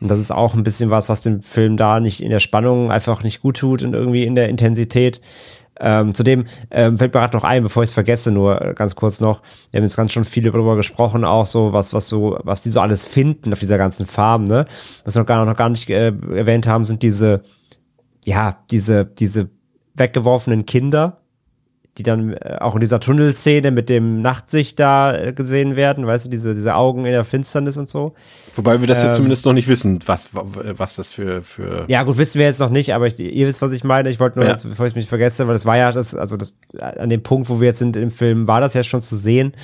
Und 0.00 0.10
das 0.10 0.18
ist 0.18 0.30
auch 0.30 0.54
ein 0.54 0.62
bisschen 0.62 0.90
was, 0.90 1.08
was 1.08 1.22
dem 1.22 1.42
Film 1.42 1.76
da 1.76 2.00
nicht 2.00 2.22
in 2.22 2.30
der 2.30 2.40
Spannung 2.40 2.90
einfach 2.90 3.22
nicht 3.22 3.42
gut 3.42 3.58
tut 3.58 3.82
und 3.82 3.94
irgendwie 3.94 4.24
in 4.24 4.34
der 4.34 4.48
Intensität. 4.48 5.20
Ähm, 5.82 6.14
zudem 6.14 6.44
ähm, 6.70 6.98
fällt 6.98 7.14
mir 7.14 7.20
gerade 7.20 7.36
noch 7.36 7.44
ein, 7.44 7.62
bevor 7.62 7.82
ich 7.82 7.88
es 7.88 7.94
vergesse, 7.94 8.30
nur 8.30 8.60
äh, 8.60 8.74
ganz 8.74 8.96
kurz 8.96 9.20
noch, 9.20 9.42
wir 9.70 9.78
haben 9.78 9.84
jetzt 9.84 9.96
ganz 9.96 10.12
schon 10.12 10.24
viel 10.24 10.42
darüber 10.42 10.76
gesprochen, 10.76 11.24
auch 11.24 11.46
so, 11.46 11.72
was, 11.72 11.94
was 11.94 12.06
so, 12.06 12.38
was 12.44 12.60
die 12.60 12.68
so 12.68 12.80
alles 12.80 13.06
finden 13.06 13.50
auf 13.52 13.60
dieser 13.60 13.78
ganzen 13.78 14.04
Farm, 14.04 14.44
ne? 14.44 14.66
Was 15.04 15.16
wir 15.16 15.20
noch 15.20 15.26
gar, 15.26 15.44
noch 15.46 15.56
gar 15.56 15.70
nicht 15.70 15.88
äh, 15.88 16.12
erwähnt 16.34 16.66
haben, 16.66 16.84
sind 16.84 17.02
diese, 17.02 17.40
ja, 18.24 18.58
diese, 18.70 19.06
diese 19.06 19.48
weggeworfenen 19.94 20.66
Kinder, 20.66 21.19
die 22.00 22.10
dann 22.10 22.32
äh, 22.32 22.56
auch 22.60 22.74
in 22.74 22.80
dieser 22.80 22.98
Tunnelszene 23.00 23.70
mit 23.70 23.88
dem 23.88 24.22
Nachtsicht 24.22 24.78
da 24.80 25.14
äh, 25.16 25.32
gesehen 25.32 25.76
werden, 25.76 26.06
weißt 26.06 26.26
du, 26.26 26.30
diese, 26.30 26.54
diese 26.54 26.74
Augen 26.74 27.04
in 27.04 27.12
der 27.12 27.24
Finsternis 27.24 27.76
und 27.76 27.88
so. 27.88 28.14
Wobei 28.56 28.80
wir 28.80 28.88
das 28.88 29.02
ja 29.02 29.08
Ähm, 29.08 29.14
zumindest 29.14 29.44
noch 29.46 29.52
nicht 29.52 29.68
wissen, 29.68 30.00
was, 30.06 30.30
was 30.32 30.96
das 30.96 31.10
für, 31.10 31.42
für 31.42 31.84
Ja, 31.88 32.02
gut, 32.02 32.18
wissen 32.18 32.38
wir 32.38 32.46
jetzt 32.46 32.60
noch 32.60 32.70
nicht, 32.70 32.94
aber 32.94 33.06
ich, 33.06 33.18
ihr 33.18 33.46
wisst, 33.46 33.62
was 33.62 33.72
ich 33.72 33.84
meine. 33.84 34.08
Ich 34.08 34.18
wollte 34.18 34.38
nur, 34.38 34.46
Ja. 34.46 34.52
jetzt, 34.52 34.68
bevor 34.68 34.86
ich 34.86 34.94
mich 34.96 35.08
vergesse, 35.08 35.46
weil 35.46 35.54
das 35.54 35.66
war 35.66 35.76
ja 35.76 35.92
das, 35.92 36.14
also 36.14 36.36
das, 36.36 36.56
an 36.78 37.08
dem 37.08 37.22
Punkt, 37.22 37.48
wo 37.48 37.60
wir 37.60 37.68
jetzt 37.68 37.78
sind 37.78 37.96
im 37.96 38.10
Film, 38.10 38.48
war 38.48 38.60
das 38.60 38.74
ja 38.74 38.82
schon 38.82 39.02
zu 39.02 39.16
sehen. 39.16 39.54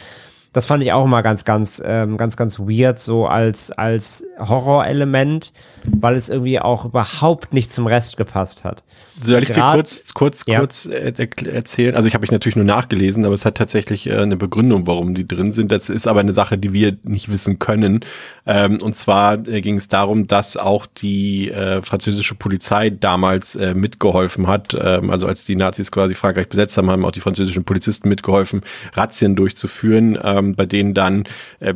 Das 0.52 0.64
fand 0.64 0.82
ich 0.82 0.92
auch 0.92 1.04
mal 1.06 1.20
ganz, 1.20 1.44
ganz, 1.44 1.82
ähm, 1.84 2.16
ganz, 2.16 2.36
ganz 2.36 2.58
weird, 2.58 2.98
so 2.98 3.26
als, 3.26 3.72
als 3.72 4.24
Horrorelement, 4.38 5.52
weil 5.84 6.14
es 6.16 6.30
irgendwie 6.30 6.60
auch 6.60 6.84
überhaupt 6.86 7.52
nicht 7.52 7.70
zum 7.70 7.86
Rest 7.86 8.16
gepasst 8.16 8.64
hat. 8.64 8.82
Soll 9.24 9.42
ich 9.42 9.50
dir 9.50 9.60
kurz, 9.72 10.02
kurz, 10.14 10.44
Ja. 10.46 10.58
kurz 10.58 10.86
äh, 10.86 11.12
erzählen? 11.50 11.94
Also 11.94 12.08
ich 12.08 12.14
habe 12.14 12.24
ich 12.24 12.30
natürlich 12.30 12.56
nur 12.56 12.64
nachgelesen, 12.64 13.24
aber 13.24 13.34
es 13.34 13.44
hat 13.44 13.56
tatsächlich 13.56 14.08
äh, 14.08 14.16
eine 14.16 14.36
Begründung, 14.36 14.86
warum 14.86 15.14
die 15.14 15.26
drin 15.26 15.52
sind. 15.52 15.72
Das 15.72 15.88
ist 15.88 16.06
aber 16.06 16.20
eine 16.20 16.32
Sache, 16.32 16.58
die 16.58 16.72
wir 16.72 16.96
nicht 17.02 17.30
wissen 17.30 17.58
können. 17.58 18.00
Ähm, 18.46 18.78
und 18.80 18.96
zwar 18.96 19.46
äh, 19.48 19.60
ging 19.60 19.76
es 19.76 19.88
darum, 19.88 20.26
dass 20.26 20.56
auch 20.56 20.86
die 20.86 21.50
äh, 21.50 21.82
französische 21.82 22.34
Polizei 22.34 22.90
damals 22.90 23.56
mitgeholfen 23.56 24.46
hat. 24.46 24.76
Ähm, 24.78 25.10
also 25.10 25.26
als 25.26 25.44
die 25.44 25.56
Nazis 25.56 25.90
quasi 25.90 26.14
Frankreich 26.14 26.48
besetzt 26.48 26.76
haben, 26.76 26.90
haben 26.90 27.04
auch 27.04 27.10
die 27.10 27.20
französischen 27.20 27.64
Polizisten 27.64 28.08
mitgeholfen, 28.08 28.62
Razzien 28.92 29.34
durchzuführen, 29.34 30.18
ähm, 30.22 30.54
bei 30.54 30.66
denen 30.66 30.94
dann 30.94 31.24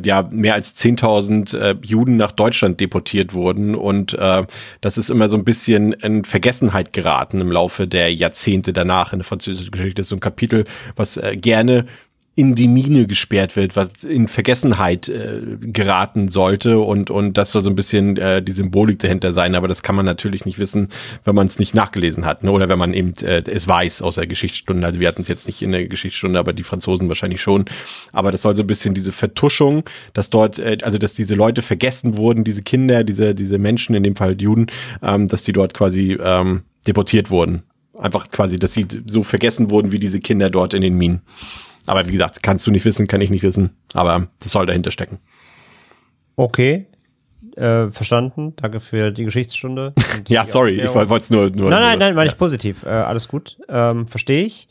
ja 0.03 0.27
mehr 0.31 0.53
als 0.53 0.75
10.000 0.77 1.57
äh, 1.57 1.75
Juden 1.81 2.17
nach 2.17 2.31
Deutschland 2.31 2.79
deportiert 2.79 3.33
wurden. 3.33 3.75
Und 3.75 4.17
das 4.81 4.97
ist 4.97 5.09
immer 5.09 5.27
so 5.27 5.37
ein 5.37 5.43
bisschen 5.43 5.93
in 5.93 6.23
Vergessenheit 6.23 6.93
geraten 6.93 7.30
im 7.39 7.51
Laufe 7.51 7.87
der 7.87 8.13
Jahrzehnte 8.13 8.73
danach 8.73 9.13
in 9.13 9.19
der 9.19 9.25
französischen 9.25 9.71
Geschichte. 9.71 10.03
So 10.03 10.15
ein 10.15 10.19
Kapitel, 10.19 10.65
was 10.95 11.17
äh, 11.17 11.37
gerne 11.37 11.85
in 12.33 12.55
die 12.55 12.69
Mine 12.69 13.07
gesperrt 13.07 13.57
wird, 13.57 13.75
was 13.75 14.05
in 14.05 14.29
Vergessenheit 14.29 15.09
äh, 15.09 15.41
geraten 15.59 16.29
sollte 16.29 16.79
und 16.79 17.09
und 17.09 17.37
das 17.37 17.51
soll 17.51 17.61
so 17.61 17.69
ein 17.69 17.75
bisschen 17.75 18.15
äh, 18.15 18.41
die 18.41 18.53
Symbolik 18.53 18.99
dahinter 18.99 19.33
sein, 19.33 19.53
aber 19.53 19.67
das 19.67 19.83
kann 19.83 19.95
man 19.95 20.05
natürlich 20.05 20.45
nicht 20.45 20.57
wissen, 20.57 20.87
wenn 21.25 21.35
man 21.35 21.47
es 21.47 21.59
nicht 21.59 21.75
nachgelesen 21.75 22.25
hat, 22.25 22.43
ne? 22.43 22.51
oder 22.51 22.69
wenn 22.69 22.79
man 22.79 22.93
eben 22.93 23.13
äh, 23.21 23.43
es 23.45 23.67
weiß 23.67 24.01
aus 24.01 24.15
der 24.15 24.27
Geschichtsstunde. 24.27 24.87
Also 24.87 25.01
wir 25.01 25.09
hatten 25.09 25.23
es 25.23 25.27
jetzt 25.27 25.45
nicht 25.45 25.61
in 25.61 25.73
der 25.73 25.85
Geschichtsstunde, 25.87 26.39
aber 26.39 26.53
die 26.53 26.63
Franzosen 26.63 27.09
wahrscheinlich 27.09 27.41
schon. 27.41 27.65
Aber 28.13 28.31
das 28.31 28.43
soll 28.43 28.55
so 28.55 28.63
ein 28.63 28.67
bisschen 28.67 28.93
diese 28.93 29.11
Vertuschung, 29.11 29.83
dass 30.13 30.29
dort, 30.29 30.57
äh, 30.57 30.77
also 30.83 30.97
dass 30.97 31.13
diese 31.13 31.35
Leute 31.35 31.61
vergessen 31.61 32.15
wurden, 32.15 32.45
diese 32.45 32.61
Kinder, 32.61 33.03
diese 33.03 33.35
diese 33.35 33.57
Menschen, 33.57 33.93
in 33.93 34.03
dem 34.03 34.15
Fall 34.15 34.41
Juden, 34.41 34.67
ähm, 35.03 35.27
dass 35.27 35.43
die 35.43 35.51
dort 35.51 35.73
quasi 35.73 36.17
ähm, 36.23 36.61
deportiert 36.87 37.29
wurden. 37.29 37.63
Einfach 37.97 38.29
quasi, 38.29 38.57
dass 38.57 38.73
sie 38.73 38.87
so 39.05 39.23
vergessen 39.23 39.69
wurden 39.69 39.91
wie 39.91 39.99
diese 39.99 40.19
Kinder 40.19 40.49
dort 40.49 40.73
in 40.73 40.81
den 40.81 40.97
Minen. 40.97 41.21
Aber 41.85 42.07
wie 42.07 42.11
gesagt, 42.11 42.41
kannst 42.43 42.65
du 42.67 42.71
nicht 42.71 42.85
wissen, 42.85 43.07
kann 43.07 43.21
ich 43.21 43.29
nicht 43.29 43.43
wissen. 43.43 43.71
Aber 43.93 44.27
das 44.39 44.51
soll 44.51 44.65
dahinter 44.65 44.91
stecken. 44.91 45.19
Okay. 46.35 46.87
Äh, 47.55 47.91
verstanden. 47.91 48.53
Danke 48.55 48.79
für 48.79 49.11
die 49.11 49.25
Geschichtsstunde. 49.25 49.93
Und 50.17 50.29
die 50.29 50.33
Ja, 50.33 50.45
sorry, 50.45 50.79
ich 50.79 50.93
wollte 50.93 51.15
es 51.15 51.29
nur, 51.29 51.49
nur. 51.49 51.69
Nein, 51.69 51.81
nein, 51.81 51.99
nein, 51.99 52.15
meine 52.15 52.29
ich 52.29 52.37
positiv. 52.37 52.83
Äh, 52.83 52.89
alles 52.89 53.27
gut. 53.27 53.57
Ähm, 53.67 54.07
Verstehe 54.07 54.45
ich. 54.45 54.67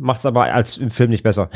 Macht's 0.00 0.24
aber 0.24 0.44
als 0.44 0.78
im 0.78 0.90
Film 0.90 1.10
nicht 1.10 1.22
besser. 1.22 1.50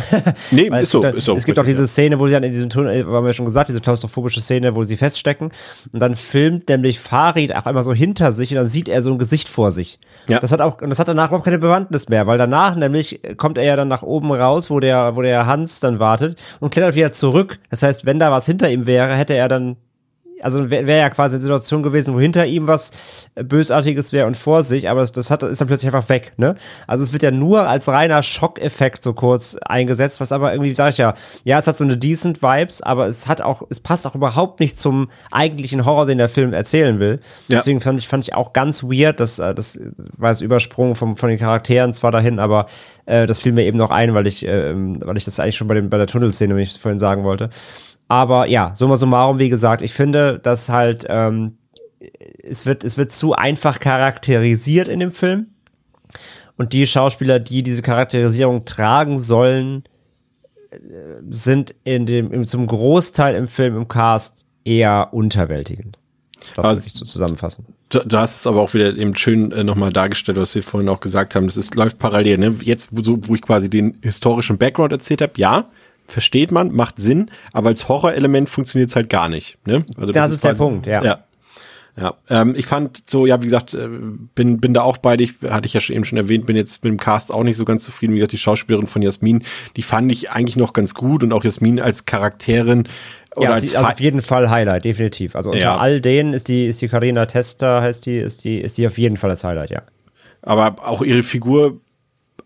Nee, 0.51 0.63
ist 0.69 0.83
es 0.83 0.91
so, 0.91 1.01
gibt 1.01 1.05
dann, 1.13 1.17
ist 1.17 1.25
so. 1.25 1.35
Es 1.35 1.47
gibt 1.47 1.59
auch 1.59 1.65
diese 1.65 1.89
Szene, 1.89 2.21
wo 2.21 2.27
sie 2.27 2.35
dann 2.35 2.43
in 2.43 2.53
diesem 2.53 2.69
Tunnel, 2.69 3.01
äh, 3.01 3.05
haben 3.05 3.25
wir 3.25 3.33
schon 3.33 3.47
gesagt, 3.47 3.71
diese 3.71 3.81
klaustrophobische 3.81 4.43
Szene, 4.43 4.77
wo 4.77 4.85
sie 4.85 4.99
feststecken. 4.99 5.51
Und 5.93 6.01
dann 6.01 6.15
filmt 6.15 6.69
nämlich 6.69 7.01
Farid 7.01 7.57
auch 7.57 7.65
einmal 7.65 7.83
so 7.83 7.95
hinter 7.95 8.33
sich 8.33 8.51
und 8.51 8.57
dann 8.57 8.69
sieht 8.69 8.91
er 8.91 9.01
so 9.01 9.13
ein 9.13 9.19
Gesicht 9.19 9.49
vor 9.49 9.71
sich. 9.71 9.99
Ja. 10.29 10.41
Das 10.41 10.53
hat 10.53 10.61
auch, 10.61 10.81
und 10.83 10.91
das 10.91 10.99
hat 10.99 11.09
danach 11.09 11.29
überhaupt 11.29 11.47
keine 11.47 11.59
Bewandtnis 11.59 12.11
mehr, 12.11 12.27
weil 12.27 12.37
danach 12.37 12.77
nämlich 12.77 13.21
kommt 13.39 13.57
er 13.57 13.65
ja 13.65 13.77
dann 13.77 13.89
nach 13.89 14.03
oben 14.03 14.31
raus, 14.31 14.69
wo 14.69 14.79
der, 14.79 15.17
wo 15.17 15.23
der 15.23 15.47
Hans 15.47 15.81
dann 15.81 15.99
wartet 15.99 16.39
und 16.61 16.71
klettert 16.71 16.95
wieder 16.97 17.13
zurück. 17.13 17.59
Das 17.71 17.83
heißt, 17.83 18.05
wenn 18.05 18.19
da 18.19 18.31
was 18.31 18.45
hinter 18.45 18.71
ihm 18.71 18.85
wäre, 18.85 19.15
hätte 19.15 19.35
er 19.35 19.49
dann 19.49 19.77
also 20.43 20.71
wäre 20.71 20.87
wär 20.87 20.97
ja 20.97 21.11
quasi 21.11 21.37
eine 21.37 21.43
Situation 21.43 21.83
gewesen, 21.83 22.15
wo 22.15 22.21
hinter 22.21 22.47
ihm 22.47 22.67
was 22.67 22.91
äh, 23.35 23.45
Bösartiges 23.45 24.13
wäre 24.13 24.27
und 24.27 24.37
vor 24.37 24.63
sich, 24.63 24.89
aber 24.89 25.01
das, 25.01 25.13
das 25.13 25.31
hat, 25.31 25.43
ist 25.43 25.61
dann 25.61 25.69
plötzlich 25.69 25.93
einfach 25.93 26.09
weg, 26.09 26.33
ne? 26.37 26.57
Also 26.87 27.05
es 27.05 27.13
wird 27.13 27.23
ja 27.23 27.31
nur 27.31 27.69
als 27.69 27.89
reiner 27.89 28.23
Schockeffekt 28.23 29.03
so 29.03 29.15
kurz 29.15 29.57
eingesetzt, 29.57 30.21
was 30.21 30.33
aber 30.33 30.53
irgendwie, 30.53 30.75
sag 30.75 30.91
ich 30.91 30.99
ja, 30.99 31.15
ja, 31.45 31.59
es 31.59 31.67
hat 31.67 31.79
so 31.79 31.85
eine 31.85 31.97
decent 31.97 32.43
Vibes, 32.43 32.83
aber 32.83 33.07
es 33.07 33.27
hat 33.27 33.41
auch, 33.41 33.63
es 33.71 33.81
passt 33.81 34.07
auch 34.07 34.15
überhaupt 34.15 34.61
nicht 34.61 34.79
zum 34.79 35.09
eigentlichen 35.31 35.85
Horror, 35.85 36.07
den 36.07 36.19
der 36.19 36.29
Film 36.29 36.53
erzählen 36.53 37.01
will. 37.01 37.21
Ja. 37.49 37.59
Deswegen 37.59 37.81
fand 37.81 38.01
ich, 38.01 38.09
fand 38.09 38.25
ich 38.25 38.35
auch 38.35 38.53
ganz 38.53 38.83
weird, 38.83 39.21
dass, 39.21 39.39
äh, 39.39 39.55
das 39.55 39.81
war 40.17 40.31
jetzt 40.31 40.41
Übersprung 40.41 40.95
vom, 40.95 41.17
von 41.17 41.29
den 41.29 41.39
Charakteren 41.39 41.93
zwar 41.95 42.11
dahin, 42.11 42.39
aber 42.39 42.67
äh, 43.07 43.27
das 43.27 43.39
fiel 43.39 43.53
mir 43.53 43.65
eben 43.65 43.79
noch 43.79 43.91
ein, 43.91 44.15
weil 44.15 44.27
ich, 44.27 44.45
ähm, 44.47 44.99
weil 45.01 45.17
ich 45.17 45.25
das 45.25 45.41
eigentlich 45.41 45.57
schon 45.57 45.69
bei, 45.69 45.75
dem, 45.75 45.91
bei 45.91 45.99
der 45.99 46.07
Tunnelszene, 46.07 46.57
wie 46.57 46.63
ich 46.63 46.79
vorhin 46.79 46.99
sagen 46.99 47.25
wollte. 47.25 47.51
Aber 48.15 48.47
ja, 48.47 48.73
summa 48.77 48.97
summarum, 48.97 49.41
wie 49.41 49.49
gesagt, 49.49 49.83
ich 49.83 49.93
finde, 49.93 50.39
dass 50.39 50.69
halt, 50.69 51.05
ähm, 51.09 51.59
es 52.45 52.65
wird, 52.65 52.85
es 52.85 52.97
wird 52.97 53.11
zu 53.11 53.33
einfach 53.35 53.81
charakterisiert 53.81 54.87
in 54.87 55.01
dem 55.01 55.11
Film. 55.11 55.49
Und 56.57 56.73
die 56.73 56.87
Schauspieler, 56.87 57.41
die 57.41 57.65
diese 57.65 57.83
Charakterisierung 57.83 58.65
tragen 58.67 59.19
sollen, 59.19 59.83
äh, 60.71 60.77
sind 61.29 61.75
in 61.83 62.07
dem, 62.07 62.31
im, 62.31 62.47
zum 62.47 62.69
Großteil 62.69 63.35
im 63.35 63.49
Film, 63.49 63.77
im 63.77 63.89
Cast 63.89 64.47
eher 64.65 65.09
unterwältigend. 65.11 65.99
Das 66.55 66.65
Also- 66.65 66.81
würde 66.83 66.87
ich 66.87 66.95
so 66.95 67.05
zusammenfassen. 67.05 67.67
Du, 67.89 67.99
du 67.99 68.17
hast 68.17 68.37
es 68.41 68.47
aber 68.47 68.61
auch 68.61 68.75
wieder 68.75 68.97
eben 68.97 69.17
schön 69.17 69.51
äh, 69.51 69.65
nochmal 69.65 69.93
dargestellt, 69.93 70.39
was 70.39 70.55
wir 70.55 70.63
vorhin 70.63 70.89
auch 70.89 71.01
gesagt 71.01 71.35
haben. 71.35 71.47
Das 71.47 71.57
ist, 71.57 71.75
läuft 71.75 71.99
parallel. 71.99 72.39
Ne? 72.39 72.55
Jetzt, 72.63 72.91
so, 73.03 73.19
wo 73.27 73.35
ich 73.35 73.43
quasi 73.43 73.69
den 73.69 73.99
historischen 74.03 74.57
Background 74.57 74.93
erzählt 74.93 75.21
habe, 75.21 75.33
ja, 75.37 75.69
versteht 76.07 76.51
man, 76.53 76.73
macht 76.75 77.01
Sinn, 77.01 77.31
aber 77.53 77.69
als 77.69 77.89
Horrorelement 77.89 78.49
funktioniert 78.49 78.91
es 78.91 78.97
halt 78.97 79.09
gar 79.09 79.29
nicht. 79.29 79.59
Ne? 79.67 79.85
Also 79.99 80.13
Das 80.13 80.31
ist 80.33 80.45
der 80.45 80.55
Punkt, 80.55 80.87
ja. 80.87 81.03
Ja. 81.03 81.25
Ja, 81.97 82.15
ähm, 82.29 82.55
ich 82.57 82.67
fand 82.67 83.09
so, 83.09 83.25
ja, 83.25 83.41
wie 83.41 83.45
gesagt, 83.47 83.73
äh, 83.75 83.87
bin, 84.35 84.59
bin 84.59 84.75
da 84.75 84.83
auch 84.83 84.97
bei 84.97 85.17
dich, 85.17 85.35
hatte 85.49 85.67
ich 85.67 85.75
ja 85.75 85.81
schon 85.81 85.95
eben 85.95 86.05
schon 86.05 86.19
erwähnt, 86.19 86.45
bin 86.45 86.57
jetzt 86.57 86.83
mit 86.83 86.91
dem 86.91 86.99
Cast 86.99 87.33
auch 87.33 87.45
nicht 87.45 87.57
so 87.57 87.65
ganz 87.65 87.85
zufrieden. 87.85 88.15
Wie 88.15 88.17
gesagt, 88.19 88.33
die 88.33 88.39
Schauspielerin 88.39 88.89
von 88.89 89.01
Jasmin, 89.01 89.45
die 89.77 89.83
fand 89.85 90.11
ich 90.11 90.29
eigentlich 90.29 90.57
noch 90.57 90.73
ganz 90.73 90.95
gut 90.95 91.23
und 91.23 91.33
auch 91.33 91.45
Jasmin 91.45 91.79
als 91.79 92.05
Charakterin 92.05 92.89
oder 93.37 93.45
Ja, 93.45 93.51
als 93.55 93.71
sie, 93.71 93.77
also 93.77 93.89
auf 93.89 94.01
jeden 94.01 94.23
Fall 94.23 94.51
Highlight, 94.51 94.85
definitiv. 94.85 95.37
Also 95.37 95.51
unter 95.53 95.63
Ja. 95.63 95.77
all 95.77 96.01
denen 96.01 96.33
ist 96.33 96.49
die, 96.49 96.67
ist 96.67 96.83
die 96.83 96.89
Carina 96.89 97.27
Testa, 97.27 97.81
heißt 97.81 98.07
die, 98.07 98.17
ist 98.17 98.43
die, 98.43 98.59
ist 98.59 98.77
die 98.77 98.89
auf 98.89 98.99
jeden 98.99 99.17
Fall 99.17 99.31
das 99.31 99.45
Highlight, 99.45 99.71
ja. 99.71 99.83
Aber 100.43 100.77
auch 100.85 101.01
ihre 101.01 101.23
Figur 101.23 101.81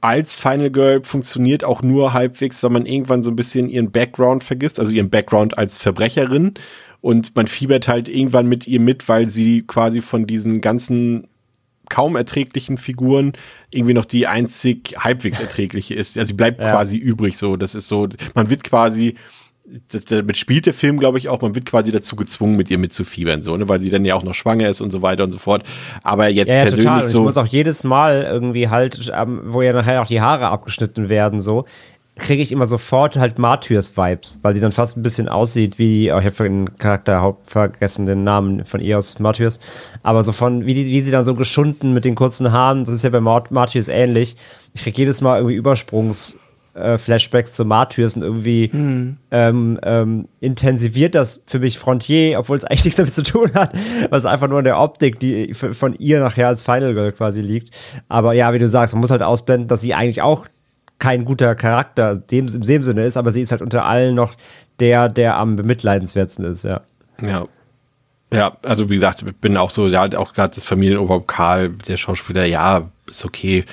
als 0.01 0.37
Final 0.37 0.71
Girl 0.71 1.03
funktioniert 1.03 1.65
auch 1.65 1.83
nur 1.83 2.13
halbwegs, 2.13 2.63
wenn 2.63 2.73
man 2.73 2.87
irgendwann 2.87 3.23
so 3.25 3.31
ein 3.31 3.37
bisschen 3.37 3.69
ihren 3.69 3.91
Background 3.91 4.45
vergisst, 4.45 4.79
also 4.79 4.93
ihren 4.93 5.11
Background 5.11 5.59
als 5.59 5.77
Verbrecherin. 5.77 6.55
Und 7.01 7.35
man 7.37 7.47
fiebert 7.47 7.89
halt 7.89 8.09
irgendwann 8.09 8.47
mit 8.47 8.67
ihr 8.67 8.81
mit, 8.81 9.09
weil 9.09 9.31
sie 9.31 9.63
quasi 9.63 10.01
von 10.03 10.27
diesen 10.27 10.61
ganzen 10.61 11.27
kaum 11.89 12.17
erträglichen 12.17 12.77
Figuren 12.77 13.33
irgendwie 13.71 13.95
noch 13.95 14.05
die 14.05 14.27
einzig 14.27 14.95
halbwegs 14.99 15.41
erträgliche 15.41 15.95
ist. 15.95 16.19
Also 16.19 16.29
sie 16.29 16.35
bleibt 16.35 16.63
Ja. 16.63 16.71
quasi 16.71 16.97
übrig 16.99 17.39
so. 17.39 17.57
Das 17.57 17.75
ist 17.75 17.89
so, 17.89 18.09
man 18.35 18.51
wird 18.51 18.63
quasi, 18.65 19.15
damit 20.09 20.37
spielt 20.37 20.67
der 20.67 20.75
Film, 20.75 20.99
glaube 20.99 21.19
ich, 21.19 21.29
auch, 21.29 21.41
man 21.43 21.55
wird 21.55 21.67
quasi 21.67 21.93
dazu 21.93 22.17
gezwungen, 22.17 22.57
mit 22.57 22.71
ihr 22.71 22.79
mitzufiebern, 22.79 23.43
so, 23.43 23.57
ne, 23.57 23.69
weil 23.69 23.81
sie 23.81 23.91
dann 23.91 24.05
ja 24.05 24.15
auch 24.15 24.23
noch 24.23 24.35
schwanger 24.35 24.69
ist 24.69 24.81
und 24.81 24.91
so 24.91 25.03
weiter 25.03 25.25
und 25.25 25.31
so 25.31 25.39
fort. 25.39 25.63
Aber 26.03 26.29
jetzt 26.29 26.51
Ja, 26.51 26.59
ja, 26.59 26.63
persönlich 26.63 26.85
total. 26.85 27.01
Und 27.01 27.07
ich 27.07 27.13
so. 27.13 27.23
muss 27.23 27.37
auch 27.37 27.47
jedes 27.47 27.85
Mal 27.85 28.27
irgendwie 28.31 28.69
halt, 28.69 29.13
ähm, 29.15 29.41
wo 29.47 29.63
ja 29.63 29.73
nachher 29.73 30.03
auch 30.03 30.07
die 30.07 30.21
Haare 30.21 30.49
abgeschnitten 30.49 31.09
werden, 31.09 31.41
so, 31.41 31.65
kriege 32.17 32.43
ich 32.43 32.51
immer 32.51 32.67
sofort 32.67 33.17
halt 33.17 33.39
Martyrs-Vibes, 33.39 34.41
weil 34.43 34.53
sie 34.53 34.61
dann 34.61 34.73
fast 34.73 34.97
ein 34.97 35.03
bisschen 35.03 35.29
aussieht 35.29 35.79
wie, 35.79 36.13
oh, 36.13 36.19
ich 36.19 36.25
habe 36.27 36.45
den 36.45 36.77
Charakter 36.77 37.37
vergessen, 37.45 38.07
den 38.07 38.25
Namen 38.25 38.65
von 38.65 38.81
ihr 38.81 38.99
aus 38.99 39.21
Martyrs, 39.21 39.61
aber 40.03 40.25
so 40.25 40.33
von, 40.33 40.67
wie, 40.67 40.75
die, 40.75 40.87
wie 40.87 41.01
sie 41.01 41.13
dann 41.13 41.25
so 41.25 41.35
geschunden 41.35 41.95
mit 41.95 42.05
den 42.05 42.17
kurzen 42.17 42.51
Haaren, 42.51 42.85
das 42.85 42.95
ist 42.95 43.05
ja 43.05 43.11
bei 43.11 43.21
Mart 43.21 43.51
Martyrs 43.53 43.89
ähnlich. 43.89 44.37
Ich 44.75 44.83
kriege 44.83 44.99
jedes 44.99 45.21
Mal 45.21 45.39
irgendwie 45.39 45.61
Übersprungs- 45.61 46.39
äh, 46.79 46.99
Flashbacks 46.99 47.53
zu 47.53 47.65
Martyrs 47.65 48.17
und 48.17 48.23
irgendwie 48.23 48.71
ähm, 49.31 49.79
ähm, 49.83 50.29
intensiviert 50.41 51.15
das 51.15 51.43
für 51.45 51.59
mich 51.59 51.79
Frontier, 51.79 52.39
obwohl 52.39 52.57
es 52.57 52.65
eigentlich 52.67 52.85
nichts 52.85 52.97
damit 52.97 53.15
zu 53.15 53.23
tun 53.23 53.51
hat, 53.55 53.73
was 54.11 54.27
einfach 54.27 54.49
nur 54.49 54.59
in 54.59 54.65
der 54.65 54.81
Optik, 54.81 55.21
die 55.21 55.55
von 55.55 55.95
ihr 55.95 56.21
nachher 56.21 56.49
als 56.49 56.63
Final 56.63 56.95
Girl 56.95 57.13
quasi 57.13 57.41
liegt. 57.41 57.71
Aber 58.09 58.33
ja, 58.33 58.53
wie 58.53 58.59
du 58.59 58.69
sagst, 58.69 58.95
man 58.95 59.01
muss 59.01 59.11
halt 59.11 59.23
ausblenden, 59.23 59.69
dass 59.69 59.81
sie 59.81 59.95
eigentlich 59.95 60.23
auch 60.23 60.47
kein 60.99 61.25
guter 61.25 61.55
Charakter 61.55 62.17
dem, 62.17 62.47
in 62.49 62.63
dem 62.63 62.83
Sinne 62.83 63.05
ist, 63.05 63.17
aber 63.17 63.33
sie 63.33 63.43
ist 63.43 63.53
halt 63.53 63.63
unter 63.63 63.85
allen 63.85 64.15
noch 64.15 64.35
der, 64.81 65.09
der 65.09 65.37
am 65.37 65.57
bemitleidenswertesten 65.57 66.45
ist, 66.45 66.65
ja. 66.65 66.83
Ja. 67.23 67.47
Ja, 68.31 68.59
also 68.63 68.91
wie 68.91 68.95
gesagt, 68.95 69.23
ich 69.27 69.37
bin 69.37 69.57
auch 69.57 69.71
so, 69.71 69.87
ja, 69.87 70.05
auch 70.19 70.35
gerade 70.35 70.55
das 70.55 70.65
Familienoberhaupt 70.65 71.29
Karl, 71.29 71.71
der 71.71 71.97
Schauspieler, 71.97 72.45
ja, 72.45 72.91
ist 73.09 73.25
okay. 73.25 73.65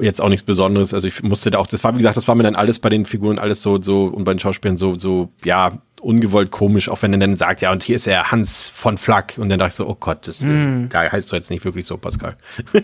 Jetzt 0.00 0.20
auch 0.20 0.28
nichts 0.28 0.44
Besonderes. 0.44 0.92
Also 0.92 1.06
ich 1.06 1.22
musste 1.22 1.50
da 1.50 1.58
auch, 1.58 1.66
das 1.66 1.82
war, 1.84 1.94
wie 1.94 1.98
gesagt, 1.98 2.16
das 2.16 2.26
war 2.26 2.34
mir 2.34 2.42
dann 2.42 2.56
alles 2.56 2.78
bei 2.78 2.88
den 2.88 3.06
Figuren 3.06 3.38
alles 3.38 3.62
so, 3.62 3.80
so 3.80 4.06
und 4.06 4.24
bei 4.24 4.34
den 4.34 4.40
Schauspielern 4.40 4.76
so, 4.76 4.98
so, 4.98 5.30
ja, 5.44 5.78
ungewollt 6.00 6.50
komisch, 6.50 6.88
auch 6.88 7.02
wenn 7.02 7.12
er 7.12 7.18
dann 7.18 7.36
sagt, 7.36 7.62
ja, 7.62 7.72
und 7.72 7.82
hier 7.82 7.96
ist 7.96 8.06
er 8.06 8.30
Hans 8.30 8.68
von 8.68 8.98
Flack. 8.98 9.34
Und 9.38 9.48
dann 9.48 9.58
dachte 9.58 9.70
ich 9.70 9.74
so, 9.74 9.88
oh 9.88 9.96
Gott, 9.98 10.26
das 10.26 10.40
da 10.40 11.12
heißt 11.12 11.30
du 11.30 11.36
jetzt 11.36 11.50
nicht 11.50 11.64
wirklich 11.64 11.86
so, 11.86 11.96
Pascal. 11.96 12.36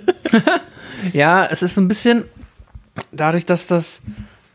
Ja, 1.12 1.44
es 1.46 1.62
ist 1.62 1.76
ein 1.78 1.88
bisschen, 1.88 2.24
dadurch, 3.10 3.46
dass 3.46 3.66
das, 3.66 4.02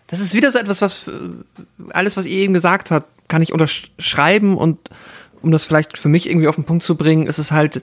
das 0.08 0.20
ist 0.20 0.34
wieder 0.34 0.52
so 0.52 0.60
etwas, 0.60 0.82
was 0.82 1.02
alles, 1.90 2.16
was 2.16 2.26
ihr 2.26 2.38
eben 2.38 2.54
gesagt 2.54 2.92
habt, 2.92 3.10
kann 3.28 3.42
ich 3.42 3.52
unterschreiben 3.52 4.58
und 4.58 4.78
um 5.42 5.52
das 5.52 5.64
vielleicht 5.64 5.98
für 5.98 6.10
mich 6.10 6.30
irgendwie 6.30 6.48
auf 6.48 6.56
den 6.56 6.64
Punkt 6.64 6.84
zu 6.84 6.96
bringen, 6.96 7.28
ist 7.28 7.38
es 7.38 7.52
halt, 7.52 7.82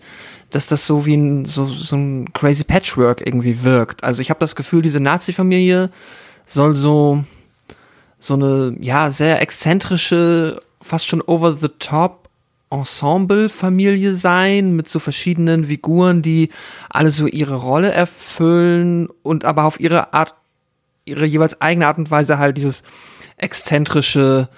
dass 0.55 0.67
das 0.67 0.87
so 0.87 1.05
wie 1.07 1.17
ein, 1.17 1.45
so, 1.45 1.65
so 1.65 1.97
ein 1.97 2.33
crazy 2.33 2.65
Patchwork 2.65 3.27
irgendwie 3.27 3.63
wirkt. 3.63 4.05
Also 4.05 4.21
ich 4.21 4.31
habe 4.31 4.41
das 4.41 4.55
Gefühl, 4.55 4.83
diese 4.83 5.01
Nazi-Familie 5.01 5.91
soll 6.47 6.77
so, 6.77 7.25
so 8.19 8.35
eine, 8.35 8.77
ja, 8.81 9.11
sehr 9.11 9.43
exzentrische, 9.43 10.61
fast 10.81 11.09
schon 11.09 11.23
over 11.23 11.57
the 11.61 11.69
top 11.79 12.29
Ensemble-Familie 12.71 14.15
sein, 14.15 14.75
mit 14.75 14.89
so 14.89 14.99
verschiedenen 14.99 15.67
Figuren, 15.67 16.23
die 16.23 16.51
alle 16.89 17.11
so 17.11 17.27
ihre 17.27 17.57
Rolle 17.57 17.93
erfüllen 17.93 19.09
und 19.23 19.45
aber 19.45 19.65
auf 19.65 19.81
ihre 19.81 20.13
Art, 20.13 20.35
ihre 21.05 21.27
jeweils 21.27 21.61
eigene 21.61 21.87
Art 21.87 21.99
und 21.99 22.11
Weise 22.11 22.39
halt 22.39 22.57
dieses 22.57 22.83
exzentrische, 23.37 24.49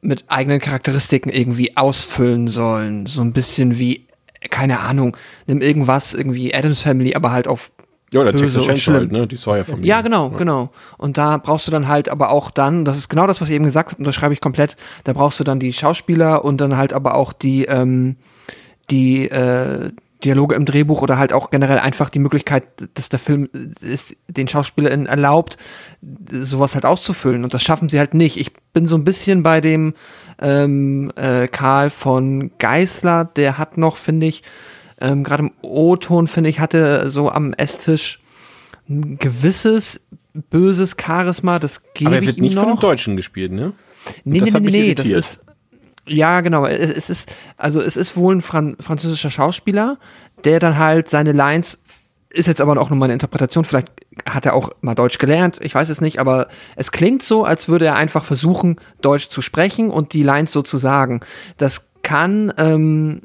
mit 0.00 0.24
eigenen 0.28 0.60
Charakteristiken 0.60 1.30
irgendwie 1.30 1.76
ausfüllen 1.76 2.48
sollen. 2.48 3.06
So 3.06 3.22
ein 3.22 3.32
bisschen 3.32 3.78
wie, 3.78 4.03
keine 4.50 4.80
Ahnung, 4.80 5.16
nimm 5.46 5.60
irgendwas, 5.60 6.14
irgendwie 6.14 6.54
Adams 6.54 6.82
Family, 6.82 7.14
aber 7.14 7.32
halt 7.32 7.48
auf 7.48 7.70
Ja, 8.12 8.24
der 8.24 8.32
böse 8.32 8.58
Texas 8.58 8.64
Chainsaw 8.64 8.92
halt, 8.94 9.12
ne? 9.12 9.26
Die 9.26 9.36
Sawyer-Familie. 9.36 9.88
Ja, 9.88 10.02
genau, 10.02 10.30
genau. 10.30 10.70
Und 10.98 11.18
da 11.18 11.36
brauchst 11.38 11.66
du 11.66 11.70
dann 11.72 11.88
halt 11.88 12.08
aber 12.08 12.30
auch 12.30 12.50
dann, 12.50 12.84
das 12.84 12.96
ist 12.96 13.08
genau 13.08 13.26
das, 13.26 13.40
was 13.40 13.48
ich 13.48 13.54
eben 13.54 13.64
gesagt 13.64 13.90
habe, 13.90 13.98
und 13.98 14.06
das 14.06 14.14
schreibe 14.14 14.34
ich 14.34 14.40
komplett, 14.40 14.76
da 15.04 15.12
brauchst 15.12 15.40
du 15.40 15.44
dann 15.44 15.58
die 15.58 15.72
Schauspieler 15.72 16.44
und 16.44 16.60
dann 16.60 16.76
halt 16.76 16.92
aber 16.92 17.14
auch 17.14 17.32
die, 17.32 17.64
ähm, 17.64 18.16
die 18.90 19.28
äh, 19.30 19.90
Dialoge 20.24 20.54
im 20.54 20.64
Drehbuch 20.64 21.02
oder 21.02 21.18
halt 21.18 21.32
auch 21.32 21.50
generell 21.50 21.78
einfach 21.78 22.08
die 22.08 22.18
Möglichkeit, 22.18 22.64
dass 22.94 23.08
der 23.08 23.18
Film 23.18 23.48
es 23.82 24.16
den 24.28 24.48
SchauspielerInnen 24.48 25.06
erlaubt, 25.06 25.56
sowas 26.30 26.74
halt 26.74 26.86
auszufüllen. 26.86 27.44
Und 27.44 27.54
das 27.54 27.62
schaffen 27.62 27.88
sie 27.88 27.98
halt 27.98 28.14
nicht. 28.14 28.38
Ich 28.38 28.52
bin 28.72 28.86
so 28.86 28.96
ein 28.96 29.04
bisschen 29.04 29.42
bei 29.42 29.60
dem 29.60 29.94
ähm, 30.40 31.12
äh, 31.16 31.48
Karl 31.48 31.90
von 31.90 32.50
Geißler, 32.58 33.24
der 33.24 33.58
hat 33.58 33.78
noch, 33.78 33.96
finde 33.96 34.26
ich, 34.26 34.42
ähm, 35.00 35.24
gerade 35.24 35.44
im 35.44 35.52
O-Ton, 35.62 36.28
finde 36.28 36.50
ich, 36.50 36.60
hatte 36.60 37.10
so 37.10 37.30
am 37.30 37.52
Esstisch 37.54 38.20
ein 38.88 39.18
gewisses 39.18 40.00
böses 40.50 40.96
Charisma, 41.00 41.58
das 41.58 41.82
gebe 41.94 42.08
Aber 42.08 42.16
er 42.16 42.22
ich 42.22 42.28
wird 42.28 42.36
ihm 42.38 42.44
nicht 42.44 42.54
noch. 42.54 42.62
von 42.62 42.72
einem 42.72 42.80
Deutschen 42.80 43.16
gespielt, 43.16 43.52
ne? 43.52 43.72
Nee, 44.24 44.40
das 44.40 44.52
nee, 44.52 44.60
nee, 44.60 44.70
nee, 44.70 44.94
das 44.94 45.06
ist. 45.06 45.40
Ja, 46.06 46.40
genau. 46.42 46.66
Es 46.66 47.08
ist, 47.08 47.32
also 47.56 47.80
es 47.80 47.96
ist 47.96 48.16
wohl 48.16 48.36
ein 48.36 48.42
Fran 48.42 48.76
französischer 48.78 49.30
Schauspieler, 49.30 49.98
der 50.44 50.60
dann 50.60 50.78
halt 50.78 51.08
seine 51.08 51.32
Lines, 51.32 51.78
ist 52.28 52.48
jetzt 52.48 52.60
aber 52.60 52.78
auch 52.80 52.90
nur 52.90 52.98
meine 52.98 53.12
Interpretation, 53.12 53.64
vielleicht 53.64 53.90
hat 54.26 54.44
er 54.44 54.54
auch 54.54 54.70
mal 54.80 54.94
Deutsch 54.94 55.18
gelernt, 55.18 55.58
ich 55.62 55.74
weiß 55.74 55.88
es 55.88 56.00
nicht, 56.00 56.18
aber 56.18 56.48
es 56.76 56.92
klingt 56.92 57.22
so, 57.22 57.44
als 57.44 57.68
würde 57.68 57.86
er 57.86 57.96
einfach 57.96 58.24
versuchen, 58.24 58.76
Deutsch 59.00 59.28
zu 59.28 59.40
sprechen 59.40 59.90
und 59.90 60.12
die 60.12 60.22
Lines 60.22 60.52
so 60.52 60.62
zu 60.62 60.76
sagen. 60.78 61.20
Das 61.56 61.86
kann, 62.02 62.52
ähm, 62.58 63.22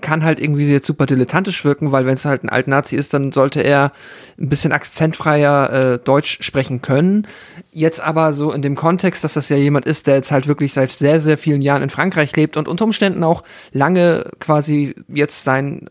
kann 0.00 0.24
halt 0.24 0.40
irgendwie 0.40 0.66
jetzt 0.66 0.86
super 0.86 1.06
dilettantisch 1.06 1.64
wirken, 1.64 1.92
weil 1.92 2.06
wenn 2.06 2.14
es 2.14 2.24
halt 2.24 2.44
ein 2.44 2.48
Alt-Nazi 2.48 2.96
ist, 2.96 3.12
dann 3.14 3.32
sollte 3.32 3.60
er 3.60 3.92
ein 4.38 4.48
bisschen 4.48 4.72
akzentfreier 4.72 5.72
äh, 5.72 5.98
Deutsch 5.98 6.38
sprechen 6.42 6.80
können. 6.80 7.26
Jetzt 7.70 8.00
aber 8.00 8.32
so 8.32 8.50
in 8.52 8.62
dem 8.62 8.76
Kontext, 8.76 9.22
dass 9.24 9.34
das 9.34 9.50
ja 9.50 9.56
jemand 9.56 9.84
ist, 9.86 10.06
der 10.06 10.16
jetzt 10.16 10.32
halt 10.32 10.48
wirklich 10.48 10.72
seit 10.72 10.90
sehr, 10.90 11.20
sehr 11.20 11.36
vielen 11.36 11.60
Jahren 11.60 11.82
in 11.82 11.90
Frankreich 11.90 12.34
lebt 12.34 12.56
und 12.56 12.66
unter 12.66 12.84
Umständen 12.84 13.22
auch 13.22 13.44
lange 13.72 14.24
quasi 14.40 14.94
jetzt 15.08 15.44
sein 15.44 15.90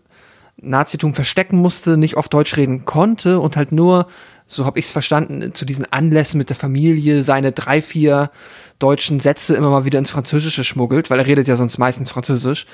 Nazitum 0.60 1.14
verstecken 1.14 1.58
musste, 1.58 1.98
nicht 1.98 2.18
auf 2.18 2.30
Deutsch 2.30 2.58
reden 2.58 2.86
konnte 2.86 3.40
und 3.40 3.56
halt 3.56 3.72
nur, 3.72 4.08
so 4.48 4.66
habe 4.66 4.80
ich 4.80 4.86
es 4.86 4.92
verstanden, 4.92 5.54
zu 5.54 5.66
diesen 5.66 5.86
Anlässen 5.94 6.40
mit 6.40 6.50
der 6.50 6.56
Familie 6.56 7.22
seine 7.22 7.52
drei, 7.52 7.84
vier 7.84 8.32
deutschen 8.80 9.20
Sätze 9.20 9.56
immer 9.56 9.70
mal 9.70 9.86
wieder 9.86 10.00
ins 10.00 10.10
Französische 10.10 10.64
schmuggelt, 10.64 11.12
weil 11.12 11.20
er 11.20 11.28
redet 11.28 11.48
ja 11.48 11.56
sonst 11.58 11.78
meistens 11.78 12.10
Französisch 12.10 12.66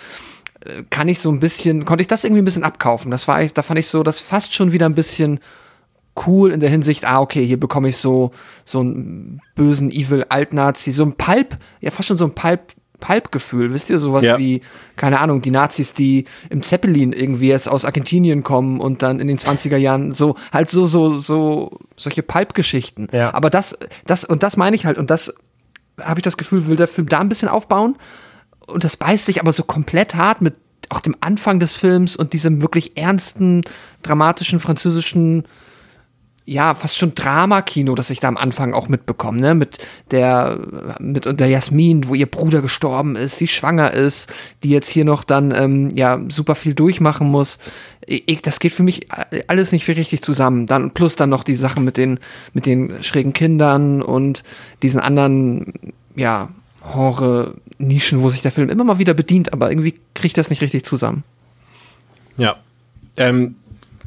kann 0.89 1.09
ich 1.09 1.19
so 1.19 1.29
ein 1.29 1.41
bisschen, 1.41 1.83
konnte 1.83 2.03
ich 2.03 2.07
das 2.07 2.23
irgendwie 2.23 2.41
ein 2.41 2.45
bisschen 2.45 2.63
abkaufen. 2.63 3.11
Das 3.11 3.27
war, 3.27 3.41
ich- 3.43 3.53
da 3.53 3.63
fand 3.63 3.79
ich 3.79 3.87
so, 3.87 4.01
das 4.01 4.21
fast 4.21 4.53
schon 4.53 4.71
wieder 4.71 4.85
ein 4.85 4.95
bisschen 4.95 5.39
cool 6.27 6.51
in 6.51 6.59
der 6.59 6.69
Hinsicht, 6.69 7.05
ah, 7.05 7.21
okay, 7.21 7.45
hier 7.45 7.59
bekomme 7.59 7.89
ich 7.89 7.97
so, 7.97 8.31
so 8.65 8.79
einen 8.79 9.41
bösen, 9.55 9.91
evil 9.91 10.25
Altnazi, 10.29 10.91
so 10.91 11.03
ein 11.03 11.13
Pulp, 11.13 11.57
ja, 11.81 11.91
fast 11.91 12.07
schon 12.07 12.17
so 12.17 12.25
ein 12.25 12.35
Pulp, 12.35 12.61
Pulp-Gefühl, 12.99 13.73
wisst 13.73 13.89
ihr, 13.89 13.99
sowas 13.99 14.23
Ja. 14.23 14.37
wie, 14.37 14.61
keine 14.95 15.19
Ahnung, 15.19 15.41
die 15.41 15.51
Nazis, 15.51 15.93
die 15.93 16.25
im 16.49 16.61
Zeppelin 16.61 17.11
irgendwie 17.11 17.49
jetzt 17.49 17.67
aus 17.67 17.83
Argentinien 17.83 18.43
kommen 18.43 18.79
und 18.79 19.01
dann 19.01 19.19
in 19.19 19.27
den 19.27 19.37
20er 19.37 19.75
Jahren 19.75 20.13
so, 20.13 20.35
halt 20.53 20.69
so, 20.69 20.85
so, 20.85 21.19
so, 21.19 21.79
solche 21.97 22.23
Pulp-Geschichten. 22.23 23.09
Ja. 23.11 23.33
Aber 23.33 23.49
das, 23.49 23.77
das, 24.05 24.23
und 24.23 24.41
das 24.41 24.55
meine 24.55 24.75
ich 24.77 24.85
halt, 24.85 24.97
und 24.97 25.09
das 25.09 25.33
habe 25.99 26.19
ich 26.19 26.23
das 26.23 26.37
Gefühl, 26.37 26.67
will 26.67 26.77
der 26.77 26.87
Film 26.87 27.09
da 27.09 27.19
ein 27.19 27.27
bisschen 27.29 27.49
aufbauen 27.49 27.97
und 28.67 28.83
das 28.85 28.95
beißt 28.95 29.25
sich 29.25 29.41
aber 29.41 29.51
so 29.51 29.63
komplett 29.63 30.15
hart 30.15 30.41
mit 30.41 30.55
auch 30.89 31.01
dem 31.01 31.15
Anfang 31.19 31.59
des 31.59 31.75
Films 31.75 32.15
und 32.15 32.33
diesem 32.33 32.61
wirklich 32.61 32.97
ernsten, 32.97 33.61
dramatischen 34.01 34.59
französischen, 34.59 35.43
ja, 36.45 36.75
fast 36.75 36.97
schon 36.97 37.15
Drama-Kino, 37.15 37.95
das 37.95 38.09
ich 38.09 38.19
da 38.19 38.27
am 38.27 38.37
Anfang 38.37 38.73
auch 38.73 38.89
mitbekomme, 38.89 39.39
ne, 39.39 39.55
mit 39.55 39.77
der, 40.11 40.59
mit 40.99 41.25
der 41.39 41.47
Jasmin, 41.47 42.07
wo 42.07 42.15
ihr 42.15 42.25
Bruder 42.25 42.61
gestorben 42.61 43.15
ist, 43.15 43.39
die 43.39 43.47
schwanger 43.47 43.93
ist, 43.93 44.31
die 44.63 44.69
jetzt 44.69 44.89
hier 44.89 45.05
noch 45.05 45.23
dann, 45.23 45.53
ähm, 45.55 45.95
ja, 45.95 46.19
super 46.27 46.55
viel 46.55 46.73
durchmachen 46.73 47.29
muss. 47.29 47.59
Ich, 48.05 48.41
das 48.41 48.59
geht 48.59 48.73
für 48.73 48.83
mich 48.83 49.07
alles 49.47 49.71
nicht 49.71 49.85
viel 49.85 49.95
richtig 49.95 50.21
zusammen. 50.21 50.67
Dann, 50.67 50.91
plus 50.91 51.15
dann 51.15 51.29
noch 51.29 51.45
die 51.45 51.55
Sachen 51.55 51.85
mit 51.85 51.95
den, 51.95 52.19
mit 52.53 52.65
den 52.65 53.01
schrägen 53.01 53.31
Kindern 53.31 54.01
und 54.01 54.43
diesen 54.81 54.99
anderen, 54.99 55.73
ja, 56.15 56.49
Genre-Nischen, 56.91 58.21
wo 58.21 58.29
sich 58.29 58.41
der 58.41 58.51
Film 58.51 58.69
immer 58.69 58.83
mal 58.83 58.99
wieder 58.99 59.13
bedient, 59.13 59.53
aber 59.53 59.71
irgendwie 59.71 59.95
kriegt 60.13 60.37
das 60.37 60.49
nicht 60.49 60.61
richtig 60.61 60.83
zusammen. 60.83 61.23
Ja. 62.35 62.57
Ähm, 63.15 63.55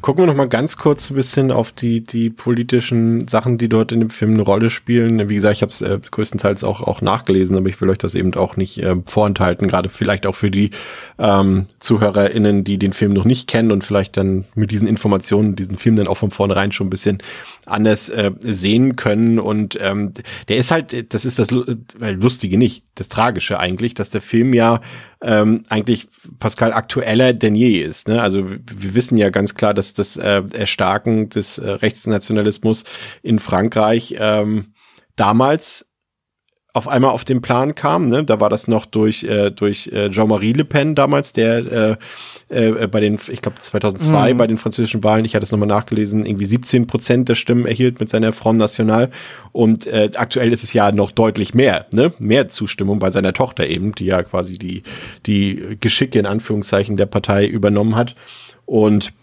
gucken 0.07 0.23
wir 0.23 0.27
noch 0.27 0.37
mal 0.37 0.47
ganz 0.47 0.77
kurz 0.77 1.09
ein 1.09 1.15
bisschen 1.15 1.51
auf 1.51 1.73
die, 1.73 2.01
die 2.01 2.29
politischen 2.29 3.27
Sachen, 3.27 3.57
die 3.57 3.67
dort 3.67 3.91
in 3.91 3.99
dem 3.99 4.09
Film 4.09 4.35
eine 4.35 4.41
Rolle 4.41 4.69
spielen. 4.69 5.27
Wie 5.29 5.35
gesagt, 5.35 5.57
ich 5.57 5.61
habe 5.61 5.71
es 5.73 5.81
äh, 5.81 5.99
größtenteils 5.99 6.63
auch, 6.63 6.79
auch 6.79 7.01
nachgelesen, 7.01 7.57
aber 7.57 7.67
ich 7.67 7.81
will 7.81 7.89
euch 7.89 7.97
das 7.97 8.15
eben 8.15 8.33
auch 8.35 8.55
nicht 8.55 8.81
äh, 8.81 8.95
vorenthalten, 9.05 9.67
gerade 9.67 9.89
vielleicht 9.89 10.25
auch 10.25 10.33
für 10.33 10.49
die 10.49 10.71
ähm, 11.19 11.65
ZuhörerInnen, 11.79 12.63
die 12.63 12.77
den 12.77 12.93
Film 12.93 13.11
noch 13.11 13.25
nicht 13.25 13.49
kennen 13.49 13.69
und 13.69 13.83
vielleicht 13.83 14.15
dann 14.15 14.45
mit 14.55 14.71
diesen 14.71 14.87
Informationen 14.87 15.57
diesen 15.57 15.75
Film 15.75 15.97
dann 15.97 16.07
auch 16.07 16.15
von 16.15 16.31
vornherein 16.31 16.71
schon 16.71 16.87
ein 16.87 16.91
bisschen 16.91 17.17
anders 17.65 18.07
äh, 18.07 18.31
sehen 18.39 18.95
können. 18.95 19.39
Und 19.39 19.77
ähm, 19.81 20.13
der 20.47 20.55
ist 20.55 20.71
halt, 20.71 21.13
das 21.13 21.25
ist 21.25 21.37
das 21.37 21.49
äh, 21.51 22.11
Lustige 22.11 22.57
nicht, 22.57 22.83
das 22.95 23.09
Tragische 23.09 23.59
eigentlich, 23.59 23.93
dass 23.93 24.09
der 24.09 24.21
Film 24.21 24.53
ja 24.53 24.79
ähm, 25.21 25.63
eigentlich 25.69 26.07
Pascal 26.39 26.73
aktueller 26.73 27.33
denn 27.33 27.55
je 27.55 27.81
ist. 27.81 28.07
Ne? 28.07 28.21
Also 28.21 28.47
wir 28.49 28.95
wissen 28.95 29.17
ja 29.17 29.29
ganz 29.29 29.55
klar, 29.55 29.73
dass 29.73 29.93
das 29.93 30.17
äh, 30.17 30.43
Erstarken 30.53 31.29
des 31.29 31.57
äh, 31.57 31.69
Rechtsnationalismus 31.69 32.83
in 33.23 33.39
Frankreich 33.39 34.15
ähm, 34.19 34.73
damals 35.15 35.85
auf 36.77 36.87
einmal 36.87 37.11
auf 37.11 37.25
den 37.25 37.41
Plan 37.41 37.75
kam. 37.75 38.07
Ne? 38.07 38.23
Da 38.23 38.39
war 38.39 38.49
das 38.49 38.67
noch 38.67 38.85
durch, 38.85 39.23
äh, 39.23 39.51
durch 39.51 39.87
äh, 39.87 40.09
Jean-Marie 40.09 40.53
Le 40.53 40.65
Pen 40.65 40.95
damals, 40.95 41.33
der 41.33 41.97
äh, 42.49 42.71
äh, 42.71 42.87
bei 42.87 42.99
den, 42.99 43.19
ich 43.27 43.41
glaube 43.41 43.59
2002 43.59 44.33
bei 44.35 44.47
den 44.47 44.57
französischen 44.57 45.03
Wahlen, 45.03 45.25
ich 45.25 45.35
hatte 45.35 45.43
es 45.43 45.51
nochmal 45.51 45.67
nachgelesen, 45.67 46.25
irgendwie 46.25 46.45
17 46.45 46.87
Prozent 46.87 47.27
der 47.29 47.35
Stimmen 47.35 47.65
erhielt 47.65 47.99
mit 47.99 48.09
seiner 48.09 48.31
Front 48.31 48.59
National. 48.59 49.09
Und 49.51 49.87
äh, 49.87 50.11
aktuell 50.15 50.53
ist 50.53 50.63
es 50.63 50.73
ja 50.73 50.91
noch 50.91 51.11
deutlich 51.11 51.53
mehr, 51.53 51.87
ne? 51.91 52.13
mehr 52.19 52.47
Zustimmung 52.47 52.99
bei 52.99 53.11
seiner 53.11 53.33
Tochter 53.33 53.67
eben, 53.67 53.93
die 53.93 54.05
ja 54.05 54.23
quasi 54.23 54.57
die, 54.57 54.83
die 55.25 55.77
Geschicke 55.79 56.19
in 56.19 56.25
Anführungszeichen 56.25 56.95
der 56.95 57.07
Partei 57.07 57.47
übernommen 57.47 57.95
hat. 57.95 58.15
Und 58.65 59.13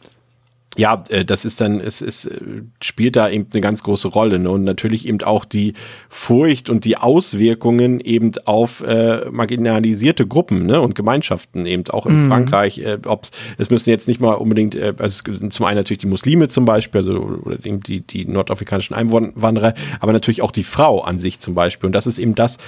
ja, 0.76 1.04
äh, 1.08 1.24
das 1.24 1.44
ist 1.44 1.60
dann, 1.60 1.80
es, 1.80 2.00
es 2.00 2.26
äh, 2.26 2.40
spielt 2.80 3.16
da 3.16 3.28
eben 3.28 3.46
eine 3.52 3.60
ganz 3.60 3.82
große 3.82 4.08
Rolle. 4.08 4.38
Ne? 4.38 4.50
Und 4.50 4.64
natürlich 4.64 5.06
eben 5.06 5.22
auch 5.22 5.44
die 5.44 5.74
Furcht 6.08 6.70
und 6.70 6.84
die 6.84 6.96
Auswirkungen 6.96 8.00
eben 8.00 8.32
auf 8.44 8.82
äh, 8.82 9.30
marginalisierte 9.30 10.26
Gruppen 10.26 10.66
ne? 10.66 10.80
und 10.80 10.94
Gemeinschaften, 10.94 11.66
eben 11.66 11.84
auch 11.90 12.06
in 12.06 12.26
Frankreich. 12.26 12.78
Äh, 12.78 12.98
ob's, 13.06 13.30
es 13.58 13.70
müssen 13.70 13.90
jetzt 13.90 14.08
nicht 14.08 14.20
mal 14.20 14.34
unbedingt, 14.34 14.74
äh, 14.74 14.94
also 14.98 15.22
es 15.30 15.38
sind 15.38 15.52
zum 15.52 15.66
einen 15.66 15.78
natürlich 15.78 15.98
die 15.98 16.06
Muslime 16.06 16.48
zum 16.48 16.64
Beispiel, 16.64 17.00
also 17.00 17.14
oder 17.14 17.64
eben 17.64 17.80
die, 17.80 18.00
die 18.00 18.24
nordafrikanischen 18.24 18.96
Einwanderer, 18.96 19.74
aber 20.00 20.12
natürlich 20.12 20.42
auch 20.42 20.52
die 20.52 20.64
Frau 20.64 21.00
an 21.02 21.18
sich 21.18 21.38
zum 21.38 21.54
Beispiel. 21.54 21.86
Und 21.86 21.92
das 21.92 22.06
ist 22.06 22.18
eben 22.18 22.34
das, 22.34 22.58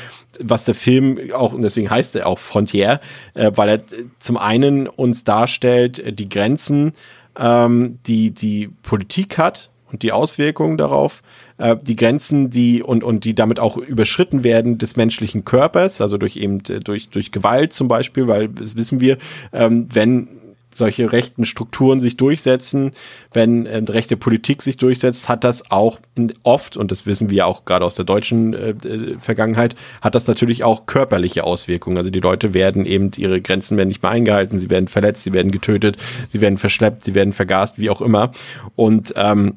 was 0.40 0.64
der 0.64 0.74
Film 0.74 1.18
auch, 1.32 1.52
und 1.52 1.62
deswegen 1.62 1.90
heißt 1.90 2.16
er 2.16 2.26
auch 2.26 2.38
Frontier, 2.38 3.00
äh, 3.34 3.50
weil 3.54 3.68
er 3.68 3.74
äh, 3.76 4.04
zum 4.18 4.36
einen 4.36 4.86
uns 4.86 5.24
darstellt, 5.24 6.18
die 6.18 6.28
Grenzen, 6.28 6.92
ähm, 7.38 7.98
die 8.06 8.30
die 8.30 8.68
Politik 8.82 9.38
hat 9.38 9.70
und 9.90 10.02
die 10.02 10.12
Auswirkungen 10.12 10.76
darauf, 10.76 11.22
äh, 11.58 11.76
die 11.80 11.96
Grenzen, 11.96 12.50
die 12.50 12.82
und 12.82 13.04
und 13.04 13.24
die 13.24 13.34
damit 13.34 13.60
auch 13.60 13.76
überschritten 13.76 14.44
werden 14.44 14.78
des 14.78 14.96
menschlichen 14.96 15.44
Körpers, 15.44 16.00
also 16.00 16.18
durch 16.18 16.36
eben 16.36 16.60
äh, 16.68 16.80
durch 16.80 17.08
durch 17.08 17.32
Gewalt 17.32 17.72
zum 17.72 17.88
Beispiel, 17.88 18.26
weil 18.26 18.48
das 18.48 18.76
wissen 18.76 19.00
wir, 19.00 19.18
ähm, 19.52 19.88
wenn 19.92 20.28
solche 20.76 21.12
rechten 21.12 21.44
Strukturen 21.44 22.00
sich 22.00 22.16
durchsetzen, 22.16 22.92
wenn 23.32 23.66
äh, 23.66 23.82
rechte 23.88 24.16
Politik 24.16 24.62
sich 24.62 24.76
durchsetzt, 24.76 25.28
hat 25.28 25.44
das 25.44 25.70
auch 25.70 25.98
oft, 26.42 26.76
und 26.76 26.90
das 26.90 27.06
wissen 27.06 27.30
wir 27.30 27.46
auch 27.46 27.64
gerade 27.64 27.84
aus 27.84 27.94
der 27.94 28.04
deutschen 28.04 28.54
äh, 28.54 28.70
äh, 28.70 29.18
Vergangenheit, 29.18 29.74
hat 30.00 30.14
das 30.14 30.26
natürlich 30.26 30.64
auch 30.64 30.86
körperliche 30.86 31.44
Auswirkungen. 31.44 31.96
Also 31.96 32.10
die 32.10 32.20
Leute 32.20 32.54
werden 32.54 32.86
eben, 32.86 33.10
ihre 33.16 33.40
Grenzen 33.40 33.76
werden 33.76 33.88
nicht 33.88 34.02
mehr 34.02 34.12
eingehalten, 34.12 34.58
sie 34.58 34.70
werden 34.70 34.88
verletzt, 34.88 35.24
sie 35.24 35.32
werden 35.32 35.50
getötet, 35.52 35.96
sie 36.28 36.40
werden 36.40 36.58
verschleppt, 36.58 37.04
sie 37.04 37.14
werden 37.14 37.32
vergast, 37.32 37.78
wie 37.78 37.90
auch 37.90 38.00
immer. 38.00 38.32
Und 38.74 39.12
ähm, 39.16 39.54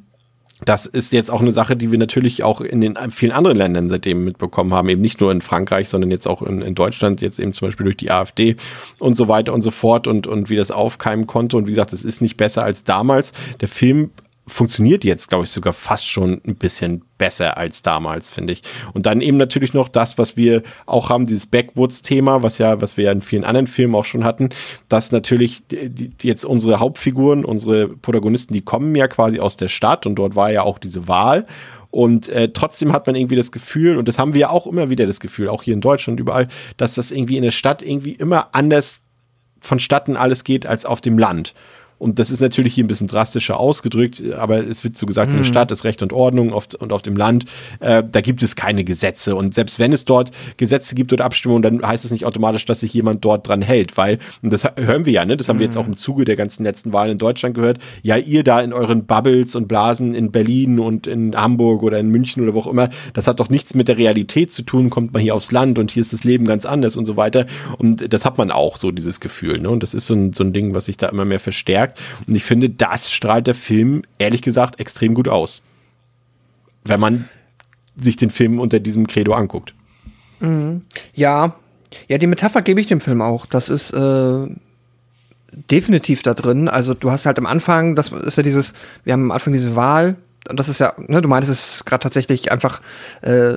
das 0.66 0.86
ist 0.86 1.14
jetzt 1.14 1.32
auch 1.32 1.42
eine 1.42 1.52
Sache, 1.52 1.76
die 1.76 1.92
wir 1.92 1.98
natürlich 1.98 2.44
auch 2.44 2.62
in 2.62 2.82
den 2.82 2.98
vielen 3.12 3.32
anderen 3.32 3.58
Ländern 3.58 3.90
seitdem 3.90 4.26
mitbekommen 4.26 4.74
haben, 4.74 4.90
eben 4.90 5.02
nicht 5.02 5.22
nur 5.22 5.32
in 5.32 5.42
Frankreich, 5.42 5.90
sondern 5.90 6.12
jetzt 6.12 6.28
auch 6.28 6.42
in, 6.42 6.62
in 6.62 6.76
Deutschland, 6.76 7.22
jetzt 7.22 7.40
eben 7.40 7.54
zum 7.54 7.68
Beispiel 7.68 7.86
durch 7.86 7.98
die 7.98 8.12
AfD 8.12 8.58
und 9.00 9.16
so 9.16 9.28
weiter 9.28 9.54
und 9.54 9.62
so 9.62 9.72
fort 9.72 10.08
und, 10.08 10.28
und 10.28 10.50
wie 10.50 10.56
das 10.56 10.72
aufkeimen 10.72 11.28
konnte. 11.28 11.58
Und 11.58 11.68
wie 11.68 11.72
gesagt, 11.72 11.94
es 11.94 12.04
ist 12.04 12.22
nicht 12.22 12.38
besser 12.38 12.64
als 12.64 12.84
damals. 12.84 13.32
Der 13.62 13.70
Film 13.70 14.12
funktioniert 14.50 15.04
jetzt, 15.04 15.30
glaube 15.30 15.46
ich, 15.46 15.52
sogar 15.52 15.74
fast 15.74 16.08
schon 16.08 16.42
ein 16.46 16.56
bisschen 16.56 17.04
besser 17.18 17.58
als 17.58 17.82
damals, 17.82 18.32
finde 18.32 18.54
ich. 18.54 18.64
Und 18.94 19.06
dann 19.06 19.22
eben 19.22 19.38
natürlich 19.38 19.74
noch 19.74 19.88
das, 19.88 20.18
was 20.18 20.36
wir 20.36 20.64
auch 20.86 21.10
haben, 21.10 21.26
dieses 21.26 21.46
Backwoods-Thema, 21.46 22.44
was 22.44 22.58
ja, 22.58 22.82
was 22.82 22.98
wir 22.98 23.06
ja 23.06 23.12
in 23.12 23.22
vielen 23.22 23.44
anderen 23.44 23.68
Filmen 23.68 23.96
auch 23.96 24.06
schon 24.06 24.24
hatten, 24.24 24.50
dass 24.88 25.12
natürlich 25.12 25.68
die, 25.68 25.90
die, 25.90 26.28
jetzt 26.28 26.46
unsere 26.46 26.80
Hauptfiguren, 26.80 27.46
unsere 27.46 27.88
Protagonisten, 27.88 28.54
die 28.54 28.62
kommen 28.62 28.96
ja 28.96 29.08
quasi 29.08 29.40
aus 29.40 29.58
der 29.58 29.68
Stadt 29.68 30.06
und 30.06 30.16
dort 30.16 30.36
war 30.36 30.52
ja 30.52 30.64
auch 30.64 30.80
diese 30.80 31.08
Wahl. 31.08 31.46
Und 31.92 32.30
äh, 32.30 32.50
trotzdem 32.54 32.94
hat 32.94 33.08
man 33.08 33.16
irgendwie 33.16 33.36
das 33.36 33.52
Gefühl, 33.52 33.98
und 33.98 34.08
das 34.08 34.20
haben 34.20 34.34
wir 34.34 34.42
ja 34.42 34.50
auch 34.50 34.68
immer 34.68 34.90
wieder 34.90 35.06
das 35.06 35.20
Gefühl, 35.20 35.50
auch 35.50 35.64
hier 35.64 35.74
in 35.74 35.82
Deutschland 35.82 36.20
überall, 36.20 36.48
dass 36.78 36.94
das 36.94 37.12
irgendwie 37.12 37.38
in 37.38 37.44
der 37.44 37.52
Stadt 37.52 37.82
irgendwie 37.82 38.12
immer 38.12 38.50
anders 38.54 39.02
vonstatten 39.62 40.16
alles 40.16 40.44
geht 40.44 40.66
als 40.66 40.86
auf 40.86 41.02
dem 41.02 41.18
Land. 41.18 41.54
Und 42.00 42.18
das 42.18 42.32
ist 42.32 42.40
natürlich 42.40 42.74
hier 42.74 42.84
ein 42.84 42.88
bisschen 42.88 43.08
drastischer 43.08 43.60
ausgedrückt, 43.60 44.24
aber 44.36 44.66
es 44.66 44.84
wird 44.84 44.98
so 44.98 45.06
gesagt, 45.06 45.32
mhm. 45.32 45.38
in 45.38 45.44
der. 45.44 45.50
Stadt 45.50 45.72
ist 45.72 45.84
Recht 45.84 46.02
und 46.02 46.14
Ordnung 46.14 46.54
oft, 46.54 46.76
und 46.76 46.94
auf 46.94 47.02
dem 47.02 47.18
Land, 47.18 47.46
äh, 47.80 48.04
da 48.10 48.22
gibt 48.22 48.42
es 48.42 48.56
keine 48.56 48.84
Gesetze. 48.84 49.36
Und 49.36 49.54
selbst 49.54 49.80
wenn 49.80 49.92
es 49.92 50.06
dort 50.06 50.32
Gesetze 50.58 50.96
gibt 50.96 51.12
oder 51.12 51.26
Abstimmungen, 51.26 51.62
dann 51.62 51.86
heißt 51.86 52.06
es 52.06 52.12
nicht 52.12 52.26
automatisch, 52.26 52.66
dass 52.66 52.80
sich 52.80 52.94
jemand 52.94 53.26
dort 53.26 53.48
dran 53.48 53.62
hält, 53.62 53.98
weil, 53.98 54.20
und 54.42 54.54
das 54.54 54.64
hören 54.64 55.06
wir 55.06 55.14
ja, 55.14 55.26
ne, 55.26 55.36
das 55.36 55.50
haben 55.50 55.58
mhm. 55.58 55.60
wir 55.60 55.66
jetzt 55.66 55.76
mhm. 55.76 55.82
auch 55.82 55.88
im 55.88 55.98
Zuge 55.98 56.24
der 56.24 56.36
ganzen 56.36 56.64
letzten 56.64 56.94
Wahlen 56.94 57.14
in 57.14 57.18
Deutschland 57.18 57.56
gehört, 57.56 57.80
ja, 58.02 58.16
ihr 58.16 58.44
da 58.44 58.62
in 58.62 58.72
euren 58.72 59.06
Bubbles 59.06 59.56
und 59.56 59.68
Blasen 59.68 60.16
in 60.16 60.32
Berlin 60.32 60.80
und 60.80 61.08
in 61.08 61.36
Hamburg 61.36 61.84
oder 61.84 62.00
in 62.00 62.10
München 62.10 62.44
oder 62.44 62.54
wo 62.54 62.60
auch 62.60 62.68
immer, 62.68 62.90
das 63.14 63.28
hat 63.28 63.40
doch 63.40 63.50
nichts 63.50 63.74
mit 63.74 63.88
der 63.88 63.98
Realität 63.98 64.54
zu 64.54 64.62
tun, 64.62 64.90
kommt 64.90 65.14
man 65.14 65.22
hier 65.22 65.36
aufs 65.36 65.52
Land 65.52 65.80
und 65.80 65.92
hier 65.92 66.02
ist 66.02 66.14
das 66.14 66.24
Leben 66.24 66.46
ganz 66.46 66.66
anders 66.66 66.96
und 66.96 67.06
so 67.06 67.18
weiter. 67.18 67.46
Und 67.78 68.14
das 68.14 68.24
hat 68.24 68.38
man 68.38 68.52
auch 68.52 68.78
so, 68.78 68.92
dieses 68.92 69.20
Gefühl, 69.20 69.60
ne? 69.60 69.70
Und 69.70 69.84
das 69.84 69.94
ist 69.94 70.08
so 70.08 70.14
ein, 70.14 70.34
so 70.34 70.44
ein 70.44 70.54
Ding, 70.54 70.74
was 70.74 70.86
sich 70.86 70.98
da 70.98 71.08
immer 71.08 71.26
mehr 71.26 71.40
verstärkt 71.40 71.89
gesagt. 71.90 72.28
Und 72.28 72.36
ich 72.36 72.44
finde, 72.44 72.70
das 72.70 73.12
strahlt 73.12 73.48
der 73.48 73.56
Film, 73.56 74.04
ehrlich 74.18 74.42
gesagt, 74.42 74.80
extrem 74.80 75.14
gut 75.14 75.28
aus. 75.28 75.62
Wenn 76.84 77.00
man 77.00 77.30
sich 77.96 78.16
den 78.16 78.30
Film 78.30 78.60
unter 78.60 78.80
diesem 78.80 79.08
Credo 79.08 79.34
anguckt. 79.34 79.74
Mhm. 80.40 80.84
Ja, 81.14 81.56
ja, 82.08 82.18
die 82.18 82.28
Metapher 82.28 82.62
gebe 82.62 82.80
ich 82.80 82.88
dem 82.88 83.02
Film 83.02 83.22
auch. 83.22 83.46
Das 83.46 83.70
ist 83.70 83.92
äh, 83.92 84.48
definitiv 85.52 86.22
da 86.22 86.34
drin. 86.34 86.70
Also 86.70 86.94
du 86.94 87.12
hast 87.12 87.26
halt 87.26 87.38
am 87.40 87.46
Anfang, 87.46 87.96
das 87.96 88.10
ist 88.10 88.38
ja 88.38 88.44
dieses, 88.44 88.74
wir 89.04 89.14
haben 89.14 89.24
am 89.24 89.32
Anfang 89.32 89.54
diese 89.54 89.76
Wahl, 89.76 90.16
und 90.50 90.58
das 90.58 90.70
ist 90.70 90.80
ja, 90.80 90.94
ne, 90.98 91.22
du 91.22 91.28
meinst 91.28 91.50
es 91.50 91.84
gerade 91.86 92.02
tatsächlich 92.02 92.52
einfach, 92.52 92.82
äh, 93.22 93.56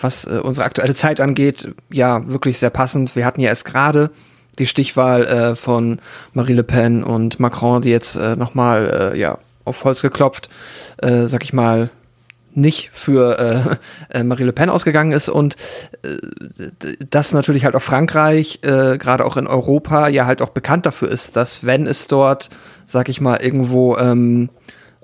was 0.00 0.24
äh, 0.24 0.40
unsere 0.42 0.66
aktuelle 0.66 0.94
Zeit 0.94 1.20
angeht, 1.20 1.72
ja, 1.90 2.26
wirklich 2.28 2.58
sehr 2.58 2.70
passend. 2.70 3.14
Wir 3.14 3.24
hatten 3.24 3.40
ja 3.40 3.48
erst 3.48 3.64
gerade 3.64 4.10
die 4.58 4.66
Stichwahl 4.66 5.24
äh, 5.24 5.56
von 5.56 6.00
Marie 6.32 6.54
Le 6.54 6.64
Pen 6.64 7.02
und 7.02 7.40
Macron, 7.40 7.82
die 7.82 7.90
jetzt 7.90 8.16
äh, 8.16 8.36
nochmal 8.36 9.12
äh, 9.14 9.18
ja, 9.18 9.38
auf 9.64 9.84
Holz 9.84 10.02
geklopft, 10.02 10.50
äh, 10.98 11.26
sag 11.26 11.42
ich 11.44 11.52
mal, 11.52 11.90
nicht 12.52 12.90
für 12.92 13.78
äh, 14.12 14.18
äh, 14.18 14.24
Marie 14.24 14.44
Le 14.44 14.52
Pen 14.52 14.70
ausgegangen 14.70 15.12
ist 15.12 15.28
und 15.28 15.56
äh, 16.02 16.16
das 17.08 17.32
natürlich 17.32 17.64
halt 17.64 17.74
auch 17.74 17.82
Frankreich, 17.82 18.60
äh, 18.62 18.98
gerade 18.98 19.24
auch 19.24 19.36
in 19.36 19.46
Europa, 19.46 20.08
ja 20.08 20.26
halt 20.26 20.42
auch 20.42 20.50
bekannt 20.50 20.86
dafür 20.86 21.10
ist, 21.10 21.36
dass 21.36 21.64
wenn 21.64 21.86
es 21.86 22.08
dort, 22.08 22.50
sag 22.86 23.08
ich 23.08 23.20
mal, 23.20 23.40
irgendwo 23.40 23.96
ähm, 23.96 24.50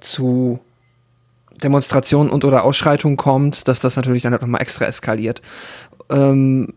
zu 0.00 0.60
Demonstrationen 1.62 2.30
und 2.30 2.44
oder 2.44 2.64
Ausschreitungen 2.64 3.16
kommt, 3.16 3.68
dass 3.68 3.80
das 3.80 3.96
natürlich 3.96 4.22
dann 4.22 4.32
halt 4.32 4.42
nochmal 4.42 4.60
extra 4.60 4.84
eskaliert. 4.84 5.40
Ähm, 6.10 6.74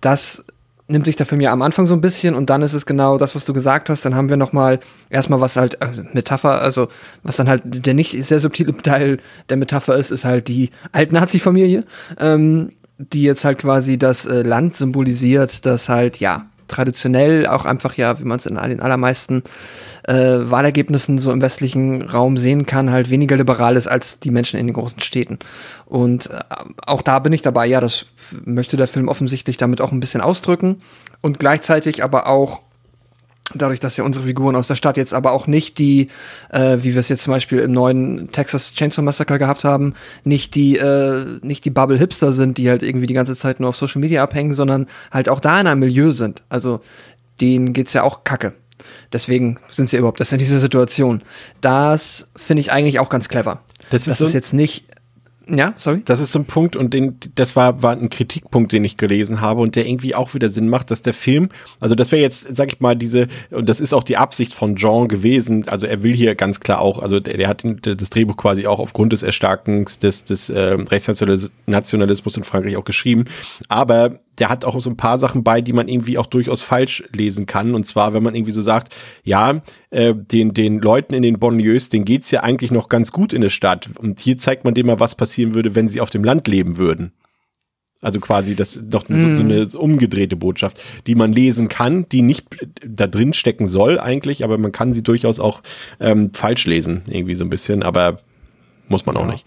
das 0.00 0.44
nimmt 0.90 1.06
sich 1.06 1.16
der 1.16 1.26
Film 1.26 1.40
ja 1.40 1.52
am 1.52 1.62
Anfang 1.62 1.86
so 1.86 1.94
ein 1.94 2.00
bisschen 2.00 2.34
und 2.34 2.50
dann 2.50 2.62
ist 2.62 2.72
es 2.72 2.86
genau 2.86 3.18
das, 3.18 3.34
was 3.34 3.44
du 3.44 3.52
gesagt 3.52 3.90
hast. 3.90 4.04
Dann 4.04 4.14
haben 4.14 4.28
wir 4.28 4.36
noch 4.36 4.52
mal 4.52 4.80
erstmal 5.08 5.40
was 5.40 5.56
halt 5.56 5.80
äh, 5.80 5.88
Metapher, 6.12 6.60
also 6.60 6.88
was 7.22 7.36
dann 7.36 7.48
halt 7.48 7.62
der 7.64 7.94
nicht 7.94 8.22
sehr 8.24 8.38
subtile 8.38 8.76
Teil 8.76 9.18
der 9.48 9.56
Metapher 9.56 9.96
ist, 9.96 10.10
ist 10.10 10.24
halt 10.24 10.48
die 10.48 10.70
Alt-Nazi-Familie, 10.92 11.84
ähm, 12.18 12.72
die 12.98 13.22
jetzt 13.22 13.44
halt 13.44 13.58
quasi 13.58 13.98
das 13.98 14.26
äh, 14.26 14.42
Land 14.42 14.74
symbolisiert, 14.74 15.64
das 15.66 15.88
halt 15.88 16.20
ja 16.20 16.46
traditionell 16.70 17.46
auch 17.46 17.64
einfach 17.64 17.94
ja, 17.94 18.18
wie 18.18 18.24
man 18.24 18.38
es 18.38 18.46
in 18.46 18.56
den 18.56 18.80
allermeisten 18.80 19.42
äh, 20.04 20.14
Wahlergebnissen 20.14 21.18
so 21.18 21.32
im 21.32 21.42
westlichen 21.42 22.02
Raum 22.02 22.36
sehen 22.36 22.66
kann, 22.66 22.90
halt 22.90 23.10
weniger 23.10 23.36
liberal 23.36 23.76
ist 23.76 23.86
als 23.86 24.18
die 24.18 24.30
Menschen 24.30 24.58
in 24.58 24.66
den 24.66 24.74
großen 24.74 25.00
Städten. 25.00 25.38
Und 25.86 26.30
äh, 26.30 26.38
auch 26.86 27.02
da 27.02 27.18
bin 27.18 27.32
ich 27.32 27.42
dabei, 27.42 27.66
ja, 27.66 27.80
das 27.80 28.06
möchte 28.44 28.76
der 28.76 28.88
Film 28.88 29.08
offensichtlich 29.08 29.56
damit 29.56 29.80
auch 29.80 29.92
ein 29.92 30.00
bisschen 30.00 30.20
ausdrücken 30.20 30.80
und 31.20 31.38
gleichzeitig 31.38 32.02
aber 32.02 32.26
auch 32.26 32.60
dadurch, 33.54 33.80
dass 33.80 33.96
ja 33.96 34.04
unsere 34.04 34.26
Figuren 34.26 34.56
aus 34.56 34.68
der 34.68 34.74
Stadt 34.74 34.96
jetzt 34.96 35.14
aber 35.14 35.32
auch 35.32 35.46
nicht 35.46 35.78
die, 35.78 36.08
äh, 36.50 36.78
wie 36.80 36.92
wir 36.92 37.00
es 37.00 37.08
jetzt 37.08 37.22
zum 37.22 37.32
Beispiel 37.32 37.58
im 37.58 37.72
neuen 37.72 38.30
Texas 38.32 38.74
Chainsaw 38.74 39.02
Massacre 39.02 39.38
gehabt 39.38 39.64
haben, 39.64 39.94
nicht 40.24 40.54
die, 40.54 40.76
äh, 40.76 41.24
nicht 41.42 41.64
die 41.64 41.70
Bubble 41.70 41.98
Hipster 41.98 42.32
sind, 42.32 42.58
die 42.58 42.68
halt 42.68 42.82
irgendwie 42.82 43.06
die 43.06 43.14
ganze 43.14 43.34
Zeit 43.34 43.60
nur 43.60 43.70
auf 43.70 43.76
Social 43.76 44.00
Media 44.00 44.22
abhängen, 44.22 44.52
sondern 44.52 44.86
halt 45.10 45.28
auch 45.28 45.40
da 45.40 45.60
in 45.60 45.66
einem 45.66 45.80
Milieu 45.80 46.10
sind. 46.10 46.42
Also 46.48 46.80
denen 47.40 47.72
geht's 47.72 47.92
ja 47.92 48.02
auch 48.02 48.24
kacke. 48.24 48.52
Deswegen 49.12 49.58
sind 49.70 49.90
sie 49.90 49.96
überhaupt 49.96 50.20
das 50.20 50.32
in 50.32 50.38
dieser 50.38 50.60
Situation. 50.60 51.22
Das 51.60 52.28
finde 52.36 52.60
ich 52.60 52.72
eigentlich 52.72 52.98
auch 52.98 53.08
ganz 53.08 53.28
clever. 53.28 53.60
Das 53.90 54.02
ist, 54.02 54.08
das 54.08 54.18
so 54.18 54.26
ist 54.26 54.34
jetzt 54.34 54.54
nicht 54.54 54.84
ja, 55.56 55.72
sorry. 55.76 56.02
Das 56.04 56.20
ist 56.20 56.34
ein 56.36 56.44
Punkt 56.44 56.76
und 56.76 56.94
den, 56.94 57.18
das 57.34 57.56
war, 57.56 57.82
war 57.82 57.92
ein 57.92 58.10
Kritikpunkt, 58.10 58.72
den 58.72 58.84
ich 58.84 58.96
gelesen 58.96 59.40
habe 59.40 59.60
und 59.60 59.76
der 59.76 59.86
irgendwie 59.86 60.14
auch 60.14 60.34
wieder 60.34 60.48
Sinn 60.48 60.68
macht, 60.68 60.90
dass 60.90 61.02
der 61.02 61.14
Film, 61.14 61.48
also 61.80 61.94
das 61.94 62.12
wäre 62.12 62.22
jetzt, 62.22 62.56
sag 62.56 62.72
ich 62.72 62.80
mal, 62.80 62.96
diese, 62.96 63.28
und 63.50 63.68
das 63.68 63.80
ist 63.80 63.92
auch 63.92 64.04
die 64.04 64.16
Absicht 64.16 64.54
von 64.54 64.76
Jean 64.76 65.08
gewesen, 65.08 65.68
also 65.68 65.86
er 65.86 66.02
will 66.02 66.14
hier 66.14 66.34
ganz 66.34 66.60
klar 66.60 66.80
auch, 66.80 67.00
also 67.00 67.20
der, 67.20 67.36
der 67.36 67.48
hat 67.48 67.64
das 67.64 68.10
Drehbuch 68.10 68.36
quasi 68.36 68.66
auch 68.66 68.80
aufgrund 68.80 69.12
des 69.12 69.22
Erstarkens 69.22 69.98
des, 69.98 70.24
des 70.24 70.50
äh, 70.50 70.60
Rechtsnationalismus 70.60 72.36
in 72.36 72.44
Frankreich 72.44 72.76
auch 72.76 72.84
geschrieben, 72.84 73.24
aber 73.68 74.20
der 74.38 74.48
hat 74.48 74.64
auch 74.64 74.80
so 74.80 74.90
ein 74.90 74.96
paar 74.96 75.18
Sachen 75.18 75.44
bei, 75.44 75.60
die 75.60 75.72
man 75.72 75.88
irgendwie 75.88 76.16
auch 76.16 76.26
durchaus 76.26 76.62
falsch 76.62 77.04
lesen 77.12 77.46
kann. 77.46 77.74
Und 77.74 77.86
zwar, 77.86 78.14
wenn 78.14 78.22
man 78.22 78.34
irgendwie 78.34 78.52
so 78.52 78.62
sagt, 78.62 78.94
ja, 79.22 79.60
äh, 79.90 80.14
den, 80.14 80.54
den 80.54 80.78
Leuten 80.78 81.14
in 81.14 81.22
den 81.22 81.38
Bonlieus, 81.38 81.88
denen 81.88 82.04
geht's 82.04 82.30
ja 82.30 82.42
eigentlich 82.42 82.70
noch 82.70 82.88
ganz 82.88 83.12
gut 83.12 83.32
in 83.32 83.42
der 83.42 83.50
Stadt. 83.50 83.90
Und 83.98 84.18
hier 84.18 84.38
zeigt 84.38 84.64
man 84.64 84.74
dem 84.74 84.86
mal, 84.86 85.00
was 85.00 85.14
passieren 85.14 85.54
würde, 85.54 85.74
wenn 85.74 85.88
sie 85.88 86.00
auf 86.00 86.10
dem 86.10 86.24
Land 86.24 86.48
leben 86.48 86.78
würden. 86.78 87.12
Also 88.02 88.18
quasi 88.18 88.56
das 88.56 88.80
doch 88.82 89.04
so, 89.06 89.14
so 89.14 89.42
eine 89.42 89.66
mhm. 89.66 89.74
umgedrehte 89.74 90.36
Botschaft, 90.36 90.82
die 91.06 91.14
man 91.14 91.34
lesen 91.34 91.68
kann, 91.68 92.08
die 92.08 92.22
nicht 92.22 92.46
da 92.82 93.06
drin 93.06 93.34
stecken 93.34 93.66
soll 93.66 94.00
eigentlich, 94.00 94.42
aber 94.42 94.56
man 94.56 94.72
kann 94.72 94.94
sie 94.94 95.02
durchaus 95.02 95.38
auch 95.38 95.60
ähm, 96.00 96.32
falsch 96.32 96.64
lesen, 96.64 97.02
irgendwie 97.08 97.34
so 97.34 97.44
ein 97.44 97.50
bisschen, 97.50 97.82
aber 97.82 98.20
muss 98.88 99.04
man 99.04 99.16
ja. 99.16 99.22
auch 99.22 99.26
nicht. 99.26 99.44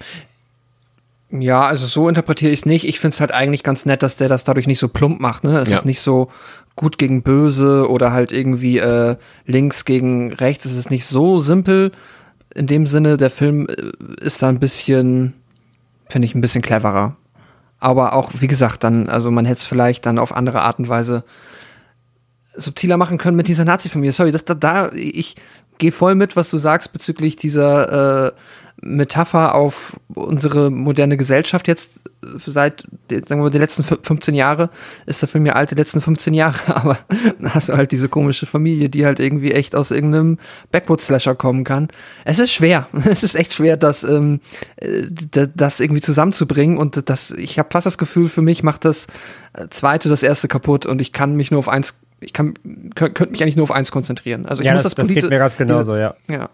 Ja, 1.40 1.62
also 1.62 1.88
so 1.88 2.08
interpretiere 2.08 2.52
ich 2.52 2.60
es 2.60 2.66
nicht. 2.68 2.88
Ich 2.88 3.00
finde 3.00 3.16
es 3.16 3.20
halt 3.20 3.32
eigentlich 3.32 3.64
ganz 3.64 3.88
nett, 3.88 4.04
dass 4.04 4.16
der 4.16 4.30
das 4.30 4.44
dadurch 4.44 4.68
nicht 4.68 4.78
so 4.78 4.88
plump 4.88 5.20
macht. 5.20 5.44
Ne? 5.44 5.60
Es 5.60 5.70
ja. 5.72 5.78
ist 5.78 5.86
nicht 5.86 6.00
so 6.00 6.30
gut 6.76 7.00
gegen 7.00 7.24
böse 7.24 7.90
oder 7.90 8.12
halt 8.12 8.32
irgendwie 8.32 8.78
äh, 8.78 9.16
links 9.48 9.84
gegen 9.84 10.32
rechts. 10.34 10.66
Es 10.66 10.76
ist 10.76 10.92
nicht 10.92 11.06
so 11.06 11.40
simpel. 11.40 11.92
In 12.54 12.68
dem 12.68 12.86
Sinne, 12.86 13.18
der 13.18 13.32
Film 13.32 13.68
äh, 13.68 14.24
ist 14.24 14.44
da 14.44 14.50
ein 14.50 14.60
bisschen, 14.60 15.34
finde 16.08 16.28
ich, 16.28 16.36
ein 16.36 16.42
bisschen 16.42 16.62
cleverer. 16.62 17.16
Aber 17.80 18.14
auch, 18.14 18.30
wie 18.36 18.48
gesagt, 18.48 18.84
dann, 18.84 19.10
also 19.10 19.32
man 19.32 19.46
hätte 19.46 19.58
es 19.58 19.66
vielleicht 19.66 20.06
dann 20.06 20.20
auf 20.20 20.36
andere 20.36 20.62
Art 20.62 20.78
und 20.78 20.88
Weise 20.88 21.24
subtiler 22.56 22.98
machen 22.98 23.18
können 23.18 23.36
mit 23.36 23.48
dieser 23.48 23.66
Nazi-Familie. 23.66 24.12
Sorry, 24.12 24.32
das, 24.32 24.46
da, 24.46 24.54
da, 24.54 24.92
ich 24.92 25.36
gehe 25.80 25.92
voll 25.92 26.14
mit, 26.14 26.36
was 26.36 26.50
du 26.50 26.60
sagst 26.60 26.94
bezüglich 26.94 27.36
dieser 27.38 28.28
äh, 28.28 28.32
Metapher 28.84 29.56
auf 29.56 29.96
unsere 30.14 30.70
moderne 30.70 31.18
Gesellschaft 31.18 31.68
jetzt 31.68 32.00
seit, 32.38 32.84
sagen 33.10 33.28
wir 33.30 33.36
mal, 33.38 33.50
die 33.50 33.58
letzten 33.58 33.84
15 33.84 34.34
Jahre, 34.34 34.70
ist 35.06 35.22
der 35.22 35.28
Film 35.28 35.46
ja 35.46 35.54
alt, 35.54 35.72
die 35.72 35.76
letzten 35.76 36.02
15 36.02 36.34
Jahre, 36.34 36.58
aber 36.76 36.98
hast 37.44 37.70
du 37.70 37.74
halt 37.74 37.92
diese 37.92 38.10
komische 38.10 38.46
Familie, 38.46 38.90
die 38.90 39.06
halt 39.06 39.20
irgendwie 39.20 39.52
echt 39.52 39.76
aus 39.76 39.92
irgendeinem 39.92 40.38
Backwood-Slasher 40.72 41.36
kommen 41.36 41.64
kann. 41.64 41.90
Es 42.26 42.40
ist 42.40 42.52
schwer, 42.52 42.88
es 43.06 43.24
ist 43.24 43.36
echt 43.36 43.54
schwer, 43.54 43.78
das, 43.78 44.04
ähm, 44.04 44.40
äh, 44.78 45.04
das 45.54 45.80
irgendwie 45.80 46.02
zusammenzubringen 46.02 46.78
und 46.78 47.10
das, 47.10 47.32
ich 47.32 47.60
habe 47.60 47.70
fast 47.72 47.86
das 47.86 47.98
Gefühl, 47.98 48.30
für 48.30 48.42
mich 48.42 48.64
macht 48.64 48.86
das 48.86 49.08
zweite 49.70 50.10
das 50.10 50.24
erste 50.24 50.48
kaputt 50.48 50.86
und 50.86 51.02
ich 51.02 51.14
kann 51.14 51.36
mich 51.36 51.52
nur 51.52 51.60
auf 51.60 51.70
eins 51.70 51.96
ich 52.20 52.32
kann, 52.32 52.54
könnt, 52.96 53.16
könnte 53.16 53.32
mich 53.32 53.44
eigentlich 53.44 53.58
nur 53.58 53.64
auf 53.64 53.72
eins 53.72 53.92
konzentrieren. 53.92 54.46
Also 54.46 54.62
ich 54.62 54.68
ja, 54.68 54.74
muss 54.74 54.84
das, 54.84 54.96
das, 54.96 55.08
das 55.08 55.14
geht 55.14 55.30
mir 55.30 55.38
ganz 55.38 55.58
diese- 55.58 55.66
genauso, 55.68 55.98
ja. 55.98 56.16
Ja. 56.30 56.50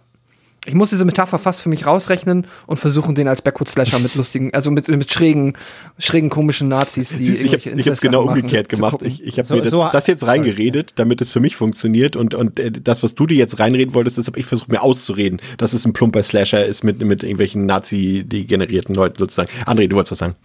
Ich 0.70 0.76
muss 0.76 0.92
diese 0.92 1.04
Metapher 1.04 1.40
fast 1.40 1.62
für 1.62 1.70
mich 1.70 1.88
rausrechnen 1.88 2.46
und 2.68 2.78
versuchen, 2.78 3.16
den 3.16 3.28
als 3.28 3.42
Backward-Slasher 3.42 3.98
mit 4.00 4.14
lustigen, 4.14 4.54
also 4.54 4.70
mit, 4.70 4.88
mit 4.88 5.12
schrägen, 5.12 5.54
schrägen, 5.98 6.30
komischen 6.30 6.68
Nazis, 6.68 7.10
die 7.10 7.24
Siehst, 7.24 7.44
ich 7.44 7.54
habe 7.54 7.82
hab's 7.84 8.02
genau 8.02 8.26
machen, 8.26 8.38
umgekehrt 8.38 8.70
gemacht. 8.70 9.02
Ich, 9.02 9.24
ich 9.24 9.34
habe 9.40 9.48
So- 9.48 9.56
mir 9.56 9.62
das, 9.62 9.72
so- 9.72 9.90
das 9.92 10.06
jetzt 10.06 10.28
reingeredet, 10.28 10.94
damit 10.98 11.22
es 11.22 11.32
für 11.32 11.40
mich 11.40 11.56
funktioniert 11.56 12.16
und, 12.16 12.36
und 12.36 12.60
äh, 12.60 12.72
das, 12.72 13.02
was 13.02 13.16
du 13.16 13.26
dir 13.26 13.36
jetzt 13.38 13.60
reinreden 13.60 13.96
wolltest, 13.96 14.20
das 14.20 14.28
habe 14.28 14.40
ich 14.40 14.46
versucht 14.46 14.70
mir 14.72 14.84
auszureden, 14.84 15.42
dass 15.58 15.74
es 15.74 15.86
ein 15.86 15.94
plumper 15.94 16.22
Slasher 16.22 16.64
ist 16.64 16.84
mit, 16.84 17.02
mit 17.04 17.24
irgendwelchen 17.24 17.66
Nazi-degenerierten 17.66 18.94
Leuten 18.96 19.18
sozusagen. 19.18 19.50
André, 19.66 19.88
du 19.88 19.96
wolltest 19.96 20.12
was 20.12 20.20
sagen. 20.20 20.36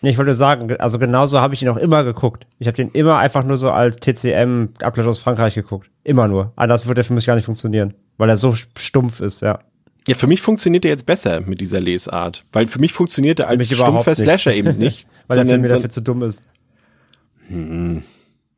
Nee, 0.00 0.10
ich 0.10 0.18
wollte 0.18 0.34
sagen, 0.34 0.72
also 0.78 0.98
genauso 0.98 1.40
habe 1.40 1.54
ich 1.54 1.62
ihn 1.62 1.68
auch 1.68 1.76
immer 1.76 2.04
geguckt. 2.04 2.46
Ich 2.58 2.66
habe 2.68 2.76
den 2.76 2.90
immer 2.90 3.18
einfach 3.18 3.42
nur 3.44 3.56
so 3.56 3.70
als 3.70 3.96
TCM 3.96 4.68
Abklatsch 4.82 5.06
aus 5.08 5.18
Frankreich 5.18 5.54
geguckt. 5.54 5.88
Immer 6.04 6.28
nur. 6.28 6.52
Anders 6.56 6.86
würde 6.86 7.00
er 7.00 7.04
für 7.04 7.14
mich 7.14 7.26
gar 7.26 7.34
nicht 7.34 7.46
funktionieren. 7.46 7.94
Weil 8.18 8.28
er 8.28 8.36
so 8.36 8.54
stumpf 8.54 9.20
ist, 9.20 9.40
ja. 9.40 9.60
Ja, 10.06 10.14
für 10.14 10.26
mich 10.26 10.40
funktioniert 10.40 10.84
er 10.84 10.90
jetzt 10.90 11.06
besser 11.06 11.40
mit 11.40 11.60
dieser 11.60 11.80
Lesart, 11.80 12.44
weil 12.52 12.66
für 12.66 12.78
mich 12.78 12.92
funktioniert 12.92 13.40
er 13.40 13.48
als 13.48 13.66
stumpfer. 13.66 14.14
Slasher 14.14 14.54
eben 14.54 14.76
nicht. 14.78 15.06
Weil 15.26 15.38
der 15.38 15.46
Film 15.46 15.60
mir 15.62 15.68
dafür 15.68 15.90
zu 15.90 16.00
dumm 16.00 16.22
ist. 16.22 16.42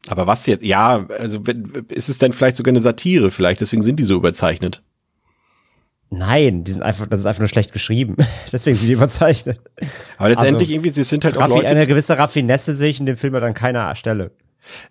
aber 0.08 0.26
was 0.26 0.46
jetzt? 0.46 0.64
Ja, 0.64 1.06
also 1.08 1.42
ist 1.88 2.08
es 2.08 2.18
denn 2.18 2.32
vielleicht 2.32 2.56
sogar 2.56 2.72
eine 2.72 2.80
Satire 2.80 3.30
vielleicht, 3.30 3.60
deswegen 3.60 3.82
sind 3.82 3.96
die 3.96 4.04
so 4.04 4.16
überzeichnet. 4.16 4.82
Nein, 6.10 6.64
die 6.64 6.72
sind 6.72 6.82
einfach, 6.82 7.06
das 7.06 7.20
ist 7.20 7.26
einfach 7.26 7.40
nur 7.40 7.48
schlecht 7.48 7.72
geschrieben. 7.72 8.16
Deswegen 8.52 8.76
sind 8.76 8.88
die 8.88 8.94
überzeichnet. 8.94 9.60
Aber 10.18 10.28
letztendlich 10.28 10.68
Also, 10.68 10.74
irgendwie, 10.74 10.90
sie 10.90 11.04
sind 11.04 11.24
halt 11.24 11.36
auch 11.36 11.42
Raffi, 11.42 11.54
Leute, 11.54 11.68
eine 11.68 11.86
gewisse 11.86 12.18
Raffinesse 12.18 12.74
sehe 12.74 12.88
ich 12.88 12.98
in 12.98 13.06
dem 13.06 13.16
Film 13.16 13.32
halt 13.34 13.44
an 13.44 13.54
keiner 13.54 13.94
Stelle. 13.94 14.32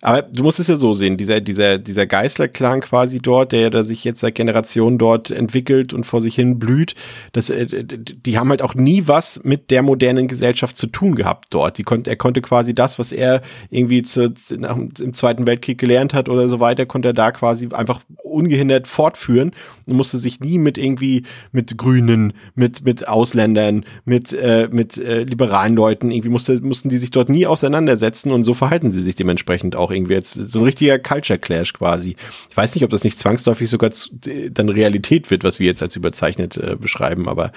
Aber 0.02 0.22
du 0.22 0.42
musst 0.42 0.60
es 0.60 0.66
ja 0.66 0.76
so 0.76 0.94
sehen, 0.94 1.16
dieser, 1.16 1.40
dieser, 1.40 1.78
dieser 1.78 2.06
Geißler-Clan 2.06 2.80
quasi 2.80 3.18
dort, 3.20 3.52
der, 3.52 3.70
der 3.70 3.84
sich 3.84 4.04
jetzt 4.04 4.20
seit 4.20 4.34
Generationen 4.34 4.98
dort 4.98 5.30
entwickelt 5.30 5.92
und 5.92 6.04
vor 6.04 6.20
sich 6.20 6.34
hin 6.34 6.58
blüht, 6.58 6.94
das, 7.32 7.50
äh, 7.50 7.66
die 7.66 8.38
haben 8.38 8.50
halt 8.50 8.62
auch 8.62 8.74
nie 8.74 9.04
was 9.06 9.40
mit 9.44 9.70
der 9.70 9.82
modernen 9.82 10.28
Gesellschaft 10.28 10.76
zu 10.76 10.86
tun 10.86 11.14
gehabt 11.14 11.48
dort. 11.50 11.78
Die 11.78 11.82
konnte, 11.82 12.10
er 12.10 12.16
konnte 12.16 12.40
quasi 12.40 12.74
das, 12.74 12.98
was 12.98 13.12
er 13.12 13.42
irgendwie 13.70 14.02
zu, 14.02 14.32
nach, 14.58 14.76
im 14.76 15.14
Zweiten 15.14 15.46
Weltkrieg 15.46 15.78
gelernt 15.78 16.14
hat 16.14 16.28
oder 16.28 16.48
so 16.48 16.60
weiter, 16.60 16.86
konnte 16.86 17.08
er 17.08 17.14
da 17.14 17.32
quasi 17.32 17.68
einfach 17.72 18.00
ungehindert 18.22 18.86
fortführen 18.86 19.52
und 19.86 19.96
musste 19.96 20.18
sich 20.18 20.40
nie 20.40 20.58
mit 20.58 20.78
irgendwie 20.78 21.24
mit 21.52 21.76
Grünen, 21.76 22.32
mit, 22.54 22.84
mit 22.84 23.08
Ausländern, 23.08 23.84
mit, 24.04 24.32
äh, 24.32 24.68
mit 24.70 24.96
äh, 24.98 25.24
liberalen 25.24 25.74
Leuten, 25.74 26.10
irgendwie 26.10 26.28
musste, 26.28 26.60
mussten 26.60 26.88
die 26.88 26.96
sich 26.96 27.10
dort 27.10 27.28
nie 27.28 27.46
auseinandersetzen 27.46 28.30
und 28.30 28.44
so 28.44 28.54
verhalten 28.54 28.92
sie 28.92 29.02
sich 29.02 29.14
dementsprechend 29.14 29.59
auch 29.76 29.90
irgendwie 29.90 30.14
jetzt 30.14 30.34
so 30.34 30.60
ein 30.60 30.64
richtiger 30.64 30.98
Culture 30.98 31.38
Clash 31.38 31.72
quasi. 31.72 32.16
Ich 32.48 32.56
weiß 32.56 32.74
nicht, 32.74 32.84
ob 32.84 32.90
das 32.90 33.04
nicht 33.04 33.18
zwangsläufig 33.18 33.68
sogar 33.68 33.90
zu, 33.90 34.10
äh, 34.26 34.50
dann 34.50 34.68
Realität 34.68 35.30
wird, 35.30 35.44
was 35.44 35.60
wir 35.60 35.66
jetzt 35.66 35.82
als 35.82 35.96
überzeichnet 35.96 36.56
äh, 36.56 36.76
beschreiben, 36.76 37.28
aber 37.28 37.52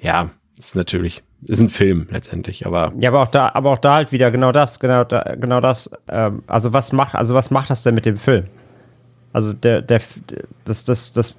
ja, 0.00 0.30
ist 0.58 0.74
natürlich, 0.74 1.22
ist 1.44 1.60
ein 1.60 1.68
Film 1.68 2.08
letztendlich, 2.10 2.66
aber 2.66 2.92
Ja, 3.00 3.10
aber 3.10 3.22
auch 3.22 3.28
da, 3.28 3.50
aber 3.54 3.70
auch 3.70 3.78
da 3.78 3.94
halt 3.94 4.12
wieder 4.12 4.30
genau 4.30 4.52
das, 4.52 4.80
genau, 4.80 5.04
da, 5.04 5.36
genau 5.38 5.60
das. 5.60 5.90
Ähm, 6.08 6.42
also 6.46 6.72
was 6.72 6.92
macht, 6.92 7.14
also 7.14 7.34
was 7.34 7.50
macht 7.50 7.70
das 7.70 7.82
denn 7.82 7.94
mit 7.94 8.06
dem 8.06 8.16
Film? 8.16 8.46
Also 9.32 9.52
der, 9.52 9.82
der, 9.82 10.00
das, 10.64 10.84
das, 10.84 11.12
das. 11.12 11.36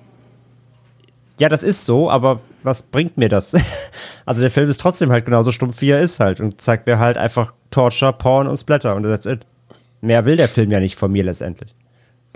Ja, 1.38 1.50
das 1.50 1.64
ist 1.64 1.86
so, 1.86 2.10
aber 2.10 2.40
was 2.64 2.84
bringt 2.84 3.18
mir 3.18 3.30
das? 3.30 3.54
also 4.26 4.42
der 4.42 4.52
Film 4.52 4.70
ist 4.70 4.80
trotzdem 4.80 5.12
halt 5.12 5.26
genauso 5.26 5.52
stumpf, 5.52 5.82
wie 5.82 5.90
er 5.90 6.00
ist 6.00 6.20
halt 6.20 6.40
und 6.40 6.62
zeigt 6.62 6.88
mir 6.88 7.00
halt 7.00 7.18
einfach 7.18 7.54
Torture, 7.72 8.14
Porn 8.14 8.48
und 8.48 8.58
Splatter 8.58 8.96
und 8.96 9.04
that's 9.04 9.26
it. 9.26 9.46
Mehr 10.02 10.26
will 10.26 10.38
der 10.38 10.50
Film 10.50 10.72
ja 10.72 10.80
nicht 10.80 10.96
von 10.96 11.12
mir 11.12 11.24
letztendlich. 11.24 11.76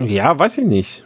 Ja, 0.00 0.38
weiß 0.38 0.58
ich 0.58 0.64
nicht. 0.64 1.04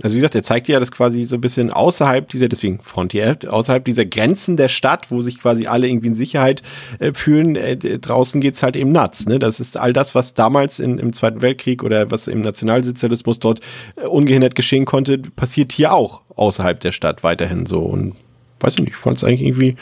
Also 0.00 0.14
wie 0.14 0.18
gesagt, 0.18 0.36
er 0.36 0.44
zeigt 0.44 0.68
ja 0.68 0.78
das 0.78 0.92
quasi 0.92 1.24
so 1.24 1.34
ein 1.34 1.40
bisschen 1.40 1.72
außerhalb 1.72 2.28
dieser, 2.28 2.46
deswegen 2.46 2.78
Frontier, 2.80 3.36
außerhalb 3.48 3.84
dieser 3.84 4.04
Grenzen 4.04 4.56
der 4.56 4.68
Stadt, 4.68 5.10
wo 5.10 5.22
sich 5.22 5.40
quasi 5.40 5.66
alle 5.66 5.88
irgendwie 5.88 6.06
in 6.06 6.14
Sicherheit 6.14 6.62
äh, 7.00 7.12
fühlen. 7.12 7.56
Äh, 7.56 7.76
draußen 7.76 8.40
geht's 8.40 8.62
halt 8.62 8.76
eben 8.76 8.92
nuts. 8.92 9.26
Ne? 9.26 9.40
Das 9.40 9.58
ist 9.58 9.76
all 9.76 9.92
das, 9.92 10.14
was 10.14 10.34
damals 10.34 10.78
in, 10.78 10.98
im 10.98 11.12
Zweiten 11.12 11.42
Weltkrieg 11.42 11.82
oder 11.82 12.12
was 12.12 12.28
im 12.28 12.42
Nationalsozialismus 12.42 13.40
dort 13.40 13.60
äh, 13.96 14.06
ungehindert 14.06 14.54
geschehen 14.54 14.84
konnte, 14.84 15.18
passiert 15.18 15.72
hier 15.72 15.92
auch 15.92 16.22
außerhalb 16.36 16.78
der 16.78 16.92
Stadt 16.92 17.24
weiterhin 17.24 17.66
so. 17.66 17.80
Und 17.80 18.14
weiß 18.60 18.74
ich 18.74 18.80
nicht, 18.80 18.90
ich 18.90 18.96
fand 18.96 19.16
es 19.16 19.24
eigentlich 19.24 19.48
irgendwie. 19.48 19.76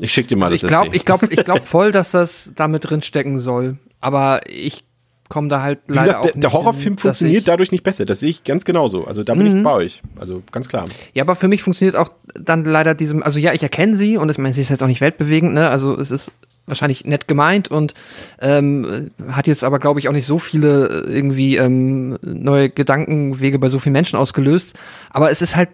Ich 0.00 0.12
schick 0.12 0.28
dir 0.28 0.36
mal 0.36 0.52
Ich 0.52 0.60
das 0.62 0.68
glaube 0.70 0.88
Essay. 0.88 0.96
ich 0.96 1.04
glaub, 1.04 1.22
ich 1.24 1.44
glaub 1.44 1.66
voll, 1.68 1.90
dass 1.92 2.10
das 2.10 2.52
damit 2.56 2.88
drin 2.90 3.02
stecken 3.02 3.38
soll. 3.38 3.78
Aber 4.00 4.40
ich 4.48 4.84
komme 5.28 5.48
da 5.48 5.62
halt 5.62 5.78
Wie 5.86 5.92
leider 5.92 6.06
gesagt, 6.06 6.18
auch 6.18 6.22
der, 6.26 6.34
nicht 6.36 6.42
der 6.44 6.52
Horrorfilm 6.52 6.84
hin, 6.84 6.98
funktioniert 6.98 7.40
ich, 7.42 7.46
Mhm. 7.46 7.50
dadurch 7.50 7.70
nicht 7.70 7.84
besser. 7.84 8.04
Das 8.04 8.18
sehe 8.20 8.30
ich 8.30 8.42
ganz 8.42 8.64
genauso. 8.64 9.04
Also 9.04 9.22
da 9.22 9.34
bin 9.34 9.58
ich 9.58 9.62
bei 9.62 9.72
euch. 9.72 10.02
Also 10.18 10.42
ganz 10.50 10.68
klar. 10.68 10.86
Ja, 11.14 11.22
aber 11.22 11.36
für 11.36 11.46
mich 11.48 11.62
funktioniert 11.62 11.94
auch 11.96 12.10
dann 12.34 12.64
leider 12.64 12.94
diesem, 12.94 13.22
also 13.22 13.38
ja, 13.38 13.52
ich 13.52 13.62
erkenne 13.62 13.94
sie 13.94 14.16
und 14.16 14.28
ich 14.30 14.38
meine, 14.38 14.54
sie 14.54 14.60
ist 14.62 14.70
jetzt 14.70 14.82
auch 14.82 14.88
nicht 14.88 15.00
weltbewegend, 15.00 15.54
ne? 15.54 15.68
Also 15.70 15.96
es 15.96 16.10
ist 16.10 16.32
wahrscheinlich 16.66 17.04
nett 17.04 17.26
gemeint 17.28 17.68
und 17.70 17.94
ähm, 18.40 19.10
hat 19.30 19.46
jetzt 19.46 19.64
aber, 19.64 19.78
glaube 19.78 19.98
ich, 20.00 20.08
auch 20.08 20.12
nicht 20.12 20.26
so 20.26 20.38
viele 20.38 20.86
äh, 21.06 21.12
irgendwie 21.12 21.56
ähm, 21.56 22.16
neue 22.22 22.70
Gedankenwege 22.70 23.58
bei 23.58 23.68
so 23.68 23.78
vielen 23.78 23.92
Menschen 23.92 24.16
ausgelöst. 24.18 24.74
Aber 25.10 25.30
es 25.30 25.42
ist 25.42 25.54
halt, 25.56 25.68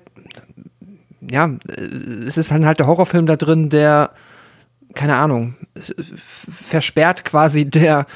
ja, 1.31 1.47
äh, 1.69 1.81
es 2.27 2.37
ist 2.37 2.51
dann 2.51 2.67
halt 2.67 2.79
der 2.79 2.87
Horrorfilm 2.87 3.27
da 3.27 3.37
drin, 3.37 3.69
der, 3.71 4.11
keine 4.95 5.17
Ahnung, 5.17 5.55
versperrt 6.49 7.25
quasi 7.25 7.69
der, 7.69 8.07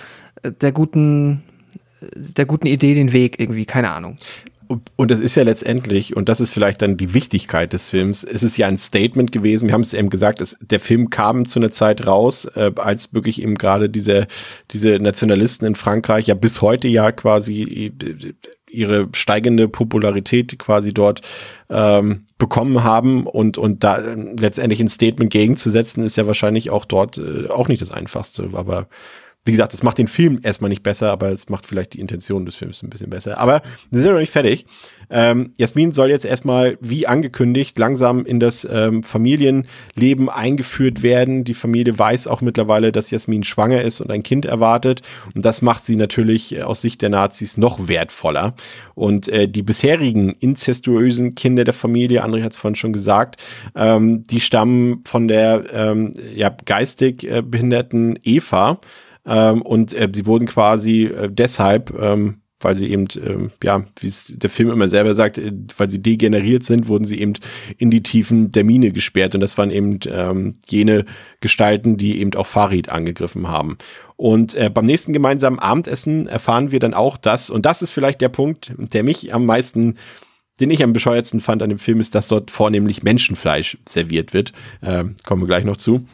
der 0.61 0.73
guten, 0.73 1.43
der 2.01 2.47
guten 2.47 2.67
Idee 2.67 2.95
den 2.95 3.13
Weg 3.13 3.39
irgendwie, 3.41 3.65
keine 3.67 3.91
Ahnung. 3.91 4.17
Und- 4.69 4.93
Und 4.95 5.11
es 5.11 5.19
ist 5.19 5.35
ja 5.35 5.43
letztendlich, 5.43 6.17
und 6.17 6.29
das 6.29 6.41
ist 6.41 6.53
vielleicht 6.53 6.81
dann 6.81 6.97
die 6.97 7.13
Wichtigkeit 7.13 7.73
des 7.73 7.87
Films, 7.87 8.23
es 8.23 8.45
ist 8.45 8.57
ja 8.57 8.69
ein 8.69 8.79
Statement 8.79 9.33
gewesen. 9.33 9.69
Wir 9.69 9.75
haben 9.75 9.81
es 9.81 9.95
eben 9.95 10.11
gesagt, 10.11 10.41
es, 10.41 10.57
der 10.61 10.79
Film 10.79 11.11
kam 11.11 11.49
zu 11.49 11.59
einer 11.59 11.73
Zeit 11.73 12.07
raus, 12.07 12.45
äh, 12.55 12.71
als 12.77 13.13
wirklich 13.13 13.43
eben 13.43 13.57
gerade 13.57 13.89
diese, 13.91 14.29
diese 14.71 15.01
Nationalisten 15.01 15.67
in 15.67 15.75
Frankreich 15.75 16.29
ja 16.29 16.37
bis 16.37 16.63
heute 16.63 16.87
ja 16.87 17.11
quasi 17.11 17.63
äh, 17.65 18.33
ihre 18.71 19.09
steigende 19.13 19.69
Popularität 19.69 20.59
quasi 20.59 20.95
dort 20.95 21.23
ähm, 21.69 22.25
bekommen 22.39 22.85
haben 22.85 23.27
und 23.27 23.59
und 23.59 23.85
da 23.85 23.99
äh, 23.99 24.15
letztendlich 24.15 24.81
ein 24.81 24.89
Statement 24.89 25.31
gegenzusetzen 25.31 26.05
ist 26.05 26.17
ja 26.17 26.27
wahrscheinlich 26.27 26.71
auch 26.71 26.85
dort 26.85 27.19
äh, 27.19 27.49
auch 27.49 27.69
nicht 27.69 27.83
das 27.83 27.91
einfachste, 27.91 28.51
aber 28.53 28.89
wie 29.47 29.53
gesagt, 29.53 29.73
das 29.73 29.83
macht 29.83 29.97
den 29.97 30.09
Film 30.09 30.41
erstmal 30.43 30.69
nicht 30.69 30.83
besser, 30.83 31.11
aber 31.11 31.31
es 31.31 31.49
macht 31.49 31.67
vielleicht 31.67 31.95
die 31.95 32.01
Intention 32.01 32.45
des 32.45 32.57
Films 32.57 32.83
ein 32.83 32.91
bisschen 32.91 33.09
besser. 33.09 33.39
Aber 33.39 33.63
wir 33.91 34.03
sind 34.03 34.13
noch 34.13 34.21
nicht 34.21 34.33
fertig. 34.33 34.67
Ähm, 35.09 35.55
Jasmin 35.57 35.93
soll 35.93 36.11
jetzt 36.11 36.27
erstmal, 36.27 36.77
wie 36.83 37.07
angekündigt, 37.07 37.79
langsam 37.79 38.27
in 38.27 38.39
das 38.39 38.69
ähm, 38.71 39.03
Familienleben 39.03 40.29
eingeführt 40.29 41.03
werden. 41.03 41.45
Die 41.45 41.55
Familie 41.55 41.99
weiß 41.99 42.27
auch 42.27 42.43
mittlerweile, 42.43 42.93
dass 42.93 43.11
Jasmin 43.11 43.43
schwanger 43.43 43.81
ist 43.81 44.03
und 44.03 44.11
ein 44.11 44.23
Kind 44.23 44.45
erwartet. 44.45 45.01
Und 45.35 45.43
das 45.43 45.63
macht 45.63 45.87
sie 45.87 45.97
natürlich 45.97 46.55
äh, 46.55 46.63
aus 46.63 46.83
Sicht 46.83 47.01
der 47.01 47.09
Nazis 47.09 47.57
noch 47.57 47.89
wertvoller. 47.89 48.55
Und 48.95 49.29
äh, 49.29 49.49
die 49.49 49.63
bisherigen 49.63 50.31
inzestuösen 50.39 51.35
Kinder 51.35 51.65
der 51.65 51.75
Familie, 51.75 52.23
André 52.25 52.43
hat 52.43 52.53
es 52.53 52.59
vorhin 52.59 52.77
schon 52.77 52.93
gesagt, 52.93 53.43
ähm, 53.75 54.27
die 54.27 54.41
stammen 54.41 55.03
von 55.07 55.29
der 55.29 55.65
ähm, 55.73 56.13
ja, 56.35 56.55
geistig 56.67 57.25
äh, 57.25 57.41
behinderten 57.43 58.19
Eva. 58.23 58.79
Ähm, 59.27 59.63
und 59.63 59.95
äh, 59.95 60.09
sie 60.13 60.27
wurden 60.27 60.47
quasi 60.47 61.05
äh, 61.05 61.29
deshalb, 61.31 61.93
ähm, 62.01 62.41
weil 62.61 62.75
sie 62.75 62.91
eben, 62.91 63.09
ähm, 63.25 63.51
ja, 63.63 63.85
wie 64.01 64.13
der 64.29 64.51
Film 64.51 64.71
immer 64.71 64.89
selber 64.89 65.15
sagt, 65.15 65.39
äh, 65.39 65.53
weil 65.77 65.91
sie 65.91 66.03
degeneriert 66.03 66.65
sind, 66.65 66.89
wurden 66.89 67.07
sie 67.07 67.21
eben 67.21 67.35
in 67.79 67.91
die 67.91 68.03
Tiefen 68.03 68.51
der 68.51 68.65
Mine 68.65 68.93
gesperrt. 68.93 69.35
Und 69.35 69.41
das 69.41 69.57
waren 69.57 69.71
eben 69.71 69.99
ähm, 70.09 70.57
jene 70.69 71.07
Gestalten, 71.41 71.97
die 71.97 72.21
eben 72.21 72.35
auch 72.35 72.47
Farid 72.47 72.89
angegriffen 72.91 73.49
haben. 73.49 73.79
Und 74.17 74.55
äh, 74.55 74.71
beim 74.73 74.87
nächsten 74.87 75.13
gemeinsamen 75.13 75.59
Abendessen 75.59 76.27
erfahren 76.27 76.73
wir 76.73 76.79
dann 76.79 76.95
auch 76.95 77.17
das, 77.17 77.49
und 77.49 77.65
das 77.65 77.81
ist 77.81 77.91
vielleicht 77.91 78.21
der 78.21 78.29
Punkt, 78.29 78.73
der 78.77 79.03
mich 79.03 79.33
am 79.33 79.47
meisten 79.47 79.97
den 80.61 80.71
ich 80.71 80.83
am 80.83 80.93
bescheuertsten 80.93 81.41
fand 81.41 81.63
an 81.63 81.71
dem 81.71 81.79
Film, 81.79 82.01
ist, 82.01 82.15
dass 82.15 82.29
dort 82.29 82.51
vornehmlich 82.51 83.03
Menschenfleisch 83.03 83.79
serviert 83.89 84.35
wird. 84.35 84.53
Ähm, 84.83 85.17
kommen 85.25 85.43
wir 85.43 85.47
gleich 85.47 85.65
noch 85.65 85.79
zu. 85.79 86.07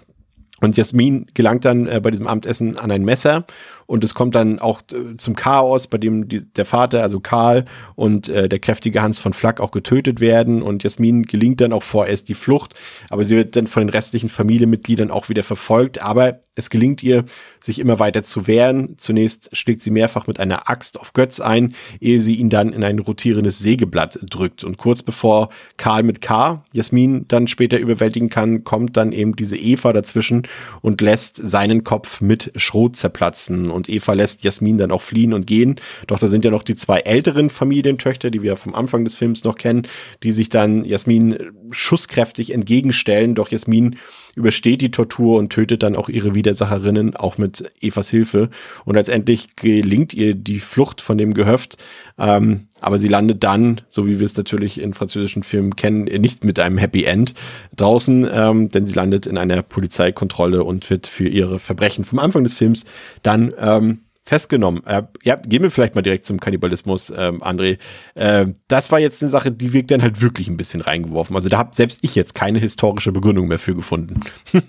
Und 0.61 0.77
Jasmin 0.77 1.27
gelangt 1.35 1.65
dann 1.65 1.87
äh, 1.87 2.01
bei 2.03 2.11
diesem 2.11 2.27
Abendessen 2.27 2.77
an 2.79 2.91
ein 2.91 3.05
Messer 3.05 3.45
und 3.87 4.05
es 4.05 4.15
kommt 4.15 4.35
dann 4.35 4.59
auch 4.59 4.83
äh, 4.93 5.17
zum 5.17 5.37
Chaos, 5.37 5.87
bei 5.87 5.99
dem 5.99 6.29
die, 6.29 6.43
der 6.45 6.65
Vater, 6.65 7.03
also 7.03 7.21
Karl 7.21 7.65
und 7.95 8.29
äh, 8.29 8.49
der 8.49 8.59
kräftige 8.59 9.03
Hans 9.03 9.19
von 9.19 9.33
Flack 9.33 9.61
auch 9.61 9.71
getötet 9.71 10.21
werden 10.21 10.63
und 10.63 10.83
Jasmin 10.83 11.23
gelingt 11.23 11.61
dann 11.61 11.73
auch 11.73 11.83
vorerst 11.83 12.29
die 12.29 12.35
Flucht, 12.35 12.75
aber 13.11 13.25
sie 13.25 13.37
wird 13.37 13.57
dann 13.57 13.67
von 13.67 13.83
den 13.83 13.91
restlichen 13.91 14.29
Familienmitgliedern 14.29 15.11
auch 15.11 15.29
wieder 15.29 15.43
verfolgt, 15.43 16.03
aber 16.03 16.41
es 16.57 16.71
gelingt 16.71 17.03
ihr, 17.03 17.25
sich 17.61 17.79
immer 17.79 17.99
weiter 17.99 18.23
zu 18.23 18.47
wehren. 18.47 18.95
Zunächst 18.97 19.55
schlägt 19.55 19.83
sie 19.83 19.91
mehrfach 19.91 20.27
mit 20.27 20.41
einer 20.41 20.71
Axt 20.71 20.99
auf 20.99 21.13
Götz 21.13 21.39
ein, 21.39 21.75
ehe 22.01 22.19
sie 22.19 22.37
ihn 22.37 22.49
dann 22.49 22.73
in 22.73 22.83
ein 22.83 22.99
rotierendes 22.99 23.59
Sägeblatt 23.59 24.19
drückt. 24.23 24.65
Und 24.65 24.79
kurz 24.79 25.03
bevor 25.03 25.51
Karl 25.77 26.03
mit 26.03 26.23
K 26.23 26.65
Jasmin 26.73 27.27
dann 27.29 27.47
später 27.47 27.79
überwältigen 27.79 28.31
kann, 28.31 28.65
kommt 28.65 28.97
dann 28.97 29.13
eben 29.13 29.37
diese 29.37 29.57
Eva 29.57 29.93
dazwischen 29.93 30.49
und 30.81 31.03
lässt 31.03 31.37
seinen 31.37 31.85
Kopf 31.85 32.23
mit 32.23 32.53
Schrot 32.57 32.97
zerplatzen. 32.97 33.71
Und 33.77 33.89
Eva 33.89 34.15
lässt 34.15 34.43
Jasmin 34.43 34.79
dann 34.79 34.91
auch 34.91 35.03
fliehen 35.03 35.33
und 35.33 35.47
gehen. 35.47 35.77
Doch 36.09 36.19
da 36.19 36.27
sind 36.27 36.45
ja 36.45 36.51
noch 36.51 36.65
die 36.65 36.75
zwei 36.75 36.99
älteren 37.01 37.51
Familientöchter, 37.51 38.31
die 38.31 38.43
wir 38.43 38.57
vom 38.57 38.75
Anfang 38.75 39.05
des 39.05 39.15
Films 39.15 39.45
noch 39.45 39.55
kennen, 39.55 39.87
die 40.23 40.33
sich 40.33 40.49
dann 40.49 40.85
Jasmin 40.85 41.39
schusskräftig 41.71 42.53
entgegenstellen. 42.53 43.35
Doch 43.35 43.51
Jasmin 43.51 43.97
übersteht 44.37 44.83
die 44.83 44.91
Tortur 44.91 45.39
und 45.39 45.51
tötet 45.51 45.83
dann 45.83 45.97
auch 45.97 46.09
ihre 46.09 46.35
Widersacherinnen, 46.35 47.17
auch 47.17 47.39
mit 47.39 47.73
Evas 47.81 48.11
Hilfe. 48.11 48.51
Und 48.85 48.95
letztendlich 48.95 49.57
gelingt 49.57 50.15
ihr 50.15 50.35
die 50.35 50.61
Flucht 50.61 51.01
von 51.01 51.19
dem 51.19 51.35
Gehöft. 51.35 51.79
Ähm, 52.19 52.69
aber 52.81 52.99
sie 52.99 53.09
landet 53.09 53.43
dann, 53.43 53.81
so 53.89 54.07
wie 54.07 54.19
wir 54.21 54.27
es 54.27 54.37
natürlich 54.37 54.79
in 54.79 54.93
französischen 54.93 55.43
Filmen 55.43 55.75
kennen, 55.75 56.05
nicht 56.05 56.45
mit 56.45 56.61
einem 56.61 56.77
Happy 56.77 57.05
End 57.05 57.33
draußen, 57.75 58.29
ähm, 58.31 58.69
denn 58.69 58.87
sie 58.87 58.95
landet 58.95 59.27
in 59.27 59.39
einer 59.39 59.63
Polizeikontrolle 59.63 60.63
und 60.63 60.89
wird 60.91 61.07
für 61.07 61.27
ihre 61.27 61.59
Verbrechen 61.59 62.05
vom 62.05 62.19
Anfang 62.19 62.45
des 62.45 62.55
Films 62.55 62.85
dann 63.23 63.55
ähm, 63.59 64.01
festgenommen. 64.27 64.85
Äh, 64.85 65.05
ja, 65.23 65.37
gehen 65.37 65.63
wir 65.63 65.71
vielleicht 65.71 65.95
mal 65.95 66.03
direkt 66.03 66.27
zum 66.27 66.41
Kannibalismus, 66.41 67.11
ähm, 67.17 67.41
André. 67.43 67.79
Äh, 68.15 68.49
das 68.69 68.91
war 68.91 68.99
jetzt 68.99 69.23
eine 69.23 69.31
Sache, 69.31 69.53
die 69.53 69.73
wirkt 69.73 69.93
dann 69.93 70.03
halt 70.03 70.21
wirklich 70.21 70.49
ein 70.49 70.59
bisschen 70.59 70.83
reingeworfen. 70.83 71.37
Also 71.37 71.49
da 71.49 71.59
habe 71.59 71.71
selbst 71.75 72.01
ich 72.03 72.17
jetzt 72.17 72.35
keine 72.35 72.59
historische 72.59 73.13
Begründung 73.13 73.47
mehr 73.47 73.61
für 73.61 73.75
gefunden. 73.75 74.21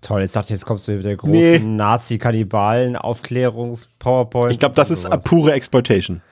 Toll, 0.00 0.22
jetzt 0.22 0.34
dachte 0.34 0.46
ich, 0.46 0.52
jetzt 0.52 0.64
kommst 0.66 0.88
du 0.88 0.92
mit 0.92 1.04
der 1.04 1.16
großen 1.16 1.32
nee. 1.32 1.58
Nazi-Kannibalen-Aufklärungs-PowerPoint. 1.58 4.52
Ich 4.52 4.58
glaube, 4.58 4.74
das 4.74 4.90
ist 4.90 5.06
pure 5.24 5.52
Exploitation. 5.52 6.22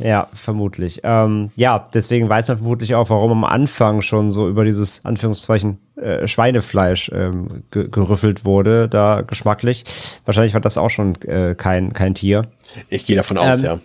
Ja, 0.00 0.28
vermutlich. 0.32 1.00
Ähm, 1.04 1.50
ja, 1.56 1.88
deswegen 1.92 2.28
weiß 2.28 2.48
man 2.48 2.58
vermutlich 2.58 2.94
auch, 2.94 3.10
warum 3.10 3.32
am 3.32 3.44
Anfang 3.44 4.00
schon 4.02 4.30
so 4.30 4.48
über 4.48 4.64
dieses 4.64 5.04
Anführungszeichen 5.04 5.78
äh, 5.96 6.26
Schweinefleisch 6.26 7.10
ähm, 7.14 7.64
ge 7.70 7.88
gerüffelt 7.90 8.44
wurde, 8.44 8.88
da 8.88 9.20
geschmacklich. 9.20 9.84
Wahrscheinlich 10.24 10.54
war 10.54 10.60
das 10.60 10.78
auch 10.78 10.90
schon 10.90 11.16
äh, 11.22 11.54
kein, 11.54 11.92
kein 11.92 12.14
Tier. 12.14 12.46
Ich 12.88 13.04
gehe 13.04 13.16
davon 13.16 13.38
aus, 13.38 13.58
ähm, 13.58 13.64
ja. 13.64 13.78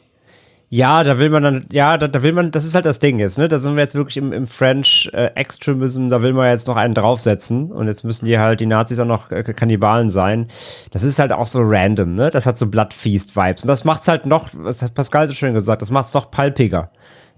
Ja, 0.70 1.04
da 1.04 1.20
will 1.20 1.30
man 1.30 1.44
dann, 1.44 1.66
ja, 1.72 1.98
da, 1.98 2.08
da, 2.08 2.24
will 2.24 2.34
man, 2.34 2.50
das 2.52 2.66
ist 2.66 2.74
halt 2.74 2.86
das 2.86 3.00
Ding 3.00 3.20
jetzt, 3.20 3.38
ne? 3.38 3.48
Da 3.48 3.60
sind 3.60 3.76
wir 3.76 3.84
jetzt 3.84 3.94
wirklich 3.94 4.18
im, 4.18 4.34
im 4.34 4.48
French 4.48 5.10
äh, 5.14 5.28
Extremism, 5.36 6.10
da 6.10 6.22
will 6.22 6.34
man 6.34 6.50
jetzt 6.50 6.68
noch 6.68 6.76
einen 6.76 6.96
draufsetzen 6.96 7.72
und 7.72 7.88
jetzt 7.88 8.04
müssen 8.04 8.26
die 8.26 8.40
halt, 8.40 8.60
die 8.60 8.66
Nazis 8.66 9.00
auch 9.00 9.06
noch 9.06 9.32
äh, 9.32 9.44
Kannibalen 9.44 10.10
sein. 10.10 10.48
Das 10.92 11.04
ist 11.04 11.20
halt 11.20 11.34
auch 11.34 11.48
so 11.48 11.60
random, 11.62 12.16
ne? 12.16 12.32
Das 12.32 12.48
hat 12.48 12.58
so 12.58 12.66
Bloodfeast-Vibes. 12.66 13.64
Und 13.64 13.68
das 13.68 13.86
macht's 13.86 14.08
halt 14.08 14.26
noch, 14.26 14.50
das 14.64 14.82
hat 14.82 14.96
Pascal 14.96 15.28
so 15.28 15.36
schön 15.36 15.54
gesagt, 15.54 15.84
das 15.84 15.92
macht's 15.92 16.14
noch 16.16 16.32
palpiger. 16.32 16.90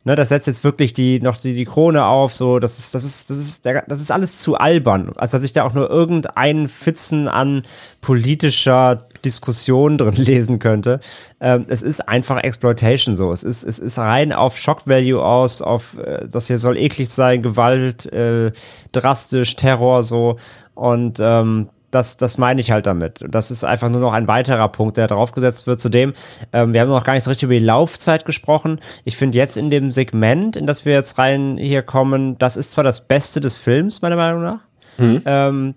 Ne, 0.08 0.16
das 0.16 0.30
setzt 0.30 0.48
jetzt 0.48 0.64
wirklich 0.64 0.94
die, 0.94 1.20
noch 1.20 1.38
die, 1.38 1.54
die 1.54 1.66
Krone 1.66 2.06
auf, 2.06 2.34
so, 2.34 2.60
das 2.60 2.80
ist, 2.80 2.95
das 2.95 3.04
ist, 3.04 3.30
das 3.30 3.38
ist, 3.38 3.66
das 3.66 3.99
ist 3.99 4.10
alles 4.10 4.40
zu 4.40 4.56
albern, 4.56 5.12
als 5.18 5.32
dass 5.32 5.44
ich 5.44 5.52
da 5.52 5.66
auch 5.66 5.74
nur 5.74 5.90
irgendeinen 5.90 6.70
Fitzen 6.70 7.28
an 7.28 7.64
politischer 7.99 9.06
Diskussion 9.28 9.98
drin 9.98 10.14
lesen 10.18 10.60
könnte. 10.60 10.99
Ähm, 11.41 11.66
es 11.68 11.82
ist 11.82 12.08
einfach 12.08 12.38
Exploitation 12.38 13.16
so. 13.16 13.32
Es 13.32 13.44
ist, 13.44 13.64
es 13.64 13.80
ist 13.80 13.99
rein 13.99 14.34
auf 14.34 14.58
Shock 14.58 14.88
Value 14.88 15.22
aus, 15.22 15.62
auf, 15.62 15.98
äh, 15.98 16.28
das 16.28 16.48
hier 16.48 16.58
soll 16.58 16.78
eklig 16.78 17.10
sein, 17.10 17.41
Gewalt, 17.41 18.06
äh, 18.12 18.52
drastisch, 18.91 19.56
Terror 19.56 20.04
so. 20.04 20.38
Und 20.76 21.20
ähm, 21.20 21.70
das, 21.91 22.18
das 22.18 22.38
meine 22.38 22.60
ich 22.60 22.72
halt 22.72 22.86
damit. 22.86 23.24
Das 23.30 23.49
ist 23.49 23.64
einfach 23.64 23.90
nur 23.90 24.02
noch 24.02 24.14
ein 24.14 24.28
weiterer 24.28 24.68
Punkt, 24.70 24.98
der 24.98 25.08
draufgesetzt 25.08 25.68
wird. 25.68 25.80
Zudem, 25.80 26.14
ähm, 26.52 26.74
wir 26.74 26.82
haben 26.82 26.90
noch 26.90 27.04
gar 27.04 27.14
nicht 27.14 27.24
so 27.24 27.30
richtig 27.30 27.45
über 27.45 27.54
die 27.54 27.66
Laufzeit 27.66 28.26
gesprochen. 28.26 28.80
Ich 29.06 29.18
finde 29.18 29.38
jetzt 29.38 29.58
in 29.58 29.70
dem 29.70 29.91
Segment, 29.91 30.58
in 30.58 30.66
das 30.66 30.86
wir 30.86 30.94
jetzt 30.94 31.18
rein 31.18 31.58
hier 31.58 31.82
kommen, 31.82 32.38
das 32.38 32.58
ist 32.58 32.72
zwar 32.72 32.84
das 32.84 33.08
Beste 33.08 33.40
des 33.40 33.58
Films, 33.58 34.02
meiner 34.02 34.18
Meinung 34.18 34.44
nach. 34.44 34.60
Mhm. 34.98 35.22
Ähm, 35.26 35.76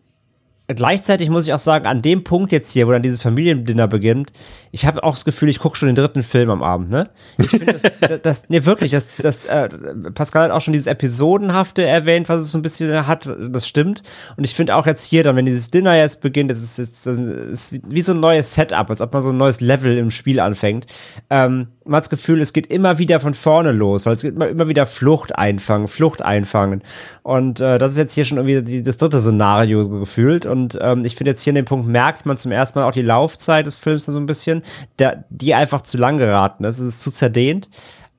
gleichzeitig 0.75 1.31
muss 1.31 1.47
ich 1.47 1.53
auch 1.53 1.59
sagen, 1.59 1.87
an 1.87 2.03
dem 2.03 2.25
Punkt 2.25 2.53
jetzt 2.53 2.73
hier, 2.73 2.87
wo 2.87 2.93
dann 2.93 3.03
dieses 3.03 3.23
Familiendinner 3.23 3.89
beginnt, 3.89 4.33
ich 4.73 4.87
habe 4.87 5.03
auch 5.03 5.15
das 5.15 5.25
Gefühl, 5.25 5.49
ich 5.49 5.59
gucke 5.59 5.77
schon 5.77 5.89
den 5.89 5.95
dritten 5.95 6.23
Film 6.23 6.51
am 6.51 6.63
Abend, 6.63 6.91
ne? 6.91 7.11
Ich 7.39 7.51
finde 7.51 7.73
das, 7.73 7.83
das, 8.01 8.23
das, 8.23 8.43
nee, 8.49 8.65
wirklich, 8.65 8.93
das, 8.93 9.17
das, 9.17 9.47
äh, 9.47 9.69
Pascal 10.15 10.45
hat 10.45 10.51
auch 10.51 10.61
schon 10.61 10.73
dieses 10.73 10.87
Episodenhafte 10.87 11.85
erwähnt, 11.85 12.29
was 12.29 12.43
es 12.43 12.51
so 12.53 12.59
ein 12.59 12.63
bisschen 12.63 13.07
hat, 13.07 13.29
das 13.51 13.67
stimmt. 13.67 14.03
Und 14.37 14.45
ich 14.45 14.55
finde 14.55 14.77
auch 14.77 14.87
jetzt 14.87 15.05
hier 15.05 15.25
dann, 15.25 15.37
wenn 15.37 15.47
dieses 15.47 15.71
Dinner 15.71 15.97
jetzt 15.97 16.21
beginnt, 16.21 16.51
das 16.51 16.61
ist, 16.61 16.79
das 16.79 17.07
ist 17.07 17.81
wie 17.89 18.03
so 18.03 18.13
ein 18.13 18.21
neues 18.21 18.55
Setup, 18.55 18.89
als 18.91 19.01
ob 19.01 19.13
man 19.13 19.23
so 19.23 19.31
ein 19.31 19.37
neues 19.37 19.61
Level 19.61 19.97
im 19.97 20.11
Spiel 20.11 20.41
anfängt. 20.41 20.87
Ähm, 21.31 21.69
man 21.85 21.97
hat 21.97 22.05
das 22.05 22.11
Gefühl, 22.11 22.41
es 22.41 22.53
geht 22.53 22.69
immer 22.69 22.99
wieder 22.99 23.19
von 23.19 23.35
vorne 23.35 23.73
los, 23.73 24.07
weil 24.07 24.15
es 24.15 24.23
geht 24.23 24.35
immer, 24.35 24.49
immer 24.49 24.69
wieder 24.69 24.87
Flucht 24.87 25.37
einfangen, 25.37 25.89
Flucht 25.89 26.23
einfangen. 26.23 26.83
Und 27.23 27.61
äh, 27.61 27.79
das 27.79 27.93
ist 27.93 27.99
jetzt 27.99 28.15
hier 28.15 28.25
schon 28.25 28.39
irgendwie 28.39 28.83
das 28.83 28.97
dritte 28.97 29.21
Szenario 29.21 29.89
gefühlt. 29.89 30.47
Und 30.47 30.60
ähm, 30.81 31.05
ich 31.05 31.17
finde 31.17 31.31
jetzt 31.31 31.43
hier 31.43 31.53
an 31.53 31.57
dem 31.57 31.65
Punkt 31.65 31.87
merkt 31.87 32.27
man 32.27 32.37
zum 32.37 32.53
ersten 32.53 32.79
Mal 32.79 32.87
auch 32.87 32.93
die 32.93 33.03
Laufzeit 33.03 33.67
des 33.67 33.77
Films 33.77 34.07
so 34.07 34.19
ein 34.19 34.27
bisschen, 34.27 34.63
der, 34.99 35.25
die 35.31 35.55
einfach 35.55 35.81
zu 35.81 35.99
lang 35.99 36.19
geraten 36.19 36.65
ist. 36.65 36.79
Es 36.79 36.87
ist 36.87 37.03
zu 37.03 37.11
zerdehnt. 37.11 37.69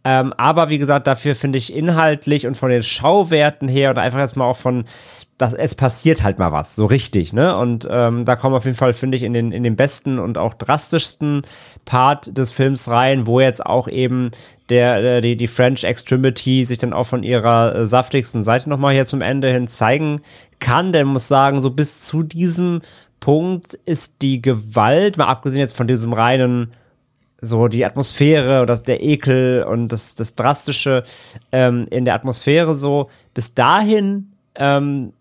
Ähm, 0.04 0.34
aber 0.34 0.70
wie 0.70 0.80
gesagt, 0.80 1.06
dafür 1.06 1.36
finde 1.36 1.60
ich 1.60 1.74
inhaltlich 1.74 2.48
und 2.48 2.58
von 2.58 2.72
den 2.72 2.82
Schauwerten 2.82 3.68
her 3.68 3.92
oder 3.92 4.02
einfach 4.02 4.20
jetzt 4.20 4.36
mal 4.36 4.46
auch 4.46 4.58
von, 4.58 4.86
dass 5.38 5.54
es 5.54 5.76
passiert 5.76 6.24
halt 6.24 6.40
mal 6.40 6.52
was, 6.52 6.76
so 6.76 6.86
richtig, 6.86 7.34
ne? 7.34 7.56
Und 7.56 7.88
ähm, 7.90 8.26
da 8.26 8.36
kommen 8.36 8.56
auf 8.56 8.66
jeden 8.66 8.78
Fall, 8.78 8.94
finde 8.94 9.18
ich, 9.18 9.24
in 9.24 9.34
den, 9.34 9.52
in 9.52 9.62
den 9.62 9.76
besten 9.76 10.18
und 10.18 10.40
auch 10.40 10.56
drastischsten 10.56 11.44
Part 11.86 12.36
des 12.36 12.52
Films 12.52 12.90
rein, 12.90 13.28
wo 13.28 13.40
jetzt 13.40 13.64
auch 13.64 13.88
eben 13.88 14.32
der, 14.70 15.18
äh, 15.18 15.22
die, 15.22 15.38
die 15.38 15.48
French 15.48 15.84
Extremity 15.84 16.66
sich 16.66 16.80
dann 16.80 16.94
auch 16.94 17.06
von 17.06 17.22
ihrer 17.22 17.76
äh, 17.76 17.86
saftigsten 17.86 18.44
Seite 18.44 18.70
nochmal 18.70 18.96
hier 18.96 19.06
zum 19.06 19.22
Ende 19.22 19.50
hin 19.50 19.68
zeigen 19.68 20.22
kann. 20.60 20.92
Denn 20.92 21.08
muss 21.08 21.28
sagen, 21.28 21.62
so 21.62 21.70
bis 21.70 22.02
zu 22.02 22.24
diesem 22.24 22.82
Punkt 23.20 23.76
ist 23.86 24.24
die 24.24 24.42
Gewalt, 24.42 25.18
mal 25.18 25.26
abgesehen 25.26 25.62
jetzt 25.62 25.78
von 25.78 25.88
diesem 25.88 26.12
reinen 26.12 26.74
so 27.42 27.68
die 27.68 27.84
Atmosphäre 27.86 28.62
oder 28.62 28.78
der 28.78 29.04
Ekel 29.04 29.64
und 29.64 29.90
das, 29.90 30.16
das 30.16 30.36
Drastische 30.36 31.04
ähm, 31.52 31.86
in 31.90 32.06
der 32.06 32.14
Atmosphäre 32.14 32.76
so. 32.76 33.10
Bis 33.34 33.56
dahin 33.56 34.32
ähm, 34.56 35.14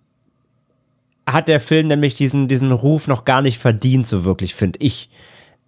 hat 1.27 1.49
der 1.49 1.61
Film 1.61 1.89
nämlich 1.89 2.15
diesen, 2.15 2.47
diesen 2.47 2.73
Ruf 2.73 3.09
noch 3.09 3.25
gar 3.25 3.41
nicht 3.41 3.59
verdient, 3.59 4.07
so 4.07 4.25
wirklich, 4.25 4.55
finde 4.55 4.79
ich. 4.81 5.11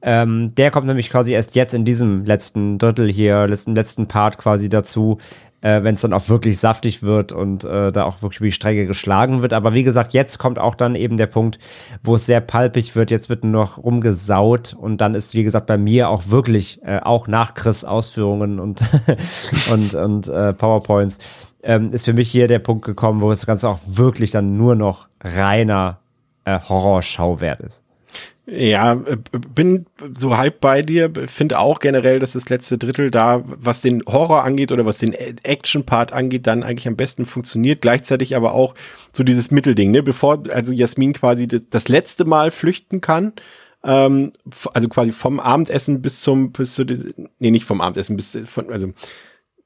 Ähm, 0.02 0.54
der 0.56 0.70
kommt 0.70 0.88
nämlich 0.88 1.10
quasi 1.10 1.32
erst 1.32 1.54
jetzt 1.54 1.74
in 1.74 1.84
diesem 1.84 2.24
letzten 2.24 2.76
Drittel 2.78 3.10
hier, 3.10 3.46
letzten, 3.46 3.74
letzten 3.74 4.08
Part 4.08 4.36
quasi 4.36 4.68
dazu, 4.68 5.18
äh, 5.62 5.82
wenn 5.82 5.94
es 5.94 6.02
dann 6.02 6.12
auch 6.12 6.28
wirklich 6.28 6.58
saftig 6.58 7.02
wird 7.02 7.32
und 7.32 7.64
äh, 7.64 7.90
da 7.90 8.04
auch 8.04 8.20
wirklich 8.20 8.40
über 8.40 8.46
die 8.46 8.52
Strecke 8.52 8.86
geschlagen 8.86 9.40
wird. 9.40 9.52
Aber 9.52 9.72
wie 9.72 9.84
gesagt, 9.84 10.12
jetzt 10.12 10.38
kommt 10.38 10.58
auch 10.58 10.74
dann 10.74 10.94
eben 10.94 11.16
der 11.16 11.26
Punkt, 11.26 11.58
wo 12.02 12.16
es 12.16 12.26
sehr 12.26 12.40
palpig 12.40 12.94
wird. 12.94 13.10
Jetzt 13.10 13.28
wird 13.28 13.44
nur 13.44 13.52
noch 13.52 13.78
rumgesaut 13.78 14.74
und 14.78 15.00
dann 15.00 15.14
ist, 15.14 15.34
wie 15.34 15.44
gesagt, 15.44 15.66
bei 15.66 15.78
mir 15.78 16.08
auch 16.10 16.24
wirklich, 16.28 16.82
äh, 16.84 17.00
auch 17.02 17.28
nach 17.28 17.54
Chris 17.54 17.84
Ausführungen 17.84 18.58
und, 18.58 18.82
und, 19.70 19.94
und 19.94 20.28
äh, 20.28 20.52
PowerPoints, 20.52 21.18
ähm, 21.62 21.90
ist 21.92 22.04
für 22.04 22.12
mich 22.12 22.30
hier 22.30 22.48
der 22.48 22.58
Punkt 22.58 22.84
gekommen, 22.84 23.22
wo 23.22 23.30
das 23.30 23.46
Ganze 23.46 23.68
auch 23.68 23.78
wirklich 23.86 24.32
dann 24.32 24.56
nur 24.56 24.74
noch 24.74 25.08
reiner 25.22 26.00
äh, 26.44 26.58
Horrorschauwert 26.58 27.60
ist. 27.60 27.84
Ja, 28.44 28.94
äh, 28.94 29.16
bin 29.54 29.86
so 30.18 30.36
halb 30.36 30.60
bei 30.60 30.82
dir. 30.82 31.12
Finde 31.26 31.60
auch 31.60 31.78
generell, 31.78 32.18
dass 32.18 32.32
das 32.32 32.48
letzte 32.48 32.76
Drittel 32.76 33.10
da, 33.10 33.44
was 33.46 33.82
den 33.82 34.02
Horror 34.06 34.42
angeht 34.42 34.72
oder 34.72 34.84
was 34.84 34.98
den 34.98 35.12
Action-Part 35.12 36.12
angeht, 36.12 36.46
dann 36.48 36.64
eigentlich 36.64 36.88
am 36.88 36.96
besten 36.96 37.24
funktioniert. 37.24 37.82
Gleichzeitig 37.82 38.34
aber 38.34 38.52
auch 38.52 38.74
so 39.12 39.22
dieses 39.22 39.52
Mittelding, 39.52 39.92
ne? 39.92 40.02
Bevor 40.02 40.42
also 40.50 40.72
Jasmin 40.72 41.12
quasi 41.12 41.46
das 41.46 41.88
letzte 41.88 42.24
Mal 42.24 42.50
flüchten 42.50 43.00
kann, 43.00 43.32
ähm, 43.84 44.32
also 44.74 44.88
quasi 44.88 45.12
vom 45.12 45.38
Abendessen 45.38 46.02
bis 46.02 46.20
zum, 46.20 46.50
bis 46.52 46.74
zu, 46.74 46.84
nee, 47.38 47.50
nicht 47.50 47.64
vom 47.64 47.80
Abendessen, 47.80 48.16
bis 48.16 48.38
von, 48.46 48.70
also 48.72 48.92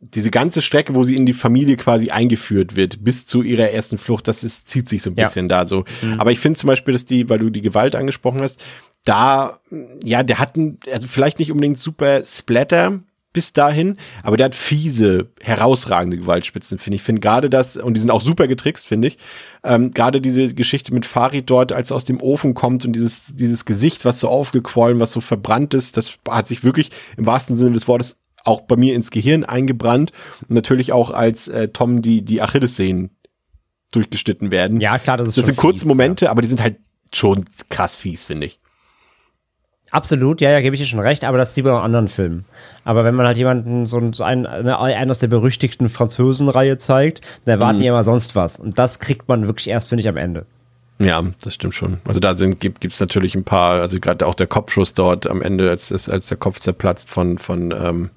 diese 0.00 0.30
ganze 0.30 0.62
Strecke, 0.62 0.94
wo 0.94 1.04
sie 1.04 1.16
in 1.16 1.26
die 1.26 1.32
Familie 1.32 1.76
quasi 1.76 2.10
eingeführt 2.10 2.76
wird, 2.76 3.02
bis 3.02 3.26
zu 3.26 3.42
ihrer 3.42 3.70
ersten 3.70 3.98
Flucht, 3.98 4.28
das 4.28 4.44
ist, 4.44 4.68
zieht 4.68 4.88
sich 4.88 5.02
so 5.02 5.10
ein 5.10 5.16
bisschen 5.16 5.48
ja. 5.48 5.62
da 5.62 5.68
so. 5.68 5.84
Mhm. 6.02 6.20
Aber 6.20 6.32
ich 6.32 6.38
finde 6.38 6.58
zum 6.58 6.68
Beispiel, 6.68 6.92
dass 6.92 7.06
die, 7.06 7.28
weil 7.28 7.38
du 7.38 7.50
die 7.50 7.62
Gewalt 7.62 7.96
angesprochen 7.96 8.42
hast, 8.42 8.64
da, 9.04 9.60
ja, 10.02 10.22
der 10.22 10.38
hat, 10.38 10.56
ein, 10.56 10.78
also 10.92 11.08
vielleicht 11.08 11.38
nicht 11.38 11.50
unbedingt 11.50 11.78
super 11.78 12.22
Splatter 12.24 13.00
bis 13.32 13.52
dahin, 13.52 13.96
aber 14.22 14.38
der 14.38 14.46
hat 14.46 14.54
fiese, 14.54 15.28
herausragende 15.40 16.16
Gewaltspitzen, 16.16 16.78
finde 16.78 16.96
ich. 16.96 17.02
finde 17.02 17.20
gerade 17.20 17.50
das, 17.50 17.76
und 17.76 17.94
die 17.94 18.00
sind 18.00 18.10
auch 18.10 18.22
super 18.22 18.48
getrickst, 18.48 18.86
finde 18.86 19.08
ich. 19.08 19.18
Ähm, 19.62 19.90
gerade 19.90 20.22
diese 20.22 20.54
Geschichte 20.54 20.92
mit 20.94 21.04
Farid 21.04 21.50
dort, 21.50 21.70
als 21.70 21.90
er 21.90 21.96
aus 21.96 22.04
dem 22.04 22.20
Ofen 22.20 22.54
kommt 22.54 22.86
und 22.86 22.94
dieses, 22.94 23.36
dieses 23.36 23.66
Gesicht, 23.66 24.06
was 24.06 24.20
so 24.20 24.28
aufgequollen, 24.28 25.00
was 25.00 25.12
so 25.12 25.20
verbrannt 25.20 25.74
ist, 25.74 25.98
das 25.98 26.18
hat 26.26 26.48
sich 26.48 26.64
wirklich 26.64 26.90
im 27.18 27.26
wahrsten 27.26 27.56
Sinne 27.56 27.72
des 27.72 27.86
Wortes 27.88 28.18
auch 28.46 28.62
bei 28.62 28.76
mir 28.76 28.94
ins 28.94 29.10
Gehirn 29.10 29.44
eingebrannt. 29.44 30.12
Und 30.42 30.54
natürlich 30.54 30.92
auch 30.92 31.10
als 31.10 31.48
äh, 31.48 31.68
Tom 31.68 32.02
die, 32.02 32.22
die 32.22 32.42
Achillessehnen 32.42 33.10
durchgeschnitten 33.92 34.50
werden. 34.50 34.80
Ja, 34.80 34.98
klar, 34.98 35.16
das 35.16 35.28
ist 35.28 35.38
Das 35.38 35.46
sind 35.46 35.56
kurze 35.56 35.80
fies, 35.80 35.88
Momente, 35.88 36.26
ja. 36.26 36.30
aber 36.30 36.42
die 36.42 36.48
sind 36.48 36.62
halt 36.62 36.76
schon 37.12 37.44
krass 37.68 37.96
fies, 37.96 38.24
finde 38.24 38.46
ich. 38.46 38.60
Absolut, 39.92 40.40
ja, 40.40 40.50
ja, 40.50 40.60
gebe 40.60 40.74
ich 40.74 40.80
dir 40.82 40.86
schon 40.86 40.98
recht, 40.98 41.22
aber 41.22 41.38
das 41.38 41.54
sieht 41.54 41.64
man 41.64 41.74
auch 41.74 41.78
in 41.78 41.84
anderen 41.84 42.08
Filmen. 42.08 42.44
Aber 42.84 43.04
wenn 43.04 43.14
man 43.14 43.24
halt 43.24 43.36
jemanden 43.36 43.86
so, 43.86 43.98
einen, 43.98 44.46
einen 44.46 45.10
aus 45.10 45.20
der 45.20 45.28
berüchtigten 45.28 45.88
Französenreihe 45.88 46.76
zeigt, 46.78 47.20
dann 47.44 47.52
erwarten 47.52 47.78
mhm. 47.78 47.82
die 47.82 47.86
immer 47.86 48.02
sonst 48.02 48.34
was. 48.34 48.58
Und 48.58 48.78
das 48.80 48.98
kriegt 48.98 49.28
man 49.28 49.46
wirklich 49.46 49.68
erst, 49.68 49.88
finde 49.88 50.00
ich, 50.00 50.08
am 50.08 50.16
Ende. 50.16 50.44
Ja, 50.98 51.22
das 51.42 51.54
stimmt 51.54 51.74
schon. 51.74 51.98
Also 52.04 52.20
da 52.20 52.34
sind, 52.34 52.58
gibt 52.58 52.84
es 52.84 52.98
natürlich 52.98 53.34
ein 53.34 53.44
paar, 53.44 53.80
also 53.80 54.00
gerade 54.00 54.26
auch 54.26 54.34
der 54.34 54.46
Kopfschuss 54.46 54.94
dort 54.94 55.26
am 55.26 55.40
Ende, 55.40 55.70
als, 55.70 55.92
als, 55.92 56.08
als 56.08 56.26
der 56.26 56.38
Kopf 56.38 56.58
zerplatzt 56.58 57.10
von, 57.10 57.38
von, 57.38 57.72
ähm, 57.72 58.10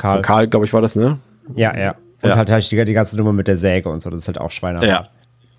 Karl. 0.00 0.16
von 0.16 0.22
Karl, 0.22 0.48
glaube 0.48 0.66
ich, 0.66 0.72
war 0.72 0.80
das, 0.80 0.96
ne? 0.96 1.18
Ja, 1.54 1.76
ja. 1.76 1.94
Und 2.22 2.28
Ja. 2.30 2.36
halt, 2.36 2.50
halt 2.50 2.70
die, 2.70 2.84
die 2.84 2.92
ganze 2.92 3.16
Nummer 3.16 3.32
mit 3.32 3.48
der 3.48 3.56
Säge 3.56 3.88
und 3.88 4.00
so, 4.02 4.10
das 4.10 4.22
ist 4.22 4.28
halt 4.28 4.38
auch 4.38 4.50
Schweinerei. 4.50 4.86
Ja. 4.86 5.08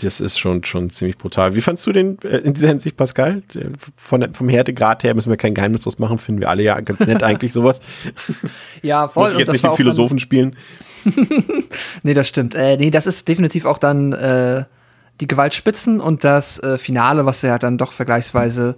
Das 0.01 0.19
ist 0.19 0.39
schon, 0.39 0.63
schon 0.63 0.89
ziemlich 0.89 1.15
brutal. 1.17 1.53
Wie 1.53 1.61
fandst 1.61 1.85
du 1.85 1.91
den 1.91 2.17
äh, 2.23 2.37
in 2.39 2.53
dieser 2.55 2.69
Hinsicht, 2.69 2.97
Pascal? 2.97 3.43
Von, 3.95 4.21
der- 4.21 4.33
vom 4.33 4.49
Härtegrad 4.49 5.03
her 5.03 5.13
müssen 5.13 5.29
wir 5.29 5.37
kein 5.37 5.53
Geheimnis 5.53 5.81
draus 5.81 5.99
machen, 5.99 6.17
finden 6.17 6.41
wir 6.41 6.49
alle 6.49 6.63
ja 6.63 6.79
ganz 6.79 6.99
nett 7.01 7.21
eigentlich 7.23 7.53
sowas. 7.53 7.79
Ja, 8.81 9.07
voll. 9.07 9.23
Muss 9.23 9.29
ich 9.29 9.35
und 9.35 9.39
jetzt 9.41 9.47
das 9.49 9.53
nicht 9.53 9.65
den 9.65 9.75
Philosophen 9.75 10.17
spielen. 10.19 10.55
Nee, 12.03 12.13
das 12.13 12.27
stimmt. 12.27 12.55
Äh, 12.55 12.77
nee, 12.77 12.91
das 12.91 13.07
ist 13.07 13.27
definitiv 13.27 13.65
auch 13.65 13.77
dann 13.77 14.13
äh, 14.13 14.65
die 15.19 15.27
Gewaltspitzen 15.27 15.99
und 15.99 16.23
das 16.23 16.59
äh, 16.59 16.77
Finale, 16.77 17.25
was 17.25 17.41
ja 17.41 17.57
dann 17.59 17.77
doch 17.77 17.91
vergleichsweise 17.91 18.75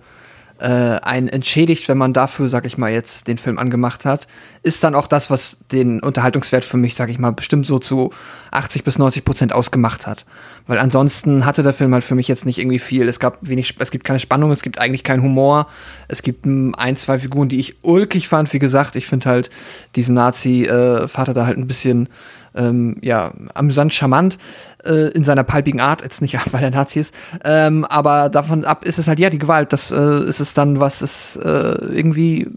äh, 0.64 1.02
einen 1.02 1.28
entschädigt, 1.28 1.90
wenn 1.90 1.98
man 1.98 2.14
dafür, 2.14 2.48
sag 2.48 2.66
ich 2.66 2.78
mal, 2.78 2.90
jetzt 2.90 3.28
den 3.28 3.38
Film 3.38 3.60
angemacht 3.60 4.06
hat, 4.06 4.28
ist 4.62 4.82
dann 4.86 4.96
auch 4.96 5.08
das, 5.08 5.30
was 5.30 5.58
den 5.74 6.00
Unterhaltungswert 6.00 6.64
für 6.64 6.78
mich, 6.78 6.96
sag 6.96 7.10
ich 7.10 7.20
mal, 7.20 7.34
bestimmt 7.34 7.66
so 7.66 7.80
zu 7.80 8.14
80 8.52 8.86
bis 8.86 8.98
90 8.98 9.26
Prozent 9.26 9.52
ausgemacht 9.52 10.08
hat. 10.08 10.26
Weil 10.66 10.80
ansonsten 10.80 11.46
hatte 11.46 11.64
der 11.64 11.74
Film 11.74 11.94
halt 11.94 12.06
für 12.06 12.16
mich 12.16 12.30
jetzt 12.30 12.46
nicht 12.46 12.60
irgendwie 12.60 12.80
viel. 12.80 13.10
Es 13.10 13.20
gab 13.20 13.40
wenig, 13.42 13.76
es 13.80 13.92
gibt 13.92 14.06
keine 14.06 14.22
Spannung, 14.22 14.52
es 14.52 14.62
gibt 14.62 14.80
eigentlich 14.80 15.04
keinen 15.04 15.22
Humor. 15.22 15.68
Es 16.08 16.22
gibt 16.22 16.46
mm, 16.46 16.72
ein, 16.78 16.96
zwei 16.96 17.20
Figuren, 17.20 17.50
die 17.50 17.60
ich 17.60 17.84
ulkig 17.84 18.30
fand. 18.30 18.54
Wie 18.54 18.60
gesagt, 18.60 18.96
ich 18.96 19.06
finde 19.06 19.30
halt 19.30 19.50
diesen 19.98 20.16
Nazi-Vater 20.16 21.34
da 21.34 21.46
halt 21.46 21.58
ein 21.58 21.68
bisschen 21.68 22.08
ähm, 22.56 22.96
ja, 23.02 23.34
amüsant, 23.54 23.94
charmant 23.94 24.38
äh, 24.84 25.10
in 25.10 25.24
seiner 25.24 25.44
palpigen 25.44 25.80
Art, 25.80 26.02
jetzt 26.02 26.22
nicht, 26.22 26.38
weil 26.52 26.64
er 26.64 26.72
Nazi 26.72 27.00
ist, 27.00 27.14
ähm, 27.44 27.86
aber 27.86 28.30
davon 28.30 28.66
ab 28.66 28.86
ist 28.86 29.00
es 29.00 29.08
halt, 29.08 29.20
ja, 29.20 29.30
die 29.30 29.38
Gewalt, 29.38 29.74
das 29.74 29.92
äh, 29.92 30.24
ist 30.24 30.40
es 30.40 30.54
dann, 30.54 30.80
was 30.80 31.02
es 31.02 31.36
äh, 31.38 31.50
irgendwie, 31.50 32.48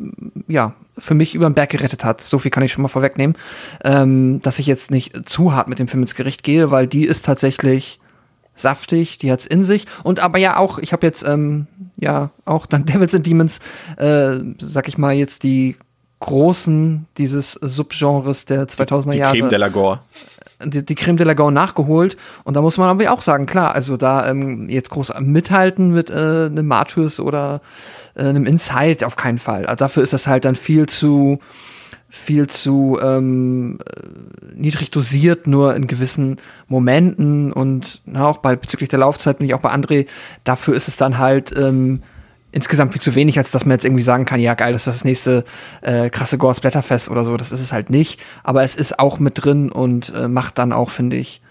ja, 0.48 0.74
für 0.98 1.14
mich 1.14 1.34
über 1.34 1.48
den 1.48 1.54
Berg 1.54 1.70
gerettet 1.70 2.04
hat. 2.04 2.20
So 2.22 2.38
viel 2.38 2.50
kann 2.50 2.62
ich 2.62 2.72
schon 2.72 2.82
mal 2.82 2.88
vorwegnehmen, 2.88 3.36
ähm, 3.84 4.40
dass 4.42 4.58
ich 4.58 4.66
jetzt 4.66 4.90
nicht 4.90 5.28
zu 5.28 5.52
hart 5.52 5.68
mit 5.68 5.78
dem 5.78 5.88
Film 5.88 6.02
ins 6.02 6.14
Gericht 6.14 6.42
gehe, 6.42 6.70
weil 6.70 6.86
die 6.86 7.04
ist 7.04 7.24
tatsächlich 7.24 8.00
saftig, 8.54 9.18
die 9.18 9.30
hat's 9.30 9.46
in 9.46 9.62
sich. 9.62 9.86
Und 10.02 10.20
aber 10.20 10.38
ja 10.38 10.56
auch, 10.56 10.78
ich 10.78 10.92
habe 10.92 11.06
jetzt 11.06 11.26
ähm, 11.26 11.66
ja 11.96 12.30
auch 12.44 12.66
dank 12.66 12.86
Devils 12.92 13.14
and 13.14 13.26
Demons, 13.26 13.60
äh, 13.98 14.38
sag 14.60 14.88
ich 14.88 14.98
mal 14.98 15.14
jetzt 15.14 15.42
die 15.42 15.76
großen 16.20 17.06
dieses 17.18 17.52
Subgenres 17.52 18.44
der 18.46 18.66
2000er 18.68 19.10
Die 19.12 19.18
Jahre 19.18 19.36
Creme 19.36 19.48
de 19.48 19.58
la 19.58 19.68
Gore. 19.68 20.00
die, 20.64 20.84
die 20.84 20.94
Creme 20.94 21.16
de 21.16 21.26
la 21.26 21.34
Gaulle 21.34 21.52
nachgeholt. 21.52 22.16
Und 22.44 22.54
da 22.54 22.62
muss 22.62 22.78
man 22.78 22.88
aber 22.88 23.12
auch 23.12 23.20
sagen, 23.20 23.46
klar, 23.46 23.74
also 23.74 23.96
da 23.96 24.28
ähm, 24.28 24.68
jetzt 24.68 24.90
groß 24.90 25.12
mithalten 25.20 25.92
mit 25.92 26.10
äh, 26.10 26.46
einem 26.46 26.66
Martyrs 26.66 27.20
oder 27.20 27.60
äh, 28.14 28.22
einem 28.22 28.46
Inside 28.46 29.06
auf 29.06 29.16
keinen 29.16 29.38
Fall. 29.38 29.66
Also 29.66 29.76
dafür 29.76 30.02
ist 30.02 30.12
das 30.12 30.26
halt 30.26 30.44
dann 30.44 30.54
viel 30.54 30.86
zu 30.86 31.38
viel 32.08 32.46
zu 32.46 32.98
ähm, 33.02 33.78
äh, 33.84 34.54
niedrig 34.54 34.90
dosiert, 34.90 35.46
nur 35.46 35.74
in 35.74 35.86
gewissen 35.86 36.36
Momenten 36.68 37.52
und 37.52 38.00
na, 38.04 38.26
auch 38.26 38.38
bei 38.38 38.56
bezüglich 38.56 38.88
der 38.88 39.00
Laufzeit 39.00 39.38
bin 39.38 39.46
ich 39.46 39.54
auch 39.54 39.60
bei 39.60 39.72
André, 39.72 40.06
dafür 40.44 40.74
ist 40.74 40.88
es 40.88 40.96
dann 40.96 41.18
halt 41.18 41.56
ähm, 41.58 42.02
insgesamt 42.56 42.92
viel 42.92 43.02
zu 43.02 43.14
wenig, 43.14 43.36
als 43.36 43.50
dass 43.50 43.66
man 43.66 43.72
jetzt 43.72 43.84
irgendwie 43.84 44.02
sagen 44.02 44.24
kann, 44.24 44.40
ja 44.40 44.54
geil, 44.54 44.72
das 44.72 44.86
ist 44.86 44.96
das 44.96 45.04
nächste 45.04 45.44
äh, 45.82 46.08
krasse 46.08 46.38
Gore 46.38 46.54
Splatterfest 46.54 47.10
oder 47.10 47.22
so. 47.22 47.36
Das 47.36 47.52
ist 47.52 47.60
es 47.60 47.70
halt 47.70 47.90
nicht. 47.90 48.18
Aber 48.44 48.62
es 48.62 48.76
ist 48.76 48.98
auch 48.98 49.18
mit 49.18 49.44
drin 49.44 49.70
und 49.70 50.10
äh, 50.14 50.26
macht 50.26 50.56
dann 50.56 50.72
auch, 50.72 50.88
finde 50.88 51.16
ich, 51.16 51.42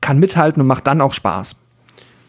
kann 0.00 0.18
mithalten 0.18 0.60
und 0.60 0.66
macht 0.66 0.88
dann 0.88 1.00
auch 1.00 1.12
Spaß. 1.12 1.54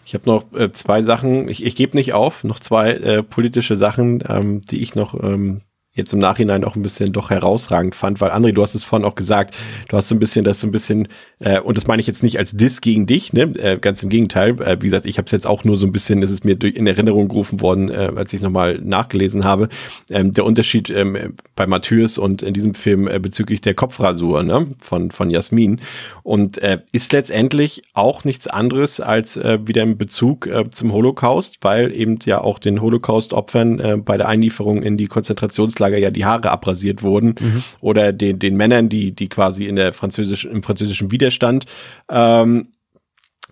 Ich 0.06 0.14
habe 0.14 0.30
noch 0.30 0.46
äh, 0.54 0.72
zwei 0.72 1.02
Sachen, 1.02 1.50
ich, 1.50 1.66
ich 1.66 1.76
gebe 1.76 1.98
nicht 1.98 2.14
auf, 2.14 2.44
noch 2.44 2.60
zwei 2.60 2.92
äh, 2.92 3.24
politische 3.24 3.76
Sachen, 3.76 4.24
ähm, 4.30 4.62
die 4.62 4.84
ich 4.84 4.94
noch 4.94 5.16
ähm, 5.24 5.62
jetzt 5.96 6.14
im 6.14 6.20
Nachhinein 6.20 6.64
auch 6.64 6.76
ein 6.76 6.82
bisschen 6.82 7.14
doch 7.14 7.30
herausragend 7.30 7.96
fand, 7.96 8.22
weil 8.22 8.32
André, 8.32 8.52
du 8.52 8.62
hast 8.62 8.76
es 8.76 8.84
vorhin 8.84 9.06
auch 9.06 9.16
gesagt, 9.16 9.56
du 9.88 9.98
hast 9.98 10.10
so 10.10 10.16
ein 10.16 10.20
bisschen 10.20 10.44
das 10.44 10.60
so 10.60 10.68
ein 10.68 10.72
bisschen, 10.72 11.08
äh, 11.40 11.60
und 11.60 11.78
das 11.78 11.88
meine 11.88 12.02
ich 12.02 12.08
jetzt 12.08 12.22
nicht 12.22 12.38
als 12.38 12.56
Diss 12.56 12.82
gegen 12.82 13.08
dich, 13.08 13.34
ne? 13.34 13.44
äh, 13.58 13.78
ganz 13.78 14.04
im 14.04 14.10
Gegenteil, 14.10 14.62
äh, 14.62 14.78
wie 14.82 14.88
gesagt, 14.88 15.06
ich 15.06 15.18
habe 15.18 15.26
es 15.26 15.32
jetzt 15.32 15.48
auch 15.48 15.64
nur 15.64 15.78
so 15.78 15.88
ein 15.88 15.94
bisschen, 15.94 16.22
es 16.22 16.30
ist 16.30 16.44
mir 16.44 16.56
durch, 16.56 16.76
in 16.76 16.86
Erinnerung 16.86 17.30
gerufen 17.30 17.62
worden, 17.62 17.90
äh, 17.90 18.12
als 18.16 18.34
ich 18.34 18.42
nochmal 18.42 18.80
nachgelesen 18.80 19.46
habe, 19.46 19.70
ähm, 20.10 20.34
der 20.34 20.46
Unterschied 20.46 20.90
ähm, 20.90 21.36
bei 21.56 21.66
Matthäus 21.66 22.18
und 22.18 22.42
in 22.42 22.54
diesem 22.54 22.76
Film 22.76 23.08
äh, 23.08 23.20
bezüglich 23.20 23.62
der 23.62 23.74
Kopfrasur 23.74 24.44
ne? 24.44 24.68
von, 24.80 25.12
von 25.12 25.30
Jasmin 25.30 25.80
und 26.24 26.58
äh, 26.58 26.80
ist 26.92 27.14
letztendlich 27.14 27.84
auch 27.94 28.26
nichts 28.26 28.48
anderes 28.48 29.00
als 29.00 29.38
äh, 29.38 29.60
wieder 29.66 29.84
in 29.84 29.98
Bezug 29.98 30.48
äh, 30.48 30.70
zum 30.72 30.92
Holocaust, 30.92 31.60
weil 31.62 31.96
eben 31.96 32.20
ja 32.26 32.42
auch 32.42 32.60
den 32.60 32.82
Holocaust-Opfern 32.82 33.80
äh, 33.80 33.98
bei 33.98 34.18
der 34.18 34.28
Einlieferung 34.28 34.84
in 34.84 34.98
die 34.98 35.08
Konzentrationslager 35.08 35.85
ja 35.88 36.12
die 36.12 36.26
Haare 36.26 36.52
abrasiert 36.52 37.04
wurden 37.04 37.36
oder 37.82 38.12
den, 38.12 38.40
den 38.40 38.56
Männern, 38.56 38.90
die, 38.90 39.14
die 39.14 39.30
quasi 39.30 39.66
in 39.68 39.76
der 39.76 39.94
französischen, 39.94 40.52
im 40.52 40.64
französischen 40.64 41.12
Widerstand, 41.12 41.66
ähm, 42.10 42.70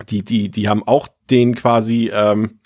die, 0.09 0.23
die, 0.23 0.49
die 0.49 0.69
haben 0.69 0.83
auch 0.87 1.07
den 1.29 1.55
quasi, 1.55 2.11
ähm, 2.13 2.59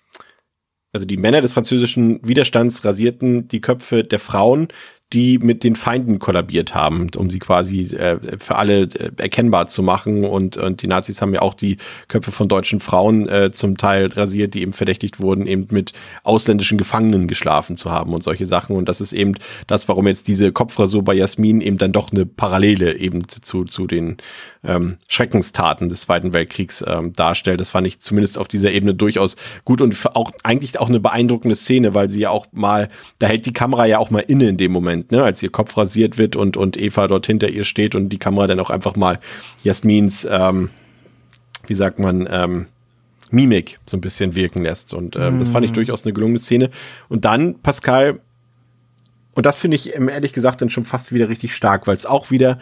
also 0.93 1.05
die 1.05 1.17
Männer 1.17 1.41
des 1.41 1.53
französischen 1.53 2.25
Widerstands 2.27 2.83
rasierten 2.85 3.47
die 3.47 3.61
Köpfe 3.61 4.03
der 4.03 4.19
Frauen, 4.19 4.69
die 5.13 5.37
mit 5.37 5.63
den 5.63 5.77
Feinden 5.77 6.19
kollabiert 6.19 6.75
haben, 6.75 7.07
um 7.15 7.29
sie 7.29 7.39
quasi 7.39 7.95
äh, 7.95 8.19
für 8.37 8.57
alle 8.57 8.81
äh, 8.81 9.11
erkennbar 9.17 9.69
zu 9.69 9.81
machen. 9.81 10.25
Und, 10.25 10.57
und 10.57 10.81
die 10.81 10.87
Nazis 10.87 11.21
haben 11.21 11.33
ja 11.33 11.41
auch 11.41 11.53
die 11.53 11.77
Köpfe 12.09 12.33
von 12.33 12.49
deutschen 12.49 12.81
Frauen 12.81 13.27
äh, 13.29 13.51
zum 13.53 13.77
Teil 13.77 14.07
rasiert, 14.07 14.53
die 14.53 14.61
eben 14.61 14.73
verdächtigt 14.73 15.21
wurden, 15.21 15.47
eben 15.47 15.67
mit 15.71 15.93
ausländischen 16.23 16.77
Gefangenen 16.77 17.27
geschlafen 17.27 17.77
zu 17.77 17.89
haben 17.89 18.13
und 18.13 18.21
solche 18.21 18.45
Sachen. 18.45 18.75
Und 18.75 18.89
das 18.89 18.99
ist 18.99 19.13
eben 19.13 19.35
das, 19.65 19.87
warum 19.87 20.07
jetzt 20.07 20.27
diese 20.27 20.51
Kopfrasur 20.51 21.03
bei 21.03 21.13
Jasmin 21.13 21.61
eben 21.61 21.77
dann 21.77 21.93
doch 21.93 22.11
eine 22.11 22.25
Parallele 22.25 22.97
eben 22.97 23.27
zu, 23.29 23.63
zu 23.63 23.87
den 23.87 24.17
ähm, 24.65 24.97
Schreckenstaten 25.07 25.89
des 25.89 26.01
Zweiten 26.01 26.33
Weltkriegs 26.33 26.83
ähm, 26.85 27.13
darstellt. 27.13 27.61
Das 27.61 27.69
fand 27.69 27.87
ich 27.87 28.01
zumindest 28.01 28.37
auf 28.37 28.47
dieser 28.47 28.71
Ebene 28.71 28.93
durchaus 28.93 29.37
gut 29.63 29.81
und 29.81 29.97
auch 30.15 30.31
eigentlich 30.43 30.79
auch 30.79 30.89
eine 30.89 30.99
beeindruckende 30.99 31.55
Szene, 31.55 31.93
weil 31.93 32.11
sie 32.11 32.19
ja 32.19 32.29
auch 32.29 32.47
mal, 32.51 32.89
da 33.19 33.27
hält 33.27 33.45
die 33.45 33.53
Kamera 33.53 33.85
ja 33.85 33.99
auch 33.99 34.09
mal 34.09 34.19
inne 34.19 34.49
in 34.49 34.57
dem 34.57 34.71
Moment, 34.71 34.96
ne, 35.09 35.23
als 35.23 35.41
ihr 35.43 35.49
Kopf 35.49 35.77
rasiert 35.77 36.17
wird 36.17 36.35
und, 36.35 36.57
und 36.57 36.77
Eva 36.77 37.07
dort 37.07 37.27
hinter 37.27 37.49
ihr 37.49 37.63
steht 37.63 37.95
und 37.95 38.09
die 38.09 38.17
Kamera 38.17 38.47
dann 38.47 38.59
auch 38.59 38.69
einfach 38.69 38.95
mal 38.95 39.19
Jasmins, 39.63 40.27
ähm, 40.29 40.69
wie 41.67 41.75
sagt 41.75 41.99
man, 41.99 42.27
ähm, 42.31 42.67
Mimik 43.31 43.79
so 43.85 43.97
ein 43.97 44.01
bisschen 44.01 44.35
wirken 44.35 44.63
lässt. 44.63 44.93
Und 44.93 45.15
ähm, 45.15 45.39
das 45.39 45.49
fand 45.49 45.65
ich 45.65 45.71
durchaus 45.71 46.03
eine 46.03 46.13
gelungene 46.13 46.39
Szene. 46.39 46.69
Und 47.09 47.25
dann, 47.25 47.59
Pascal, 47.59 48.19
und 49.35 49.45
das 49.45 49.57
finde 49.57 49.75
ich 49.75 49.95
ähm, 49.95 50.09
ehrlich 50.09 50.33
gesagt 50.33 50.61
dann 50.61 50.69
schon 50.69 50.85
fast 50.85 51.13
wieder 51.13 51.29
richtig 51.29 51.53
stark, 51.53 51.87
weil 51.87 51.95
es 51.95 52.05
auch 52.05 52.31
wieder 52.31 52.59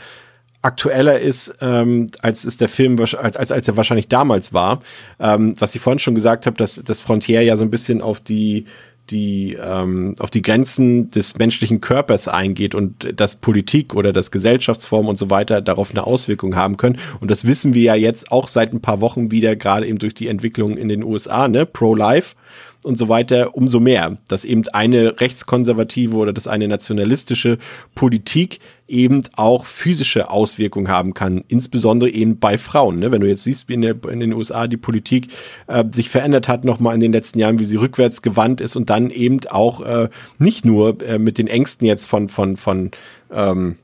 aktueller 0.61 1.19
ist, 1.19 1.53
ähm, 1.61 2.07
als 2.21 2.43
es 2.43 2.57
der 2.57 2.67
Film, 2.67 2.99
als, 2.99 3.13
als, 3.13 3.51
als 3.51 3.67
er 3.67 3.77
wahrscheinlich 3.77 4.07
damals 4.07 4.51
war. 4.51 4.81
Ähm, 5.19 5.53
was 5.59 5.75
ich 5.75 5.81
vorhin 5.81 5.99
schon 5.99 6.15
gesagt 6.15 6.47
habe, 6.47 6.57
dass 6.57 6.81
das 6.83 6.99
Frontier 6.99 7.43
ja 7.43 7.55
so 7.55 7.63
ein 7.63 7.69
bisschen 7.69 8.01
auf 8.01 8.19
die 8.19 8.65
die 9.09 9.57
ähm, 9.61 10.15
auf 10.19 10.29
die 10.31 10.41
Grenzen 10.41 11.11
des 11.11 11.37
menschlichen 11.37 11.81
Körpers 11.81 12.27
eingeht 12.27 12.75
und 12.75 13.19
dass 13.19 13.35
Politik 13.35 13.93
oder 13.93 14.13
das 14.13 14.31
Gesellschaftsform 14.31 15.07
und 15.07 15.17
so 15.17 15.29
weiter 15.29 15.61
darauf 15.61 15.91
eine 15.91 16.05
Auswirkung 16.05 16.55
haben 16.55 16.77
können. 16.77 16.97
Und 17.19 17.29
das 17.29 17.45
wissen 17.45 17.73
wir 17.73 17.83
ja 17.83 17.95
jetzt 17.95 18.31
auch 18.31 18.47
seit 18.47 18.73
ein 18.73 18.81
paar 18.81 19.01
Wochen 19.01 19.31
wieder, 19.31 19.55
gerade 19.55 19.87
eben 19.87 19.99
durch 19.99 20.13
die 20.13 20.27
Entwicklung 20.27 20.77
in 20.77 20.89
den 20.89 21.03
USA, 21.03 21.47
ne, 21.47 21.65
Pro-Life 21.65 22.35
und 22.83 22.97
so 22.97 23.09
weiter, 23.09 23.55
umso 23.55 23.79
mehr, 23.79 24.17
dass 24.27 24.45
eben 24.45 24.63
eine 24.69 25.19
rechtskonservative 25.19 26.15
oder 26.15 26.33
dass 26.33 26.47
eine 26.47 26.67
nationalistische 26.67 27.57
Politik 27.95 28.59
eben 28.87 29.21
auch 29.35 29.65
physische 29.65 30.29
Auswirkungen 30.29 30.89
haben 30.89 31.13
kann, 31.13 31.43
insbesondere 31.47 32.09
eben 32.09 32.39
bei 32.39 32.57
Frauen. 32.57 32.99
Ne? 32.99 33.11
Wenn 33.11 33.21
du 33.21 33.27
jetzt 33.27 33.43
siehst, 33.43 33.67
wie 33.67 33.73
in, 33.73 33.81
der, 33.81 33.95
in 34.09 34.19
den 34.19 34.33
USA 34.33 34.67
die 34.67 34.77
Politik 34.77 35.29
äh, 35.67 35.83
sich 35.91 36.09
verändert 36.09 36.47
hat, 36.47 36.63
nochmal 36.63 36.95
in 36.95 37.01
den 37.01 37.11
letzten 37.11 37.39
Jahren, 37.39 37.59
wie 37.59 37.65
sie 37.65 37.77
rückwärts 37.77 38.21
gewandt 38.21 38.61
ist 38.61 38.75
und 38.75 38.89
dann 38.89 39.09
eben 39.09 39.39
auch 39.49 39.81
äh, 39.81 40.09
nicht 40.37 40.65
nur 40.65 41.01
äh, 41.01 41.17
mit 41.17 41.37
den 41.37 41.47
Ängsten 41.47 41.87
jetzt 41.87 42.05
von, 42.05 42.29
von, 42.29 42.57
von 42.57 42.91
ähm, 43.31 43.77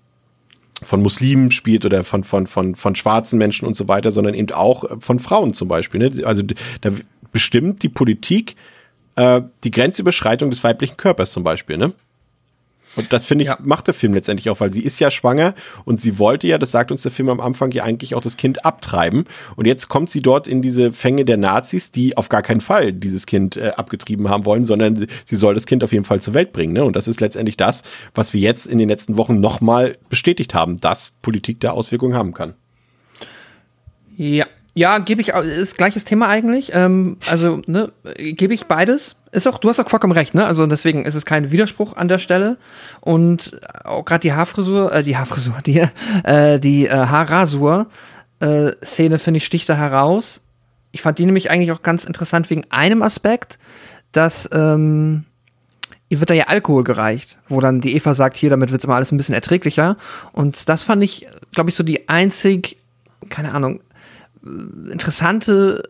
von 0.84 1.04
Muslimen 1.04 1.52
spielt 1.52 1.86
oder 1.86 2.04
von, 2.04 2.24
von, 2.24 2.48
von, 2.48 2.76
von 2.76 2.96
schwarzen 2.96 3.38
Menschen 3.38 3.68
und 3.68 3.78
so 3.78 3.88
weiter, 3.88 4.12
sondern 4.12 4.34
eben 4.34 4.52
auch 4.52 4.84
äh, 4.84 4.96
von 5.00 5.20
Frauen 5.20 5.54
zum 5.54 5.68
Beispiel. 5.68 6.00
Ne? 6.00 6.26
Also 6.26 6.44
da 6.82 6.92
bestimmt 7.32 7.84
die 7.84 7.90
Politik 7.90 8.56
äh, 9.16 9.42
die 9.64 9.72
Grenzüberschreitung 9.72 10.50
des 10.50 10.64
weiblichen 10.64 10.98
Körpers 10.98 11.32
zum 11.32 11.44
Beispiel. 11.44 11.78
Ne? 11.78 11.94
Und 12.96 13.14
das 13.14 13.26
finde 13.26 13.44
ich, 13.44 13.50
Ja. 13.50 13.58
macht 13.64 13.88
der 13.88 13.94
Film 13.94 14.14
letztendlich 14.14 14.50
auch, 14.50 14.60
weil 14.60 14.74
sie 14.74 14.82
ist 14.82 15.00
ja 15.00 15.10
schwanger 15.12 15.54
und 15.86 16.02
sie 16.02 16.20
wollte 16.20 16.48
ja, 16.48 16.58
das 16.58 16.72
sagt 16.72 16.92
uns 16.92 17.04
der 17.04 17.12
Film 17.12 17.30
am 17.30 17.40
Anfang, 17.40 17.72
ja 17.72 17.84
eigentlich 17.84 18.16
auch 18.16 18.22
das 18.22 18.38
Kind 18.38 18.66
abtreiben. 18.66 19.26
Und 19.56 19.66
jetzt 19.66 19.88
kommt 19.88 20.10
sie 20.10 20.22
dort 20.22 20.48
in 20.48 20.62
diese 20.62 20.92
Fänge 20.92 21.24
der 21.26 21.38
Nazis, 21.38 21.92
die 21.92 22.18
auf 22.18 22.28
gar 22.30 22.42
keinen 22.42 22.62
Fall 22.62 22.92
dieses 22.94 23.26
Kind 23.26 23.56
äh, 23.56 23.72
abgetrieben 23.78 24.30
haben 24.30 24.46
wollen, 24.46 24.66
sondern 24.66 25.08
sie 25.26 25.36
soll 25.36 25.54
das 25.54 25.66
Kind 25.66 25.84
auf 25.84 25.94
jeden 25.94 26.06
Fall 26.06 26.22
zur 26.22 26.34
Welt 26.34 26.52
bringen. 26.54 26.74
Ne? 26.74 26.84
Und 26.84 26.96
das 26.96 27.08
ist 27.08 27.22
letztendlich 27.22 27.58
das, 27.58 27.84
was 28.14 28.34
wir 28.34 28.42
jetzt 28.42 28.68
in 28.68 28.78
den 28.78 28.90
letzten 28.90 29.18
Wochen 29.18 29.40
nochmal 29.40 29.98
bestätigt 30.10 30.54
haben, 30.54 30.80
dass 30.80 31.14
Politik 31.22 31.60
da 31.62 31.72
Auswirkungen 31.72 32.16
haben 32.16 32.34
kann. 32.34 32.54
Ja, 34.18 34.46
Ja, 34.74 35.00
gebe 35.00 35.22
ich, 35.22 35.30
ist 35.30 35.78
gleiches 35.78 36.06
Thema 36.06 36.30
eigentlich. 36.30 36.72
Ähm, 36.74 37.18
also, 37.30 37.62
ne, 37.66 37.92
gebe 38.18 38.54
ich 38.54 38.66
beides. 38.66 39.18
Ist 39.32 39.48
auch, 39.48 39.58
du 39.58 39.68
hast 39.70 39.80
auch 39.80 39.90
vollkommen 39.90 40.14
recht, 40.14 40.34
ne? 40.34 40.46
Also 40.46 40.66
deswegen 40.66 41.06
ist 41.06 41.16
es 41.16 41.26
kein 41.26 41.52
Widerspruch 41.52 41.96
an 41.98 42.08
der 42.08 42.20
Stelle. 42.20 42.58
Und 43.02 43.60
auch 43.84 44.06
gerade 44.06 44.22
die 44.22 44.34
Haarfrisur, 44.34 44.94
äh, 44.94 45.04
die 45.04 45.18
Haarfrisur, 45.18 45.56
die, 45.66 45.86
äh, 46.24 46.60
die 46.60 46.88
äh, 46.88 46.92
Haarrasur 46.92 47.88
äh, 48.40 48.72
Szene, 48.84 49.20
finde 49.20 49.40
ich, 49.40 49.46
sticht 49.46 49.68
da 49.68 49.76
heraus. 49.76 50.42
Ich 50.94 51.02
fand 51.02 51.20
die 51.20 51.26
nämlich 51.26 51.52
eigentlich 51.52 51.72
auch 51.72 51.82
ganz 51.82 52.06
interessant 52.06 52.50
wegen 52.50 52.66
einem 52.70 53.02
Aspekt, 53.02 53.60
dass 54.14 54.50
ähm, 54.54 55.26
ihr 56.10 56.20
wird 56.20 56.30
da 56.30 56.34
ja 56.34 56.46
Alkohol 56.46 56.84
gereicht, 56.84 57.38
wo 57.48 57.62
dann 57.62 57.82
die 57.82 57.96
Eva 57.96 58.14
sagt, 58.14 58.36
hier, 58.36 58.50
damit 58.50 58.72
wird's 58.72 58.84
immer 58.84 58.96
alles 58.96 59.12
ein 59.12 59.18
bisschen 59.18 59.36
erträglicher. 59.36 59.98
Und 60.34 60.68
das 60.68 60.84
fand 60.84 61.04
ich, 61.04 61.28
glaube 61.54 61.70
ich, 61.70 61.76
so 61.76 61.84
die 61.84 62.10
einzig, 62.10 62.78
keine 63.30 63.54
Ahnung, 63.54 63.80
interessante 64.44 65.82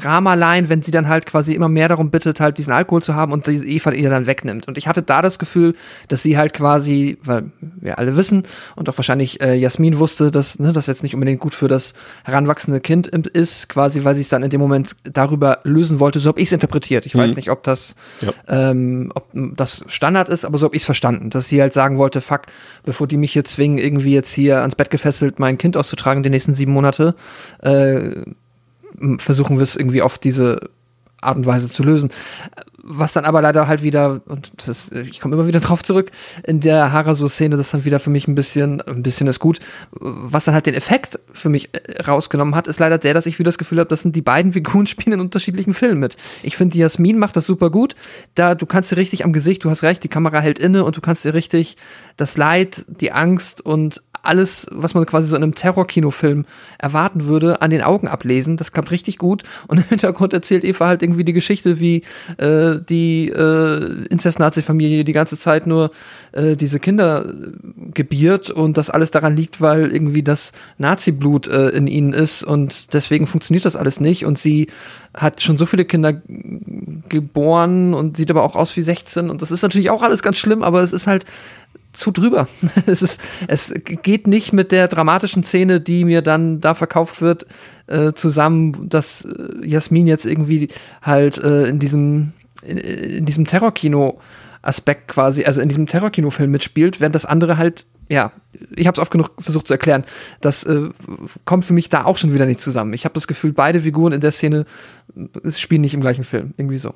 Dramaline, 0.00 0.68
wenn 0.68 0.82
sie 0.82 0.90
dann 0.90 1.08
halt 1.08 1.26
quasi 1.26 1.54
immer 1.54 1.68
mehr 1.68 1.88
darum 1.88 2.10
bittet, 2.10 2.40
halt 2.40 2.58
diesen 2.58 2.72
Alkohol 2.72 3.02
zu 3.02 3.14
haben 3.14 3.32
und 3.32 3.46
diese 3.46 3.66
Eva 3.66 3.90
ihr 3.92 4.10
dann 4.10 4.26
wegnimmt. 4.26 4.68
Und 4.68 4.78
ich 4.78 4.86
hatte 4.88 5.02
da 5.02 5.22
das 5.22 5.38
Gefühl, 5.38 5.74
dass 6.08 6.22
sie 6.22 6.36
halt 6.38 6.52
quasi, 6.52 7.18
weil 7.24 7.50
wir 7.60 7.98
alle 7.98 8.16
wissen 8.16 8.42
und 8.76 8.88
auch 8.88 8.96
wahrscheinlich 8.96 9.40
äh, 9.40 9.54
Jasmin 9.54 9.98
wusste, 9.98 10.30
dass 10.30 10.58
ne, 10.58 10.72
das 10.72 10.86
jetzt 10.86 11.02
nicht 11.02 11.14
unbedingt 11.14 11.40
gut 11.40 11.54
für 11.54 11.68
das 11.68 11.94
heranwachsende 12.24 12.80
Kind 12.80 13.06
ist, 13.08 13.68
quasi, 13.68 14.04
weil 14.04 14.14
sie 14.14 14.20
es 14.20 14.28
dann 14.28 14.42
in 14.42 14.50
dem 14.50 14.60
Moment 14.60 14.96
darüber 15.04 15.58
lösen 15.64 16.00
wollte. 16.00 16.20
So 16.20 16.28
habe 16.28 16.40
ich 16.40 16.48
es 16.48 16.52
interpretiert. 16.52 17.06
Ich 17.06 17.14
weiß 17.16 17.36
nicht, 17.36 17.50
ob 17.50 17.62
das, 17.62 17.94
Ja. 18.20 18.32
ähm, 18.48 19.10
ob 19.14 19.28
das 19.34 19.84
Standard 19.88 20.28
ist, 20.28 20.44
aber 20.44 20.58
so 20.58 20.66
habe 20.66 20.76
ich 20.76 20.82
es 20.82 20.86
verstanden, 20.86 21.30
dass 21.30 21.48
sie 21.48 21.60
halt 21.60 21.72
sagen 21.72 21.98
wollte, 21.98 22.20
fuck, 22.20 22.42
bevor 22.84 23.06
die 23.06 23.16
mich 23.16 23.32
hier 23.32 23.44
zwingen, 23.44 23.78
irgendwie 23.78 24.12
jetzt 24.14 24.32
hier 24.32 24.60
ans 24.60 24.74
Bett 24.76 24.90
gefesselt 24.90 25.38
mein 25.38 25.58
Kind 25.58 25.76
auszutragen 25.76 26.22
die 26.22 26.30
nächsten 26.30 26.54
sieben 26.54 26.72
Monate, 26.72 27.14
äh, 27.62 28.10
versuchen 29.18 29.56
wir 29.56 29.62
es 29.62 29.76
irgendwie 29.76 30.02
auf 30.02 30.18
diese 30.18 30.70
Art 31.20 31.36
und 31.36 31.46
Weise 31.46 31.68
zu 31.68 31.82
lösen. 31.82 32.10
Was 32.90 33.12
dann 33.12 33.26
aber 33.26 33.42
leider 33.42 33.66
halt 33.66 33.82
wieder, 33.82 34.22
und 34.26 34.52
das 34.66 34.90
ich 34.92 35.20
komme 35.20 35.34
immer 35.34 35.46
wieder 35.46 35.60
drauf 35.60 35.82
zurück, 35.82 36.10
in 36.44 36.60
der 36.60 36.90
Harasu-Szene, 36.92 37.56
das 37.56 37.70
dann 37.70 37.84
wieder 37.84 38.00
für 38.00 38.08
mich 38.08 38.28
ein 38.28 38.34
bisschen, 38.34 38.80
ein 38.80 39.02
bisschen 39.02 39.26
ist 39.26 39.40
gut, 39.40 39.58
was 39.90 40.44
dann 40.44 40.54
halt 40.54 40.66
den 40.66 40.74
Effekt 40.74 41.18
für 41.34 41.50
mich 41.50 41.70
äh, 41.74 42.00
rausgenommen 42.02 42.54
hat, 42.54 42.66
ist 42.66 42.78
leider 42.78 42.96
der, 42.96 43.12
dass 43.12 43.26
ich 43.26 43.38
wieder 43.38 43.48
das 43.48 43.58
Gefühl 43.58 43.80
habe, 43.80 43.88
das 43.88 44.02
sind 44.02 44.16
die 44.16 44.22
beiden 44.22 44.52
Figuren 44.54 44.86
spielen 44.86 45.14
in 45.14 45.20
unterschiedlichen 45.20 45.74
Filmen 45.74 45.98
mit. 45.98 46.16
Ich 46.42 46.56
finde, 46.56 46.74
die 46.74 46.78
Jasmin 46.78 47.18
macht 47.18 47.36
das 47.36 47.46
super 47.46 47.70
gut. 47.70 47.94
Da, 48.34 48.54
du 48.54 48.64
kannst 48.64 48.90
dir 48.90 48.96
richtig 48.96 49.24
am 49.24 49.32
Gesicht, 49.32 49.64
du 49.64 49.70
hast 49.70 49.82
recht, 49.82 50.02
die 50.02 50.08
Kamera 50.08 50.40
hält 50.40 50.58
inne 50.58 50.84
und 50.84 50.96
du 50.96 51.00
kannst 51.00 51.24
dir 51.24 51.34
richtig 51.34 51.76
das 52.16 52.36
Leid, 52.38 52.86
die 52.88 53.12
Angst 53.12 53.60
und 53.60 54.02
alles, 54.22 54.66
was 54.70 54.94
man 54.94 55.06
quasi 55.06 55.28
so 55.28 55.36
in 55.36 55.42
einem 55.42 55.54
Terrorkinofilm 55.54 56.44
erwarten 56.78 57.26
würde, 57.26 57.62
an 57.62 57.70
den 57.70 57.82
Augen 57.82 58.08
ablesen. 58.08 58.56
Das 58.56 58.72
klappt 58.72 58.90
richtig 58.90 59.18
gut. 59.18 59.42
Und 59.66 59.78
im 59.78 59.84
Hintergrund 59.84 60.32
erzählt 60.32 60.64
Eva 60.64 60.86
halt 60.86 61.02
irgendwie 61.02 61.24
die 61.24 61.32
Geschichte, 61.32 61.80
wie 61.80 62.02
äh, 62.38 62.76
die 62.88 63.28
äh, 63.28 64.06
Inzest-Nazi-Familie 64.10 65.04
die 65.04 65.12
ganze 65.12 65.38
Zeit 65.38 65.66
nur 65.66 65.90
äh, 66.32 66.56
diese 66.56 66.80
Kinder 66.80 67.26
äh, 67.26 67.90
gebiert 67.92 68.50
und 68.50 68.76
das 68.76 68.90
alles 68.90 69.10
daran 69.10 69.36
liegt, 69.36 69.60
weil 69.60 69.92
irgendwie 69.92 70.22
das 70.22 70.52
Nazi-Blut 70.78 71.48
äh, 71.48 71.68
in 71.70 71.86
ihnen 71.86 72.12
ist 72.12 72.42
und 72.42 72.92
deswegen 72.94 73.26
funktioniert 73.26 73.64
das 73.64 73.76
alles 73.76 74.00
nicht. 74.00 74.24
Und 74.24 74.38
sie 74.38 74.68
hat 75.14 75.42
schon 75.42 75.58
so 75.58 75.66
viele 75.66 75.84
Kinder 75.84 76.12
geboren 77.08 77.94
und 77.94 78.16
sieht 78.16 78.30
aber 78.30 78.42
auch 78.42 78.56
aus 78.56 78.76
wie 78.76 78.82
16 78.82 79.30
und 79.30 79.42
das 79.42 79.50
ist 79.50 79.62
natürlich 79.62 79.90
auch 79.90 80.02
alles 80.02 80.22
ganz 80.22 80.36
schlimm, 80.36 80.62
aber 80.62 80.82
es 80.82 80.92
ist 80.92 81.06
halt 81.06 81.24
zu 81.98 82.10
drüber. 82.10 82.48
es 82.86 83.02
ist, 83.02 83.20
es 83.46 83.74
geht 83.84 84.26
nicht 84.26 84.52
mit 84.52 84.72
der 84.72 84.88
dramatischen 84.88 85.42
Szene, 85.42 85.80
die 85.80 86.04
mir 86.04 86.22
dann 86.22 86.60
da 86.60 86.74
verkauft 86.74 87.20
wird, 87.20 87.46
äh, 87.86 88.12
zusammen, 88.12 88.88
dass 88.88 89.24
äh, 89.24 89.66
Jasmin 89.66 90.06
jetzt 90.06 90.26
irgendwie 90.26 90.68
halt 91.02 91.38
äh, 91.38 91.66
in 91.66 91.78
diesem 91.78 92.32
in, 92.62 92.76
in 92.76 93.26
diesem 93.26 93.46
Terrorkino 93.46 94.20
Aspekt 94.60 95.08
quasi, 95.08 95.44
also 95.44 95.60
in 95.60 95.68
diesem 95.68 95.86
Terrorkinofilm 95.86 96.50
mitspielt, 96.50 97.00
während 97.00 97.14
das 97.14 97.24
andere 97.24 97.56
halt 97.56 97.86
ja, 98.10 98.32
ich 98.74 98.86
habe 98.86 98.94
es 98.94 98.98
oft 98.98 99.10
genug 99.10 99.30
versucht 99.38 99.66
zu 99.66 99.74
erklären. 99.74 100.04
Das 100.40 100.64
äh, 100.64 100.88
kommt 101.44 101.66
für 101.66 101.74
mich 101.74 101.90
da 101.90 102.04
auch 102.04 102.16
schon 102.16 102.32
wieder 102.32 102.46
nicht 102.46 102.60
zusammen. 102.60 102.94
Ich 102.94 103.04
habe 103.04 103.12
das 103.12 103.26
Gefühl, 103.26 103.52
beide 103.52 103.82
Figuren 103.82 104.14
in 104.14 104.22
der 104.22 104.32
Szene 104.32 104.64
äh, 105.14 105.50
spielen 105.52 105.82
nicht 105.82 105.92
im 105.92 106.00
gleichen 106.00 106.24
Film. 106.24 106.54
Irgendwie 106.56 106.78
so. 106.78 106.94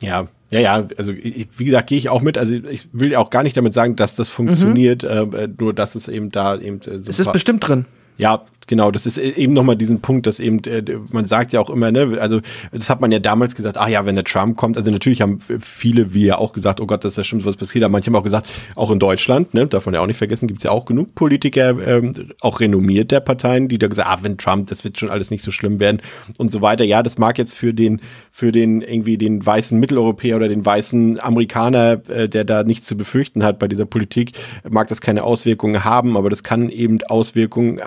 Ja, 0.00 0.26
ja, 0.50 0.60
ja, 0.60 0.88
also 0.96 1.12
ich- 1.12 1.48
wie 1.56 1.64
gesagt, 1.64 1.88
gehe 1.88 1.98
ich 1.98 2.08
auch 2.08 2.22
mit. 2.22 2.38
Also 2.38 2.54
ich 2.54 2.88
will 2.92 3.14
auch 3.16 3.30
gar 3.30 3.42
nicht 3.42 3.56
damit 3.56 3.74
sagen, 3.74 3.96
dass 3.96 4.14
das 4.14 4.28
funktioniert, 4.30 5.04
äh, 5.04 5.48
nur 5.58 5.74
dass 5.74 5.94
es 5.94 6.08
eben 6.08 6.30
da 6.30 6.56
eben 6.58 6.78
äh, 6.80 6.98
so 7.02 7.10
Es 7.10 7.18
ist 7.20 7.32
bestimmt 7.32 7.66
drin. 7.68 7.84
Ja, 8.18 8.44
genau, 8.68 8.90
das 8.90 9.06
ist 9.06 9.18
e- 9.18 9.30
eben 9.30 9.52
nochmal 9.52 9.76
diesen 9.76 10.00
Punkt, 10.00 10.26
dass 10.26 10.40
eben, 10.40 10.62
äh, 10.64 10.82
man 11.10 11.26
sagt 11.26 11.52
ja 11.52 11.60
auch 11.60 11.70
immer, 11.70 11.90
ne, 11.90 12.18
also 12.20 12.40
das 12.72 12.90
hat 12.90 13.00
man 13.00 13.10
ja 13.10 13.18
damals 13.18 13.54
gesagt, 13.54 13.78
ah 13.78 13.88
ja, 13.88 14.04
wenn 14.06 14.16
der 14.16 14.24
Trump 14.24 14.56
kommt, 14.56 14.76
also 14.76 14.90
natürlich 14.90 15.22
haben 15.22 15.40
viele, 15.60 16.14
wie 16.14 16.26
ja 16.26 16.38
auch 16.38 16.52
gesagt, 16.52 16.80
oh 16.80 16.86
Gott, 16.86 17.04
das 17.04 17.12
ist 17.12 17.16
ja 17.16 17.24
stimmt, 17.24 17.44
was 17.44 17.56
passiert, 17.56 17.84
aber 17.84 17.92
manche 17.92 18.08
haben 18.08 18.16
auch 18.16 18.24
gesagt, 18.24 18.50
auch 18.74 18.90
in 18.90 18.98
Deutschland, 18.98 19.54
ne, 19.54 19.66
darf 19.66 19.86
man 19.86 19.94
ja 19.94 20.00
auch 20.00 20.06
nicht 20.06 20.18
vergessen, 20.18 20.48
gibt's 20.48 20.64
ja 20.64 20.70
auch 20.72 20.84
genug 20.84 21.14
Politiker, 21.14 21.76
ähm, 21.86 22.12
auch 22.40 22.60
renommiert 22.60 23.10
der 23.10 23.20
Parteien, 23.20 23.68
die 23.68 23.78
da 23.78 23.86
gesagt, 23.86 24.08
ah, 24.08 24.18
wenn 24.22 24.36
Trump, 24.36 24.66
das 24.66 24.84
wird 24.84 24.98
schon 24.98 25.10
alles 25.10 25.30
nicht 25.30 25.42
so 25.42 25.50
schlimm 25.50 25.80
werden 25.80 26.02
und 26.36 26.52
so 26.52 26.60
weiter. 26.60 26.84
Ja, 26.84 27.02
das 27.02 27.18
mag 27.18 27.38
jetzt 27.38 27.54
für 27.54 27.72
den, 27.72 28.00
für 28.30 28.52
den 28.52 28.82
irgendwie 28.82 29.16
den 29.16 29.44
weißen 29.44 29.78
Mitteleuropäer 29.78 30.36
oder 30.36 30.48
den 30.48 30.66
weißen 30.66 31.20
Amerikaner, 31.20 32.00
äh, 32.08 32.28
der 32.28 32.44
da 32.44 32.64
nichts 32.64 32.88
zu 32.88 32.96
befürchten 32.96 33.44
hat 33.44 33.58
bei 33.58 33.68
dieser 33.68 33.86
Politik, 33.86 34.32
mag 34.68 34.88
das 34.88 35.00
keine 35.00 35.22
Auswirkungen 35.22 35.84
haben, 35.84 36.16
aber 36.16 36.28
das 36.28 36.42
kann 36.42 36.68
eben 36.68 36.98
Auswirkungen 37.04 37.80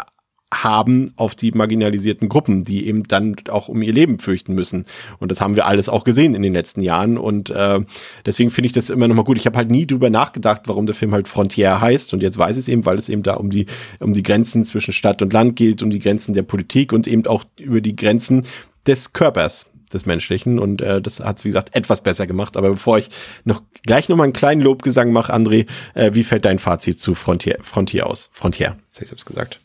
haben 0.54 1.14
auf 1.16 1.34
die 1.34 1.52
marginalisierten 1.52 2.30
Gruppen, 2.30 2.64
die 2.64 2.88
eben 2.88 3.04
dann 3.04 3.36
auch 3.50 3.70
um 3.70 3.82
ihr 3.82 3.94
Leben 3.94 4.20
fürchten 4.20 4.54
müssen. 4.54 4.86
Und 5.20 5.32
das 5.32 5.40
haben 5.40 5.56
wir 5.56 5.66
alles 5.66 5.90
auch 5.90 6.04
gesehen 6.04 6.34
in 6.34 6.42
den 6.42 6.54
letzten 6.54 6.82
Jahren. 6.82 7.18
Und 7.18 7.50
äh, 7.50 7.80
deswegen 8.26 8.50
finde 8.50 8.68
ich 8.68 8.74
das 8.74 8.90
immer 8.90 9.08
nochmal 9.08 9.24
gut. 9.24 9.38
Ich 9.38 9.46
habe 9.46 9.58
halt 9.58 9.72
nie 9.72 9.88
drüber 9.88 10.10
nachgedacht, 10.10 10.64
warum 10.66 10.86
der 10.86 10.96
Film 10.96 11.14
halt 11.14 11.28
Frontier 11.28 11.80
heißt. 11.80 12.14
Und 12.14 12.22
jetzt 12.22 12.38
weiß 12.38 12.58
ich 12.58 12.62
es 12.62 12.68
eben, 12.68 12.86
weil 12.86 12.98
es 12.98 13.10
eben 13.10 13.24
da 13.24 13.36
um 13.36 13.50
die, 13.50 13.66
um 14.00 14.14
die 14.14 14.24
Grenzen 14.24 14.66
zwischen 14.66 14.94
Stadt 14.94 15.22
und 15.22 15.32
Land 15.32 15.56
geht, 15.56 15.82
um 15.82 15.90
die 15.90 16.00
Grenzen 16.00 16.34
der 16.34 16.44
Politik 16.44 16.92
und 16.92 17.08
eben 17.08 17.26
auch 17.28 17.46
über 17.58 17.82
die 17.82 17.96
Grenzen 17.96 18.44
des 18.86 19.14
Körpers 19.14 19.71
des 19.94 20.06
Menschlichen 20.06 20.60
und 20.60 20.82
äh, 20.82 21.02
das 21.02 21.20
hat 21.20 21.44
wie 21.44 21.50
gesagt 21.50 21.76
etwas 21.76 22.02
besser 22.02 22.28
gemacht. 22.28 22.58
Aber 22.58 22.70
bevor 22.72 22.98
ich 22.98 23.10
noch 23.44 23.62
gleich 23.86 24.10
noch 24.10 24.18
mal 24.18 24.24
einen 24.24 24.34
kleinen 24.34 24.62
Lobgesang 24.62 25.12
mache, 25.12 25.34
André, 25.34 25.68
äh, 25.94 26.12
wie 26.14 26.24
fällt 26.24 26.46
dein 26.46 26.60
Fazit 26.60 27.00
zu 27.00 27.14
Frontier, 27.16 27.58
Frontier 27.62 28.08
aus? 28.08 28.30
Frontier, 28.32 28.78
jetzt 28.88 28.98
hab 28.98 29.02
ich 29.04 29.10
selbst 29.10 29.26
gesagt. 29.26 29.60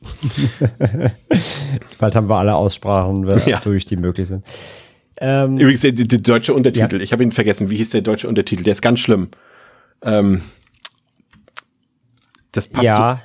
Bald 1.99 2.15
haben 2.15 2.29
wir 2.29 2.37
alle 2.37 2.55
Aussprachen 2.55 3.29
äh, 3.29 3.51
Ja. 3.51 3.61
durch, 3.63 3.85
die 3.87 3.97
möglich 3.97 4.29
sind. 4.29 4.45
Ähm, 5.19 5.59
Übrigens, 5.59 5.81
der, 5.81 5.93
der 5.93 6.19
deutsche 6.19 6.53
Untertitel, 6.53 7.01
ich 7.01 7.13
habe 7.13 7.23
ihn 7.23 7.33
vergessen. 7.33 7.71
Wie 7.71 7.77
hieß 7.77 7.91
der 7.91 8.03
deutsche 8.03 8.29
Untertitel? 8.29 8.63
Der 8.65 8.73
ist 8.73 8.83
ganz 8.83 9.01
schlimm. 9.01 9.29
Ähm, 10.03 10.43
das 12.53 12.67
passt 12.67 12.85
ja, 12.85 13.21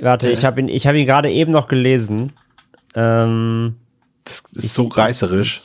warte, 0.00 0.30
ich 0.30 0.44
habe 0.44 0.60
ihn, 0.60 0.68
ich 0.68 0.86
habe 0.86 0.98
ihn 0.98 1.06
gerade 1.06 1.30
eben 1.30 1.50
noch 1.52 1.68
gelesen. 1.68 2.32
Ähm, 2.94 3.76
so, 4.28 4.42
das 4.54 4.64
ist 4.64 4.74
so 4.74 4.84
reißerisch. 4.88 5.62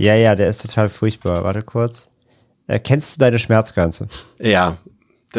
Ja, 0.00 0.14
ja, 0.14 0.34
der 0.34 0.48
ist 0.48 0.62
total 0.62 0.88
furchtbar. 0.88 1.44
Warte 1.44 1.60
kurz. 1.60 2.10
Äh, 2.66 2.78
kennst 2.78 3.16
du 3.16 3.20
deine 3.20 3.38
Schmerzgrenze? 3.38 4.08
Ja. 4.40 4.78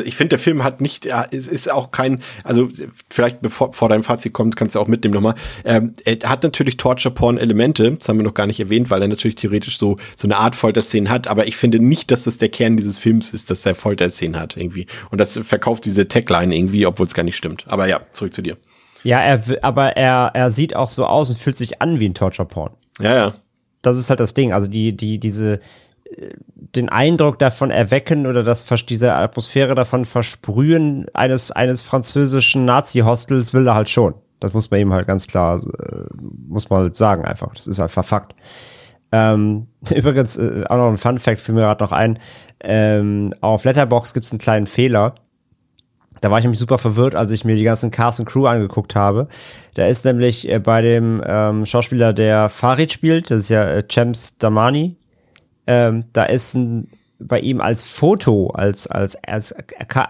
Ich 0.06 0.16
finde, 0.16 0.30
der 0.30 0.40
Film 0.40 0.64
hat 0.64 0.80
nicht, 0.80 1.06
ja, 1.06 1.26
es 1.32 1.50
ist 1.50 1.70
auch 1.70 1.92
kein, 1.92 2.22
also 2.46 2.70
vielleicht 3.10 3.42
bevor 3.42 3.74
vor 3.74 3.90
deinem 3.90 4.06
Fazit 4.06 4.32
kommt, 4.32 4.56
kannst 4.56 4.76
du 4.76 4.80
auch 4.80 4.88
mitnehmen 4.88 5.16
nochmal. 5.16 5.34
Ähm, 5.66 5.96
er 6.06 6.30
hat 6.30 6.44
natürlich 6.44 6.78
Torture-Porn-Elemente, 6.78 7.98
das 7.98 8.08
haben 8.08 8.18
wir 8.18 8.24
noch 8.24 8.36
gar 8.36 8.48
nicht 8.48 8.60
erwähnt, 8.62 8.90
weil 8.90 9.02
er 9.02 9.10
natürlich 9.10 9.36
theoretisch 9.36 9.78
so, 9.78 9.98
so 10.16 10.28
eine 10.28 10.38
Art 10.38 10.56
Folterszenen 10.56 11.10
hat, 11.10 11.28
aber 11.28 11.46
ich 11.48 11.58
finde 11.58 11.80
nicht, 11.80 12.10
dass 12.12 12.24
das 12.24 12.38
der 12.38 12.48
Kern 12.48 12.78
dieses 12.78 13.00
Films 13.00 13.34
ist, 13.34 13.50
dass 13.50 13.66
er 13.66 13.76
Folterszenen 13.76 14.40
hat 14.40 14.56
irgendwie. 14.56 14.86
Und 15.10 15.20
das 15.20 15.38
verkauft 15.44 15.84
diese 15.84 16.08
Tagline 16.08 16.56
irgendwie, 16.56 16.86
obwohl 16.86 17.08
es 17.08 17.14
gar 17.14 17.24
nicht 17.24 17.36
stimmt. 17.36 17.66
Aber 17.68 17.88
ja, 17.88 18.00
zurück 18.14 18.34
zu 18.34 18.42
dir. 18.42 18.58
Ja, 19.04 19.20
er, 19.20 19.44
aber 19.62 19.98
er, 19.98 20.32
er 20.34 20.52
sieht 20.52 20.74
auch 20.74 20.88
so 20.88 21.06
aus 21.06 21.32
und 21.32 21.40
fühlt 21.40 21.58
sich 21.58 21.82
an 21.82 22.00
wie 22.00 22.08
ein 22.08 22.14
Torture-Porn. 22.14 22.72
Ja, 23.02 23.16
ja. 23.16 23.34
Das 23.82 23.98
ist 23.98 24.10
halt 24.10 24.20
das 24.20 24.34
Ding. 24.34 24.54
Also 24.54 24.70
die, 24.70 24.96
die, 24.96 25.20
diese, 25.20 25.60
äh, 26.06 26.34
den 26.56 26.90
Eindruck 26.90 27.40
davon 27.40 27.72
erwecken 27.72 28.28
oder 28.28 28.44
das, 28.44 28.66
diese 28.88 29.14
Atmosphäre 29.14 29.76
davon 29.76 30.06
versprühen 30.06 31.08
eines, 31.14 31.52
eines 31.52 31.82
französischen 31.82 32.66
Nazi-Hostels 32.66 33.54
will 33.54 33.68
er 33.68 33.76
halt 33.76 33.90
schon. 33.90 34.14
Das 34.40 34.54
muss 34.54 34.72
man 34.72 34.80
ihm 34.80 34.94
halt 34.94 35.08
ganz 35.08 35.28
klar, 35.28 35.62
äh, 35.62 36.04
muss 36.48 36.70
man 36.70 36.84
halt 36.84 36.96
sagen 36.96 37.26
einfach. 37.26 37.54
Das 37.54 37.68
ist 37.68 37.80
einfach 37.80 38.06
Fakt. 38.06 38.36
Ähm, 39.12 39.68
übrigens, 39.96 40.38
äh, 40.38 40.64
auch 40.68 40.78
noch 40.78 40.88
ein 40.88 40.98
Fun-Fact 40.98 41.42
für 41.42 41.54
mir 41.54 41.62
gerade 41.62 41.84
noch 41.84 41.92
ein. 41.92 42.20
Ähm, 42.62 43.34
auf 43.42 43.66
Letterbox 43.66 44.14
gibt 44.14 44.26
es 44.26 44.32
einen 44.32 44.40
kleinen 44.40 44.68
Fehler. 44.68 45.16
Da 46.22 46.32
war 46.32 46.38
ich 46.38 46.44
nämlich 46.46 46.60
super 46.60 46.78
verwirrt, 46.78 47.16
als 47.16 47.32
ich 47.32 47.46
mir 47.46 47.56
die 47.56 47.64
ganzen 47.64 47.92
Cast 47.92 48.20
und 48.20 48.26
Crew 48.26 48.46
angeguckt 48.46 48.96
habe. 48.96 49.28
Da 49.74 49.88
ist 49.88 50.06
nämlich 50.06 50.48
äh, 50.50 50.60
bei 50.60 50.82
dem 50.82 51.22
ähm, 51.26 51.66
Schauspieler, 51.66 52.14
der 52.14 52.50
Farid 52.50 52.92
spielt, 52.92 53.32
das 53.32 53.40
ist 53.40 53.50
ja 53.50 53.64
äh, 53.68 53.84
Chems 53.88 54.38
Damani, 54.38 54.96
ähm, 55.68 56.06
da 56.14 56.24
ist 56.26 56.56
ein 56.56 56.86
bei 57.24 57.40
ihm 57.40 57.62
als 57.62 57.86
Foto, 57.86 58.48
als, 58.50 58.88
als, 58.88 59.16
als 59.28 59.54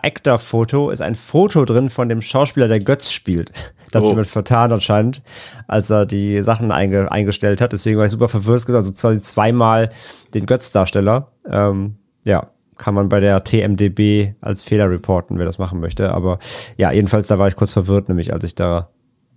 Actor-Foto, 0.02 0.92
ist 0.92 1.02
ein 1.02 1.16
Foto 1.16 1.66
drin 1.66 1.90
von 1.90 2.08
dem 2.08 2.22
Schauspieler, 2.22 2.70
der 2.70 2.80
Götz 2.80 3.12
spielt. 3.12 3.52
Da 3.92 4.00
hat 4.00 4.04
Oh. 4.04 4.06
sich 4.06 4.12
jemand 4.12 4.30
vertan 4.30 4.72
anscheinend, 4.72 5.22
als 5.68 5.90
er 5.90 6.06
die 6.06 6.42
Sachen 6.42 6.72
einge, 6.72 7.12
eingestellt 7.12 7.60
hat. 7.60 7.74
Deswegen 7.74 7.98
war 7.98 8.06
ich 8.06 8.12
super 8.12 8.30
verwirrt. 8.30 8.60
Es 8.60 8.66
gibt 8.66 8.78
also 8.78 8.94
quasi 8.94 9.20
zweimal 9.20 9.90
den 10.34 10.46
Götz-Darsteller. 10.46 11.28
Ähm, 11.50 11.96
ja, 12.24 12.48
kann 12.82 12.96
man 12.96 13.10
bei 13.10 13.20
der 13.20 13.44
TMDB 13.44 14.34
als 14.42 14.64
Fehler 14.64 14.90
reporten, 14.90 15.38
wer 15.38 15.46
das 15.46 15.60
machen 15.60 15.80
möchte. 15.80 16.12
Aber 16.12 16.40
ja, 16.78 16.92
jedenfalls, 16.92 17.28
da 17.28 17.38
war 17.38 17.48
ich 17.48 17.56
kurz 17.56 17.72
verwirrt, 17.72 18.10
nämlich 18.10 18.34
als 18.34 18.44
ich 18.44 18.56
da 18.56 18.90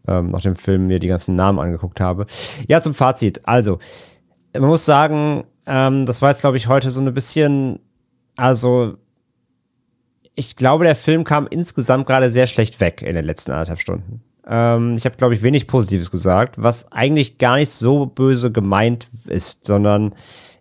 ähm, 0.08 0.30
nach 0.30 0.40
dem 0.40 0.56
Film 0.56 0.86
mir 0.86 0.98
die 0.98 1.08
ganzen 1.08 1.36
Namen 1.36 1.58
angeguckt 1.58 2.00
habe. 2.00 2.24
Ja, 2.68 2.80
zum 2.80 2.94
Fazit. 2.94 3.46
Also, 3.46 3.78
man 4.54 4.70
muss 4.70 4.86
sagen, 4.86 5.44
ähm, 5.66 6.06
das 6.06 6.22
war 6.22 6.30
jetzt, 6.30 6.40
glaube 6.40 6.56
ich, 6.56 6.68
heute 6.68 6.88
so 6.88 7.02
ein 7.02 7.12
bisschen, 7.12 7.80
also 8.34 8.94
ich 10.34 10.56
glaube, 10.56 10.84
der 10.84 10.96
Film 10.96 11.24
kam 11.24 11.46
insgesamt 11.46 12.06
gerade 12.06 12.30
sehr 12.30 12.46
schlecht 12.46 12.80
weg 12.80 13.02
in 13.02 13.14
den 13.14 13.26
letzten 13.26 13.52
anderthalb 13.52 13.78
Stunden. 13.78 14.22
Ähm, 14.46 14.94
ich 14.94 15.04
habe, 15.04 15.16
glaube 15.16 15.34
ich, 15.34 15.42
wenig 15.42 15.66
Positives 15.66 16.10
gesagt, 16.10 16.62
was 16.62 16.90
eigentlich 16.92 17.36
gar 17.36 17.56
nicht 17.56 17.70
so 17.70 18.06
böse 18.06 18.50
gemeint 18.50 19.08
ist, 19.26 19.66
sondern 19.66 20.14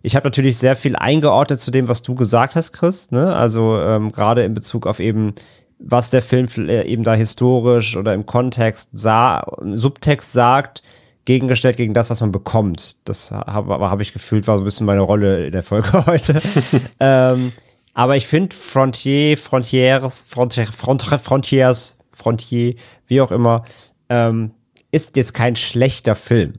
ich 0.04 0.14
habe 0.14 0.26
natürlich 0.26 0.58
sehr 0.58 0.76
viel 0.76 0.96
eingeordnet 0.96 1.60
zu 1.60 1.70
dem, 1.70 1.88
was 1.88 2.02
du 2.02 2.14
gesagt 2.14 2.56
hast, 2.56 2.72
Chris. 2.72 3.10
Ne? 3.10 3.34
Also 3.34 3.80
ähm, 3.80 4.12
gerade 4.12 4.44
in 4.44 4.52
Bezug 4.52 4.86
auf 4.86 5.00
eben, 5.00 5.34
was 5.78 6.10
der 6.10 6.20
Film 6.20 6.46
äh, 6.68 6.82
eben 6.82 7.04
da 7.04 7.14
historisch 7.14 7.96
oder 7.96 8.12
im 8.12 8.26
Kontext 8.26 8.90
sah, 8.92 9.40
im 9.62 9.78
Subtext 9.78 10.32
sagt, 10.32 10.82
gegengestellt 11.24 11.78
gegen 11.78 11.94
das, 11.94 12.10
was 12.10 12.20
man 12.20 12.32
bekommt. 12.32 12.98
Das 13.06 13.30
habe 13.30 13.78
hab 13.78 14.00
ich 14.02 14.12
gefühlt, 14.12 14.46
war 14.46 14.58
so 14.58 14.62
ein 14.62 14.66
bisschen 14.66 14.84
meine 14.84 15.00
Rolle 15.00 15.46
in 15.46 15.52
der 15.52 15.62
Folge 15.62 15.90
heute. 16.06 16.38
ähm, 17.00 17.52
aber 17.94 18.18
ich 18.18 18.26
finde 18.26 18.54
Frontier, 18.54 19.38
Frontiers, 19.38 20.26
Frontier, 20.28 20.66
Frontier, 20.66 21.18
Frontiers, 21.18 21.96
Frontier, 22.12 22.74
wie 23.06 23.22
auch 23.22 23.30
immer, 23.30 23.64
ähm, 24.10 24.50
ist 24.90 25.16
jetzt 25.16 25.32
kein 25.32 25.56
schlechter 25.56 26.14
Film. 26.14 26.56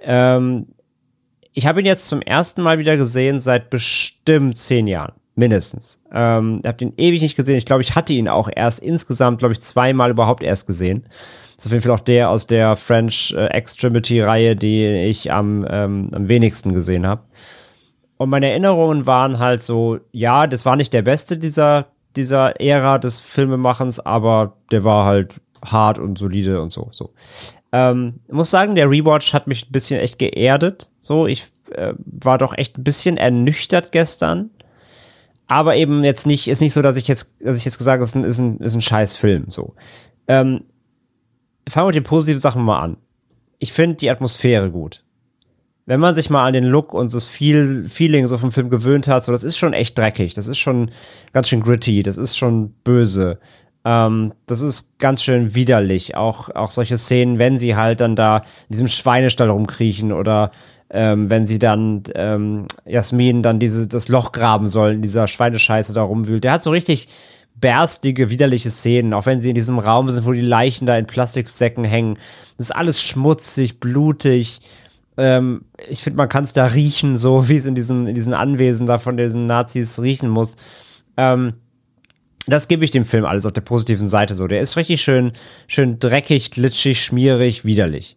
Ähm, 0.00 0.66
ich 1.58 1.66
habe 1.66 1.80
ihn 1.80 1.86
jetzt 1.86 2.08
zum 2.08 2.22
ersten 2.22 2.62
Mal 2.62 2.78
wieder 2.78 2.96
gesehen 2.96 3.40
seit 3.40 3.68
bestimmt 3.68 4.56
zehn 4.56 4.86
Jahren. 4.86 5.12
Mindestens. 5.34 5.98
Ähm, 6.12 6.62
hab 6.64 6.78
den 6.78 6.92
ewig 6.96 7.20
nicht 7.20 7.34
gesehen. 7.34 7.58
Ich 7.58 7.64
glaube, 7.64 7.82
ich 7.82 7.96
hatte 7.96 8.12
ihn 8.12 8.28
auch 8.28 8.48
erst 8.54 8.78
insgesamt, 8.78 9.40
glaube 9.40 9.54
ich, 9.54 9.60
zweimal 9.60 10.10
überhaupt 10.10 10.44
erst 10.44 10.68
gesehen. 10.68 11.04
Ist 11.56 11.66
auf 11.66 11.72
jeden 11.72 11.82
Fall 11.82 11.92
auch 11.92 12.00
der 12.00 12.30
aus 12.30 12.46
der 12.46 12.76
French 12.76 13.34
äh, 13.36 13.46
Extremity-Reihe, 13.46 14.54
die 14.54 14.84
ich 14.84 15.32
am, 15.32 15.66
ähm, 15.68 16.10
am 16.12 16.28
wenigsten 16.28 16.72
gesehen 16.72 17.08
habe. 17.08 17.22
Und 18.18 18.30
meine 18.30 18.50
Erinnerungen 18.50 19.06
waren 19.06 19.40
halt 19.40 19.60
so, 19.60 19.98
ja, 20.12 20.46
das 20.46 20.64
war 20.64 20.76
nicht 20.76 20.92
der 20.92 21.02
beste 21.02 21.36
dieser, 21.36 21.86
dieser 22.14 22.60
Ära 22.60 22.98
des 22.98 23.18
Filmemachens, 23.18 23.98
aber 23.98 24.54
der 24.70 24.84
war 24.84 25.06
halt 25.06 25.40
hart 25.64 25.98
und 25.98 26.18
solide 26.18 26.62
und 26.62 26.70
so. 26.70 26.88
so. 26.92 27.10
Ähm, 27.72 28.20
ich 28.28 28.34
muss 28.34 28.50
sagen, 28.50 28.74
der 28.74 28.90
Rewatch 28.90 29.34
hat 29.34 29.46
mich 29.46 29.68
ein 29.68 29.72
bisschen 29.72 30.00
echt 30.00 30.18
geerdet. 30.18 30.88
So, 31.08 31.26
ich 31.26 31.46
äh, 31.72 31.94
war 31.96 32.38
doch 32.38 32.56
echt 32.56 32.78
ein 32.78 32.84
bisschen 32.84 33.16
ernüchtert 33.16 33.90
gestern. 33.90 34.50
Aber 35.48 35.76
eben 35.76 36.04
jetzt 36.04 36.26
nicht, 36.26 36.46
ist 36.46 36.60
nicht 36.60 36.74
so, 36.74 36.82
dass 36.82 36.96
ich 36.96 37.08
jetzt, 37.08 37.36
dass 37.40 37.56
ich 37.56 37.64
jetzt 37.64 37.78
gesagt 37.78 37.94
habe, 37.94 38.04
es 38.04 38.10
ist 38.10 38.14
ein, 38.14 38.24
ist 38.24 38.38
ein, 38.38 38.58
ist 38.58 38.74
ein 38.74 38.82
scheiß 38.82 39.16
Film. 39.16 39.46
So. 39.48 39.74
Ähm, 40.28 40.64
fangen 41.68 41.84
wir 41.84 41.86
mit 41.86 41.94
den 41.96 42.04
positiven 42.04 42.40
Sachen 42.40 42.62
mal 42.62 42.80
an. 42.80 42.98
Ich 43.58 43.72
finde 43.72 43.96
die 43.96 44.10
Atmosphäre 44.10 44.70
gut 44.70 45.04
wenn 45.88 46.00
man 46.00 46.14
sich 46.14 46.28
mal 46.28 46.46
an 46.46 46.52
den 46.52 46.64
Look 46.64 46.92
und 46.92 47.14
das 47.14 47.24
Feel, 47.24 47.88
Feeling 47.88 48.26
so 48.26 48.36
vom 48.36 48.52
Film 48.52 48.68
gewöhnt 48.68 49.08
hat, 49.08 49.24
so 49.24 49.32
das 49.32 49.42
ist 49.42 49.56
schon 49.56 49.72
echt 49.72 49.96
dreckig, 49.96 50.34
das 50.34 50.46
ist 50.46 50.58
schon 50.58 50.90
ganz 51.32 51.48
schön 51.48 51.62
gritty, 51.62 52.02
das 52.02 52.18
ist 52.18 52.36
schon 52.36 52.74
böse. 52.84 53.38
Ähm, 53.86 54.34
das 54.44 54.60
ist 54.60 54.98
ganz 54.98 55.22
schön 55.22 55.54
widerlich. 55.54 56.14
Auch, 56.14 56.50
auch 56.50 56.70
solche 56.70 56.98
Szenen, 56.98 57.38
wenn 57.38 57.56
sie 57.56 57.74
halt 57.74 58.02
dann 58.02 58.16
da 58.16 58.38
in 58.68 58.72
diesem 58.72 58.88
Schweinestall 58.88 59.48
rumkriechen 59.48 60.12
oder 60.12 60.50
ähm, 60.90 61.28
wenn 61.30 61.46
sie 61.46 61.58
dann 61.58 62.02
ähm, 62.14 62.66
Jasmin 62.86 63.42
dann 63.42 63.58
diese, 63.58 63.88
das 63.88 64.08
Loch 64.08 64.32
graben 64.32 64.66
soll, 64.66 64.92
in 64.92 65.02
dieser 65.02 65.26
Schweinescheiße 65.26 65.92
da 65.92 66.02
rumwühlt. 66.02 66.44
Der 66.44 66.52
hat 66.52 66.62
so 66.62 66.70
richtig 66.70 67.08
berstige, 67.54 68.30
widerliche 68.30 68.70
Szenen, 68.70 69.12
auch 69.14 69.26
wenn 69.26 69.40
sie 69.40 69.50
in 69.50 69.54
diesem 69.54 69.78
Raum 69.78 70.10
sind, 70.10 70.24
wo 70.24 70.32
die 70.32 70.40
Leichen 70.40 70.86
da 70.86 70.96
in 70.96 71.06
Plastiksäcken 71.06 71.84
hängen. 71.84 72.18
Das 72.56 72.66
ist 72.66 72.76
alles 72.76 73.02
schmutzig, 73.02 73.80
blutig. 73.80 74.60
Ähm, 75.16 75.64
ich 75.88 76.02
finde, 76.02 76.16
man 76.16 76.28
kann 76.28 76.44
es 76.44 76.52
da 76.52 76.66
riechen, 76.66 77.16
so 77.16 77.48
wie 77.48 77.56
es 77.56 77.66
in 77.66 77.74
diesen, 77.74 78.06
in 78.06 78.14
diesen 78.14 78.34
Anwesen 78.34 78.86
da 78.86 78.98
von 78.98 79.16
diesen 79.16 79.46
Nazis 79.46 80.00
riechen 80.00 80.28
muss. 80.28 80.56
Ähm, 81.16 81.54
das 82.46 82.68
gebe 82.68 82.82
ich 82.84 82.90
dem 82.90 83.04
Film 83.04 83.26
alles 83.26 83.44
auf 83.44 83.52
der 83.52 83.60
positiven 83.60 84.08
Seite 84.08 84.34
so. 84.34 84.46
Der 84.46 84.60
ist 84.60 84.78
richtig 84.78 85.02
schön, 85.02 85.32
schön 85.66 85.98
dreckig, 85.98 86.50
glitschig, 86.50 87.04
schmierig, 87.04 87.66
widerlich. 87.66 88.16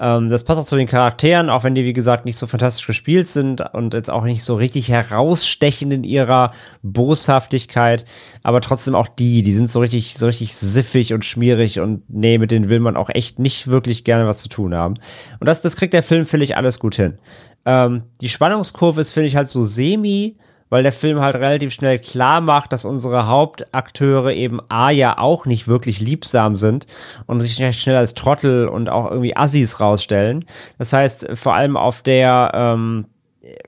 Ähm, 0.00 0.30
das 0.30 0.44
passt 0.44 0.58
auch 0.58 0.64
zu 0.64 0.76
den 0.76 0.86
Charakteren, 0.86 1.50
auch 1.50 1.62
wenn 1.62 1.74
die, 1.74 1.84
wie 1.84 1.92
gesagt, 1.92 2.24
nicht 2.24 2.38
so 2.38 2.46
fantastisch 2.46 2.86
gespielt 2.86 3.28
sind 3.28 3.60
und 3.74 3.92
jetzt 3.92 4.10
auch 4.10 4.24
nicht 4.24 4.42
so 4.42 4.54
richtig 4.54 4.88
herausstechen 4.88 5.90
in 5.92 6.04
ihrer 6.04 6.52
Boshaftigkeit. 6.82 8.06
Aber 8.42 8.62
trotzdem 8.62 8.94
auch 8.94 9.08
die, 9.08 9.42
die 9.42 9.52
sind 9.52 9.70
so 9.70 9.80
richtig, 9.80 10.16
so 10.16 10.26
richtig 10.26 10.56
siffig 10.56 11.12
und 11.12 11.24
schmierig 11.24 11.80
und 11.80 12.02
nee, 12.08 12.38
mit 12.38 12.50
denen 12.50 12.70
will 12.70 12.80
man 12.80 12.96
auch 12.96 13.10
echt 13.10 13.38
nicht 13.38 13.66
wirklich 13.66 14.04
gerne 14.04 14.26
was 14.26 14.38
zu 14.38 14.48
tun 14.48 14.74
haben. 14.74 14.94
Und 15.38 15.46
das, 15.46 15.60
das 15.60 15.76
kriegt 15.76 15.92
der 15.92 16.02
Film, 16.02 16.26
finde 16.26 16.44
ich, 16.44 16.56
alles 16.56 16.80
gut 16.80 16.94
hin. 16.94 17.18
Ähm, 17.66 18.04
die 18.22 18.30
Spannungskurve 18.30 19.02
ist, 19.02 19.12
finde 19.12 19.26
ich, 19.26 19.36
halt 19.36 19.48
so 19.48 19.64
semi 19.64 20.36
weil 20.70 20.82
der 20.82 20.92
Film 20.92 21.20
halt 21.20 21.36
relativ 21.36 21.72
schnell 21.72 21.98
klar 21.98 22.40
macht, 22.40 22.72
dass 22.72 22.86
unsere 22.86 23.26
Hauptakteure 23.26 24.32
eben 24.32 24.60
A 24.68 24.90
ja 24.90 25.18
auch 25.18 25.44
nicht 25.44 25.68
wirklich 25.68 26.00
liebsam 26.00 26.56
sind 26.56 26.86
und 27.26 27.40
sich 27.40 27.60
recht 27.60 27.80
schnell 27.80 27.96
als 27.96 28.14
Trottel 28.14 28.68
und 28.68 28.88
auch 28.88 29.10
irgendwie 29.10 29.36
Assis 29.36 29.80
rausstellen. 29.80 30.46
Das 30.78 30.92
heißt, 30.92 31.28
vor 31.34 31.54
allem 31.54 31.76
auf 31.76 32.00
der 32.02 32.52
ähm, 32.54 33.06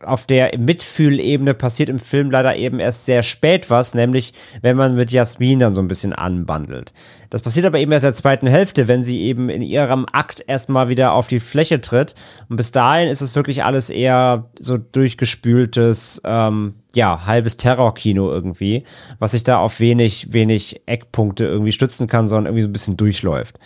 auf 0.04 0.26
der 0.26 0.56
Mitfühlebene 0.58 1.54
passiert 1.54 1.88
im 1.88 1.98
Film 1.98 2.30
leider 2.30 2.56
eben 2.56 2.78
erst 2.78 3.06
sehr 3.06 3.22
spät 3.22 3.70
was, 3.70 3.94
nämlich 3.94 4.32
wenn 4.60 4.76
man 4.76 4.94
mit 4.94 5.10
Jasmin 5.10 5.58
dann 5.58 5.74
so 5.74 5.80
ein 5.80 5.88
bisschen 5.88 6.12
anbandelt. 6.12 6.92
Das 7.30 7.42
passiert 7.42 7.64
aber 7.64 7.78
eben 7.78 7.92
erst 7.92 8.04
in 8.04 8.10
der 8.10 8.14
zweiten 8.14 8.46
Hälfte, 8.46 8.88
wenn 8.88 9.02
sie 9.02 9.22
eben 9.22 9.48
in 9.48 9.62
ihrem 9.62 10.06
Akt 10.12 10.44
erstmal 10.46 10.90
wieder 10.90 11.14
auf 11.14 11.26
die 11.26 11.40
Fläche 11.40 11.80
tritt. 11.80 12.14
Und 12.50 12.56
bis 12.56 12.72
dahin 12.72 13.08
ist 13.08 13.22
es 13.22 13.34
wirklich 13.34 13.64
alles 13.64 13.88
eher 13.88 14.50
so 14.58 14.76
durchgespültes, 14.76 16.20
ähm, 16.24 16.74
ja, 16.96 17.26
halbes 17.26 17.56
Terrorkino 17.56 18.30
irgendwie, 18.30 18.84
was 19.18 19.32
sich 19.32 19.44
da 19.44 19.58
auf 19.58 19.80
wenig, 19.80 20.32
wenig 20.32 20.82
Eckpunkte 20.86 21.44
irgendwie 21.44 21.72
stützen 21.72 22.06
kann, 22.06 22.28
sondern 22.28 22.46
irgendwie 22.46 22.62
so 22.62 22.68
ein 22.68 22.72
bisschen 22.72 22.96
durchläuft. 22.96 23.58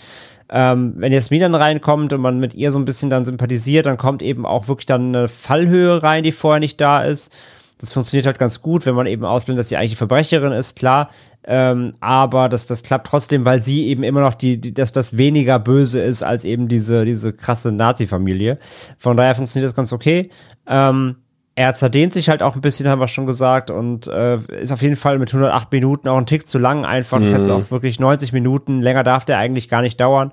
Ähm, 0.48 0.94
wenn 0.96 1.12
Jasmin 1.12 1.40
dann 1.40 1.54
reinkommt 1.54 2.12
und 2.12 2.20
man 2.20 2.38
mit 2.38 2.54
ihr 2.54 2.70
so 2.70 2.78
ein 2.78 2.84
bisschen 2.84 3.10
dann 3.10 3.24
sympathisiert, 3.24 3.86
dann 3.86 3.96
kommt 3.96 4.22
eben 4.22 4.46
auch 4.46 4.68
wirklich 4.68 4.86
dann 4.86 5.14
eine 5.14 5.28
Fallhöhe 5.28 6.02
rein, 6.02 6.22
die 6.22 6.32
vorher 6.32 6.60
nicht 6.60 6.80
da 6.80 7.02
ist. 7.02 7.36
Das 7.78 7.92
funktioniert 7.92 8.26
halt 8.26 8.38
ganz 8.38 8.62
gut, 8.62 8.86
wenn 8.86 8.94
man 8.94 9.06
eben 9.06 9.24
ausblendet, 9.24 9.64
dass 9.64 9.68
sie 9.68 9.76
eigentlich 9.76 9.96
Verbrecherin 9.96 10.52
ist, 10.52 10.78
klar. 10.78 11.10
Ähm, 11.44 11.92
aber 12.00 12.48
das, 12.48 12.66
das 12.66 12.82
klappt 12.82 13.06
trotzdem, 13.06 13.44
weil 13.44 13.60
sie 13.60 13.86
eben 13.86 14.02
immer 14.02 14.20
noch 14.20 14.34
die, 14.34 14.60
die 14.60 14.72
dass 14.72 14.92
das 14.92 15.16
weniger 15.16 15.58
böse 15.58 16.00
ist 16.00 16.22
als 16.22 16.44
eben 16.44 16.68
diese, 16.68 17.04
diese 17.04 17.32
krasse 17.32 17.72
Nazi-Familie. 17.72 18.58
Von 18.98 19.16
daher 19.16 19.34
funktioniert 19.34 19.68
das 19.68 19.76
ganz 19.76 19.92
okay. 19.92 20.30
Ähm, 20.66 21.16
er 21.58 21.74
zerdehnt 21.74 22.12
sich 22.12 22.28
halt 22.28 22.42
auch 22.42 22.54
ein 22.54 22.60
bisschen, 22.60 22.86
haben 22.86 23.00
wir 23.00 23.08
schon 23.08 23.26
gesagt, 23.26 23.70
und 23.70 24.06
äh, 24.08 24.36
ist 24.60 24.72
auf 24.72 24.82
jeden 24.82 24.94
Fall 24.96 25.18
mit 25.18 25.30
108 25.30 25.72
Minuten 25.72 26.06
auch 26.06 26.18
ein 26.18 26.26
Tick 26.26 26.46
zu 26.46 26.58
lang 26.58 26.84
einfach. 26.84 27.18
Das 27.18 27.28
ist 27.28 27.32
jetzt 27.32 27.50
auch 27.50 27.70
wirklich 27.70 27.98
90 27.98 28.34
Minuten. 28.34 28.82
Länger 28.82 29.02
darf 29.02 29.24
der 29.24 29.38
eigentlich 29.38 29.70
gar 29.70 29.80
nicht 29.80 29.98
dauern. 29.98 30.32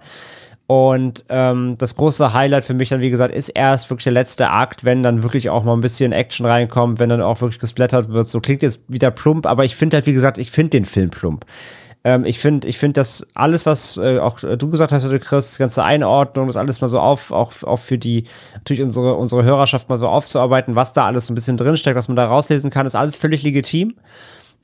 Und 0.67 1.23
ähm, 1.29 1.75
das 1.77 1.95
große 1.95 2.33
Highlight 2.33 2.65
für 2.65 2.73
mich 2.73 2.89
dann, 2.89 2.99
wie 2.99 3.09
gesagt, 3.09 3.33
ist 3.33 3.49
erst 3.49 3.89
wirklich 3.89 4.03
der 4.03 4.13
letzte 4.13 4.49
Akt, 4.49 4.83
wenn 4.83 5.01
dann 5.01 5.23
wirklich 5.23 5.49
auch 5.49 5.63
mal 5.63 5.73
ein 5.73 5.81
bisschen 5.81 6.11
Action 6.11 6.45
reinkommt, 6.45 6.99
wenn 6.99 7.09
dann 7.09 7.21
auch 7.21 7.39
wirklich 7.39 7.59
gesplattert 7.59 8.09
wird. 8.09 8.27
So 8.27 8.41
klingt 8.41 8.61
jetzt 8.61 8.81
wieder 8.89 9.11
plump, 9.11 9.45
aber 9.45 9.63
ich 9.63 9.77
finde 9.77 9.97
halt, 9.97 10.05
wie 10.05 10.13
gesagt, 10.13 10.37
ich 10.37 10.51
finde 10.51 10.71
den 10.71 10.85
Film 10.85 11.09
plump. 11.09 11.45
Ähm, 12.03 12.25
ich 12.25 12.39
finde, 12.39 12.67
ich 12.67 12.77
finde, 12.77 12.93
dass 12.93 13.25
alles, 13.33 13.65
was 13.65 13.97
äh, 13.97 14.19
auch 14.19 14.39
du 14.39 14.69
gesagt 14.69 14.91
hast, 14.91 15.09
Chris, 15.21 15.53
die 15.53 15.59
ganze 15.59 15.83
Einordnung, 15.83 16.47
das 16.47 16.57
alles 16.57 16.81
mal 16.81 16.89
so 16.89 16.99
auf, 16.99 17.31
auch, 17.31 17.53
auch 17.63 17.79
für 17.79 17.97
die, 17.97 18.25
natürlich 18.55 18.83
unsere, 18.83 19.15
unsere 19.15 19.43
Hörerschaft 19.43 19.89
mal 19.89 19.99
so 19.99 20.07
aufzuarbeiten, 20.07 20.75
was 20.75 20.93
da 20.93 21.05
alles 21.07 21.27
so 21.27 21.33
ein 21.33 21.35
bisschen 21.35 21.57
drinsteckt, 21.57 21.97
was 21.97 22.07
man 22.09 22.17
da 22.17 22.25
rauslesen 22.25 22.69
kann, 22.69 22.85
ist 22.85 22.95
alles 22.95 23.15
völlig 23.15 23.43
legitim. 23.43 23.95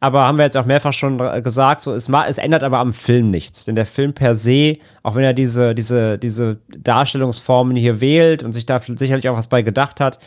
Aber 0.02 0.26
haben 0.26 0.38
wir 0.38 0.45
jetzt 0.45 0.56
auch 0.56 0.66
mehrfach 0.66 0.94
schon 0.94 1.18
gesagt, 1.44 1.82
so 1.82 1.94
es, 1.94 2.07
es 2.07 2.38
ändert 2.38 2.64
aber 2.64 2.80
am 2.80 2.94
Film 2.94 3.32
nichts. 3.32 3.66
Denn 3.66 3.76
der 3.76 3.86
Film 3.86 4.14
per 4.14 4.34
se, 4.34 4.78
auch 5.03 5.16
wenn 5.16 5.24
er 5.24 5.34
diese, 5.34 5.76
diese, 5.76 6.18
diese 6.18 6.57
Darstellungsformen 6.70 7.76
hier 7.76 7.99
wählt 7.99 8.44
und 8.44 8.53
sich 8.53 8.66
da 8.66 8.80
sicherlich 8.80 9.28
auch 9.28 9.36
was 9.36 9.49
bei 9.49 9.61
gedacht 9.61 9.99
hat, 9.99 10.20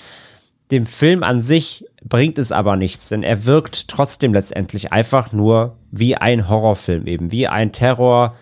dem 0.73 0.87
Film 0.87 1.23
an 1.23 1.41
sich 1.41 1.85
bringt 2.03 2.39
es 2.39 2.51
aber 2.51 2.77
nichts, 2.77 3.11
denn 3.11 3.23
er 3.23 3.45
wirkt 3.47 3.89
trotzdem 3.89 4.33
letztendlich 4.33 4.93
einfach 4.93 5.33
nur 5.33 5.77
wie 5.91 6.17
ein 6.17 6.49
Horrorfilm 6.49 7.07
eben, 7.07 7.31
wie 7.31 7.47
ein 7.47 7.73
Terror 7.73 8.35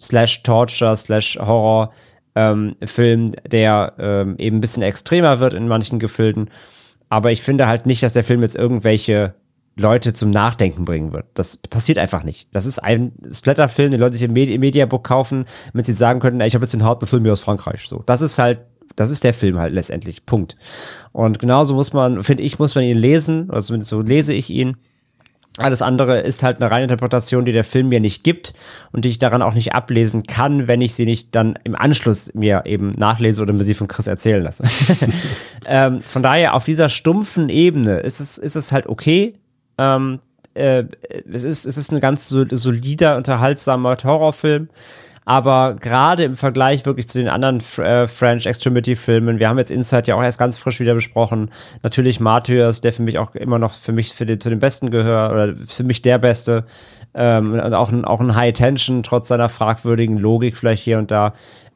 slash 0.00 0.42
Torture 0.42 0.96
slash 0.96 1.38
Horror 1.38 1.92
ähm, 2.34 2.76
Film, 2.82 3.32
der 3.46 3.94
ähm, 3.98 4.36
eben 4.38 4.58
ein 4.58 4.60
bisschen 4.60 4.82
extremer 4.82 5.40
wird 5.40 5.52
in 5.52 5.68
manchen 5.68 5.98
Gefilden. 5.98 6.48
Aber 7.08 7.30
ich 7.30 7.42
finde 7.42 7.66
halt 7.66 7.84
nicht, 7.84 8.02
dass 8.02 8.14
der 8.14 8.24
Film 8.24 8.40
jetzt 8.40 8.56
irgendwelche 8.56 9.34
Leute 9.76 10.12
zum 10.12 10.30
Nachdenken 10.30 10.84
bringen 10.84 11.12
wird. 11.12 11.26
Das 11.34 11.56
passiert 11.56 11.98
einfach 11.98 12.24
nicht. 12.24 12.48
Das 12.52 12.66
ist 12.66 12.78
ein 12.78 13.12
Splatterfilm, 13.30 13.90
den 13.90 14.00
Leute 14.00 14.14
sich 14.14 14.24
im 14.24 14.32
Medi 14.32 14.56
Mediabook 14.58 15.04
kaufen, 15.04 15.46
damit 15.72 15.86
sie 15.86 15.92
sagen 15.92 16.20
können, 16.20 16.40
ey, 16.40 16.48
ich 16.48 16.54
habe 16.54 16.64
jetzt 16.64 16.72
den 16.72 16.84
harten 16.84 17.06
Film 17.06 17.24
hier 17.24 17.32
aus 17.32 17.42
Frankreich. 17.42 17.86
So, 17.86 18.02
das 18.06 18.22
ist 18.22 18.38
halt, 18.38 18.60
das 18.96 19.10
ist 19.10 19.24
der 19.24 19.34
Film 19.34 19.58
halt 19.58 19.72
letztendlich. 19.72 20.26
Punkt. 20.26 20.56
Und 21.12 21.38
genauso 21.38 21.74
muss 21.74 21.92
man, 21.92 22.22
finde 22.22 22.42
ich, 22.42 22.58
muss 22.58 22.74
man 22.74 22.84
ihn 22.84 22.98
lesen, 22.98 23.50
oder 23.50 23.60
zumindest 23.60 23.90
so 23.90 24.00
lese 24.00 24.34
ich 24.34 24.50
ihn. 24.50 24.76
Alles 25.58 25.82
andere 25.82 26.20
ist 26.20 26.42
halt 26.42 26.62
eine 26.62 26.70
reine 26.70 26.84
Interpretation, 26.84 27.44
die 27.44 27.52
der 27.52 27.64
Film 27.64 27.88
mir 27.88 28.00
nicht 28.00 28.24
gibt 28.24 28.54
und 28.90 29.04
die 29.04 29.10
ich 29.10 29.18
daran 29.18 29.42
auch 29.42 29.52
nicht 29.52 29.74
ablesen 29.74 30.22
kann, 30.22 30.66
wenn 30.66 30.80
ich 30.80 30.94
sie 30.94 31.04
nicht 31.04 31.34
dann 31.34 31.58
im 31.64 31.74
Anschluss 31.74 32.32
mir 32.32 32.62
eben 32.64 32.92
nachlese 32.92 33.42
oder 33.42 33.52
mir 33.52 33.64
sie 33.64 33.74
von 33.74 33.86
Chris 33.86 34.06
erzählen 34.06 34.42
lasse. 34.42 34.64
ähm, 35.66 36.00
von 36.02 36.22
daher, 36.22 36.54
auf 36.54 36.64
dieser 36.64 36.88
stumpfen 36.88 37.50
Ebene 37.50 37.98
ist 37.98 38.20
es, 38.20 38.38
ist 38.38 38.56
es 38.56 38.72
halt 38.72 38.86
okay. 38.86 39.34
Ähm, 39.76 40.20
äh, 40.54 40.84
es, 41.30 41.44
ist, 41.44 41.66
es 41.66 41.76
ist 41.76 41.92
ein 41.92 42.00
ganz 42.00 42.28
solider, 42.28 43.18
unterhaltsamer 43.18 43.96
Horrorfilm. 44.02 44.68
Aber 45.24 45.74
gerade 45.74 46.24
im 46.24 46.36
Vergleich 46.36 46.84
wirklich 46.84 47.08
zu 47.08 47.18
den 47.18 47.28
anderen 47.28 47.60
äh, 47.78 48.08
French 48.08 48.46
Extremity-Filmen, 48.46 49.38
wir 49.38 49.48
haben 49.48 49.58
jetzt 49.58 49.70
Inside 49.70 50.08
ja 50.08 50.16
auch 50.16 50.22
erst 50.22 50.38
ganz 50.38 50.56
frisch 50.56 50.80
wieder 50.80 50.94
besprochen. 50.94 51.50
Natürlich 51.82 52.18
Martyrs, 52.18 52.80
der 52.80 52.92
für 52.92 53.02
mich 53.02 53.18
auch 53.18 53.34
immer 53.34 53.58
noch 53.58 53.72
für 53.72 53.92
mich 53.92 54.12
für 54.12 54.26
den, 54.26 54.40
zu 54.40 54.50
den 54.50 54.58
Besten 54.58 54.90
gehört 54.90 55.32
oder 55.32 55.54
für 55.66 55.84
mich 55.84 56.02
der 56.02 56.18
Beste. 56.18 56.64
Ähm, 57.14 57.52
und 57.52 57.74
auch 57.74 57.92
ein, 57.92 58.04
auch 58.04 58.20
ein 58.20 58.34
High 58.34 58.52
Tension, 58.52 59.02
trotz 59.02 59.28
seiner 59.28 59.48
fragwürdigen 59.48 60.18
Logik 60.18 60.56
vielleicht 60.56 60.82
hier 60.82 60.98
und 60.98 61.10
da. 61.10 61.34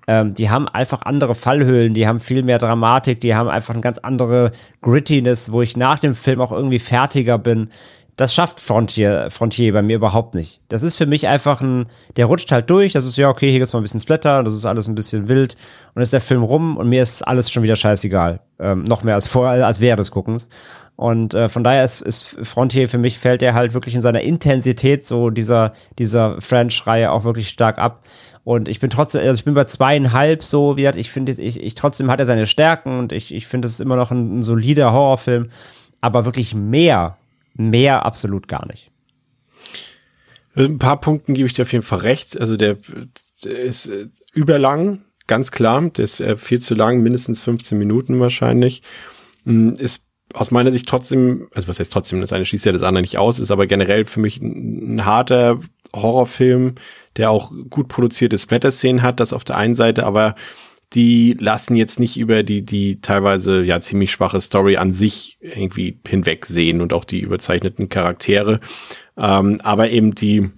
Ähm, 0.08 0.34
die 0.34 0.50
haben 0.50 0.68
einfach 0.68 1.02
andere 1.02 1.34
Fallhöhlen, 1.34 1.94
die 1.94 2.06
haben 2.06 2.20
viel 2.20 2.42
mehr 2.42 2.58
Dramatik, 2.58 3.20
die 3.20 3.34
haben 3.34 3.48
einfach 3.48 3.74
eine 3.74 3.80
ganz 3.80 3.98
andere 3.98 4.52
Grittiness, 4.80 5.52
wo 5.52 5.62
ich 5.62 5.76
nach 5.76 5.98
dem 5.98 6.14
Film 6.14 6.40
auch 6.40 6.52
irgendwie 6.52 6.78
fertiger 6.78 7.38
bin 7.38 7.70
das 8.16 8.34
schafft 8.34 8.60
Frontier, 8.60 9.28
Frontier 9.30 9.74
bei 9.74 9.82
mir 9.82 9.96
überhaupt 9.96 10.34
nicht. 10.34 10.62
Das 10.68 10.82
ist 10.82 10.96
für 10.96 11.04
mich 11.04 11.28
einfach 11.28 11.60
ein, 11.60 11.86
der 12.16 12.24
rutscht 12.26 12.50
halt 12.50 12.70
durch, 12.70 12.94
das 12.94 13.04
ist 13.04 13.18
ja 13.18 13.28
okay, 13.28 13.50
hier 13.50 13.58
gibt's 13.58 13.74
mal 13.74 13.80
ein 13.80 13.82
bisschen 13.82 14.00
Splatter, 14.00 14.42
das 14.42 14.56
ist 14.56 14.64
alles 14.64 14.88
ein 14.88 14.94
bisschen 14.94 15.28
wild 15.28 15.56
und 15.94 16.00
ist 16.00 16.14
der 16.14 16.22
Film 16.22 16.42
rum 16.42 16.78
und 16.78 16.88
mir 16.88 17.02
ist 17.02 17.22
alles 17.22 17.50
schon 17.50 17.62
wieder 17.62 17.76
scheißegal. 17.76 18.40
Ähm, 18.58 18.84
noch 18.84 19.02
mehr 19.02 19.14
als 19.14 19.26
vorher, 19.26 19.66
als 19.66 19.82
während 19.82 20.00
des 20.00 20.10
Guckens. 20.10 20.48
Und 20.96 21.34
äh, 21.34 21.50
von 21.50 21.62
daher 21.62 21.84
ist, 21.84 22.00
ist 22.00 22.38
Frontier 22.42 22.88
für 22.88 22.96
mich 22.96 23.18
fällt 23.18 23.42
er 23.42 23.52
halt 23.52 23.74
wirklich 23.74 23.94
in 23.94 24.00
seiner 24.00 24.22
Intensität 24.22 25.06
so 25.06 25.28
dieser, 25.28 25.74
dieser 25.98 26.40
French-Reihe 26.40 27.12
auch 27.12 27.24
wirklich 27.24 27.50
stark 27.50 27.76
ab. 27.76 28.02
Und 28.44 28.66
ich 28.66 28.80
bin 28.80 28.88
trotzdem, 28.88 29.20
also 29.20 29.38
ich 29.38 29.44
bin 29.44 29.52
bei 29.52 29.64
zweieinhalb 29.64 30.42
so, 30.42 30.78
wie 30.78 30.82
gesagt, 30.82 30.96
ich 30.96 31.10
finde, 31.10 31.32
ich, 31.32 31.60
ich 31.60 31.74
trotzdem 31.74 32.10
hat 32.10 32.18
er 32.18 32.24
seine 32.24 32.46
Stärken 32.46 32.98
und 32.98 33.12
ich, 33.12 33.34
ich 33.34 33.46
finde, 33.46 33.66
es 33.66 33.74
ist 33.74 33.80
immer 33.80 33.96
noch 33.96 34.10
ein, 34.10 34.38
ein 34.38 34.42
solider 34.42 34.92
Horrorfilm. 34.92 35.50
Aber 36.00 36.24
wirklich 36.24 36.54
mehr 36.54 37.18
Mehr 37.56 38.04
absolut 38.04 38.48
gar 38.48 38.66
nicht. 38.66 38.90
Ein 40.54 40.78
paar 40.78 41.00
Punkten 41.00 41.34
gebe 41.34 41.46
ich 41.46 41.54
dir 41.54 41.62
auf 41.62 41.72
jeden 41.72 41.84
Fall 41.84 42.00
recht. 42.00 42.38
Also 42.40 42.56
der, 42.56 42.78
der 43.44 43.58
ist 43.58 43.86
äh, 43.86 44.06
überlang, 44.32 45.04
ganz 45.26 45.50
klar. 45.50 45.90
Der 45.90 46.04
ist 46.04 46.20
äh, 46.20 46.36
viel 46.36 46.60
zu 46.60 46.74
lang, 46.74 47.02
mindestens 47.02 47.40
15 47.40 47.78
Minuten 47.78 48.20
wahrscheinlich. 48.20 48.82
Hm, 49.44 49.74
ist 49.74 50.02
aus 50.34 50.50
meiner 50.50 50.72
Sicht 50.72 50.88
trotzdem, 50.88 51.48
also 51.54 51.68
was 51.68 51.78
heißt 51.78 51.92
trotzdem, 51.92 52.20
das 52.20 52.32
eine 52.32 52.44
schließt 52.44 52.66
ja 52.66 52.72
das 52.72 52.82
andere 52.82 53.02
nicht 53.02 53.18
aus, 53.18 53.38
ist 53.38 53.50
aber 53.50 53.66
generell 53.66 54.04
für 54.04 54.20
mich 54.20 54.40
ein, 54.40 54.96
ein 54.96 55.04
harter 55.04 55.60
Horrorfilm, 55.94 56.74
der 57.16 57.30
auch 57.30 57.52
gut 57.70 57.88
produzierte 57.88 58.36
Splatter-Szenen 58.36 59.02
hat, 59.02 59.20
das 59.20 59.32
auf 59.32 59.44
der 59.44 59.56
einen 59.56 59.76
Seite, 59.76 60.04
aber 60.04 60.34
die 60.92 61.36
lassen 61.38 61.74
jetzt 61.74 61.98
nicht 61.98 62.16
über 62.16 62.42
die, 62.42 62.64
die 62.64 63.00
teilweise 63.00 63.62
ja 63.62 63.80
ziemlich 63.80 64.12
schwache 64.12 64.40
Story 64.40 64.76
an 64.76 64.92
sich 64.92 65.38
irgendwie 65.40 65.98
hinwegsehen 66.06 66.80
und 66.80 66.92
auch 66.92 67.04
die 67.04 67.20
überzeichneten 67.20 67.88
Charaktere. 67.88 68.60
Ähm, 69.16 69.58
aber 69.62 69.90
eben 69.90 70.14
die, 70.14 70.50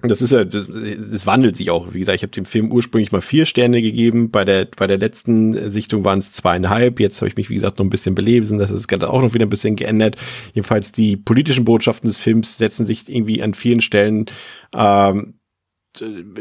das 0.00 0.22
ist 0.22 0.30
ja, 0.30 0.44
das 0.44 1.26
wandelt 1.26 1.56
sich 1.56 1.70
auch. 1.70 1.92
Wie 1.92 1.98
gesagt, 1.98 2.14
ich 2.14 2.22
habe 2.22 2.30
dem 2.30 2.44
Film 2.44 2.70
ursprünglich 2.70 3.10
mal 3.10 3.20
vier 3.20 3.46
Sterne 3.46 3.82
gegeben. 3.82 4.30
Bei 4.30 4.44
der, 4.44 4.66
bei 4.76 4.86
der 4.86 4.98
letzten 4.98 5.70
Sichtung 5.70 6.04
waren 6.04 6.20
es 6.20 6.30
zweieinhalb. 6.30 7.00
Jetzt 7.00 7.20
habe 7.20 7.28
ich 7.28 7.36
mich, 7.36 7.50
wie 7.50 7.54
gesagt, 7.54 7.78
noch 7.78 7.84
ein 7.84 7.90
bisschen 7.90 8.14
belesen. 8.14 8.58
Das 8.58 8.70
ist 8.70 8.92
auch 9.02 9.20
noch 9.20 9.34
wieder 9.34 9.44
ein 9.44 9.50
bisschen 9.50 9.74
geändert. 9.74 10.16
Jedenfalls 10.54 10.92
die 10.92 11.16
politischen 11.16 11.64
Botschaften 11.64 12.08
des 12.08 12.16
Films 12.16 12.58
setzen 12.58 12.86
sich 12.86 13.08
irgendwie 13.08 13.42
an 13.42 13.54
vielen 13.54 13.80
Stellen 13.80 14.26
ähm, 14.72 15.34
äh, 15.34 15.37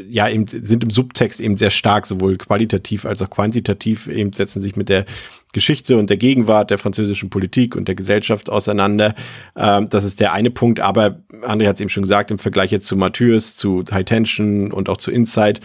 ja, 0.10 0.30
eben 0.30 0.48
sind 0.48 0.84
im 0.84 0.90
Subtext 0.90 1.40
eben 1.40 1.58
sehr 1.58 1.70
stark, 1.70 2.06
sowohl 2.06 2.38
qualitativ 2.38 3.06
als 3.06 3.22
auch 3.22 3.30
quantitativ, 3.30 4.08
eben 4.08 4.34
setzen 4.34 4.62
sich 4.62 4.76
mit 4.76 4.90
der 4.90 5.06
Geschichte 5.54 5.98
und 5.98 6.10
der 6.10 6.18
Gegenwart 6.18 6.70
der 6.70 6.78
französischen 6.78 7.30
Politik 7.30 7.76
und 7.76 7.88
der 7.88 7.96
Gesellschaft 7.96 8.50
auseinander. 8.50 9.16
Ähm, 9.56 9.90
das 9.90 10.04
ist 10.04 10.20
der 10.20 10.34
eine 10.34 10.52
Punkt, 10.52 10.80
aber 10.80 11.24
André 11.42 11.68
hat 11.68 11.76
es 11.76 11.82
eben 11.82 11.90
schon 11.90 12.04
gesagt, 12.04 12.32
im 12.32 12.40
Vergleich 12.40 12.72
jetzt 12.72 12.88
zu 12.88 12.96
Mathieu, 12.96 13.40
zu 13.40 13.84
High 13.90 14.06
Tension 14.06 14.72
und 14.72 14.90
auch 14.90 14.98
zu 14.98 15.12
Inside 15.12 15.62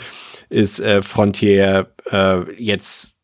ist 0.49 0.81
äh, 0.81 1.03
Frontier 1.03 1.93
äh, 2.11 2.53
jetzt 2.63 3.17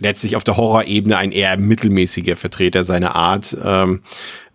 letztlich 0.00 0.34
auf 0.34 0.44
der 0.44 0.56
Horrorebene 0.56 1.16
ein 1.16 1.30
eher 1.30 1.56
mittelmäßiger 1.56 2.36
Vertreter 2.36 2.82
seiner 2.82 3.14
Art. 3.14 3.56
Ähm, 3.62 4.00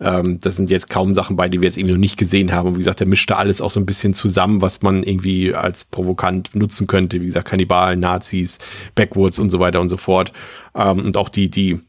ähm, 0.00 0.38
das 0.40 0.56
sind 0.56 0.70
jetzt 0.70 0.90
kaum 0.90 1.14
Sachen 1.14 1.36
bei, 1.36 1.48
die 1.48 1.60
wir 1.60 1.66
jetzt 1.66 1.78
irgendwie 1.78 1.94
noch 1.94 2.00
nicht 2.00 2.18
gesehen 2.18 2.52
haben. 2.52 2.68
Und 2.68 2.74
wie 2.74 2.80
gesagt, 2.80 3.00
der 3.00 3.06
mischt 3.06 3.30
da 3.30 3.36
alles 3.36 3.62
auch 3.62 3.70
so 3.70 3.80
ein 3.80 3.86
bisschen 3.86 4.12
zusammen, 4.14 4.60
was 4.60 4.82
man 4.82 5.02
irgendwie 5.02 5.54
als 5.54 5.86
provokant 5.86 6.54
nutzen 6.54 6.86
könnte. 6.86 7.20
Wie 7.22 7.26
gesagt, 7.26 7.48
Kannibalen, 7.48 8.00
Nazis, 8.00 8.58
Backwoods 8.94 9.38
und 9.38 9.50
so 9.50 9.60
weiter 9.60 9.80
und 9.80 9.88
so 9.88 9.96
fort. 9.96 10.32
Ähm, 10.74 11.06
und 11.06 11.16
auch 11.16 11.30
die, 11.30 11.48
die, 11.48 11.80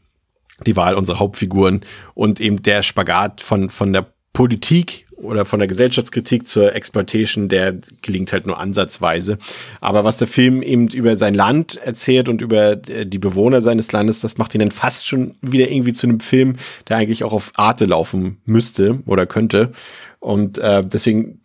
die 0.64 0.76
Wahl 0.76 0.94
unserer 0.94 1.18
Hauptfiguren 1.18 1.82
und 2.14 2.40
eben 2.40 2.62
der 2.62 2.82
Spagat 2.82 3.42
von, 3.42 3.68
von 3.68 3.92
der 3.92 4.11
Politik 4.32 5.06
oder 5.16 5.44
von 5.44 5.60
der 5.60 5.68
Gesellschaftskritik 5.68 6.48
zur 6.48 6.74
Exploitation, 6.74 7.48
der 7.48 7.76
gelingt 8.02 8.32
halt 8.32 8.46
nur 8.46 8.58
ansatzweise. 8.58 9.38
Aber 9.80 10.04
was 10.04 10.18
der 10.18 10.26
Film 10.26 10.62
eben 10.62 10.88
über 10.88 11.16
sein 11.16 11.34
Land 11.34 11.76
erzählt 11.76 12.28
und 12.28 12.42
über 12.42 12.72
äh, 12.88 13.06
die 13.06 13.18
Bewohner 13.18 13.62
seines 13.62 13.92
Landes, 13.92 14.20
das 14.20 14.38
macht 14.38 14.54
ihn 14.54 14.60
dann 14.60 14.72
fast 14.72 15.06
schon 15.06 15.36
wieder 15.40 15.70
irgendwie 15.70 15.92
zu 15.92 16.06
einem 16.06 16.20
Film, 16.20 16.56
der 16.88 16.96
eigentlich 16.96 17.24
auch 17.24 17.32
auf 17.32 17.52
Arte 17.54 17.86
laufen 17.86 18.38
müsste 18.44 19.00
oder 19.06 19.26
könnte. 19.26 19.72
Und 20.18 20.58
äh, 20.58 20.84
deswegen 20.84 21.38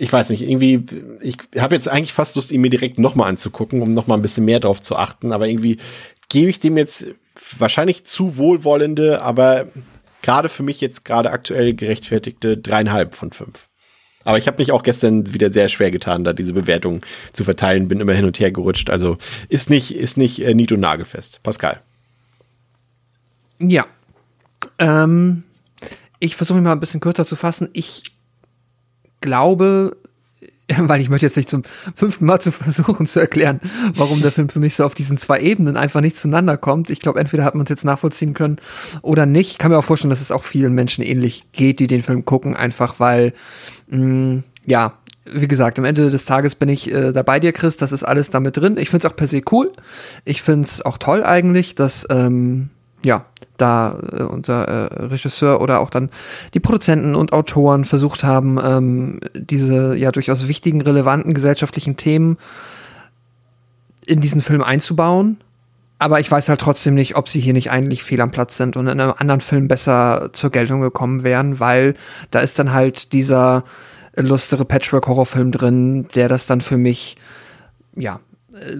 ich 0.00 0.12
weiß 0.12 0.30
nicht, 0.30 0.42
irgendwie, 0.42 0.84
ich 1.20 1.36
habe 1.58 1.74
jetzt 1.74 1.88
eigentlich 1.88 2.12
fast 2.12 2.36
Lust, 2.36 2.52
ihn 2.52 2.60
mir 2.60 2.70
direkt 2.70 3.00
nochmal 3.00 3.28
anzugucken, 3.28 3.82
um 3.82 3.92
nochmal 3.92 4.16
ein 4.16 4.22
bisschen 4.22 4.44
mehr 4.44 4.60
drauf 4.60 4.80
zu 4.80 4.94
achten. 4.94 5.32
Aber 5.32 5.48
irgendwie 5.48 5.78
gebe 6.28 6.48
ich 6.48 6.60
dem 6.60 6.76
jetzt 6.76 7.08
wahrscheinlich 7.58 8.04
zu 8.04 8.36
wohlwollende, 8.36 9.22
aber 9.22 9.66
gerade 10.28 10.50
für 10.50 10.62
mich 10.62 10.82
jetzt 10.82 11.06
gerade 11.06 11.30
aktuell 11.30 11.72
gerechtfertigte 11.72 12.58
dreieinhalb 12.58 13.14
von 13.14 13.32
fünf. 13.32 13.66
Aber 14.24 14.36
ich 14.36 14.46
habe 14.46 14.58
mich 14.58 14.72
auch 14.72 14.82
gestern 14.82 15.32
wieder 15.32 15.50
sehr 15.50 15.70
schwer 15.70 15.90
getan, 15.90 16.22
da 16.22 16.34
diese 16.34 16.52
Bewertung 16.52 17.00
zu 17.32 17.44
verteilen, 17.44 17.88
bin 17.88 17.98
immer 17.98 18.12
hin 18.12 18.26
und 18.26 18.38
her 18.38 18.52
gerutscht. 18.52 18.90
Also 18.90 19.16
ist 19.48 19.70
nicht, 19.70 19.94
ist 19.94 20.18
nicht 20.18 20.40
äh, 20.40 20.52
nied- 20.52 20.70
und 20.70 20.80
nagelfest. 20.80 21.42
Pascal. 21.42 21.80
Ja. 23.58 23.86
Ähm, 24.78 25.44
ich 26.18 26.36
versuche 26.36 26.58
mich 26.58 26.64
mal 26.66 26.72
ein 26.72 26.80
bisschen 26.80 27.00
kürzer 27.00 27.24
zu 27.24 27.34
fassen. 27.34 27.70
Ich 27.72 28.12
glaube, 29.22 29.96
weil 30.78 31.00
ich 31.00 31.08
möchte 31.08 31.26
jetzt 31.26 31.36
nicht 31.36 31.48
zum 31.48 31.62
fünften 31.94 32.26
Mal 32.26 32.40
zu 32.40 32.52
versuchen 32.52 33.06
zu 33.06 33.20
erklären, 33.20 33.60
warum 33.94 34.20
der 34.20 34.32
Film 34.32 34.48
für 34.48 34.60
mich 34.60 34.74
so 34.74 34.84
auf 34.84 34.94
diesen 34.94 35.18
zwei 35.18 35.40
Ebenen 35.40 35.76
einfach 35.76 36.00
nicht 36.00 36.18
zueinander 36.18 36.56
kommt. 36.56 36.90
Ich 36.90 37.00
glaube, 37.00 37.20
entweder 37.20 37.44
hat 37.44 37.54
man 37.54 37.64
es 37.64 37.70
jetzt 37.70 37.84
nachvollziehen 37.84 38.34
können 38.34 38.56
oder 39.02 39.26
nicht. 39.26 39.52
Ich 39.52 39.58
kann 39.58 39.70
mir 39.70 39.78
auch 39.78 39.84
vorstellen, 39.84 40.10
dass 40.10 40.20
es 40.20 40.30
auch 40.30 40.44
vielen 40.44 40.74
Menschen 40.74 41.02
ähnlich 41.04 41.52
geht, 41.52 41.80
die 41.80 41.86
den 41.86 42.02
Film 42.02 42.24
gucken, 42.24 42.56
einfach 42.56 43.00
weil, 43.00 43.32
mh, 43.88 44.04
mm, 44.04 44.44
ja, 44.66 44.98
wie 45.30 45.48
gesagt, 45.48 45.78
am 45.78 45.84
Ende 45.84 46.10
des 46.10 46.24
Tages 46.24 46.54
bin 46.54 46.68
ich 46.68 46.92
äh, 46.92 47.12
da 47.12 47.22
bei 47.22 47.38
dir, 47.38 47.52
Chris. 47.52 47.76
Das 47.76 47.92
ist 47.92 48.02
alles 48.02 48.30
damit 48.30 48.56
drin. 48.56 48.76
Ich 48.78 48.88
finde 48.88 49.06
es 49.06 49.12
auch 49.12 49.16
per 49.16 49.26
se 49.26 49.42
cool. 49.50 49.72
Ich 50.24 50.40
finde 50.40 50.64
es 50.64 50.84
auch 50.84 50.96
toll 50.96 51.22
eigentlich, 51.22 51.74
dass 51.74 52.06
ähm, 52.10 52.70
ja, 53.04 53.26
da 53.56 53.98
äh, 54.12 54.22
unser 54.22 54.66
äh, 54.66 55.04
Regisseur 55.04 55.60
oder 55.60 55.80
auch 55.80 55.90
dann 55.90 56.10
die 56.54 56.60
Produzenten 56.60 57.14
und 57.14 57.32
Autoren 57.32 57.84
versucht 57.84 58.24
haben, 58.24 58.58
ähm, 58.62 59.20
diese 59.34 59.96
ja 59.96 60.10
durchaus 60.12 60.48
wichtigen, 60.48 60.80
relevanten 60.80 61.34
gesellschaftlichen 61.34 61.96
Themen 61.96 62.38
in 64.06 64.20
diesen 64.20 64.40
Film 64.40 64.62
einzubauen. 64.62 65.38
Aber 66.00 66.20
ich 66.20 66.30
weiß 66.30 66.48
halt 66.48 66.60
trotzdem 66.60 66.94
nicht, 66.94 67.16
ob 67.16 67.28
sie 67.28 67.40
hier 67.40 67.52
nicht 67.52 67.70
eigentlich 67.72 68.04
fehl 68.04 68.20
am 68.20 68.30
Platz 68.30 68.56
sind 68.56 68.76
und 68.76 68.86
in 68.86 69.00
einem 69.00 69.14
anderen 69.16 69.40
Film 69.40 69.66
besser 69.66 70.30
zur 70.32 70.50
Geltung 70.50 70.80
gekommen 70.80 71.24
wären, 71.24 71.58
weil 71.58 71.94
da 72.30 72.38
ist 72.38 72.58
dann 72.58 72.72
halt 72.72 73.12
dieser 73.12 73.64
lustere 74.14 74.64
Patchwork-Horrorfilm 74.64 75.50
drin, 75.50 76.06
der 76.14 76.28
das 76.28 76.46
dann 76.46 76.60
für 76.60 76.76
mich, 76.76 77.16
ja, 77.96 78.20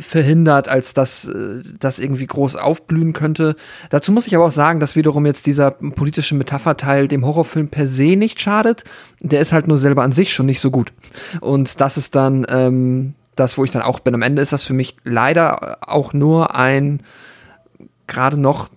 verhindert, 0.00 0.68
als 0.68 0.94
dass 0.94 1.26
äh, 1.26 1.62
das 1.78 1.98
irgendwie 1.98 2.26
groß 2.26 2.56
aufblühen 2.56 3.12
könnte. 3.12 3.56
Dazu 3.90 4.12
muss 4.12 4.26
ich 4.26 4.34
aber 4.34 4.46
auch 4.46 4.50
sagen, 4.52 4.80
dass 4.80 4.96
wiederum 4.96 5.26
jetzt 5.26 5.46
dieser 5.46 5.70
politische 5.70 6.34
Metapherteil 6.34 7.08
dem 7.08 7.24
Horrorfilm 7.24 7.68
per 7.68 7.86
se 7.86 8.16
nicht 8.16 8.40
schadet. 8.40 8.84
Der 9.20 9.40
ist 9.40 9.52
halt 9.52 9.68
nur 9.68 9.78
selber 9.78 10.02
an 10.02 10.12
sich 10.12 10.32
schon 10.32 10.46
nicht 10.46 10.60
so 10.60 10.70
gut. 10.70 10.92
Und 11.40 11.80
das 11.80 11.96
ist 11.96 12.14
dann 12.14 12.46
ähm, 12.48 13.14
das, 13.36 13.58
wo 13.58 13.64
ich 13.64 13.70
dann 13.70 13.82
auch 13.82 14.00
bin. 14.00 14.14
Am 14.14 14.22
Ende 14.22 14.42
ist 14.42 14.52
das 14.52 14.62
für 14.62 14.74
mich 14.74 14.96
leider 15.04 15.78
auch 15.88 16.12
nur 16.12 16.54
ein 16.54 17.02
gerade 18.06 18.40
noch 18.40 18.70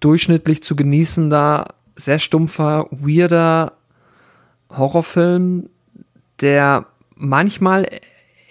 durchschnittlich 0.00 0.62
zu 0.62 0.76
genießender, 0.76 1.66
sehr 1.96 2.18
stumpfer, 2.18 2.86
weirder 2.90 3.72
Horrorfilm, 4.70 5.68
der 6.40 6.86
manchmal 7.14 7.88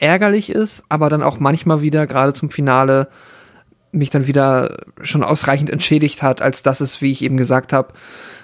ärgerlich 0.01 0.49
ist, 0.49 0.83
aber 0.89 1.09
dann 1.09 1.23
auch 1.23 1.39
manchmal 1.39 1.81
wieder 1.81 2.07
gerade 2.07 2.33
zum 2.33 2.49
Finale 2.49 3.07
mich 3.91 4.09
dann 4.09 4.27
wieder 4.27 4.77
schon 5.01 5.23
ausreichend 5.23 5.69
entschädigt 5.69 6.23
hat, 6.23 6.41
als 6.41 6.63
dass 6.63 6.81
es, 6.81 7.01
wie 7.01 7.11
ich 7.11 7.23
eben 7.23 7.37
gesagt 7.37 7.73
habe, 7.73 7.93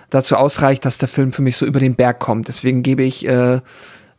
dazu 0.09 0.35
ausreicht, 0.35 0.85
dass 0.85 0.97
der 0.97 1.07
Film 1.07 1.31
für 1.31 1.41
mich 1.41 1.57
so 1.57 1.65
über 1.65 1.79
den 1.79 1.95
Berg 1.95 2.19
kommt. 2.19 2.47
Deswegen 2.47 2.83
gebe 2.83 3.03
ich 3.03 3.27
äh, 3.27 3.61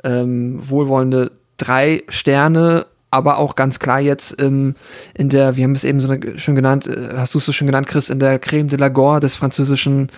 ähm, 0.05 0.57
wohlwollende 0.69 1.33
drei 1.57 2.03
Sterne, 2.09 2.87
aber 3.11 3.39
auch 3.39 3.55
ganz 3.55 3.79
klar 3.79 4.01
jetzt 4.01 4.41
ähm, 4.41 4.75
in 5.15 5.29
der, 5.29 5.57
wir 5.57 5.65
haben 5.65 5.75
es 5.75 5.85
eben 5.85 6.01
so 6.01 6.15
schon 6.37 6.55
genannt, 6.55 6.87
äh, 6.87 7.17
hast 7.17 7.35
du 7.35 7.39
es 7.39 7.47
so 7.47 7.53
schon 7.53 7.67
genannt, 7.67 7.87
Chris, 7.87 8.11
in 8.11 8.21
der 8.21 8.39
Creme 8.39 8.69
de 8.69 8.79
la 8.79 8.89
Gore 8.89 9.21
des 9.21 9.37
französischen 9.37 10.11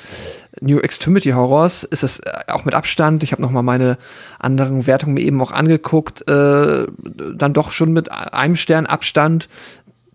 New 0.60 0.78
Extremity 0.78 1.30
Horrors 1.30 1.84
ist 1.84 2.02
es 2.02 2.20
äh, 2.20 2.30
auch 2.48 2.64
mit 2.64 2.74
Abstand. 2.74 3.22
Ich 3.22 3.32
habe 3.32 3.42
noch 3.42 3.50
mal 3.50 3.62
meine 3.62 3.98
anderen 4.38 4.86
Wertungen 4.86 5.14
mir 5.14 5.22
eben 5.22 5.40
auch 5.40 5.52
angeguckt, 5.52 6.28
äh, 6.30 6.86
dann 7.34 7.52
doch 7.52 7.72
schon 7.72 7.92
mit 7.92 8.10
einem 8.12 8.56
Stern 8.56 8.86
Abstand 8.86 9.48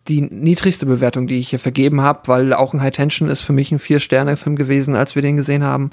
die 0.08 0.22
niedrigste 0.22 0.86
Bewertung, 0.86 1.26
die 1.28 1.40
ich 1.40 1.50
hier 1.50 1.60
vergeben 1.60 2.02
habe, 2.02 2.22
weil 2.28 2.54
auch 2.54 2.74
ein 2.74 2.82
High 2.82 2.94
Tension 2.94 3.28
ist 3.28 3.42
für 3.42 3.54
mich 3.54 3.72
ein 3.72 3.80
Vier-Sterne-Film 3.80 4.56
gewesen, 4.56 4.96
als 4.96 5.16
wir 5.16 5.22
den 5.22 5.36
gesehen 5.36 5.64
haben, 5.64 5.90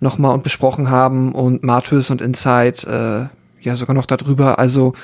nochmal 0.00 0.32
und 0.32 0.42
besprochen 0.42 0.88
haben 0.88 1.32
und 1.32 1.62
Martyrs 1.62 2.10
und 2.10 2.22
Inside, 2.22 3.30
äh, 3.60 3.64
ja, 3.64 3.76
sogar 3.76 3.94
noch 3.94 4.06
darüber. 4.06 4.58
Also, 4.58 4.94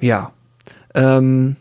ja. 0.00 0.30
Ähm, 0.94 1.56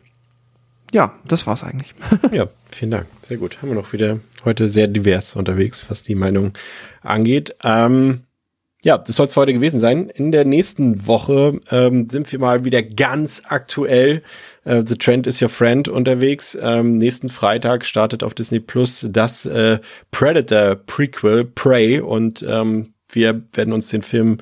ja, 0.94 1.14
das 1.28 1.48
war's 1.48 1.64
eigentlich. 1.64 1.96
ja, 2.32 2.48
vielen 2.78 2.92
Dank. 2.92 3.08
Sehr 3.22 3.38
gut. 3.38 3.62
Haben 3.62 3.70
wir 3.70 3.76
noch 3.76 3.94
wieder 3.94 4.20
heute 4.46 4.70
sehr 4.70 4.88
divers 4.88 5.36
unterwegs, 5.36 5.88
was 5.90 6.04
die 6.04 6.16
Meinung 6.16 6.54
angeht. 7.02 7.56
Ähm, 7.64 8.22
ja, 8.84 8.98
das 8.98 9.16
soll 9.16 9.26
es 9.26 9.36
heute 9.36 9.54
gewesen 9.54 9.80
sein. 9.80 10.10
In 10.10 10.32
der 10.32 10.46
nächsten 10.46 11.08
Woche 11.08 11.60
ähm, 11.72 12.10
sind 12.10 12.32
wir 12.32 12.40
mal 12.40 12.64
wieder 12.64 12.84
ganz 12.84 13.42
aktuell. 13.46 14.22
Äh, 14.64 14.84
The 14.86 14.96
Trend 14.96 15.28
is 15.28 15.42
Your 15.42 15.50
Friend 15.50 15.90
unterwegs. 15.90 16.58
Ähm, 16.62 16.98
nächsten 16.98 17.30
Freitag 17.30 17.86
startet 17.86 18.24
auf 18.24 18.34
Disney 18.34 18.60
Plus 18.60 19.06
das 19.10 19.46
äh, 19.46 19.80
Predator 20.12 20.76
Prequel 20.76 21.46
Prey 21.46 22.00
und 22.00 22.46
ähm, 22.48 22.94
wir 23.10 23.42
werden 23.54 23.74
uns 23.74 23.90
den 23.90 24.04
Film 24.04 24.38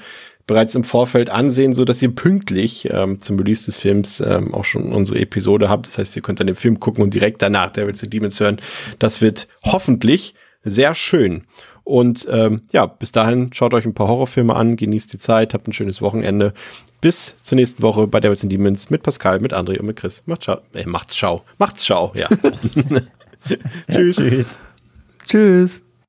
bereits 0.47 0.76
im 0.76 0.84
Vorfeld 0.84 1.30
ansehen, 1.30 1.73
so 1.73 1.85
dass 1.85 2.01
ihr 2.01 2.13
pünktlich 2.13 2.89
ähm, 2.91 3.19
zum 3.19 3.38
Release 3.38 3.65
des 3.65 3.76
Films 3.76 4.22
ähm, 4.22 4.53
auch 4.53 4.65
schon 4.65 4.91
unsere 4.91 5.19
Episode 5.19 5.69
habt. 5.69 5.88
Das 5.88 5.97
heißt, 5.97 6.15
ihr 6.15 6.22
könnt 6.22 6.39
dann 6.39 6.47
den 6.47 6.55
Film 6.55 6.80
gucken 6.80 7.03
und 7.03 7.13
direkt 7.13 7.41
danach 7.41 7.72
Devils 7.72 8.03
and 8.03 8.13
Demons 8.13 8.39
hören. 8.39 8.61
Das 8.99 9.22
wird 9.22 9.47
hoffentlich 9.63 10.35
sehr 10.63 10.95
schön. 10.95 11.43
Und 11.84 12.27
ähm, 12.31 12.63
ja, 12.73 12.88
bis 12.88 13.11
dahin 13.11 13.53
schaut 13.53 13.76
euch 13.76 13.85
ein 13.85 13.93
paar 13.93 14.07
Horrorfilme 14.07 14.55
an, 14.55 14.76
genießt 14.76 15.13
die 15.13 15.19
Zeit, 15.19 15.53
habt 15.53 15.67
ein 15.67 15.73
schönes 15.73 16.01
Wochenende. 16.01 16.53
Bis 16.99 17.35
zur 17.43 17.57
nächsten 17.57 17.84
Woche 17.84 18.07
bei 18.07 18.19
Devils 18.19 18.41
and 18.41 18.51
Demons 18.51 18.89
mit 18.89 19.03
Pascal, 19.03 19.39
mit 19.39 19.53
André 19.53 19.77
und 19.80 19.85
mit 19.85 19.95
Chris. 19.95 20.23
Macht 20.26 20.43
ciao. 20.43 20.61
Äh, 20.73 20.85
macht's 20.88 21.15
schau. 21.15 21.43
Macht's 21.59 21.85
schau, 21.85 22.11
ja. 22.15 22.27
Tschüss. 23.88 24.15
Tschüss. 24.17 24.59
Tschüss. 25.27 25.84